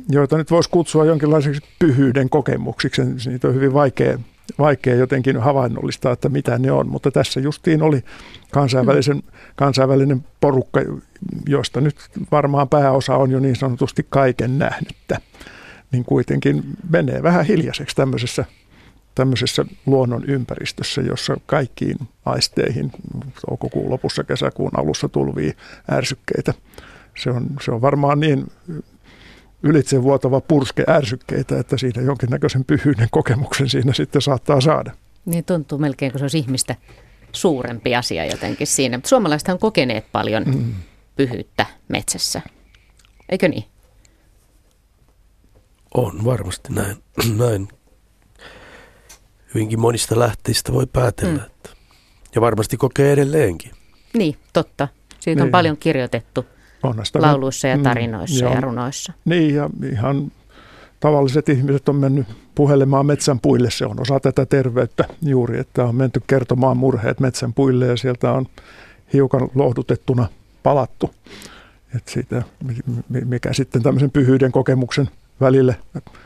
joita 0.09 0.37
nyt 0.37 0.51
voisi 0.51 0.69
kutsua 0.69 1.05
jonkinlaiseksi 1.05 1.61
pyhyyden 1.79 2.29
kokemuksiksi, 2.29 3.01
niitä 3.25 3.47
on 3.47 3.55
hyvin 3.55 3.73
vaikea, 3.73 4.19
vaikea 4.59 4.95
jotenkin 4.95 5.39
havainnollistaa, 5.39 6.13
että 6.13 6.29
mitä 6.29 6.57
ne 6.57 6.71
on, 6.71 6.89
mutta 6.89 7.11
tässä 7.11 7.39
justiin 7.39 7.81
oli 7.81 8.03
kansainvälisen, 8.51 9.23
kansainvälinen 9.55 10.25
porukka, 10.41 10.81
josta 11.47 11.81
nyt 11.81 11.95
varmaan 12.31 12.69
pääosa 12.69 13.15
on 13.15 13.31
jo 13.31 13.39
niin 13.39 13.55
sanotusti 13.55 14.05
kaiken 14.09 14.59
nähnyttä, 14.59 15.17
niin 15.91 16.05
kuitenkin 16.05 16.63
menee 16.89 17.23
vähän 17.23 17.45
hiljaiseksi 17.45 17.95
tämmöisessä 17.95 18.45
tämmöisessä 19.15 19.65
luonnon 19.85 20.23
ympäristössä, 20.25 21.01
jossa 21.01 21.37
kaikkiin 21.45 21.97
aisteihin 22.25 22.91
toukokuun 23.45 23.89
lopussa, 23.89 24.23
kesäkuun 24.23 24.71
alussa 24.77 25.09
tulvii 25.09 25.53
ärsykkeitä. 25.91 26.53
Se 27.17 27.29
on, 27.29 27.47
se 27.61 27.71
on 27.71 27.81
varmaan 27.81 28.19
niin 28.19 28.51
ylitsevuotava 29.65 30.41
purske 30.41 30.83
ärsykkeitä, 30.89 31.59
että 31.59 31.77
siinä 31.77 32.01
jonkinnäköisen 32.01 32.65
pyhyyden 32.65 33.07
kokemuksen 33.11 33.69
siinä 33.69 33.93
sitten 33.93 34.21
saattaa 34.21 34.61
saada. 34.61 34.91
Niin 35.25 35.45
tuntuu 35.45 35.77
melkein, 35.77 36.11
kun 36.11 36.19
se 36.19 36.23
olisi 36.23 36.39
ihmistä 36.39 36.75
suurempi 37.31 37.95
asia 37.95 38.25
jotenkin 38.25 38.67
siinä. 38.67 38.97
Mutta 38.97 39.09
suomalaiset 39.09 39.49
on 39.49 39.59
kokeneet 39.59 40.11
paljon 40.11 40.43
mm. 40.43 40.73
pyhyyttä 41.15 41.65
metsässä, 41.87 42.41
eikö 43.29 43.47
niin? 43.47 43.63
On 45.93 46.25
varmasti 46.25 46.73
näin. 46.73 46.95
näin 47.37 47.67
hyvinkin 49.53 49.79
monista 49.79 50.19
lähteistä 50.19 50.73
voi 50.73 50.85
päätellä. 50.85 51.39
Mm. 51.39 51.45
Että, 51.45 51.69
ja 52.35 52.41
varmasti 52.41 52.77
kokee 52.77 53.11
edelleenkin. 53.11 53.71
Niin, 54.13 54.37
totta. 54.53 54.87
Siitä 55.19 55.41
niin. 55.41 55.45
on 55.45 55.51
paljon 55.51 55.77
kirjoitettu 55.77 56.45
Onnasta 56.89 57.21
lauluissa 57.21 57.67
ja 57.67 57.77
mm, 57.77 57.83
tarinoissa 57.83 58.45
mm, 58.45 58.53
ja 58.53 58.61
runoissa. 58.61 59.13
Niin, 59.25 59.55
ja 59.55 59.69
ihan 59.91 60.31
tavalliset 60.99 61.49
ihmiset 61.49 61.89
on 61.89 61.95
mennyt 61.95 62.27
puhelemaan 62.55 63.05
metsän 63.05 63.39
puille. 63.39 63.71
Se 63.71 63.85
on 63.85 64.01
osa 64.01 64.19
tätä 64.19 64.45
terveyttä 64.45 65.03
juuri, 65.21 65.59
että 65.59 65.85
on 65.85 65.95
menty 65.95 66.21
kertomaan 66.27 66.77
murheet 66.77 67.19
metsän 67.19 67.53
puille 67.53 67.85
ja 67.87 67.97
sieltä 67.97 68.31
on 68.31 68.45
hiukan 69.13 69.49
lohdutettuna 69.55 70.27
palattu. 70.63 71.11
Että 71.95 72.11
siitä, 72.11 72.43
mikä 73.25 73.53
sitten 73.53 73.83
tämmöisen 73.83 74.11
pyhyyden 74.11 74.51
kokemuksen 74.51 75.09
välille, 75.41 75.75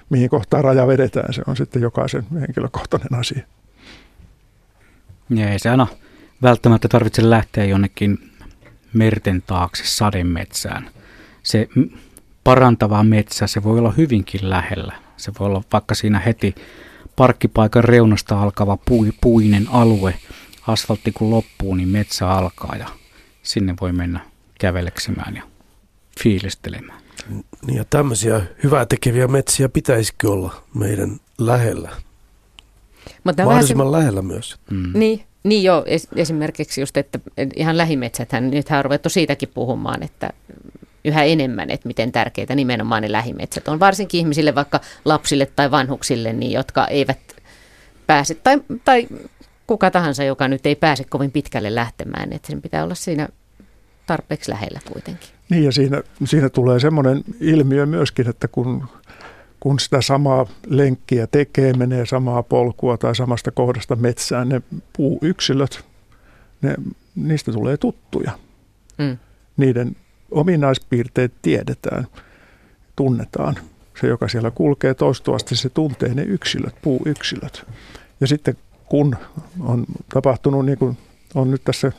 mihin 0.10 0.30
kohtaan 0.30 0.64
raja 0.64 0.88
vedetään, 0.88 1.34
se 1.34 1.42
on 1.48 1.58
sitten 1.58 1.82
jokaisen 1.82 2.26
henkilökohtainen 2.40 3.20
asia. 3.20 3.44
Ja 5.30 5.50
ei 5.50 5.60
se 5.60 5.70
aina 5.70 5.88
välttämättä 6.42 6.88
tarvitse 6.88 7.30
lähteä 7.30 7.66
jonnekin 7.66 8.29
merten 8.94 9.44
taakse 9.48 9.84
sademetsään. 9.86 10.90
Se 11.44 11.70
parantava 12.44 13.04
metsä, 13.04 13.48
se 13.48 13.64
voi 13.64 13.80
olla 13.80 13.92
hyvinkin 13.92 14.50
lähellä. 14.50 14.94
Se 15.18 15.32
voi 15.40 15.48
olla 15.48 15.64
vaikka 15.74 15.96
siinä 15.96 16.20
heti 16.20 16.56
parkkipaikan 17.16 17.84
reunasta 17.84 18.42
alkava 18.42 18.78
pui, 18.78 19.12
puinen 19.22 19.68
alue. 19.72 20.14
Asfaltti 20.68 21.12
kun 21.12 21.30
loppuu, 21.30 21.76
niin 21.76 21.90
metsä 21.90 22.30
alkaa 22.30 22.76
ja 22.76 22.88
sinne 23.44 23.76
voi 23.82 23.92
mennä 23.92 24.20
käveleksemään 24.60 25.36
ja 25.36 25.44
fiilistelemään. 26.24 27.02
Niin 27.66 27.78
ja 27.78 27.86
tämmöisiä 27.90 28.42
hyvää 28.64 28.86
tekeviä 28.86 29.28
metsiä 29.28 29.70
pitäisikö 29.70 30.32
olla 30.32 30.64
meidän 30.74 31.20
lähellä? 31.38 31.90
Mutta 33.24 33.46
Mahdollisimman 33.46 33.88
se... 33.88 33.92
lähellä 33.92 34.22
myös. 34.22 34.56
Mm. 34.72 34.92
Niin, 34.94 35.24
niin 35.44 35.64
joo, 35.64 35.86
esimerkiksi 36.16 36.82
just, 36.82 36.98
että 36.98 37.20
ihan 37.56 37.78
lähimetsäthän, 37.78 38.52
nythän 38.52 38.78
on 38.78 38.86
ruvettu 38.86 39.10
siitäkin 39.10 39.50
puhumaan, 39.54 40.04
että 40.04 40.30
yhä 41.06 41.24
enemmän, 41.24 41.70
että 41.70 41.88
miten 41.88 42.12
tärkeitä 42.12 42.56
nimenomaan 42.56 43.02
ne 43.02 43.12
lähimetsät 43.12 43.68
on, 43.68 43.80
varsinkin 43.80 44.20
ihmisille, 44.20 44.56
vaikka 44.56 44.80
lapsille 45.06 45.46
tai 45.46 45.72
vanhuksille, 45.72 46.34
niin 46.34 46.52
jotka 46.52 46.88
eivät 46.88 47.20
pääse, 48.08 48.36
tai, 48.36 48.62
tai 48.86 49.08
kuka 49.68 49.92
tahansa, 49.92 50.24
joka 50.24 50.48
nyt 50.48 50.66
ei 50.66 50.76
pääse 50.76 51.04
kovin 51.04 51.32
pitkälle 51.32 51.76
lähtemään, 51.76 52.34
että 52.34 52.48
sen 52.48 52.62
pitää 52.62 52.84
olla 52.84 52.96
siinä 52.96 53.28
tarpeeksi 54.08 54.52
lähellä 54.52 54.80
kuitenkin. 54.94 55.30
Niin 55.50 55.64
ja 55.64 55.72
siinä, 55.72 56.04
siinä 56.26 56.50
tulee 56.50 56.80
semmoinen 56.80 57.24
ilmiö 57.40 57.86
myöskin, 57.86 58.30
että 58.30 58.48
kun, 58.48 58.84
kun 59.60 59.80
sitä 59.80 60.02
samaa 60.02 60.46
lenkkiä 60.68 61.28
tekee, 61.28 61.74
menee 61.74 62.06
samaa 62.06 62.44
polkua 62.44 62.98
tai 62.98 63.16
samasta 63.16 63.52
kohdasta 63.52 63.96
metsään, 63.96 64.50
ne 64.50 64.62
puuyksilöt, 64.98 65.86
ne, 66.62 66.76
niistä 67.16 67.52
tulee 67.52 67.78
tuttuja. 67.78 68.32
Mm. 68.98 69.18
Niiden 69.58 69.96
ominaispiirteet 70.32 71.34
tiedetään, 71.42 72.08
tunnetaan. 72.96 73.56
Se, 74.02 74.08
joka 74.08 74.28
siellä 74.28 74.52
kulkee 74.52 74.94
toistuvasti, 74.94 75.56
se 75.56 75.70
tuntee 75.70 76.14
ne 76.14 76.24
yksilöt, 76.24 76.76
puuyksilöt. 76.82 77.66
Ja 78.22 78.28
sitten 78.28 78.58
kun 78.86 79.16
on 79.60 79.86
tapahtunut, 80.14 80.66
niin 80.66 80.78
kuin 80.78 80.98
on 81.36 81.52
nyt 81.52 81.64
tässä 81.64 81.92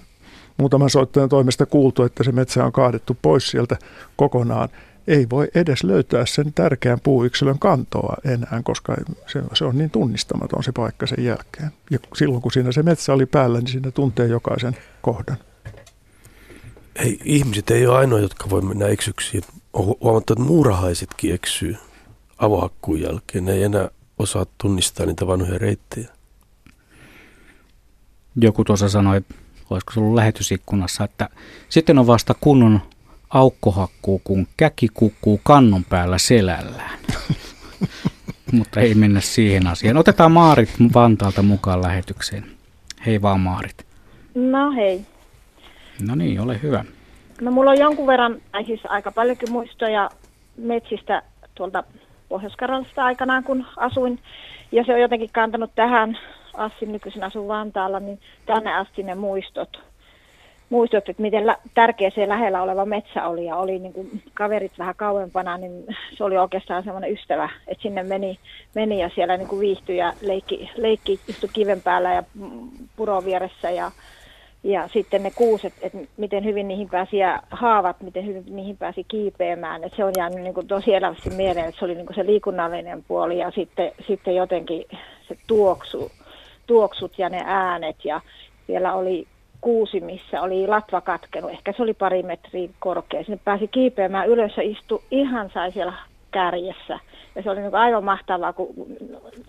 muutaman 0.56 0.90
soittajan 0.90 1.28
toimesta 1.28 1.66
kuultu, 1.66 2.02
että 2.02 2.24
se 2.24 2.32
metsä 2.32 2.64
on 2.64 2.72
kaadettu 2.72 3.16
pois 3.22 3.50
sieltä 3.50 3.76
kokonaan, 4.16 4.68
ei 5.10 5.26
voi 5.30 5.48
edes 5.54 5.84
löytää 5.84 6.26
sen 6.26 6.52
tärkeän 6.54 7.00
puuyksilön 7.02 7.58
kantoa 7.58 8.16
enää, 8.24 8.60
koska 8.64 8.96
se, 9.26 9.42
se 9.54 9.64
on 9.64 9.78
niin 9.78 9.90
tunnistamaton 9.90 10.64
se 10.64 10.72
paikka 10.72 11.06
sen 11.06 11.24
jälkeen. 11.24 11.70
Ja 11.90 11.98
silloin 12.14 12.42
kun 12.42 12.52
siinä 12.52 12.72
se 12.72 12.82
metsä 12.82 13.12
oli 13.12 13.26
päällä, 13.26 13.58
niin 13.58 13.68
siinä 13.68 13.90
tuntee 13.90 14.26
jokaisen 14.26 14.76
kohdan. 15.02 15.36
Ei, 16.96 17.18
ihmiset 17.24 17.70
ei 17.70 17.86
ole 17.86 17.98
ainoa, 17.98 18.20
jotka 18.20 18.50
voi 18.50 18.62
mennä 18.62 18.86
eksyksiin. 18.86 19.42
On 19.72 19.96
huomattu, 20.00 20.32
että 20.32 20.44
muurahaisetkin 20.44 21.34
eksyy 21.34 21.76
avohakkuun 22.38 23.00
jälkeen. 23.00 23.44
Ne 23.44 23.52
ei 23.52 23.62
enää 23.62 23.88
osaa 24.18 24.46
tunnistaa 24.58 25.06
niitä 25.06 25.26
vanhoja 25.26 25.58
reittejä. 25.58 26.08
Joku 28.36 28.64
tuossa 28.64 28.88
sanoi, 28.88 29.20
olisiko 29.70 29.92
se 29.92 30.00
ollut 30.00 30.14
lähetysikkunassa, 30.14 31.04
että 31.04 31.28
sitten 31.68 31.98
on 31.98 32.06
vasta 32.06 32.34
kunnon 32.40 32.80
aukkohakkuu, 33.31 34.20
kun 34.24 34.47
käki 34.57 34.89
kukkuu 34.94 35.40
kannon 35.43 35.85
päällä 35.85 36.19
selällään. 36.19 36.98
Mutta 38.52 38.81
ei 38.81 38.94
mennä 38.94 39.20
siihen 39.20 39.66
asiaan. 39.66 39.97
Otetaan 39.97 40.32
Maarit 40.32 40.70
Vantaalta 40.94 41.43
mukaan 41.43 41.82
lähetykseen. 41.82 42.44
Hei 43.07 43.23
vaan 43.23 43.40
Maarit. 43.40 43.86
No 44.35 44.73
hei. 44.73 45.01
No 46.07 46.15
niin, 46.15 46.40
ole 46.40 46.62
hyvä. 46.62 46.85
No 47.40 47.51
mulla 47.51 47.70
on 47.70 47.78
jonkun 47.78 48.07
verran, 48.07 48.43
tai 48.52 48.65
siis 48.65 48.81
aika 48.89 49.12
paljonkin 49.12 49.52
muistoja 49.52 50.11
metsistä 50.57 51.23
tuolta 51.55 51.85
pohjois 52.28 52.55
aikanaan, 52.97 53.44
kun 53.44 53.66
asuin. 53.77 54.19
Ja 54.73 54.85
se 54.85 54.94
on 54.94 55.01
jotenkin 55.01 55.31
kantanut 55.32 55.70
tähän 55.74 56.19
Assin 56.55 56.93
nykyisin 56.93 57.24
asuu 57.24 57.48
Vantaalla, 57.48 58.01
niin 58.01 58.20
tänne 58.47 58.74
asti 58.74 59.02
ne 59.02 59.15
muistot, 59.15 59.81
muistot 60.70 61.09
että 61.09 61.22
miten 61.22 61.44
tärkeä 61.74 62.10
se 62.10 62.28
lähellä 62.28 62.62
oleva 62.62 62.84
metsä 62.84 63.26
oli. 63.26 63.44
Ja 63.44 63.56
oli 63.56 63.78
niin 63.78 63.92
kuin 63.92 64.22
kaverit 64.34 64.78
vähän 64.78 64.94
kauempana, 64.94 65.59
niin 65.59 65.86
se 66.16 66.24
oli 66.24 66.38
oikeastaan 66.38 66.84
semmoinen 66.84 67.12
ystävä, 67.12 67.48
että 67.68 67.82
sinne 67.82 68.02
meni, 68.02 68.38
meni 68.74 69.01
ja 69.01 69.10
siellä 69.14 69.36
niin 69.36 69.48
kuin 69.48 69.60
viihtyi 69.60 69.97
ja 69.97 70.12
leikki, 70.20 70.70
leikki 70.76 71.20
istui 71.28 71.51
kiven 71.52 71.82
päällä 71.82 72.14
ja 72.14 72.22
puron 72.97 73.24
vieressä. 73.24 73.70
Ja 73.70 73.90
ja 74.64 74.88
sitten 74.88 75.22
ne 75.22 75.30
kuuset, 75.30 75.72
että 75.82 75.98
miten 76.16 76.44
hyvin 76.44 76.68
niihin 76.68 76.88
pääsi 76.88 77.18
ja 77.18 77.42
haavat, 77.51 78.01
miten 78.01 78.26
hyvin 78.26 78.44
niihin 78.56 78.76
pääsi 78.76 79.05
kiipeämään. 79.05 79.84
Että 79.84 79.97
se 79.97 80.05
on 80.05 80.12
jäänyt 80.16 80.40
niin 80.40 80.55
kuin 80.55 80.68
tosi 80.68 80.94
elävästi 80.94 81.30
mieleen, 81.30 81.68
että 81.68 81.78
se 81.78 81.84
oli 81.84 81.94
niin 81.94 82.06
kuin 82.06 82.16
se 82.16 82.26
liikunnallinen 82.26 83.05
puoli 83.09 83.38
ja 83.38 83.51
sitten, 83.51 83.92
sitten 84.06 84.34
jotenkin 84.34 84.84
se 85.28 85.36
tuoksu, 85.47 86.10
tuoksut 86.66 87.18
ja 87.18 87.28
ne 87.28 87.42
äänet. 87.47 88.05
Ja 88.05 88.20
siellä 88.66 88.94
oli 88.94 89.26
kuusi, 89.60 90.00
missä 90.00 90.42
oli 90.42 90.66
latva 90.66 91.00
katkenut. 91.00 91.50
Ehkä 91.50 91.72
se 91.72 91.82
oli 91.82 91.94
pari 91.94 92.22
metriä 92.22 92.68
korkea. 92.78 93.24
Sinne 93.24 93.40
pääsi 93.44 93.68
kiipeämään 93.68 94.28
ylös 94.28 94.56
ja 94.56 94.62
istui 94.62 95.02
ihan 95.10 95.50
sai 95.54 95.72
siellä 95.72 95.92
kärjessä. 96.30 96.98
Ja 97.34 97.42
se 97.42 97.50
oli 97.50 97.60
niin 97.60 97.74
aivan 97.74 98.04
mahtavaa, 98.04 98.52
kun, 98.52 98.68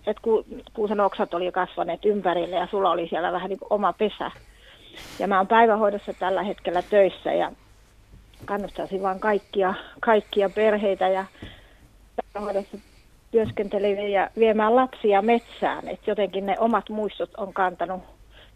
että 0.07 0.21
ku, 0.21 0.45
kuusen 0.73 0.99
oksat 0.99 1.33
oli 1.33 1.51
kasvaneet 1.51 2.05
ympärille 2.05 2.55
ja 2.55 2.67
sulla 2.71 2.91
oli 2.91 3.07
siellä 3.07 3.31
vähän 3.31 3.49
niin 3.49 3.59
oma 3.69 3.93
pesä. 3.93 4.31
Ja 5.19 5.27
mä 5.27 5.37
oon 5.37 5.47
päivähoidossa 5.47 6.13
tällä 6.13 6.43
hetkellä 6.43 6.81
töissä 6.81 7.33
ja 7.33 7.51
kannustaisin 8.45 9.01
vaan 9.01 9.19
kaikkia, 9.19 9.73
kaikkia 9.99 10.49
perheitä 10.49 11.07
ja 11.07 11.25
päivähoidossa 12.33 12.77
työskenteleviä 13.31 14.29
viemään 14.37 14.75
lapsia 14.75 15.21
metsään. 15.21 15.87
Että 15.87 16.11
jotenkin 16.11 16.45
ne 16.45 16.55
omat 16.59 16.89
muistot 16.89 17.29
on 17.37 17.53
kantanut 17.53 18.01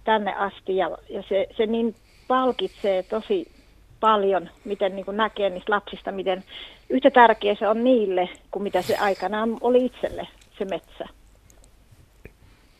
tänne 0.05 0.35
asti 0.35 0.77
ja, 0.77 0.97
ja 1.09 1.23
se, 1.29 1.47
se 1.57 1.65
niin 1.65 1.95
palkitsee 2.27 3.03
tosi 3.03 3.51
paljon, 3.99 4.49
miten 4.65 4.95
niin 4.95 5.05
kuin 5.05 5.17
näkee 5.17 5.49
niistä 5.49 5.71
lapsista, 5.71 6.11
miten 6.11 6.43
yhtä 6.89 7.11
tärkeä 7.11 7.55
se 7.59 7.67
on 7.67 7.83
niille 7.83 8.29
kuin 8.51 8.63
mitä 8.63 8.81
se 8.81 8.97
aikanaan 8.97 9.57
oli 9.61 9.85
itselle, 9.85 10.27
se 10.57 10.65
metsä. 10.65 11.05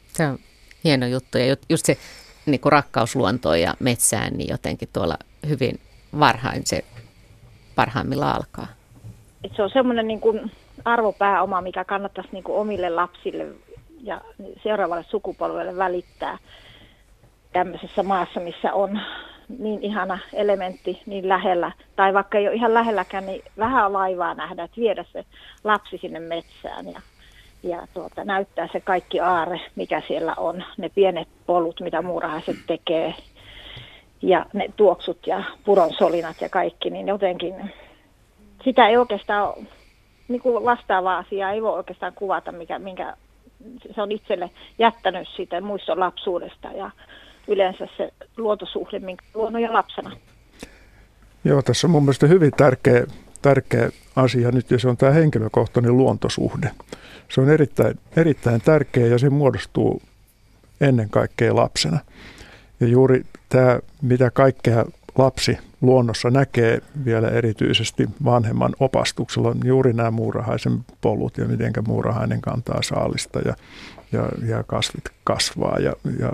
Se 0.08 0.28
on 0.28 0.38
hieno 0.84 1.08
juttu 1.08 1.38
ja 1.38 1.56
just 1.70 1.86
se 1.86 1.98
niin 2.46 2.60
kuin 2.60 2.72
rakkaus 2.72 3.16
luontoon 3.16 3.62
ja 3.62 3.74
metsään, 3.80 4.34
niin 4.34 4.50
jotenkin 4.50 4.90
tuolla 4.94 5.18
hyvin 5.48 5.80
varhain 6.20 6.62
se 6.66 6.84
parhaimmillaan 7.76 8.36
alkaa. 8.36 8.68
Et 9.44 9.52
se 9.56 9.64
on 9.64 9.70
semmoinen 9.74 10.08
niin 10.08 10.22
kuin 10.22 10.52
arvopääoma, 10.86 11.62
mikä 11.62 11.84
kannattaisi 11.84 12.30
niin 12.32 12.44
kuin 12.44 12.58
omille 12.58 12.90
lapsille 12.90 13.48
ja 14.04 14.22
seuraavalle 14.64 15.06
sukupolvelle 15.10 15.78
välittää 15.78 16.38
tämmöisessä 17.56 18.04
maassa, 18.04 18.40
missä 18.40 18.74
on 18.74 19.00
niin 19.60 19.84
ihana 19.84 20.20
elementti 20.34 21.02
niin 21.06 21.30
lähellä, 21.30 21.72
tai 21.96 22.14
vaikka 22.14 22.38
ei 22.38 22.48
ole 22.48 22.56
ihan 22.56 22.74
lähelläkään, 22.74 23.26
niin 23.26 23.44
vähän 23.58 23.94
laivaa 23.94 24.34
nähdä, 24.34 24.64
että 24.64 24.82
viedä 24.82 25.06
se 25.14 25.26
lapsi 25.64 25.98
sinne 25.98 26.20
metsään 26.20 26.86
ja, 26.88 27.02
ja 27.64 27.88
tuota, 27.94 28.26
näyttää 28.26 28.70
se 28.72 28.80
kaikki 28.80 29.20
aare, 29.20 29.62
mikä 29.76 30.02
siellä 30.08 30.34
on, 30.38 30.64
ne 30.78 30.90
pienet 30.90 31.28
polut, 31.46 31.80
mitä 31.80 32.02
muurahaiset 32.02 32.56
tekee, 32.68 33.16
ja 34.22 34.46
ne 34.54 34.66
tuoksut 34.76 35.28
ja 35.28 35.44
puronsolinat 35.66 36.42
ja 36.42 36.50
kaikki, 36.50 36.90
niin 36.90 37.08
jotenkin 37.08 37.74
sitä 38.64 38.88
ei 38.88 38.98
oikeastaan, 38.98 39.54
niin 40.28 40.42
kuin 40.42 40.66
vastaavaa 40.66 41.18
asiaa 41.18 41.52
ei 41.52 41.62
voi 41.62 41.74
oikeastaan 41.78 42.14
kuvata, 42.16 42.52
mikä, 42.52 42.80
minkä 42.80 43.14
se 43.96 44.02
on 44.02 44.12
itselle 44.12 44.50
jättänyt 44.80 45.28
siitä 45.36 45.62
muiston 45.62 46.00
lapsuudesta 46.00 46.68
ja 46.68 46.92
yleensä 47.48 47.88
se 47.98 48.14
luontosuhde, 48.38 49.00
minkä 49.00 49.26
luonnon 49.34 49.62
ja 49.62 49.74
lapsena. 49.74 50.18
Joo, 51.44 51.62
tässä 51.62 51.88
on 51.88 51.92
mun 51.92 52.04
mielestä 52.04 52.28
hyvin 52.28 52.52
tärkeä, 52.58 53.06
tärkeä 53.42 53.90
asia 54.16 54.52
nyt, 54.52 54.72
ja 54.72 54.80
se 54.80 54.88
on 54.88 54.98
tämä 54.98 55.12
henkilökohtainen 55.12 55.98
luontosuhde. 55.98 56.72
Se 57.30 57.42
on 57.42 57.50
erittäin, 57.50 58.00
erittäin 58.16 58.62
tärkeä 58.62 59.08
ja 59.08 59.18
se 59.18 59.30
muodostuu 59.30 60.02
ennen 60.82 61.10
kaikkea 61.10 61.56
lapsena. 61.56 62.00
Ja 62.80 62.88
juuri 62.88 63.24
tämä, 63.50 63.80
mitä 64.02 64.32
kaikkea 64.32 64.86
lapsi 65.18 65.58
luonnossa 65.82 66.30
näkee 66.30 66.82
vielä 67.06 67.30
erityisesti 67.30 68.08
vanhemman 68.26 68.74
opastuksella, 68.80 69.50
on 69.50 69.60
juuri 69.64 69.94
nämä 69.94 70.12
muurahaisen 70.12 70.86
polut 71.02 71.38
ja 71.38 71.46
miten 71.46 71.74
muurahainen 71.88 72.42
kantaa 72.42 72.82
saalista 72.82 73.40
ja 73.40 73.56
ja, 74.16 74.30
ja 74.48 74.64
kasvit 74.64 75.04
kasvaa 75.24 75.80
ja, 75.80 75.94
ja 76.20 76.32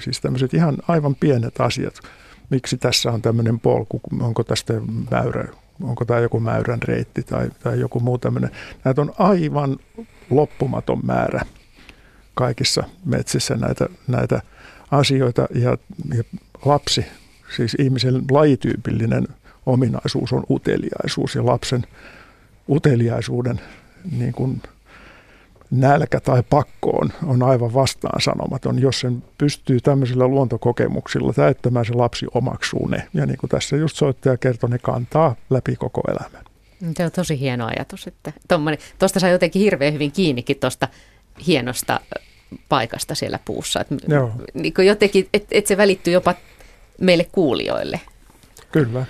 siis 0.00 0.20
tämmöiset 0.20 0.54
ihan 0.54 0.76
aivan 0.88 1.14
pienet 1.14 1.60
asiat. 1.60 1.94
Miksi 2.50 2.78
tässä 2.78 3.12
on 3.12 3.22
tämmöinen 3.22 3.60
polku, 3.60 4.00
onko 4.20 4.44
tästä 4.44 4.74
mäyrä, 5.10 5.48
onko 5.82 6.04
tämä 6.04 6.20
joku 6.20 6.40
mäyrän 6.40 6.82
reitti 6.82 7.22
tai, 7.22 7.50
tai 7.62 7.80
joku 7.80 8.00
muu 8.00 8.18
tämmöinen. 8.18 8.50
Näitä 8.84 9.00
on 9.00 9.12
aivan 9.18 9.76
loppumaton 10.30 11.00
määrä 11.02 11.40
kaikissa 12.34 12.84
metsissä 13.04 13.56
näitä, 13.56 13.88
näitä 14.06 14.42
asioita 14.90 15.46
ja, 15.54 15.76
ja 16.16 16.24
lapsi, 16.64 17.06
siis 17.56 17.76
ihmisen 17.78 18.22
lajityypillinen 18.30 19.28
ominaisuus 19.66 20.32
on 20.32 20.44
uteliaisuus 20.50 21.34
ja 21.34 21.46
lapsen 21.46 21.86
uteliaisuuden 22.68 23.60
niin 24.18 24.32
kuin 24.32 24.62
nälkä 25.70 26.20
tai 26.20 26.42
pakko 26.50 26.90
on, 26.90 27.12
on 27.26 27.42
aivan 27.42 27.74
vastaan 27.74 28.20
sanomaton, 28.20 28.78
jos 28.78 29.00
sen 29.00 29.24
pystyy 29.38 29.80
tämmöisillä 29.80 30.26
luontokokemuksilla 30.26 31.32
täyttämään 31.32 31.84
se 31.84 31.94
lapsi 31.94 32.26
omaksuu 32.34 32.88
ne. 32.88 33.08
Ja 33.14 33.26
niin 33.26 33.38
kuin 33.38 33.50
tässä 33.50 33.76
just 33.76 33.96
soittaja 33.96 34.36
kertoi, 34.36 34.70
ne 34.70 34.78
kantaa 34.78 35.36
läpi 35.50 35.76
koko 35.76 36.00
elämän. 36.08 36.44
Se 36.96 37.04
on 37.04 37.10
tosi 37.10 37.40
hieno 37.40 37.66
ajatus, 37.66 38.06
että 38.06 38.32
tuosta 38.98 39.20
saa 39.20 39.30
jotenkin 39.30 39.62
hirveän 39.62 39.94
hyvin 39.94 40.12
kiinnikin 40.12 40.56
tuosta 40.60 40.88
hienosta 41.46 42.00
paikasta 42.68 43.14
siellä 43.14 43.38
puussa. 43.44 43.80
Että 43.80 43.94
Joo. 44.08 44.32
Niin 44.54 44.74
kuin 44.74 44.86
jotenkin, 44.86 45.28
että 45.34 45.48
et 45.50 45.66
se 45.66 45.76
välittyy 45.76 46.12
jopa 46.12 46.34
meille 47.00 47.26
kuulijoille. 47.32 48.00
Kyllä. 48.72 49.06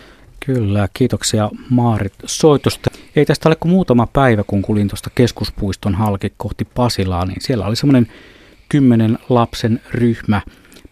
Kyllä, 0.47 0.89
kiitoksia 0.95 1.51
Maarit 1.71 2.13
soitosta. 2.27 2.91
Ei 3.17 3.27
tästä 3.27 3.49
ole 3.49 3.57
kuin 3.57 3.73
muutama 3.73 4.07
päivä, 4.07 4.45
kun 4.47 4.63
kulin 4.63 4.89
tuosta 4.89 5.11
keskuspuiston 5.15 5.95
halki 5.95 6.33
kohti 6.37 6.65
Pasilaa, 6.65 7.27
niin 7.27 7.41
siellä 7.41 7.67
oli 7.67 7.77
semmoinen 7.77 8.13
kymmenen 8.69 9.19
lapsen 9.29 9.81
ryhmä. 9.91 10.43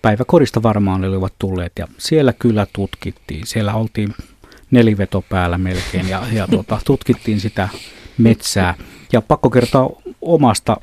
Päiväkodista 0.02 0.62
varmaan 0.62 1.05
olivat 1.05 1.32
tulleet 1.39 1.73
ja 1.78 1.86
siellä 1.98 2.32
kyllä 2.32 2.66
tutkittiin. 2.73 3.47
Siellä 3.47 3.74
oltiin 3.74 4.14
neliveto 4.70 5.24
päällä 5.28 5.59
melkein 5.59 6.09
ja, 6.09 6.23
ja 6.32 6.48
tuota, 6.48 6.78
tutkittiin 6.86 7.40
sitä 7.40 7.68
metsää. 8.18 8.74
Ja 9.12 9.23
pakko 9.23 9.51
kertoa 9.51 10.02
omasta 10.23 10.77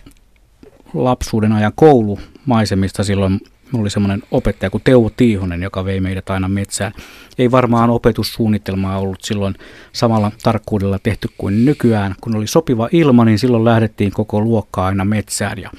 lapsuuden 0.94 1.52
ajan 1.52 1.72
koulumaisemista 1.76 3.04
silloin 3.04 3.40
Mulla 3.74 3.84
oli 3.84 3.90
semmoinen 3.90 4.24
opettaja 4.32 4.70
kuin 4.70 4.82
Teuvo 4.84 5.10
Tiihonen, 5.10 5.64
joka 5.64 5.86
vei 5.86 6.00
meidät 6.00 6.30
aina 6.30 6.48
metsään. 6.48 6.94
Ei 7.38 7.52
varmaan 7.52 7.90
opetussuunnitelmaa 7.90 9.00
ollut 9.00 9.22
silloin 9.22 9.56
samalla 9.94 10.32
tarkkuudella 10.44 11.00
tehty 11.00 11.28
kuin 11.38 11.66
nykyään. 11.66 12.16
Kun 12.22 12.36
oli 12.36 12.48
sopiva 12.48 12.90
ilma, 12.92 13.26
niin 13.26 13.40
silloin 13.40 13.66
lähdettiin 13.66 14.12
koko 14.12 14.42
luokkaa 14.42 14.86
aina 14.86 15.06
metsään 15.06 15.58
ja 15.58 15.72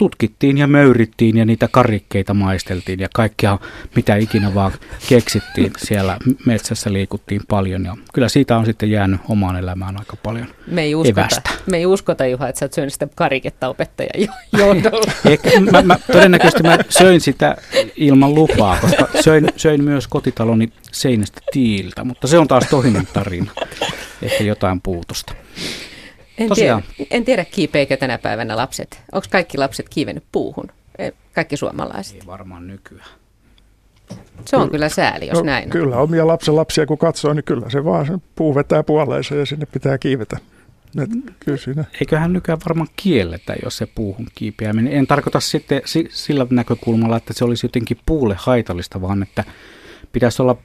tutkittiin 0.00 0.58
ja 0.58 0.66
möyrittiin 0.66 1.36
ja 1.36 1.44
niitä 1.44 1.68
karikkeita 1.68 2.34
maisteltiin 2.34 3.00
ja 3.00 3.08
kaikkea 3.14 3.58
mitä 3.96 4.16
ikinä 4.16 4.54
vaan 4.54 4.72
keksittiin. 5.08 5.72
Siellä 5.78 6.16
metsässä 6.46 6.92
liikuttiin 6.92 7.40
paljon 7.48 7.84
ja 7.84 7.96
kyllä 8.14 8.28
siitä 8.28 8.56
on 8.56 8.66
sitten 8.66 8.90
jäänyt 8.90 9.20
omaan 9.28 9.56
elämään 9.56 9.98
aika 9.98 10.16
paljon 10.16 10.46
me 10.66 10.82
ei 10.82 10.94
uskota, 10.94 11.20
evästä. 11.20 11.50
Me 11.66 11.76
ei 11.76 11.86
uskota 11.86 12.26
Juha, 12.26 12.48
että 12.48 12.58
sä 12.58 12.64
oot 12.64 12.72
syönyt 12.72 12.92
sitä 12.92 13.08
kariketta 13.14 13.68
opettajan 13.68 14.28
johdolla. 14.58 15.12
mä, 15.72 15.82
mä, 15.82 15.96
todennäköisesti 16.12 16.62
mä 16.62 16.78
söin 16.88 17.20
sitä 17.20 17.56
ilman 17.96 18.34
lupaa, 18.34 18.78
koska 18.80 19.08
söin, 19.20 19.48
söin 19.56 19.84
myös 19.84 20.08
kotitaloni 20.08 20.72
seinästä 20.92 21.40
tiiltä, 21.52 22.04
mutta 22.04 22.26
se 22.26 22.38
on 22.38 22.48
taas 22.48 22.66
toinen 22.70 23.08
tarina. 23.12 23.52
Ehkä 24.22 24.44
jotain 24.44 24.80
puutosta. 24.80 25.34
En 26.40 26.50
tiedä, 26.54 26.82
en 27.10 27.24
tiedä, 27.24 27.44
kiipeekö 27.44 27.96
tänä 27.96 28.18
päivänä 28.18 28.56
lapset. 28.56 29.02
Onko 29.12 29.26
kaikki 29.30 29.58
lapset 29.58 29.88
kiivennyt 29.88 30.24
puuhun? 30.32 30.66
Kaikki 31.34 31.56
suomalaiset? 31.56 32.16
Ei 32.16 32.26
varmaan 32.26 32.66
nykyään. 32.66 33.08
Se 34.44 34.56
on 34.56 34.62
kyllä, 34.62 34.70
kyllä 34.70 34.88
sääli, 34.88 35.26
jos 35.26 35.38
no, 35.38 35.44
näin 35.44 35.64
on. 35.64 35.70
Kyllä, 35.70 35.96
omia 35.96 36.26
lapsen 36.26 36.56
lapsia 36.56 36.86
kun 36.86 36.98
katsoo, 36.98 37.32
niin 37.32 37.44
kyllä 37.44 37.70
se 37.70 37.84
vaan 37.84 38.06
se 38.06 38.12
puu 38.34 38.54
vetää 38.54 38.82
puoleensa 38.82 39.34
ja 39.34 39.46
sinne 39.46 39.66
pitää 39.66 39.98
kiivetä. 39.98 40.38
Et, 41.02 41.10
kyllä 41.40 41.58
siinä. 41.58 41.84
Eiköhän 42.00 42.32
nykyään 42.32 42.60
varmaan 42.68 42.88
kielletä, 42.96 43.54
jos 43.64 43.76
se 43.76 43.86
puuhun 43.86 44.26
kiipeäminen. 44.34 44.92
En 44.92 45.06
tarkoita 45.06 45.40
sitten 45.40 45.82
sillä 46.10 46.46
näkökulmalla, 46.50 47.16
että 47.16 47.32
se 47.32 47.44
olisi 47.44 47.66
jotenkin 47.66 47.98
puulle 48.06 48.36
haitallista, 48.38 49.00
vaan 49.00 49.22
että 49.22 49.44
pitäisi 50.12 50.42
olla 50.42 50.56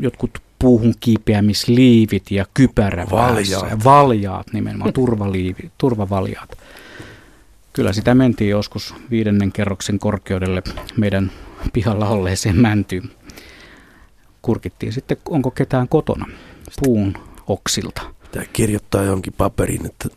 jotkut 0.00 0.42
puuhun 0.58 0.94
kiipeämisliivit 1.00 2.30
ja 2.30 2.44
kypärä 2.54 3.06
valjaat. 3.10 3.84
valjaat 3.84 4.46
nimenomaan, 4.52 4.92
turvaliivi, 4.92 5.70
turvavaljaat. 5.78 6.58
Kyllä 7.72 7.92
sitä 7.92 8.14
mentiin 8.14 8.50
joskus 8.50 8.94
viidennen 9.10 9.52
kerroksen 9.52 9.98
korkeudelle 9.98 10.62
meidän 10.96 11.30
pihalla 11.72 12.08
olleeseen 12.08 12.56
mäntyyn. 12.56 13.10
Kurkittiin 14.42 14.92
sitten, 14.92 15.16
onko 15.28 15.50
ketään 15.50 15.88
kotona 15.88 16.26
puun 16.84 17.14
oksilta. 17.46 18.02
Tämä 18.32 18.44
kirjoittaa 18.52 19.02
jonkin 19.02 19.32
paperin, 19.36 19.86
että 19.86 20.08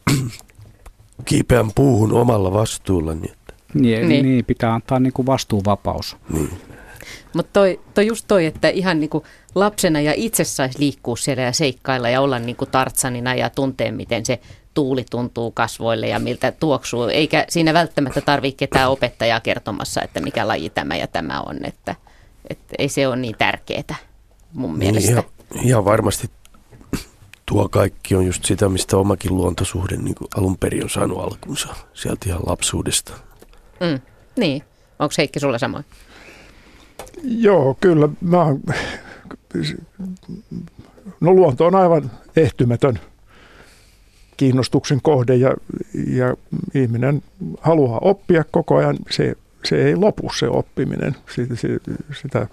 kiipeän 1.26 1.72
puuhun 1.76 2.14
omalla 2.14 2.54
vastuulla. 2.54 3.14
Niin, 3.14 3.32
että. 3.32 3.54
Niin, 3.74 4.10
niin. 4.10 4.26
niin 4.26 4.46
pitää 4.46 4.74
antaa 4.74 5.00
niin 5.00 5.14
kuin 5.14 5.26
vastuuvapaus. 5.26 6.18
Niin. 6.30 6.50
Mutta 7.34 7.54
toi, 7.54 7.80
toi 7.94 8.08
just 8.08 8.26
toi, 8.28 8.46
että 8.46 8.70
ihan 8.70 9.00
niinku 9.00 9.24
lapsena 9.60 10.02
ja 10.02 10.14
itse 10.16 10.44
saisi 10.44 10.80
liikkua 10.80 11.16
siellä 11.16 11.44
ja 11.44 11.52
seikkailla 11.52 12.10
ja 12.10 12.22
olla 12.22 12.40
niinku 12.40 12.66
tartsanina 12.66 13.36
ja 13.36 13.50
tuntea, 13.50 13.92
miten 13.92 14.26
se 14.26 14.40
tuuli 14.74 15.06
tuntuu 15.10 15.52
kasvoille 15.52 16.08
ja 16.08 16.20
miltä 16.20 16.52
tuoksuu. 16.52 17.04
Eikä 17.04 17.46
siinä 17.50 17.74
välttämättä 17.74 18.22
tarvitse 18.22 18.58
ketään 18.58 18.92
opettajaa 18.92 19.40
kertomassa, 19.40 20.02
että 20.02 20.20
mikä 20.20 20.48
laji 20.48 20.70
tämä 20.70 20.96
ja 20.96 21.08
tämä 21.08 21.42
on. 21.42 21.58
Että, 21.64 21.96
että 22.50 22.76
ei 22.78 22.90
se 22.90 23.08
ole 23.08 23.16
niin 23.16 23.36
tärkeää 23.38 23.96
mun 24.54 24.70
niin, 24.70 24.78
mielestä. 24.80 25.12
Ihan, 25.12 25.24
ihan 25.64 25.86
varmasti 25.86 26.30
tuo 27.46 27.70
kaikki 27.70 28.16
on 28.16 28.26
just 28.26 28.46
sitä, 28.46 28.70
mistä 28.70 28.98
omakin 28.98 29.36
luontosuhde 29.36 29.98
niin 29.98 30.16
kuin 30.16 30.28
alun 30.38 30.58
perin 30.58 30.84
on 30.84 30.90
saanut 30.90 31.20
alkunsa 31.20 31.76
sieltä 31.94 32.30
ihan 32.30 32.42
lapsuudesta. 32.46 33.14
Mm, 33.80 34.00
niin. 34.38 34.64
Onko 35.00 35.14
Heikki 35.18 35.40
sulla 35.40 35.58
samoin? 35.58 35.86
Joo, 37.24 37.78
kyllä. 37.82 38.10
Mä 38.22 38.44
oon, 38.44 38.62
no 41.20 41.34
luonto 41.34 41.66
on 41.66 41.76
aivan 41.76 42.12
ehtymätön 42.36 43.00
kiinnostuksen 44.38 45.00
kohde 45.02 45.36
ja, 45.36 45.56
ja 46.08 46.36
ihminen 46.74 47.24
haluaa 47.62 48.00
oppia 48.02 48.44
koko 48.52 48.76
ajan. 48.76 48.98
Se, 49.10 49.36
se 49.64 49.86
ei 49.86 49.96
lopu 49.96 50.30
se 50.34 50.48
oppiminen. 50.48 51.16
Sitä, 51.36 51.56
sitä 52.22 52.48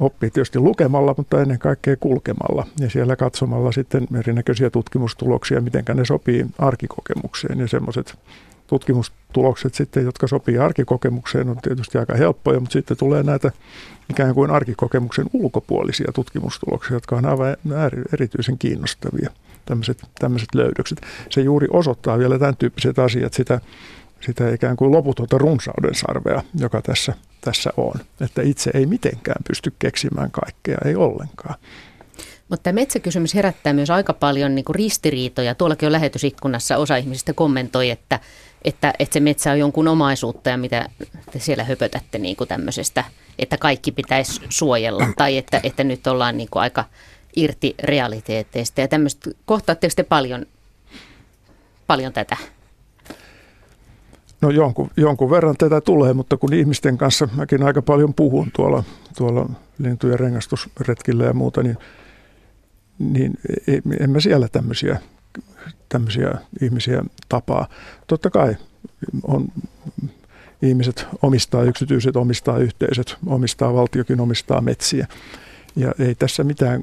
oppii 0.00 0.30
tietysti 0.30 0.58
lukemalla, 0.58 1.14
mutta 1.16 1.42
ennen 1.42 1.58
kaikkea 1.58 1.96
kulkemalla 1.96 2.66
ja 2.80 2.90
siellä 2.90 3.16
katsomalla 3.16 3.72
sitten 3.72 4.06
erinäköisiä 4.18 4.70
tutkimustuloksia, 4.70 5.60
miten 5.60 5.84
ne 5.94 6.04
sopii 6.04 6.46
arkikokemukseen 6.58 7.58
ja 7.58 7.68
semmoiset 7.68 8.18
tutkimustulokset 8.66 9.74
sitten, 9.74 10.04
jotka 10.04 10.26
sopii 10.26 10.58
arkikokemukseen, 10.58 11.48
on 11.48 11.56
tietysti 11.62 11.98
aika 11.98 12.14
helppoja, 12.14 12.60
mutta 12.60 12.72
sitten 12.72 12.96
tulee 12.96 13.22
näitä 13.22 13.50
ikään 14.10 14.34
kuin 14.34 14.50
arkikokemuksen 14.50 15.26
ulkopuolisia 15.32 16.12
tutkimustuloksia, 16.14 16.96
jotka 16.96 17.16
on 17.16 17.26
aivan 17.26 17.56
erityisen 18.12 18.58
kiinnostavia, 18.58 19.30
tämmöiset, 19.66 19.98
tämmöiset 20.18 20.54
löydökset. 20.54 21.00
Se 21.30 21.40
juuri 21.40 21.66
osoittaa 21.70 22.18
vielä 22.18 22.38
tämän 22.38 22.56
tyyppiset 22.56 22.98
asiat, 22.98 23.34
sitä, 23.34 23.60
sitä 24.20 24.50
ikään 24.50 24.76
kuin 24.76 24.92
loputonta 24.92 25.38
runsauden 25.38 25.94
sarvea, 25.94 26.42
joka 26.58 26.82
tässä, 26.82 27.14
tässä 27.40 27.70
on. 27.76 27.94
Että 28.20 28.42
itse 28.42 28.70
ei 28.74 28.86
mitenkään 28.86 29.42
pysty 29.48 29.72
keksimään 29.78 30.30
kaikkea, 30.30 30.78
ei 30.84 30.96
ollenkaan. 30.96 31.54
Mutta 32.48 32.62
tämä 32.62 32.74
metsäkysymys 32.74 33.34
herättää 33.34 33.72
myös 33.72 33.90
aika 33.90 34.12
paljon 34.12 34.54
niin 34.54 34.64
kuin 34.64 34.74
ristiriitoja. 34.74 35.54
Tuollakin 35.54 35.86
on 35.86 35.92
lähetysikkunassa 35.92 36.76
osa 36.76 36.96
ihmisistä 36.96 37.32
kommentoi, 37.32 37.90
että, 37.90 38.20
että, 38.64 38.92
että 38.98 39.12
se 39.12 39.20
metsä 39.20 39.52
on 39.52 39.58
jonkun 39.58 39.88
omaisuutta 39.88 40.50
ja 40.50 40.56
mitä 40.56 40.88
te 41.32 41.38
siellä 41.38 41.64
höpötätte 41.64 42.18
niin 42.18 42.36
kuin 42.36 42.48
tämmöisestä, 42.48 43.04
että 43.38 43.58
kaikki 43.58 43.92
pitäisi 43.92 44.40
suojella 44.48 45.06
tai 45.18 45.36
että, 45.36 45.60
että 45.62 45.84
nyt 45.84 46.06
ollaan 46.06 46.36
niin 46.36 46.48
kuin 46.50 46.62
aika 46.62 46.84
irti 47.36 47.74
realiteeteista 47.82 48.80
ja 48.80 48.88
tämmöistä. 48.88 49.30
Kohtaatteko 49.44 49.92
te 49.96 50.02
paljon, 50.02 50.46
paljon 51.86 52.12
tätä? 52.12 52.36
No 54.40 54.50
jonkun, 54.50 54.90
jonkun 54.96 55.30
verran 55.30 55.56
tätä 55.56 55.80
tulee, 55.80 56.12
mutta 56.12 56.36
kun 56.36 56.54
ihmisten 56.54 56.98
kanssa 56.98 57.28
mäkin 57.36 57.62
aika 57.62 57.82
paljon 57.82 58.14
puhun 58.14 58.50
tuolla, 58.56 58.84
tuolla 59.16 59.48
lintujen 59.78 60.20
rengastusretkillä 60.20 61.24
ja 61.24 61.32
muuta, 61.32 61.62
niin– 61.62 61.78
niin 62.98 63.34
en 64.00 64.10
mä 64.10 64.20
siellä 64.20 64.48
tämmöisiä, 64.48 65.00
tämmöisiä 65.88 66.34
ihmisiä 66.60 67.02
tapaa. 67.28 67.68
Totta 68.06 68.30
kai 68.30 68.56
on, 69.22 69.48
ihmiset 70.62 71.06
omistaa, 71.22 71.62
yksityiset 71.62 72.16
omistaa 72.16 72.58
yhteisöt, 72.58 73.16
omistaa 73.26 73.74
valtiokin, 73.74 74.20
omistaa 74.20 74.60
metsiä. 74.60 75.06
Ja 75.76 75.92
ei 75.98 76.14
tässä 76.14 76.44
mitään, 76.44 76.82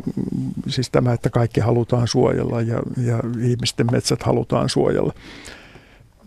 siis 0.67 0.89
tämä, 0.89 1.13
että 1.13 1.29
kaikki 1.29 1.59
halutaan 1.59 2.07
suojella 2.07 2.61
ja, 2.61 2.81
ja 2.97 3.19
ihmisten 3.41 3.87
metsät 3.91 4.23
halutaan 4.23 4.69
suojella. 4.69 5.13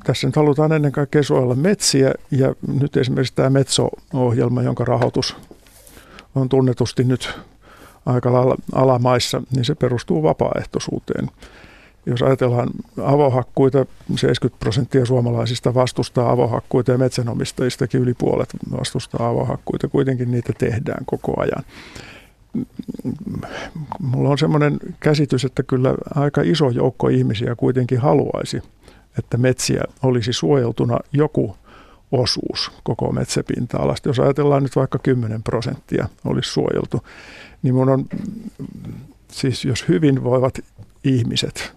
Tässä 0.05 0.29
nyt 0.29 0.37
halutaan 0.37 0.73
ennen 0.73 0.93
kaikkea 0.93 1.23
suojella 1.23 1.55
metsiä 1.55 2.13
ja 2.31 2.55
nyt 2.81 2.97
esimerkiksi 2.97 3.35
tämä 3.35 3.51
Metso-ohjelma, 3.51 4.63
jonka 4.63 4.85
rahoitus 4.85 5.37
on 6.35 6.49
tunnetusti 6.49 7.05
nyt 7.05 7.39
aika 8.07 8.33
lailla 8.33 8.57
alamaissa, 8.73 9.43
niin 9.51 9.65
se 9.65 9.75
perustuu 9.75 10.23
vapaaehtoisuuteen. 10.23 11.31
Jos 12.07 12.23
ajatellaan 12.23 12.69
avohakkuita, 13.03 13.87
70 14.17 14.61
prosenttia 14.61 15.07
suomalaisista 15.07 15.75
vastustaa 15.75 16.31
avohakkuita 16.31 16.93
ja 16.93 16.99
metsänomistajistakin 16.99 18.01
yli 18.01 18.15
puolet 18.15 18.49
vastustaa 18.79 19.29
avohakkuita. 19.29 19.89
Kuitenkin 19.89 20.31
niitä 20.31 20.53
tehdään 20.59 21.05
koko 21.05 21.41
ajan. 21.41 21.65
Mulla 24.01 24.29
on 24.29 24.39
semmoinen 24.39 24.79
käsitys, 25.01 25.45
että 25.45 25.63
kyllä 25.63 25.95
aika 26.15 26.43
iso 26.45 26.71
joukko 26.71 27.09
ihmisiä 27.09 27.55
kuitenkin 27.57 28.01
haluaisi, 28.01 28.63
että 29.19 29.37
metsiä 29.37 29.83
olisi 30.03 30.33
suojeltuna 30.33 30.99
joku 31.13 31.57
osuus 32.13 32.73
koko 32.83 33.13
metsäpinta-alasta. 33.13 34.09
Jos 34.09 34.21
ajatellaan 34.21 34.63
nyt 34.63 34.77
vaikka 34.77 34.99
10 34.99 35.43
prosenttia 35.43 36.09
olisi 36.25 36.51
suojeltu, 36.51 37.03
niin 37.63 37.75
mun 37.75 37.89
on, 37.89 38.07
siis 39.29 39.65
jos 39.65 39.89
hyvinvoivat 39.89 40.59
ihmiset 41.05 41.76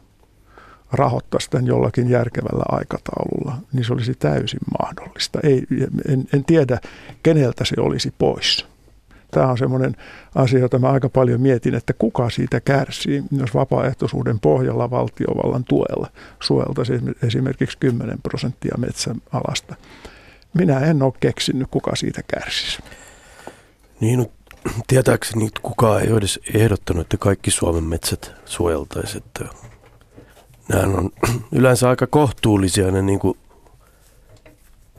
rahoittaa 0.91 1.39
sitä 1.39 1.59
jollakin 1.63 2.09
järkevällä 2.09 2.63
aikataululla, 2.69 3.57
niin 3.73 3.85
se 3.85 3.93
olisi 3.93 4.13
täysin 4.13 4.59
mahdollista. 4.81 5.39
Ei, 5.43 5.63
en, 6.07 6.27
en 6.33 6.45
tiedä, 6.45 6.79
keneltä 7.23 7.65
se 7.65 7.75
olisi 7.81 8.13
pois. 8.17 8.65
Tämä 9.31 9.47
on 9.47 9.57
semmoinen 9.57 9.95
asia, 10.35 10.59
jota 10.59 10.79
mä 10.79 10.89
aika 10.89 11.09
paljon 11.09 11.41
mietin, 11.41 11.75
että 11.75 11.93
kuka 11.93 12.29
siitä 12.29 12.59
kärsii, 12.61 13.23
jos 13.31 13.53
vapaaehtoisuuden 13.53 14.39
pohjalla 14.39 14.91
valtiovallan 14.91 15.63
tuella 15.63 16.07
suojeltaisiin 16.39 17.15
esimerkiksi 17.23 17.77
10 17.77 18.17
prosenttia 18.23 18.75
metsäalasta. 18.77 19.75
Minä 20.53 20.79
en 20.79 21.03
ole 21.03 21.13
keksinyt, 21.19 21.67
kuka 21.71 21.95
siitä 21.95 22.21
kärsisi. 22.27 22.79
Niin, 23.99 24.19
no, 24.19 24.25
tietääkseni 24.87 25.49
kukaan 25.61 26.01
ei 26.01 26.09
ole 26.09 26.17
edes 26.17 26.39
ehdottanut, 26.53 27.01
että 27.01 27.17
kaikki 27.17 27.51
Suomen 27.51 27.83
metsät 27.83 28.31
suojeltaisiin. 28.45 29.23
Nämä 30.69 30.97
on 30.97 31.09
yleensä 31.51 31.89
aika 31.89 32.07
kohtuullisia 32.07 32.91
ne 32.91 33.01
niin 33.01 33.19
kuin, 33.19 33.37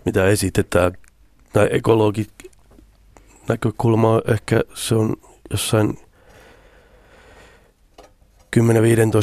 mitä 0.05 0.27
esitetään. 0.27 0.93
Tai 1.53 1.69
ekologit 1.73 2.31
näkökulma 3.49 4.21
ehkä 4.29 4.63
se 4.75 4.95
on 4.95 5.17
jossain 5.51 5.99
10-15 8.57 8.61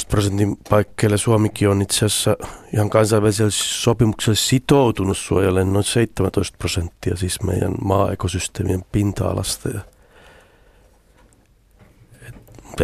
prosentin 0.10 0.58
paikkeilla 0.70 1.18
Suomikin 1.18 1.70
on 1.70 1.82
itse 1.82 2.06
asiassa 2.06 2.38
ihan 2.74 2.90
kansainvälisellä 2.90 3.52
sopimuksella 3.54 4.36
sitoutunut 4.36 5.18
suojelemaan 5.18 5.74
noin 5.74 5.84
17 5.84 6.58
prosenttia 6.58 7.16
siis 7.16 7.44
meidän 7.44 7.76
maa-ekosysteemien 7.82 8.86
pinta-alasta. 8.92 9.70
Ja 9.70 9.80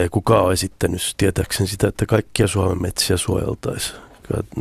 ei 0.01 0.09
kukaan 0.09 0.43
ole 0.43 0.53
esittänyt 0.53 1.13
tietääkseni 1.17 1.67
sitä, 1.67 1.87
että 1.87 2.05
kaikkia 2.05 2.47
Suomen 2.47 2.81
metsiä 2.81 3.17
suojeltaisiin. 3.17 3.99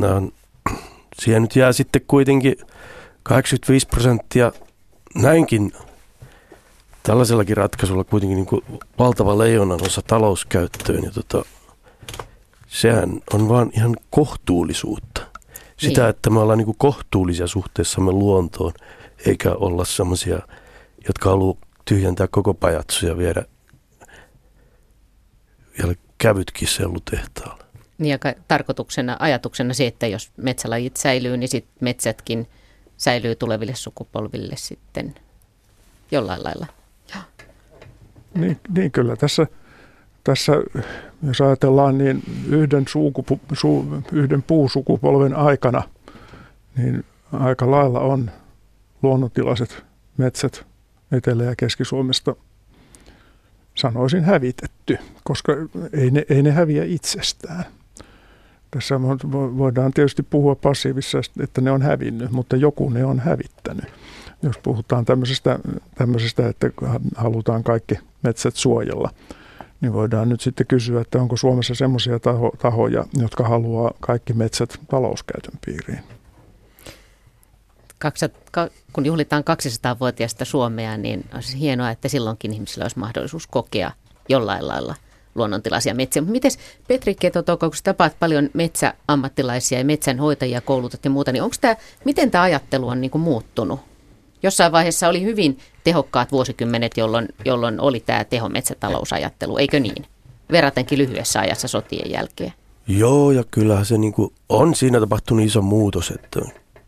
On, 0.03 0.31
siihen 1.21 1.41
nyt 1.41 1.55
jää 1.55 1.71
sitten 1.71 2.01
kuitenkin 2.07 2.55
85 3.23 3.87
prosenttia 3.87 4.51
näinkin 5.15 5.71
tällaisellakin 7.03 7.57
ratkaisulla 7.57 8.03
kuitenkin 8.03 8.35
niin 8.35 8.45
kuin 8.45 8.61
valtava 8.99 9.37
leijonan 9.37 9.79
osa 9.85 10.01
talouskäyttöön. 10.07 11.03
Ja 11.03 11.11
tota, 11.11 11.45
sehän 12.67 13.21
on 13.33 13.49
vaan 13.49 13.71
ihan 13.73 13.95
kohtuullisuutta. 14.09 15.21
Sitä, 15.77 16.01
niin. 16.01 16.09
että 16.09 16.29
me 16.29 16.39
ollaan 16.39 16.57
niin 16.57 16.65
kuin 16.65 16.77
kohtuullisia 16.77 17.47
suhteessamme 17.47 18.11
luontoon, 18.11 18.73
eikä 19.25 19.51
olla 19.51 19.85
sellaisia, 19.85 20.39
jotka 21.07 21.29
haluaa 21.29 21.57
tyhjentää 21.85 22.27
koko 22.27 22.53
pajatsoja 22.53 23.11
ja 23.11 23.17
viedä 23.17 23.45
vielä 25.77 25.93
kävytkin 26.17 26.67
sellutehtaalle. 26.67 27.63
Niin 27.97 28.11
ja 28.11 28.33
tarkoituksena, 28.47 29.17
ajatuksena 29.19 29.73
se, 29.73 29.87
että 29.87 30.07
jos 30.07 30.31
metsälajit 30.37 30.97
säilyy, 30.97 31.37
niin 31.37 31.49
sit 31.49 31.65
metsätkin 31.79 32.47
säilyy 32.97 33.35
tuleville 33.35 33.75
sukupolville 33.75 34.53
sitten 34.57 35.15
jollain 36.11 36.43
lailla. 36.43 36.67
Niin, 38.35 38.59
niin 38.75 38.91
kyllä 38.91 39.15
tässä, 39.15 39.47
tässä, 40.23 40.53
jos 41.23 41.41
ajatellaan, 41.41 41.97
niin 41.97 42.23
yhden, 42.49 42.87
suukupu, 42.87 43.39
su, 43.53 43.85
yhden 44.11 44.43
puusukupolven 44.43 45.35
aikana, 45.35 45.83
niin 46.77 47.05
aika 47.31 47.71
lailla 47.71 47.99
on 47.99 48.31
luonnontilaiset 49.01 49.83
metsät 50.17 50.65
Etelä- 51.11 51.43
ja 51.43 51.55
Keski-Suomesta 51.55 52.35
sanoisin 53.75 54.23
hävitetty, 54.23 54.97
koska 55.23 55.53
ei 55.93 56.11
ne, 56.11 56.25
ei 56.29 56.43
ne 56.43 56.51
häviä 56.51 56.83
itsestään. 56.83 57.63
Tässä 58.71 59.01
voidaan 59.57 59.93
tietysti 59.93 60.23
puhua 60.23 60.55
passiivissa, 60.55 61.17
että 61.39 61.61
ne 61.61 61.71
on 61.71 61.81
hävinnyt, 61.81 62.31
mutta 62.31 62.55
joku 62.55 62.89
ne 62.89 63.05
on 63.05 63.19
hävittänyt. 63.19 63.85
Jos 64.43 64.57
puhutaan 64.57 65.05
tämmöisestä, 65.05 65.59
tämmöisestä 65.95 66.49
että 66.49 66.69
halutaan 67.15 67.63
kaikki 67.63 67.95
metsät 68.23 68.55
suojella, 68.55 69.09
niin 69.81 69.93
voidaan 69.93 70.29
nyt 70.29 70.41
sitten 70.41 70.67
kysyä, 70.67 71.01
että 71.01 71.21
onko 71.21 71.37
Suomessa 71.37 71.75
semmoisia 71.75 72.19
taho, 72.19 72.51
tahoja, 72.61 73.05
jotka 73.13 73.47
haluaa 73.47 73.91
kaikki 73.99 74.33
metsät 74.33 74.79
talouskäytön 74.87 75.59
piiriin 75.65 76.03
kun 78.93 79.05
juhlitaan 79.05 79.43
200-vuotiaista 79.43 80.45
Suomea, 80.45 80.97
niin 80.97 81.25
olisi 81.35 81.59
hienoa, 81.59 81.89
että 81.89 82.07
silloinkin 82.07 82.53
ihmisillä 82.53 82.83
olisi 82.83 82.99
mahdollisuus 82.99 83.47
kokea 83.47 83.91
jollain 84.29 84.67
lailla 84.67 84.95
luonnontilaisia 85.35 85.95
metsiä. 85.95 86.21
Mutta 86.21 86.31
miten 86.31 86.51
Petri 86.87 87.15
Ketotoko, 87.15 87.69
kun 87.69 87.77
tapaat 87.83 88.19
paljon 88.19 88.49
metsäammattilaisia 88.53 89.77
ja 89.77 89.85
metsänhoitajia, 89.85 90.61
koulutat 90.61 91.05
ja 91.05 91.09
muuta, 91.09 91.31
niin 91.31 91.43
onko 91.43 91.55
tämä, 91.61 91.75
miten 92.05 92.31
tämä 92.31 92.43
ajattelu 92.43 92.87
on 92.87 93.01
niin 93.01 93.11
kuin 93.11 93.21
muuttunut 93.21 93.79
Jossain 94.43 94.71
vaiheessa 94.71 95.09
oli 95.09 95.23
hyvin 95.23 95.57
tehokkaat 95.83 96.31
vuosikymmenet, 96.31 96.97
jolloin, 96.97 97.27
jolloin 97.45 97.79
oli 97.79 97.99
tämä 97.99 98.23
tehometsätalousajattelu, 98.23 99.57
eikö 99.57 99.79
niin? 99.79 100.05
Verratenkin 100.51 100.97
lyhyessä 100.97 101.39
ajassa 101.39 101.67
sotien 101.67 102.11
jälkeen. 102.11 102.53
Joo, 102.87 103.31
ja 103.31 103.43
kyllähän 103.51 103.85
se 103.85 103.97
niin 103.97 104.13
on 104.49 104.75
siinä 104.75 104.99
tapahtunut 104.99 105.45
iso 105.45 105.61
muutos, 105.61 106.11
että 106.11 106.39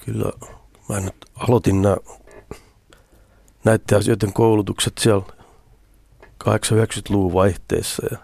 kyllä 0.06 0.32
mä 0.90 1.00
nyt 1.00 1.16
aloitin 1.36 1.82
nämä, 1.82 1.98
näiden 3.64 3.98
asioiden 3.98 4.34
koulutukset 4.34 4.94
siellä 4.98 5.24
80-90-luvun 6.44 7.34
vaihteessa 7.34 8.04
ja 8.12 8.18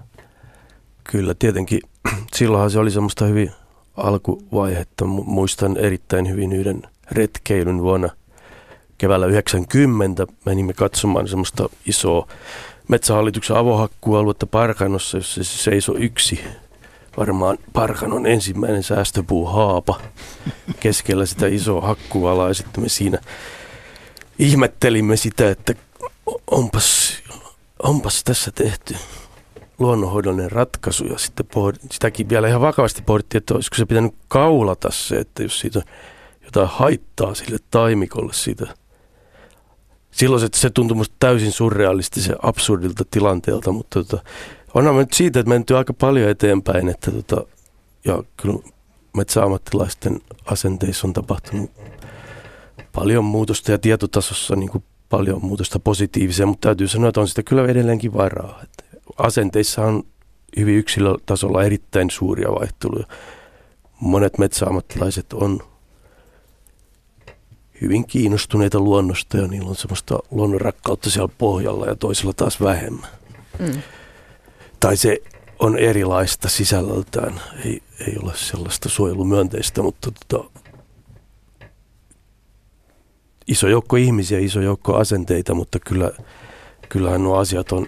kyllä 1.03 1.33
tietenkin 1.33 1.81
silloinhan 2.35 2.71
se 2.71 2.79
oli 2.79 2.91
semmoista 2.91 3.25
hyvin 3.25 3.51
alkuvaihetta. 3.97 5.05
Muistan 5.05 5.77
erittäin 5.77 6.29
hyvin 6.29 6.53
yhden 6.53 6.81
retkeilyn 7.11 7.81
vuonna 7.81 8.09
keväällä 8.97 9.25
90 9.25 10.27
menimme 10.45 10.73
katsomaan 10.73 11.27
semmoista 11.27 11.69
isoa 11.85 12.27
metsähallituksen 12.88 13.57
avohakkualuetta 13.57 14.47
Parkanossa, 14.47 15.17
jossa 15.17 15.43
se 15.43 15.57
seisoi 15.57 15.99
yksi 15.99 16.39
varmaan 17.17 17.57
Parkanon 17.73 18.25
ensimmäinen 18.25 18.83
säästöpuu 18.83 19.45
haapa 19.45 20.01
keskellä 20.79 21.25
sitä 21.25 21.47
isoa 21.47 21.81
hakkualaa 21.81 22.47
ja 22.47 22.53
sitten 22.53 22.83
me 22.83 22.89
siinä 22.89 23.19
ihmettelimme 24.39 25.17
sitä, 25.17 25.49
että 25.49 25.73
onpas, 26.51 27.17
onpas 27.83 28.23
tässä 28.23 28.51
tehty 28.51 28.95
luonnonhoidollinen 29.79 30.51
ratkaisu 30.51 31.05
ja 31.05 31.17
sitten 31.17 31.45
pohdin, 31.53 31.81
sitäkin 31.91 32.29
vielä 32.29 32.47
ihan 32.47 32.61
vakavasti 32.61 33.01
pohdittiin, 33.01 33.39
että 33.39 33.53
olisiko 33.53 33.75
se 33.75 33.85
pitänyt 33.85 34.15
kaulata 34.27 34.91
se, 34.91 35.15
että 35.15 35.43
jos 35.43 35.59
siitä 35.59 35.79
on 35.79 35.85
jotain 36.45 36.67
haittaa 36.67 37.35
sille 37.35 37.57
taimikolle 37.71 38.33
siitä. 38.33 38.67
Silloin 40.11 40.49
se 40.53 40.69
tuntui 40.69 40.97
musta 40.97 41.15
täysin 41.19 41.51
surrealistisen 41.51 42.35
absurdilta 42.41 43.03
tilanteelta, 43.11 43.71
mutta 43.71 44.03
tota, 44.03 44.23
onhan 44.73 44.98
nyt 44.98 45.14
siitä, 45.14 45.39
että 45.39 45.49
menty 45.49 45.77
aika 45.77 45.93
paljon 45.93 46.30
eteenpäin, 46.30 46.89
että 46.89 47.11
tota, 47.11 47.45
ja 48.06 48.23
kyllä 48.38 48.60
metsäammattilaisten 49.18 50.22
asenteissa 50.45 51.07
on 51.07 51.14
tapahtunut 51.14 51.72
paljon 52.91 53.26
muutosta 53.26 53.72
ja 53.72 53.77
tietotasossa 53.77 54.56
niin 54.56 54.69
kuin 54.69 54.84
paljon 55.10 55.45
muutosta 55.45 55.80
positiivisia, 55.80 56.45
mutta 56.45 56.68
täytyy 56.68 56.88
sanoa, 56.88 57.10
että 57.10 57.22
on 57.22 57.27
sitä 57.27 57.43
kyllä 57.43 57.65
edelleenkin 57.65 58.14
varaa. 58.14 58.60
Että 58.64 58.84
asenteissa 59.18 59.81
on 59.85 60.03
hyvin 60.57 60.76
yksilötasolla 60.76 61.64
erittäin 61.64 62.10
suuria 62.11 62.52
vaihteluja. 62.52 63.06
Monet 63.99 64.38
metsäammattilaiset 64.38 65.34
on 65.34 65.60
hyvin 67.81 68.07
kiinnostuneita 68.07 68.80
luonnosta 68.80 69.38
ja 69.38 69.48
niillä 69.48 69.69
on 69.69 69.76
semmoista 69.76 70.19
luonnonrakkautta 70.31 71.10
siellä 71.10 71.34
pohjalla 71.38 71.85
ja 71.85 71.95
toisilla 71.95 72.34
taas 72.34 72.61
vähemmän. 72.61 73.10
Mm. 73.60 73.81
Tai 74.82 74.98
se 74.98 75.18
on 75.60 75.78
erilaista 75.78 76.49
sisällöltään, 76.49 77.41
ei, 77.66 77.84
ei 78.08 78.18
ole 78.24 78.34
sellaista 78.36 78.90
suojelumyönteistä, 78.90 79.82
mutta 79.82 80.12
tota, 80.12 80.49
iso 83.48 83.68
joukko 83.68 83.95
ihmisiä, 83.95 84.40
iso 84.40 84.62
joukko 84.62 84.95
asenteita, 84.95 85.53
mutta 85.53 85.80
kyllä, 85.80 86.12
kyllähän 86.90 87.24
nuo 87.24 87.38
asiat 87.38 87.72
on 87.72 87.88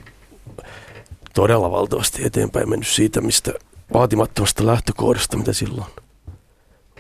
todella 1.33 1.71
valtavasti 1.71 2.25
eteenpäin 2.25 2.69
mennyt 2.69 2.87
siitä, 2.87 3.21
mistä 3.21 3.53
vaatimattomasta 3.93 4.65
lähtökohdasta, 4.65 5.37
mitä 5.37 5.53
silloin 5.53 5.91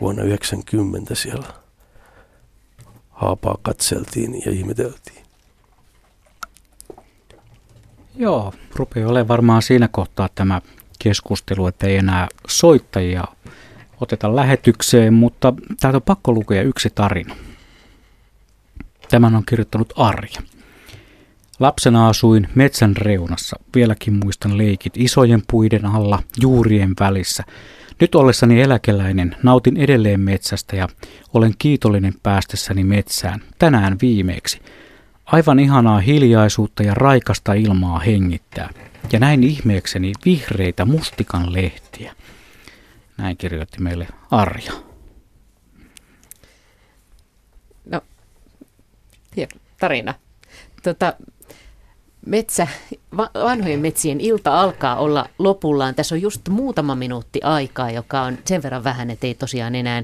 vuonna 0.01 0.23
90 0.23 1.15
siellä 1.15 1.47
haapaa 3.09 3.57
katseltiin 3.61 4.41
ja 4.45 4.51
ihmeteltiin. 4.51 5.12
Joo, 8.15 8.53
rupeaa 8.75 9.09
olemaan 9.09 9.27
varmaan 9.27 9.61
siinä 9.61 9.87
kohtaa 9.87 10.29
tämä 10.35 10.61
keskustelu, 10.99 11.67
että 11.67 11.87
ei 11.87 11.97
enää 11.97 12.27
soittajia 12.47 13.23
oteta 14.01 14.35
lähetykseen, 14.35 15.13
mutta 15.13 15.53
täältä 15.79 15.97
on 15.97 16.01
pakko 16.01 16.31
lukea 16.31 16.61
yksi 16.61 16.89
tarina. 16.95 17.35
Tämän 19.09 19.35
on 19.35 19.43
kirjoittanut 19.45 19.93
Arja. 19.95 20.41
Lapsena 21.59 22.07
asuin 22.07 22.47
metsän 22.55 22.97
reunassa. 22.97 23.59
Vieläkin 23.75 24.13
muistan 24.23 24.57
leikit 24.57 24.97
isojen 24.97 25.43
puiden 25.51 25.85
alla, 25.85 26.23
juurien 26.41 26.93
välissä. 26.99 27.43
Nyt 28.01 28.15
ollessani 28.15 28.61
eläkeläinen 28.61 29.35
nautin 29.43 29.77
edelleen 29.77 30.19
metsästä 30.19 30.75
ja 30.75 30.87
olen 31.33 31.53
kiitollinen 31.57 32.13
päästessäni 32.23 32.83
metsään. 32.83 33.41
Tänään 33.59 33.97
viimeksi. 34.01 34.61
Aivan 35.25 35.59
ihanaa 35.59 35.99
hiljaisuutta 35.99 36.83
ja 36.83 36.93
raikasta 36.93 37.53
ilmaa 37.53 37.99
hengittää. 37.99 38.69
Ja 39.11 39.19
näin 39.19 39.43
ihmeekseni 39.43 40.11
vihreitä 40.25 40.85
mustikan 40.85 41.53
lehtiä. 41.53 42.15
Näin 43.17 43.37
kirjoitti 43.37 43.81
meille 43.81 44.07
Arja. 44.31 44.73
No, 47.85 48.01
tarina. 49.79 50.13
Tota, 50.83 51.13
metsä, 52.25 52.67
vanhojen 53.17 53.79
metsien 53.79 54.21
ilta 54.21 54.61
alkaa 54.61 54.95
olla 54.95 55.29
lopullaan. 55.39 55.95
Tässä 55.95 56.15
on 56.15 56.21
just 56.21 56.49
muutama 56.49 56.95
minuutti 56.95 57.39
aikaa, 57.43 57.91
joka 57.91 58.21
on 58.21 58.37
sen 58.45 58.63
verran 58.63 58.83
vähän, 58.83 59.09
että 59.09 59.27
ei 59.27 59.33
tosiaan 59.33 59.75
enää 59.75 60.03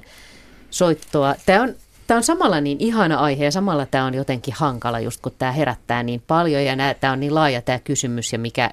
soittoa. 0.69 1.35
Tämä 1.45 1.61
on, 1.61 1.75
tämä 2.09 2.17
on 2.17 2.23
samalla 2.23 2.61
niin 2.61 2.77
ihana 2.79 3.17
aihe 3.17 3.45
ja 3.45 3.51
samalla 3.51 3.85
tämä 3.85 4.05
on 4.05 4.13
jotenkin 4.13 4.53
hankala, 4.57 4.99
just 4.99 5.21
kun 5.21 5.31
tämä 5.39 5.51
herättää 5.51 6.03
niin 6.03 6.23
paljon 6.27 6.65
ja 6.65 6.75
nämä, 6.75 6.93
tämä 6.93 7.13
on 7.13 7.19
niin 7.19 7.35
laaja 7.35 7.61
tämä 7.61 7.79
kysymys 7.79 8.33
ja 8.33 8.39
mikä, 8.39 8.71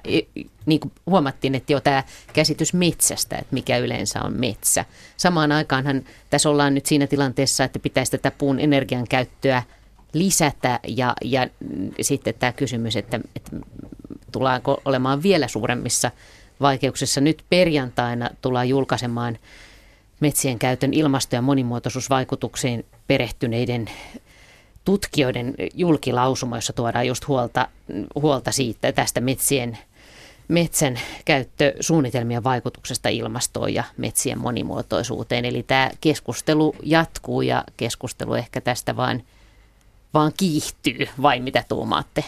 niin 0.65 0.79
kuin 0.79 0.91
huomattiin, 1.05 1.55
että 1.55 1.73
jo 1.73 1.79
tämä 1.79 2.03
käsitys 2.33 2.73
metsästä, 2.73 3.35
että 3.35 3.53
mikä 3.53 3.77
yleensä 3.77 4.21
on 4.21 4.33
metsä. 4.33 4.85
Samaan 5.17 5.51
aikaanhan 5.51 6.03
tässä 6.29 6.49
ollaan 6.49 6.73
nyt 6.73 6.85
siinä 6.85 7.07
tilanteessa, 7.07 7.63
että 7.63 7.79
pitäisi 7.79 8.11
tätä 8.11 8.31
puun 8.31 8.59
energian 8.59 9.07
käyttöä– 9.07 9.63
lisätä 10.13 10.79
ja, 10.87 11.13
ja 11.23 11.47
sitten 12.01 12.33
tämä 12.39 12.51
kysymys, 12.51 12.95
että, 12.95 13.19
että 13.35 13.51
tullaanko 14.31 14.81
olemaan 14.85 15.23
vielä 15.23 15.47
suuremmissa 15.47 16.11
vaikeuksissa. 16.61 17.21
Nyt 17.21 17.43
perjantaina 17.49 18.29
tullaan 18.41 18.69
julkaisemaan 18.69 19.37
metsien 20.19 20.59
käytön 20.59 20.93
ilmasto- 20.93 21.35
ja 21.35 21.41
monimuotoisuusvaikutuksiin 21.41 22.85
perehtyneiden 23.07 23.89
tutkijoiden 24.85 25.53
julkilausuma, 25.73 26.57
jossa 26.57 26.73
tuodaan 26.73 27.07
just 27.07 27.27
huolta, 27.27 27.67
huolta 28.15 28.51
siitä 28.51 28.91
tästä 28.91 29.21
metsien 29.21 29.77
metsän 30.47 30.99
käyttösuunnitelmien 31.25 32.43
vaikutuksesta 32.43 33.09
ilmastoon 33.09 33.73
ja 33.73 33.83
metsien 33.97 34.39
monimuotoisuuteen. 34.39 35.45
Eli 35.45 35.63
tämä 35.63 35.91
keskustelu 36.01 36.75
jatkuu 36.83 37.41
ja 37.41 37.63
keskustelu 37.77 38.33
ehkä 38.33 38.61
tästä 38.61 38.95
vain– 38.95 39.23
vaan 40.13 40.31
kiihtyy, 40.37 41.07
vai 41.21 41.39
mitä 41.39 41.63
tuumaatte? 41.69 42.23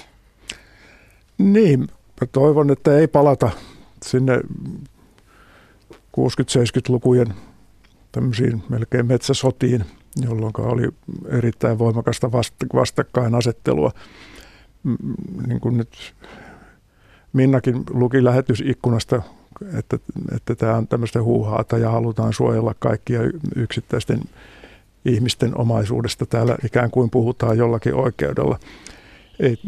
Niin, 1.37 1.79
mä 2.21 2.27
toivon, 2.31 2.71
että 2.71 2.97
ei 2.97 3.07
palata 3.07 3.49
sinne 4.05 4.41
60-70-lukujen 5.93 7.33
tämmöisiin 8.11 8.63
melkein 8.69 9.05
metsäsotiin, 9.05 9.85
jolloin 10.15 10.53
oli 10.57 10.89
erittäin 11.27 11.79
voimakasta 11.79 12.31
vastakkainasettelua. 12.73 13.91
Niin 15.47 15.59
kuin 15.59 15.77
nyt 15.77 16.13
Minnakin 17.33 17.83
luki 17.89 18.23
lähetysikkunasta, 18.23 19.21
että, 19.77 19.99
että 20.35 20.55
tämä 20.55 20.75
on 20.75 20.87
tämmöistä 20.87 21.21
huuhaata 21.21 21.77
ja 21.77 21.91
halutaan 21.91 22.33
suojella 22.33 22.75
kaikkia 22.79 23.19
yksittäisten 23.55 24.19
ihmisten 25.05 25.57
omaisuudesta 25.57 26.25
täällä 26.25 26.57
ikään 26.65 26.91
kuin 26.91 27.09
puhutaan 27.09 27.57
jollakin 27.57 27.93
oikeudella. 27.93 28.59
Ei, 29.39 29.59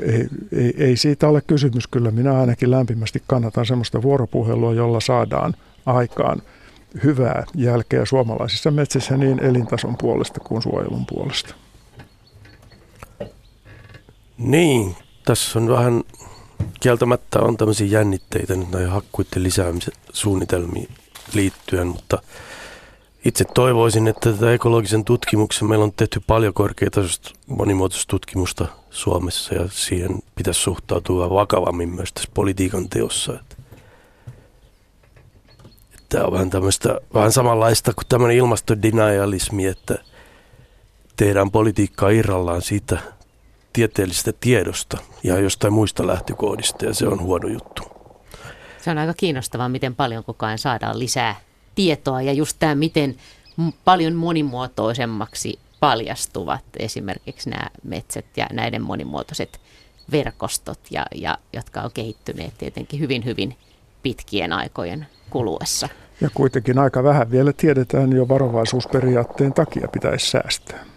ei, 0.00 0.28
ei, 0.52 0.74
ei 0.76 0.96
siitä 0.96 1.28
ole 1.28 1.40
kysymys. 1.40 1.86
Kyllä 1.86 2.10
minä 2.10 2.40
ainakin 2.40 2.70
lämpimästi 2.70 3.22
kannatan 3.26 3.66
sellaista 3.66 4.02
vuoropuhelua, 4.02 4.74
jolla 4.74 5.00
saadaan 5.00 5.54
aikaan 5.86 6.42
hyvää 7.04 7.44
jälkeä 7.54 8.04
suomalaisissa 8.04 8.70
metsissä 8.70 9.16
niin 9.16 9.40
elintason 9.40 9.96
puolesta 9.96 10.40
kuin 10.40 10.62
suojelun 10.62 11.06
puolesta. 11.06 11.54
Niin, 14.38 14.96
tässä 15.24 15.58
on 15.58 15.68
vähän 15.68 16.02
kieltämättä 16.80 17.40
on 17.40 17.56
tämmöisiä 17.56 17.86
jännitteitä 17.86 18.56
nyt 18.56 18.70
näihin 18.70 18.90
hakkuiden 18.90 19.42
lisäämisen 19.42 19.94
suunnitelmiin 20.12 20.88
liittyen, 21.34 21.86
mutta– 21.86 22.18
itse 23.24 23.44
toivoisin, 23.44 24.08
että 24.08 24.32
tätä 24.32 24.52
ekologisen 24.52 25.04
tutkimuksen 25.04 25.68
meillä 25.68 25.84
on 25.84 25.92
tehty 25.92 26.20
paljon 26.26 26.54
korkeatasoista 26.54 27.30
monimuotoista 27.46 28.10
tutkimusta 28.10 28.66
Suomessa 28.90 29.54
ja 29.54 29.68
siihen 29.70 30.18
pitäisi 30.34 30.60
suhtautua 30.60 31.30
vakavammin 31.30 31.88
myös 31.88 32.12
tässä 32.12 32.30
politiikan 32.34 32.88
teossa. 32.88 33.32
Että, 33.32 33.56
tämä 36.10 36.24
on 36.24 36.32
vähän 36.32 36.50
tämmöistä, 36.50 37.00
vähän 37.14 37.32
samanlaista 37.32 37.92
kuin 37.94 38.06
tämmöinen 38.08 38.36
ilmastodenialismi, 38.36 39.66
että 39.66 39.98
tehdään 41.16 41.50
politiikkaa 41.50 42.10
irrallaan 42.10 42.62
siitä 42.62 42.98
tieteellisestä 43.72 44.32
tiedosta 44.40 44.98
ja 45.22 45.38
jostain 45.38 45.72
muista 45.72 46.06
lähtökohdista 46.06 46.84
ja 46.84 46.94
se 46.94 47.08
on 47.08 47.20
huono 47.20 47.48
juttu. 47.48 47.82
Se 48.82 48.90
on 48.90 48.98
aika 48.98 49.14
kiinnostavaa, 49.14 49.68
miten 49.68 49.94
paljon 49.94 50.24
koko 50.24 50.46
ajan 50.46 50.58
saadaan 50.58 50.98
lisää 50.98 51.40
tietoa 51.74 52.22
ja 52.22 52.32
just 52.32 52.56
tämä, 52.58 52.74
miten 52.74 53.16
paljon 53.84 54.14
monimuotoisemmaksi 54.14 55.58
paljastuvat 55.80 56.64
esimerkiksi 56.78 57.50
nämä 57.50 57.70
metsät 57.82 58.26
ja 58.36 58.46
näiden 58.52 58.82
monimuotoiset 58.82 59.60
verkostot, 60.10 60.78
ja, 60.90 61.06
ja, 61.14 61.38
jotka 61.52 61.80
on 61.80 61.90
kehittyneet 61.94 62.58
tietenkin 62.58 63.00
hyvin, 63.00 63.24
hyvin 63.24 63.56
pitkien 64.02 64.52
aikojen 64.52 65.06
kuluessa. 65.30 65.88
Ja 66.20 66.28
kuitenkin 66.34 66.78
aika 66.78 67.02
vähän 67.02 67.30
vielä 67.30 67.52
tiedetään 67.52 68.12
jo 68.12 68.28
varovaisuusperiaatteen 68.28 69.52
takia 69.52 69.88
pitäisi 69.88 70.30
säästää. 70.30 70.84